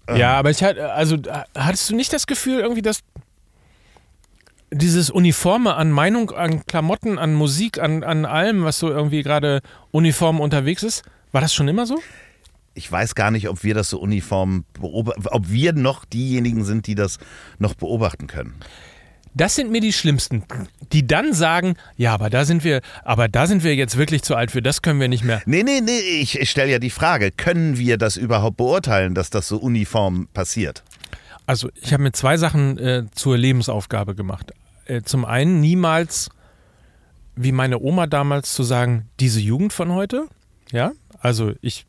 Ja, 0.08 0.32
ähm. 0.32 0.38
aber 0.38 0.50
ich 0.50 0.62
hatte, 0.62 0.92
also 0.92 1.16
hattest 1.54 1.90
du 1.90 1.96
nicht 1.96 2.12
das 2.12 2.26
Gefühl 2.26 2.60
irgendwie, 2.60 2.82
dass 2.82 3.00
dieses 4.72 5.10
Uniforme 5.10 5.74
an 5.74 5.90
Meinung, 5.90 6.30
an 6.30 6.64
Klamotten, 6.66 7.18
an 7.18 7.34
Musik, 7.34 7.80
an, 7.80 8.04
an 8.04 8.24
allem, 8.24 8.64
was 8.64 8.78
so 8.78 8.88
irgendwie 8.88 9.22
gerade 9.22 9.60
uniform 9.90 10.40
unterwegs 10.40 10.82
ist, 10.82 11.02
war 11.32 11.40
das 11.40 11.54
schon 11.54 11.68
immer 11.68 11.86
so? 11.86 12.00
ich 12.74 12.90
weiß 12.90 13.14
gar 13.14 13.30
nicht, 13.30 13.48
ob 13.48 13.62
wir 13.64 13.74
das 13.74 13.90
so 13.90 13.98
uniform 13.98 14.64
beobachten, 14.72 15.26
ob 15.28 15.50
wir 15.50 15.72
noch 15.72 16.04
diejenigen 16.04 16.64
sind, 16.64 16.86
die 16.86 16.94
das 16.94 17.18
noch 17.58 17.74
beobachten 17.74 18.26
können. 18.26 18.54
Das 19.32 19.54
sind 19.54 19.70
mir 19.70 19.80
die 19.80 19.92
Schlimmsten, 19.92 20.42
die 20.92 21.06
dann 21.06 21.32
sagen, 21.32 21.76
ja, 21.96 22.12
aber 22.14 22.30
da 22.30 22.44
sind 22.44 22.64
wir, 22.64 22.80
aber 23.04 23.28
da 23.28 23.46
sind 23.46 23.62
wir 23.62 23.76
jetzt 23.76 23.96
wirklich 23.96 24.22
zu 24.22 24.34
alt 24.34 24.50
für, 24.50 24.60
das 24.60 24.82
können 24.82 24.98
wir 24.98 25.06
nicht 25.06 25.22
mehr. 25.22 25.40
Nee, 25.46 25.62
nee, 25.62 25.80
nee, 25.80 26.00
ich, 26.00 26.38
ich 26.38 26.50
stelle 26.50 26.72
ja 26.72 26.80
die 26.80 26.90
Frage, 26.90 27.30
können 27.30 27.78
wir 27.78 27.96
das 27.96 28.16
überhaupt 28.16 28.56
beurteilen, 28.56 29.14
dass 29.14 29.30
das 29.30 29.46
so 29.46 29.58
uniform 29.58 30.26
passiert? 30.34 30.82
Also, 31.46 31.70
ich 31.80 31.92
habe 31.92 32.02
mir 32.02 32.12
zwei 32.12 32.38
Sachen 32.38 32.78
äh, 32.78 33.04
zur 33.12 33.38
Lebensaufgabe 33.38 34.16
gemacht. 34.16 34.52
Äh, 34.86 35.02
zum 35.02 35.24
einen 35.24 35.60
niemals, 35.60 36.30
wie 37.36 37.52
meine 37.52 37.78
Oma 37.78 38.08
damals, 38.08 38.52
zu 38.52 38.64
sagen, 38.64 39.08
diese 39.20 39.40
Jugend 39.40 39.72
von 39.72 39.92
heute, 39.92 40.26
ja, 40.72 40.90
also 41.20 41.52
ich 41.60 41.86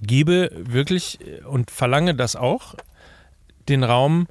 gebe 0.00 0.50
wirklich 0.54 1.18
und 1.48 1.70
verlange 1.70 2.14
das 2.14 2.36
auch, 2.36 2.74
den 3.68 3.84
Raum 3.84 4.26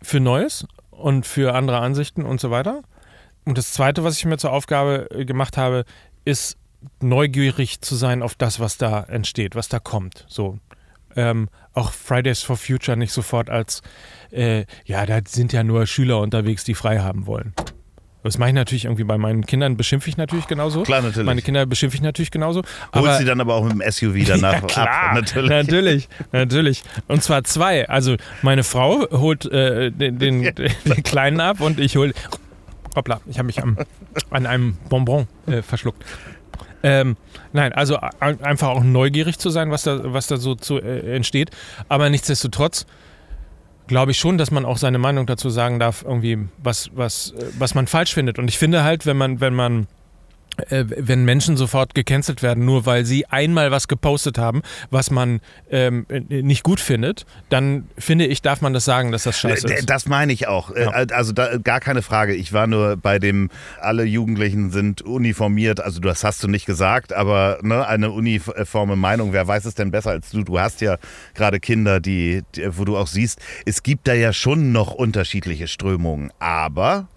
für 0.00 0.20
Neues 0.20 0.66
und 0.90 1.26
für 1.26 1.54
andere 1.54 1.78
Ansichten 1.78 2.24
und 2.24 2.40
so 2.40 2.50
weiter. 2.50 2.82
Und 3.44 3.58
das 3.58 3.72
Zweite, 3.72 4.04
was 4.04 4.16
ich 4.16 4.24
mir 4.24 4.38
zur 4.38 4.52
Aufgabe 4.52 5.08
äh, 5.10 5.24
gemacht 5.24 5.56
habe, 5.56 5.84
ist 6.24 6.56
neugierig 7.00 7.80
zu 7.80 7.94
sein 7.94 8.22
auf 8.22 8.34
das, 8.34 8.60
was 8.60 8.78
da 8.78 9.02
entsteht, 9.02 9.54
was 9.54 9.68
da 9.68 9.78
kommt. 9.78 10.24
So. 10.28 10.58
Ähm, 11.14 11.48
auch 11.72 11.92
Fridays 11.92 12.42
for 12.42 12.56
Future 12.56 12.96
nicht 12.96 13.12
sofort 13.12 13.48
als, 13.48 13.82
äh, 14.30 14.66
ja, 14.84 15.06
da 15.06 15.20
sind 15.26 15.52
ja 15.52 15.64
nur 15.64 15.86
Schüler 15.86 16.20
unterwegs, 16.20 16.64
die 16.64 16.74
frei 16.74 16.98
haben 16.98 17.26
wollen. 17.26 17.54
Das 18.26 18.38
mache 18.38 18.50
ich 18.50 18.54
natürlich 18.54 18.84
irgendwie 18.84 19.04
bei 19.04 19.18
meinen 19.18 19.46
Kindern, 19.46 19.76
beschimpfe 19.76 20.08
ich 20.08 20.16
natürlich 20.16 20.46
genauso. 20.46 20.82
Klar, 20.82 21.02
natürlich. 21.02 21.26
Meine 21.26 21.42
Kinder 21.42 21.64
beschimpfe 21.66 21.96
ich 21.96 22.02
natürlich 22.02 22.30
genauso. 22.30 22.62
Holst 22.94 23.18
sie 23.18 23.24
dann 23.24 23.40
aber 23.40 23.54
auch 23.54 23.64
mit 23.64 23.72
dem 23.72 23.82
SUV 23.90 24.24
danach 24.26 24.52
ja, 24.54 24.60
klar, 24.60 24.88
ab, 24.88 25.14
natürlich. 25.14 25.50
Natürlich, 25.50 26.08
natürlich. 26.32 26.82
Und 27.08 27.22
zwar 27.22 27.44
zwei. 27.44 27.88
Also 27.88 28.16
meine 28.42 28.64
Frau 28.64 29.06
holt 29.10 29.46
äh, 29.46 29.90
den, 29.90 30.18
den, 30.18 30.42
den, 30.54 31.02
Kleinen 31.02 31.40
ab 31.40 31.60
und 31.60 31.80
ich 31.80 31.96
hole. 31.96 32.12
Hoppla, 32.94 33.20
ich 33.26 33.38
habe 33.38 33.46
mich 33.46 33.62
am, 33.62 33.76
an 34.30 34.46
einem 34.46 34.76
Bonbon 34.88 35.26
äh, 35.46 35.62
verschluckt. 35.62 36.02
Ähm, 36.82 37.16
nein, 37.52 37.72
also 37.72 37.98
einfach 38.20 38.68
auch 38.68 38.82
neugierig 38.82 39.38
zu 39.38 39.50
sein, 39.50 39.70
was 39.70 39.82
da, 39.82 40.12
was 40.12 40.26
da 40.28 40.36
so 40.36 40.54
zu, 40.54 40.78
äh, 40.78 41.14
entsteht. 41.14 41.50
Aber 41.88 42.08
nichtsdestotrotz 42.10 42.86
glaube 43.86 44.12
ich 44.12 44.18
schon, 44.18 44.38
dass 44.38 44.50
man 44.50 44.64
auch 44.64 44.78
seine 44.78 44.98
Meinung 44.98 45.26
dazu 45.26 45.50
sagen 45.50 45.78
darf, 45.78 46.04
irgendwie, 46.06 46.38
was, 46.58 46.90
was, 46.94 47.32
äh, 47.32 47.46
was 47.58 47.74
man 47.74 47.86
falsch 47.86 48.14
findet. 48.14 48.38
Und 48.38 48.48
ich 48.48 48.58
finde 48.58 48.84
halt, 48.84 49.06
wenn 49.06 49.16
man, 49.16 49.40
wenn 49.40 49.54
man 49.54 49.86
wenn 50.68 51.24
Menschen 51.24 51.56
sofort 51.56 51.94
gecancelt 51.94 52.42
werden, 52.42 52.64
nur 52.64 52.86
weil 52.86 53.04
sie 53.04 53.26
einmal 53.26 53.70
was 53.70 53.88
gepostet 53.88 54.38
haben, 54.38 54.62
was 54.90 55.10
man 55.10 55.40
ähm, 55.70 56.06
nicht 56.28 56.62
gut 56.62 56.80
findet, 56.80 57.26
dann 57.48 57.88
finde 57.98 58.26
ich, 58.26 58.42
darf 58.42 58.60
man 58.60 58.72
das 58.72 58.84
sagen, 58.84 59.12
dass 59.12 59.24
das 59.24 59.38
scheiße 59.38 59.72
ist. 59.72 59.90
Das 59.90 60.06
meine 60.06 60.32
ich 60.32 60.48
auch. 60.48 60.70
Äh, 60.70 60.84
ja. 60.84 60.90
Also 60.90 61.32
da, 61.32 61.58
gar 61.58 61.80
keine 61.80 62.02
Frage. 62.02 62.34
Ich 62.34 62.52
war 62.52 62.66
nur 62.66 62.96
bei 62.96 63.18
dem, 63.18 63.50
alle 63.80 64.04
Jugendlichen 64.04 64.70
sind 64.70 65.02
uniformiert. 65.02 65.80
Also 65.80 66.00
das 66.00 66.24
hast 66.24 66.42
du 66.42 66.48
nicht 66.48 66.66
gesagt, 66.66 67.12
aber 67.12 67.58
ne, 67.62 67.86
eine 67.86 68.10
uniforme 68.10 68.96
Meinung, 68.96 69.32
wer 69.32 69.46
weiß 69.46 69.64
es 69.64 69.74
denn 69.74 69.90
besser 69.90 70.10
als 70.10 70.30
du? 70.30 70.42
Du 70.42 70.58
hast 70.58 70.80
ja 70.80 70.96
gerade 71.34 71.60
Kinder, 71.60 72.00
die, 72.00 72.42
wo 72.68 72.84
du 72.84 72.96
auch 72.96 73.06
siehst, 73.06 73.40
es 73.64 73.82
gibt 73.82 74.08
da 74.08 74.14
ja 74.14 74.32
schon 74.32 74.72
noch 74.72 74.92
unterschiedliche 74.92 75.68
Strömungen. 75.68 76.32
Aber 76.38 77.08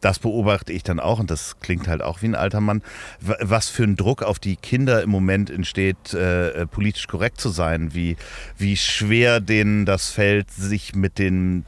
das 0.00 0.18
beobachte 0.18 0.72
ich 0.72 0.82
dann 0.82 1.00
auch 1.00 1.18
und 1.18 1.30
das 1.30 1.58
klingt 1.60 1.88
halt 1.88 2.02
auch 2.02 2.22
wie 2.22 2.26
ein 2.26 2.34
alter 2.34 2.60
Mann, 2.60 2.82
was 3.20 3.68
für 3.68 3.84
ein 3.84 3.96
Druck 3.96 4.22
auf 4.22 4.38
die 4.38 4.56
Kinder 4.56 5.02
im 5.02 5.10
Moment 5.10 5.50
entsteht, 5.50 6.14
äh, 6.14 6.66
politisch 6.66 7.06
korrekt 7.06 7.40
zu 7.40 7.48
sein, 7.48 7.94
wie, 7.94 8.16
wie 8.56 8.76
schwer 8.76 9.40
denen 9.40 9.86
das 9.86 10.10
fällt, 10.10 10.50
sich 10.50 10.94
mit 10.94 11.18
den 11.18 11.64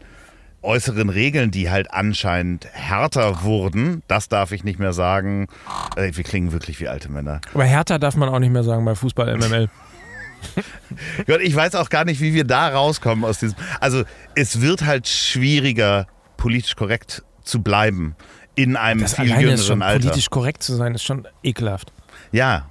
äußeren 0.62 1.08
Regeln, 1.08 1.50
die 1.50 1.70
halt 1.70 1.90
anscheinend 1.90 2.66
härter 2.72 3.42
wurden, 3.42 4.02
das 4.08 4.28
darf 4.28 4.52
ich 4.52 4.62
nicht 4.62 4.78
mehr 4.78 4.92
sagen. 4.92 5.48
Äh, 5.96 6.12
wir 6.14 6.24
klingen 6.24 6.52
wirklich 6.52 6.80
wie 6.80 6.88
alte 6.88 7.10
Männer. 7.10 7.40
Aber 7.54 7.64
härter 7.64 7.98
darf 7.98 8.14
man 8.16 8.28
auch 8.28 8.38
nicht 8.38 8.52
mehr 8.52 8.62
sagen 8.62 8.84
bei 8.84 8.94
Fußball 8.94 9.36
MML. 9.38 9.68
Gott, 11.26 11.40
ich 11.40 11.54
weiß 11.54 11.74
auch 11.74 11.90
gar 11.90 12.04
nicht, 12.04 12.20
wie 12.20 12.34
wir 12.34 12.44
da 12.44 12.68
rauskommen 12.68 13.24
aus 13.24 13.38
diesem. 13.38 13.56
Also 13.80 14.04
es 14.34 14.60
wird 14.60 14.84
halt 14.84 15.08
schwieriger, 15.08 16.06
politisch 16.36 16.76
korrekt 16.76 17.22
zu 17.42 17.62
bleiben 17.62 18.16
in 18.54 18.76
einem 18.76 19.00
das 19.00 19.14
viel 19.14 19.26
jüngeren 19.26 19.54
ist 19.54 19.66
schon, 19.66 19.82
Alter. 19.82 20.00
Politisch 20.00 20.30
korrekt 20.30 20.62
zu 20.62 20.74
sein, 20.74 20.94
ist 20.94 21.02
schon 21.02 21.26
ekelhaft. 21.42 21.92
Ja. 22.32 22.66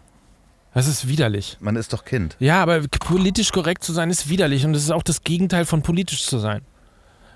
Das 0.73 0.87
ist 0.87 1.07
widerlich. 1.07 1.57
Man 1.59 1.75
ist 1.75 1.93
doch 1.93 2.05
Kind. 2.05 2.35
Ja, 2.39 2.61
aber 2.61 2.81
politisch 2.87 3.51
korrekt 3.51 3.83
zu 3.83 3.91
sein 3.91 4.09
ist 4.09 4.29
widerlich 4.29 4.65
und 4.65 4.73
das 4.73 4.83
ist 4.83 4.91
auch 4.91 5.03
das 5.03 5.23
Gegenteil 5.23 5.65
von 5.65 5.81
politisch 5.81 6.25
zu 6.25 6.37
sein. 6.37 6.61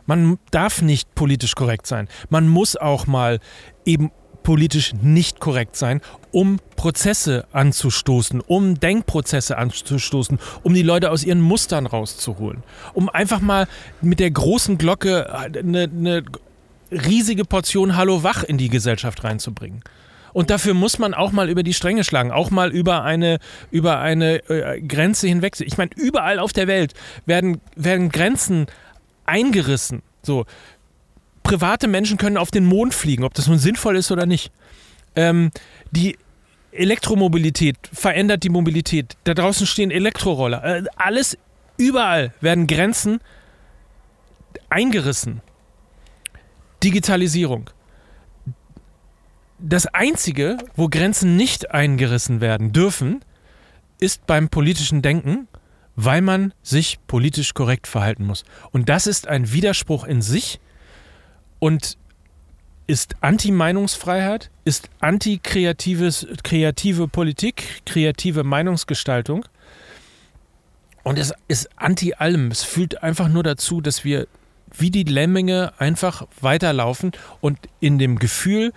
Man 0.06 0.38
darf 0.52 0.82
nicht 0.82 1.16
politisch 1.16 1.56
korrekt 1.56 1.88
sein. 1.88 2.08
Man 2.30 2.48
muss 2.48 2.76
auch 2.76 3.08
mal 3.08 3.40
eben 3.86 4.12
politisch 4.44 4.94
nicht 5.02 5.40
korrekt 5.40 5.76
sein, 5.76 6.02
um 6.32 6.60
Prozesse 6.76 7.48
anzustoßen, 7.54 8.42
um 8.42 8.80
Denkprozesse 8.80 9.58
anzustoßen, 9.58 10.38
um 10.62 10.74
die 10.74 10.84
Leute 10.84 11.10
aus 11.10 11.24
ihren 11.24 11.42
Mustern 11.42 11.88
rauszuholen, 11.88 12.62
um 12.94 13.10
einfach 13.10 13.40
mal 13.40 13.68
mit 14.02 14.20
der 14.20 14.30
großen 14.30 14.78
Glocke 14.78 15.34
eine, 15.34 15.84
eine 15.84 16.24
riesige 16.94 17.46
Portion 17.46 17.96
Hallo 17.96 18.24
Wach 18.24 18.44
in 18.44 18.58
die 18.58 18.70
Gesellschaft 18.70 19.24
reinzubringen. 19.24 19.84
Und 20.34 20.50
dafür 20.50 20.74
muss 20.74 20.98
man 20.98 21.14
auch 21.14 21.32
mal 21.32 21.50
über 21.50 21.62
die 21.64 21.74
Stränge 21.74 22.04
schlagen, 22.04 22.32
auch 22.32 22.50
mal 22.50 22.72
über 22.72 23.04
eine, 23.04 23.38
über 23.70 24.00
eine 24.00 24.38
äh, 24.50 24.82
Grenze 24.82 25.28
hinweg. 25.28 25.60
Ich 25.60 25.78
meine, 25.78 25.92
überall 25.96 26.40
auf 26.40 26.54
der 26.54 26.68
Welt 26.68 26.94
werden, 27.26 27.62
werden 27.76 28.10
Grenzen 28.10 28.66
eingerissen. 29.26 30.02
So, 30.24 30.46
private 31.44 31.88
Menschen 31.88 32.18
können 32.18 32.38
auf 32.38 32.50
den 32.50 32.66
Mond 32.66 32.96
fliegen, 32.96 33.24
ob 33.24 33.36
das 33.36 33.48
nun 33.48 33.60
sinnvoll 33.60 33.96
ist 33.96 34.12
oder 34.12 34.26
nicht. 34.26 34.52
Ähm, 35.16 35.52
die 35.92 36.18
Elektromobilität 36.72 37.78
verändert 37.92 38.44
die 38.44 38.50
Mobilität. 38.50 39.16
Da 39.26 39.36
draußen 39.36 39.68
stehen 39.68 39.92
Elektroroller. 39.92 40.64
Äh, 40.64 40.84
alles, 40.96 41.38
überall 41.78 42.34
werden 42.42 42.66
Grenzen 42.66 43.20
eingerissen. 44.70 45.42
Digitalisierung. 46.84 47.70
das 49.60 49.88
Einzige, 49.88 50.58
wo 50.76 50.90
Grenzen 50.90 51.38
nicht 51.38 51.72
eingerissen 51.72 52.42
werden 52.42 52.74
dürfen, 52.74 53.24
ist 54.00 54.28
beim 54.28 54.50
politischen 54.50 55.02
Denken, 55.02 55.48
weil 55.96 56.22
man 56.22 56.54
sich 56.62 57.00
politisch 57.08 57.54
korrekt 57.54 57.88
verhalten 57.88 58.26
muss. 58.26 58.44
Und 58.72 58.90
das 58.90 59.08
ist 59.08 59.28
ein 59.28 59.54
Widerspruch 59.54 60.04
in 60.04 60.22
sich 60.22 60.60
und 61.60 61.98
ist 62.88 63.16
Anti-Meinungsfreiheit, 63.22 64.50
ist 64.66 64.90
anti-kreative 65.00 67.08
Politik, 67.08 67.82
kreative 67.86 68.44
Meinungsgestaltung 68.44 69.46
und 71.04 71.18
es 71.18 71.34
ist 71.48 71.70
anti 71.78 72.16
allem. 72.16 72.52
Es 72.52 72.64
fühlt 72.64 73.02
einfach 73.02 73.30
nur 73.30 73.44
dazu, 73.44 73.80
dass 73.80 74.04
wir 74.04 74.28
wie 74.78 74.92
die 74.92 75.04
Lemminge 75.04 75.74
einfach 75.78 76.28
weiterlaufen 76.42 77.12
und 77.42 77.58
in 77.80 78.00
dem 78.00 78.20
Gefühl, 78.20 78.74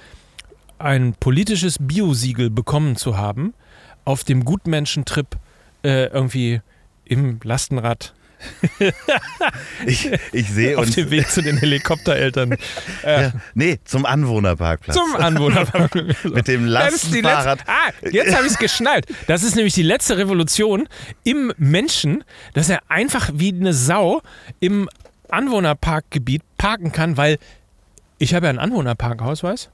ein 0.79 1.15
politisches 1.15 1.77
Biosiegel 1.81 2.51
bekommen 2.51 2.97
zu 2.97 3.17
haben, 3.17 3.55
auf 4.05 4.25
dem 4.25 4.45
Gutmenschentrip 4.45 5.37
äh, 5.83 6.07
irgendwie 6.07 6.61
im 7.05 7.41
Lastenrad 7.43 8.15
ich, 9.87 10.11
ich 10.33 10.51
sehe 10.51 10.79
Auf 10.79 10.91
dem 10.91 11.11
Weg 11.11 11.29
zu 11.29 11.43
den 11.43 11.57
Helikoptereltern. 11.57 12.53
Äh, 12.53 12.57
ja, 13.23 13.33
nee, 13.55 13.79
zum 13.85 14.05
Anwohnerparkplatz. 14.05 14.97
Zum 14.97 15.17
Anwohnerparkplatz. 15.17 16.25
Mit 16.25 16.49
dem 16.49 16.67
Lastenfahrrad. 16.67 17.61
Ah, 17.67 17.93
jetzt 18.11 18.35
habe 18.35 18.47
ich 18.47 18.53
es 18.53 18.59
geschnallt. 18.59 19.07
Das 19.27 19.43
ist 19.43 19.57
nämlich 19.57 19.75
die 19.75 19.83
letzte 19.83 20.19
Revolution 20.19 20.89
im 21.25 21.53
Menschen, 21.57 22.25
dass 22.55 22.69
er 22.69 22.81
einfach 22.89 23.31
wie 23.35 23.53
eine 23.53 23.73
Sau 23.73 24.23
im 24.61 24.89
Anwohnerparkgebiet 25.31 26.43
parken 26.59 26.93
kann, 26.93 27.17
weil 27.17 27.39
ich 28.19 28.35
habe 28.35 28.47
ja 28.47 28.51
einen 28.51 28.59
Anwohnerparkausweis. 28.59 29.71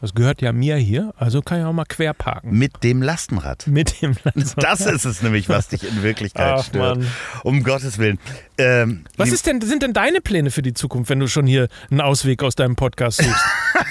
Das 0.00 0.14
gehört 0.14 0.42
ja 0.42 0.52
mir 0.52 0.76
hier, 0.76 1.14
also 1.16 1.40
kann 1.40 1.60
ich 1.60 1.64
auch 1.64 1.72
mal 1.72 1.86
quer 1.86 2.12
parken. 2.12 2.50
Mit 2.50 2.84
dem 2.84 3.00
Lastenrad. 3.00 3.66
Mit 3.66 4.02
dem 4.02 4.14
Lastenrad. 4.24 4.62
Das 4.62 4.80
ist 4.80 5.06
es 5.06 5.22
nämlich, 5.22 5.48
was 5.48 5.68
dich 5.68 5.88
in 5.88 6.02
Wirklichkeit 6.02 6.56
Ach, 6.58 6.64
stört. 6.64 6.98
Mann. 6.98 7.10
Um 7.44 7.62
Gottes 7.62 7.96
Willen. 7.96 8.18
Ähm, 8.58 9.04
was 9.16 9.30
ist 9.30 9.46
denn, 9.46 9.62
sind 9.62 9.82
denn 9.82 9.94
deine 9.94 10.20
Pläne 10.20 10.50
für 10.50 10.60
die 10.60 10.74
Zukunft, 10.74 11.08
wenn 11.08 11.20
du 11.20 11.28
schon 11.28 11.46
hier 11.46 11.68
einen 11.90 12.02
Ausweg 12.02 12.42
aus 12.42 12.54
deinem 12.56 12.76
Podcast 12.76 13.22
suchst? 13.22 13.44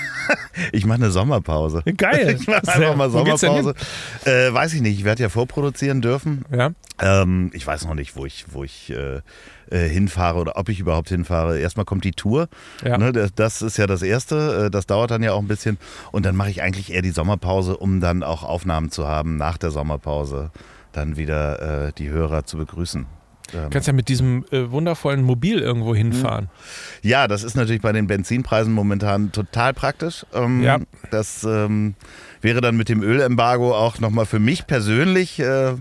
ich 0.71 0.85
mache 0.85 0.97
eine 0.97 1.09
Sommerpause. 1.09 1.81
Geil. 1.97 2.37
Ich 2.39 2.47
mache 2.47 2.67
einfach 2.71 2.95
mal 2.95 3.09
Sommerpause. 3.09 3.73
Äh, 4.25 4.53
weiß 4.53 4.75
ich 4.75 4.81
nicht, 4.81 4.99
ich 4.99 5.05
werde 5.05 5.23
ja 5.23 5.29
vorproduzieren 5.29 6.03
dürfen. 6.03 6.45
Ja. 6.55 6.69
Ähm, 7.01 7.49
ich 7.53 7.65
weiß 7.65 7.85
noch 7.85 7.95
nicht, 7.95 8.15
wo 8.15 8.27
ich, 8.27 8.45
wo 8.51 8.63
ich 8.63 8.91
äh, 8.91 9.21
äh, 9.69 9.87
hinfahre 9.87 10.39
oder 10.39 10.57
ob 10.57 10.69
ich 10.69 10.79
überhaupt 10.79 11.09
hinfahre. 11.09 11.59
Erstmal 11.59 11.85
kommt 11.85 12.03
die 12.03 12.11
Tour. 12.11 12.47
Ja. 12.83 12.97
Ne, 12.97 13.11
das 13.11 13.61
ist 13.61 13.77
ja 13.77 13.87
das 13.87 14.01
Erste. 14.01 14.65
Äh, 14.65 14.71
das 14.71 14.85
dauert 14.85 15.11
dann 15.11 15.23
ja 15.23 15.33
auch 15.33 15.41
ein 15.41 15.47
bisschen. 15.47 15.77
Und 16.11 16.25
dann 16.25 16.35
mache 16.35 16.49
ich 16.49 16.61
eigentlich 16.61 16.93
eher 16.93 17.01
die 17.01 17.11
Sommerpause, 17.11 17.77
um 17.77 18.01
dann 18.01 18.23
auch 18.23 18.43
Aufnahmen 18.43 18.91
zu 18.91 19.07
haben 19.07 19.37
nach 19.37 19.57
der 19.57 19.71
Sommerpause, 19.71 20.51
dann 20.91 21.17
wieder 21.17 21.87
äh, 21.87 21.91
die 21.97 22.09
Hörer 22.09 22.45
zu 22.45 22.57
begrüßen. 22.57 23.05
Du 23.51 23.57
ähm, 23.57 23.69
kannst 23.69 23.87
ja 23.87 23.93
mit 23.93 24.09
diesem 24.09 24.45
äh, 24.51 24.71
wundervollen 24.71 25.23
Mobil 25.23 25.59
irgendwo 25.59 25.91
mhm. 25.91 25.97
hinfahren. 25.97 26.49
Ja, 27.01 27.27
das 27.27 27.43
ist 27.43 27.55
natürlich 27.55 27.81
bei 27.81 27.91
den 27.91 28.07
Benzinpreisen 28.07 28.73
momentan 28.73 29.31
total 29.31 29.73
praktisch. 29.73 30.25
Ähm, 30.33 30.63
ja. 30.63 30.79
Das 31.11 31.43
ähm, 31.43 31.95
wäre 32.41 32.61
dann 32.61 32.77
mit 32.77 32.89
dem 32.89 33.03
Ölembargo 33.03 33.75
auch 33.75 33.99
nochmal 33.99 34.25
für 34.25 34.39
mich 34.39 34.67
persönlich 34.67 35.39
äh, 35.39 35.75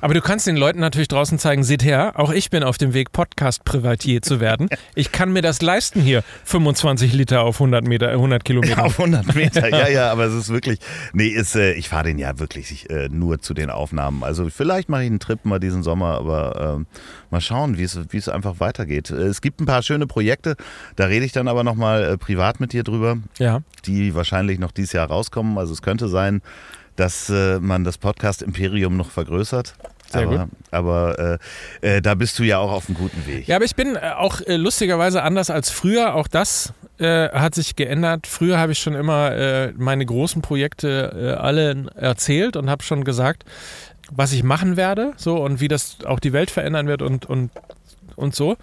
aber 0.00 0.14
du 0.14 0.20
kannst 0.20 0.46
den 0.46 0.56
Leuten 0.56 0.80
natürlich 0.80 1.08
draußen 1.08 1.38
zeigen, 1.38 1.64
seht 1.64 1.84
her, 1.84 2.12
auch 2.16 2.30
ich 2.30 2.50
bin 2.50 2.62
auf 2.62 2.78
dem 2.78 2.94
Weg, 2.94 3.12
Podcast-Privatier 3.12 4.22
zu 4.22 4.40
werden. 4.40 4.68
Ich 4.96 5.10
kann 5.10 5.32
mir 5.32 5.42
das 5.42 5.60
leisten 5.60 6.00
hier, 6.00 6.22
25 6.44 7.12
Liter 7.14 7.42
auf 7.42 7.56
100 7.56 7.84
Meter, 7.84 8.10
100 8.10 8.40
äh, 8.40 8.44
Kilometer. 8.44 8.76
Ja, 8.76 8.84
auf 8.84 9.00
100 9.00 9.34
Meter, 9.34 9.68
ja, 9.68 9.88
ja, 9.88 10.10
aber 10.12 10.24
es 10.24 10.34
ist 10.34 10.50
wirklich, 10.50 10.78
nee, 11.12 11.26
ist, 11.26 11.56
äh, 11.56 11.72
ich 11.72 11.88
fahre 11.88 12.04
den 12.04 12.18
ja 12.18 12.38
wirklich 12.38 12.88
äh, 12.90 13.08
nur 13.08 13.40
zu 13.40 13.54
den 13.54 13.70
Aufnahmen. 13.70 14.22
Also 14.22 14.48
vielleicht 14.50 14.88
mache 14.88 15.02
ich 15.02 15.06
einen 15.08 15.18
Trip 15.18 15.44
mal 15.44 15.58
diesen 15.58 15.82
Sommer, 15.82 16.18
aber 16.18 16.76
ähm, 16.76 16.86
mal 17.30 17.40
schauen, 17.40 17.76
wie 17.76 17.82
es 17.82 18.28
einfach 18.28 18.60
weitergeht. 18.60 19.10
Äh, 19.10 19.24
es 19.24 19.40
gibt 19.40 19.60
ein 19.60 19.66
paar 19.66 19.82
schöne 19.82 20.06
Projekte, 20.06 20.56
da 20.96 21.06
rede 21.06 21.24
ich 21.24 21.32
dann 21.32 21.48
aber 21.48 21.64
nochmal 21.64 22.04
äh, 22.04 22.18
privat 22.18 22.60
mit 22.60 22.72
dir 22.72 22.84
drüber, 22.84 23.18
ja. 23.38 23.62
die 23.86 24.14
wahrscheinlich 24.14 24.58
noch 24.58 24.70
dieses 24.70 24.92
Jahr 24.92 25.08
rauskommen. 25.08 25.58
Also 25.58 25.72
es 25.72 25.82
könnte 25.82 26.08
sein, 26.08 26.40
dass 26.96 27.28
äh, 27.30 27.58
man 27.60 27.84
das 27.84 27.98
Podcast-Imperium 27.98 28.96
noch 28.96 29.10
vergrößert. 29.10 29.74
Sehr 30.10 30.22
aber, 30.22 30.38
gut. 30.38 30.48
Aber 30.70 31.38
äh, 31.82 31.96
äh, 31.96 32.02
da 32.02 32.14
bist 32.14 32.38
du 32.38 32.42
ja 32.42 32.58
auch 32.58 32.72
auf 32.72 32.88
einem 32.88 32.96
guten 32.96 33.26
Weg. 33.26 33.48
Ja, 33.48 33.56
aber 33.56 33.64
ich 33.64 33.74
bin 33.74 33.96
äh, 33.96 34.12
auch 34.16 34.40
äh, 34.40 34.56
lustigerweise 34.56 35.22
anders 35.22 35.50
als 35.50 35.70
früher. 35.70 36.14
Auch 36.14 36.28
das 36.28 36.72
äh, 36.98 37.28
hat 37.30 37.54
sich 37.54 37.76
geändert. 37.76 38.26
Früher 38.26 38.58
habe 38.58 38.72
ich 38.72 38.78
schon 38.78 38.94
immer 38.94 39.72
meine 39.76 40.06
großen 40.06 40.42
Projekte 40.42 41.38
alle 41.40 41.86
erzählt 41.96 42.56
und 42.56 42.70
habe 42.70 42.82
schon 42.82 43.04
gesagt, 43.04 43.44
was 44.10 44.32
ich 44.32 44.42
machen 44.42 44.76
werde, 44.76 45.12
so 45.16 45.42
und 45.42 45.60
wie 45.60 45.68
das 45.68 45.98
auch 46.04 46.20
die 46.20 46.32
Welt 46.32 46.50
verändern 46.50 46.86
wird 46.86 47.02
und, 47.02 47.26
und, 47.26 47.50
und 48.16 48.34
so. 48.34 48.56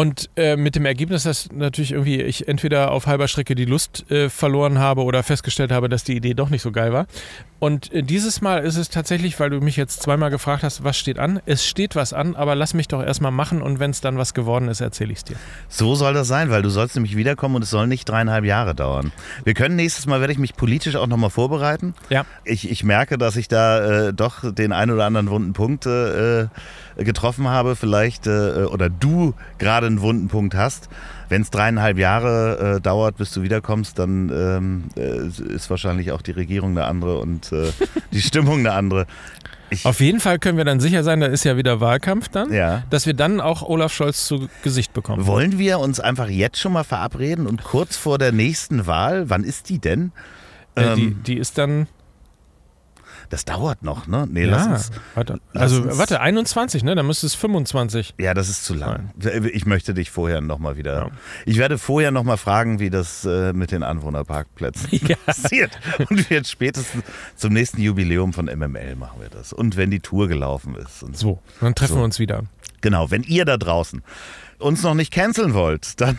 Und 0.00 0.30
äh, 0.36 0.56
mit 0.56 0.76
dem 0.76 0.86
Ergebnis, 0.86 1.24
dass 1.24 1.52
natürlich 1.52 1.92
irgendwie 1.92 2.22
ich 2.22 2.48
entweder 2.48 2.90
auf 2.90 3.06
halber 3.06 3.28
Strecke 3.28 3.54
die 3.54 3.66
Lust 3.66 4.10
äh, 4.10 4.30
verloren 4.30 4.78
habe 4.78 5.02
oder 5.02 5.22
festgestellt 5.22 5.70
habe, 5.70 5.90
dass 5.90 6.04
die 6.04 6.16
Idee 6.16 6.32
doch 6.32 6.48
nicht 6.48 6.62
so 6.62 6.72
geil 6.72 6.94
war. 6.94 7.06
Und 7.60 7.92
äh, 7.92 8.02
dieses 8.02 8.40
Mal 8.40 8.64
ist 8.64 8.76
es 8.76 8.88
tatsächlich, 8.88 9.38
weil 9.38 9.50
du 9.50 9.60
mich 9.60 9.76
jetzt 9.76 10.02
zweimal 10.02 10.30
gefragt 10.30 10.62
hast, 10.62 10.82
was 10.82 10.96
steht 10.96 11.18
an? 11.18 11.40
Es 11.46 11.64
steht 11.64 11.94
was 11.94 12.12
an, 12.12 12.34
aber 12.34 12.54
lass 12.54 12.74
mich 12.74 12.88
doch 12.88 13.02
erstmal 13.02 13.30
machen 13.30 13.62
und 13.62 13.78
wenn 13.78 13.90
es 13.90 14.00
dann 14.00 14.18
was 14.18 14.34
geworden 14.34 14.68
ist, 14.68 14.80
erzähle 14.80 15.12
ich 15.12 15.18
es 15.18 15.24
dir. 15.24 15.36
So 15.68 15.94
soll 15.94 16.14
das 16.14 16.26
sein, 16.26 16.50
weil 16.50 16.62
du 16.62 16.70
sollst 16.70 16.96
nämlich 16.96 17.16
wiederkommen 17.16 17.56
und 17.56 17.62
es 17.62 17.70
soll 17.70 17.86
nicht 17.86 18.08
dreieinhalb 18.08 18.44
Jahre 18.44 18.74
dauern. 18.74 19.12
Wir 19.44 19.54
können 19.54 19.76
nächstes 19.76 20.06
Mal, 20.06 20.20
werde 20.20 20.32
ich 20.32 20.38
mich 20.38 20.56
politisch 20.56 20.96
auch 20.96 21.06
nochmal 21.06 21.30
vorbereiten. 21.30 21.94
Ja. 22.08 22.24
Ich, 22.44 22.70
ich 22.70 22.82
merke, 22.82 23.18
dass 23.18 23.36
ich 23.36 23.46
da 23.46 24.08
äh, 24.08 24.12
doch 24.14 24.54
den 24.54 24.72
einen 24.72 24.92
oder 24.92 25.04
anderen 25.04 25.28
wunden 25.28 25.52
Punkt 25.52 25.84
äh, 25.84 26.46
getroffen 26.96 27.48
habe, 27.48 27.76
vielleicht, 27.76 28.26
äh, 28.26 28.64
oder 28.64 28.88
du 28.88 29.34
gerade 29.58 29.86
einen 29.86 30.00
wunden 30.00 30.28
Punkt 30.28 30.54
hast. 30.54 30.88
Wenn 31.30 31.42
es 31.42 31.50
dreieinhalb 31.50 31.96
Jahre 31.96 32.76
äh, 32.76 32.80
dauert, 32.80 33.16
bis 33.16 33.30
du 33.30 33.42
wiederkommst, 33.42 33.98
dann 33.98 34.30
ähm, 34.30 34.84
äh, 34.96 35.54
ist 35.54 35.70
wahrscheinlich 35.70 36.10
auch 36.10 36.22
die 36.22 36.32
Regierung 36.32 36.72
eine 36.72 36.84
andere 36.84 37.18
und 37.18 37.52
äh, 37.52 37.70
die 38.12 38.20
Stimmung 38.20 38.58
eine 38.58 38.72
andere. 38.72 39.06
Ich 39.70 39.86
Auf 39.86 40.00
jeden 40.00 40.18
Fall 40.18 40.40
können 40.40 40.58
wir 40.58 40.64
dann 40.64 40.80
sicher 40.80 41.04
sein, 41.04 41.20
da 41.20 41.26
ist 41.26 41.44
ja 41.44 41.56
wieder 41.56 41.80
Wahlkampf 41.80 42.28
dann, 42.28 42.52
ja. 42.52 42.82
dass 42.90 43.06
wir 43.06 43.14
dann 43.14 43.40
auch 43.40 43.62
Olaf 43.62 43.92
Scholz 43.92 44.26
zu 44.26 44.48
Gesicht 44.64 44.92
bekommen. 44.92 45.26
Wollen 45.26 45.58
wir 45.58 45.78
uns 45.78 46.00
einfach 46.00 46.28
jetzt 46.28 46.58
schon 46.58 46.72
mal 46.72 46.82
verabreden 46.82 47.46
und 47.46 47.62
kurz 47.62 47.96
vor 47.96 48.18
der 48.18 48.32
nächsten 48.32 48.88
Wahl, 48.88 49.30
wann 49.30 49.44
ist 49.44 49.68
die 49.68 49.78
denn? 49.78 50.10
Äh, 50.74 50.96
die, 50.96 51.04
ähm, 51.04 51.22
die 51.24 51.36
ist 51.36 51.56
dann 51.58 51.86
das 53.30 53.44
dauert 53.44 53.82
noch, 53.82 54.06
ne? 54.08 54.26
Nee, 54.28 54.44
ja, 54.44 54.50
lass 54.50 54.66
uns. 54.66 54.90
Warte. 55.14 55.40
Also, 55.54 55.82
uns, 55.82 55.98
warte, 55.98 56.20
21, 56.20 56.82
ne? 56.82 56.96
Dann 56.96 57.06
müsste 57.06 57.26
es 57.26 57.34
25. 57.36 58.14
Ja, 58.18 58.34
das 58.34 58.48
ist 58.48 58.64
zu 58.64 58.74
lang. 58.74 59.10
Ich 59.52 59.66
möchte 59.66 59.94
dich 59.94 60.10
vorher 60.10 60.40
nochmal 60.40 60.76
wieder. 60.76 60.96
Ja. 60.96 61.10
Ich 61.46 61.56
werde 61.56 61.78
vorher 61.78 62.10
nochmal 62.10 62.36
fragen, 62.36 62.80
wie 62.80 62.90
das 62.90 63.24
äh, 63.24 63.52
mit 63.52 63.70
den 63.70 63.84
Anwohnerparkplätzen 63.84 64.88
ja. 65.06 65.16
passiert. 65.24 65.78
Und 66.10 66.28
wir 66.28 66.38
jetzt 66.38 66.50
spätestens 66.50 67.04
zum 67.36 67.52
nächsten 67.52 67.80
Jubiläum 67.80 68.32
von 68.32 68.46
MML 68.46 68.96
machen 68.96 69.20
wir 69.20 69.28
das. 69.28 69.52
Und 69.52 69.76
wenn 69.76 69.90
die 69.90 70.00
Tour 70.00 70.26
gelaufen 70.26 70.74
ist. 70.74 71.04
so, 71.16 71.40
dann 71.60 71.74
treffen 71.76 71.92
so. 71.92 71.98
wir 72.00 72.04
uns 72.04 72.18
wieder. 72.18 72.42
Genau, 72.80 73.10
wenn 73.10 73.22
ihr 73.22 73.44
da 73.44 73.56
draußen 73.56 74.02
uns 74.58 74.82
noch 74.82 74.94
nicht 74.94 75.12
canceln 75.12 75.54
wollt, 75.54 76.00
dann 76.00 76.18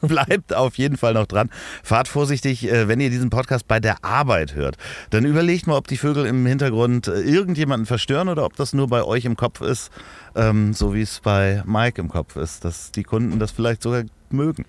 bleibt 0.06 0.54
auf 0.54 0.78
jeden 0.78 0.96
Fall 0.96 1.14
noch 1.14 1.26
dran. 1.26 1.50
Fahrt 1.82 2.08
vorsichtig, 2.08 2.70
äh, 2.70 2.88
wenn 2.88 3.00
ihr 3.00 3.10
diesen 3.10 3.30
Podcast 3.30 3.68
bei 3.68 3.80
der 3.80 4.04
Arbeit 4.04 4.54
hört. 4.54 4.76
Dann 5.10 5.24
überlegt 5.24 5.66
mal, 5.66 5.76
ob 5.76 5.88
die 5.88 5.96
Vögel 5.96 6.26
im 6.26 6.46
Hintergrund 6.46 7.08
äh, 7.08 7.20
irgendjemanden 7.20 7.86
verstören 7.86 8.28
oder 8.28 8.44
ob 8.44 8.56
das 8.56 8.72
nur 8.72 8.88
bei 8.88 9.02
euch 9.02 9.24
im 9.24 9.36
Kopf 9.36 9.60
ist, 9.60 9.90
ähm, 10.34 10.72
so 10.72 10.94
wie 10.94 11.02
es 11.02 11.20
bei 11.20 11.62
Mike 11.66 12.00
im 12.00 12.08
Kopf 12.08 12.36
ist, 12.36 12.64
dass 12.64 12.92
die 12.92 13.02
Kunden 13.02 13.38
das 13.38 13.50
vielleicht 13.50 13.82
sogar 13.82 14.04
mögen. 14.32 14.64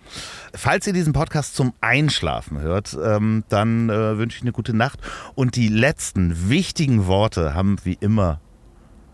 Falls 0.54 0.88
ihr 0.88 0.94
diesen 0.94 1.14
Podcast 1.14 1.56
zum 1.56 1.74
Einschlafen 1.82 2.60
hört, 2.60 2.98
ähm, 3.02 3.44
dann 3.50 3.90
äh, 3.90 4.18
wünsche 4.18 4.38
ich 4.38 4.42
eine 4.44 4.52
gute 4.52 4.76
Nacht. 4.76 5.00
Und 5.36 5.56
die 5.56 5.68
letzten 5.68 6.50
wichtigen 6.50 7.06
Worte 7.06 7.54
haben 7.54 7.78
wie 7.84 7.98
immer 8.00 8.40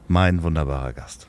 mein 0.07 0.43
wunderbarer 0.43 0.93
Gast. 0.93 1.27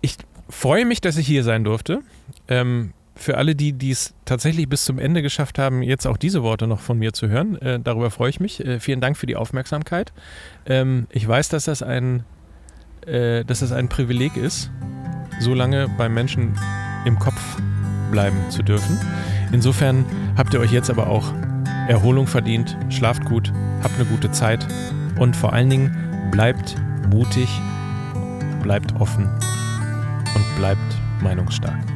Ich 0.00 0.16
freue 0.48 0.84
mich, 0.84 1.00
dass 1.00 1.16
ich 1.16 1.26
hier 1.26 1.44
sein 1.44 1.64
durfte. 1.64 2.00
Ähm, 2.48 2.92
für 3.16 3.38
alle, 3.38 3.54
die 3.54 3.90
es 3.90 4.14
tatsächlich 4.24 4.68
bis 4.68 4.84
zum 4.84 4.98
Ende 4.98 5.22
geschafft 5.22 5.58
haben, 5.58 5.82
jetzt 5.82 6.06
auch 6.06 6.18
diese 6.18 6.42
Worte 6.42 6.66
noch 6.66 6.80
von 6.80 6.98
mir 6.98 7.12
zu 7.12 7.28
hören, 7.28 7.60
äh, 7.60 7.80
darüber 7.80 8.10
freue 8.10 8.30
ich 8.30 8.40
mich. 8.40 8.64
Äh, 8.64 8.78
vielen 8.78 9.00
Dank 9.00 9.16
für 9.16 9.26
die 9.26 9.36
Aufmerksamkeit. 9.36 10.12
Ähm, 10.66 11.06
ich 11.10 11.26
weiß, 11.26 11.48
dass 11.48 11.64
das, 11.64 11.82
ein, 11.82 12.24
äh, 13.06 13.44
dass 13.44 13.60
das 13.60 13.72
ein 13.72 13.88
Privileg 13.88 14.36
ist, 14.36 14.70
so 15.40 15.54
lange 15.54 15.88
beim 15.96 16.14
Menschen 16.14 16.54
im 17.04 17.18
Kopf 17.18 17.40
bleiben 18.10 18.38
zu 18.50 18.62
dürfen. 18.62 18.98
Insofern 19.50 20.04
habt 20.36 20.52
ihr 20.54 20.60
euch 20.60 20.72
jetzt 20.72 20.90
aber 20.90 21.08
auch 21.08 21.32
Erholung 21.88 22.26
verdient, 22.26 22.76
schlaft 22.90 23.24
gut, 23.24 23.52
habt 23.82 23.94
eine 23.94 24.04
gute 24.04 24.30
Zeit 24.30 24.66
und 25.18 25.36
vor 25.36 25.52
allen 25.52 25.70
Dingen 25.70 26.28
bleibt 26.30 26.76
mutig, 27.10 27.48
bleibt 28.62 28.94
offen 29.00 29.24
und 30.34 30.56
bleibt 30.56 30.96
meinungsstark. 31.22 31.95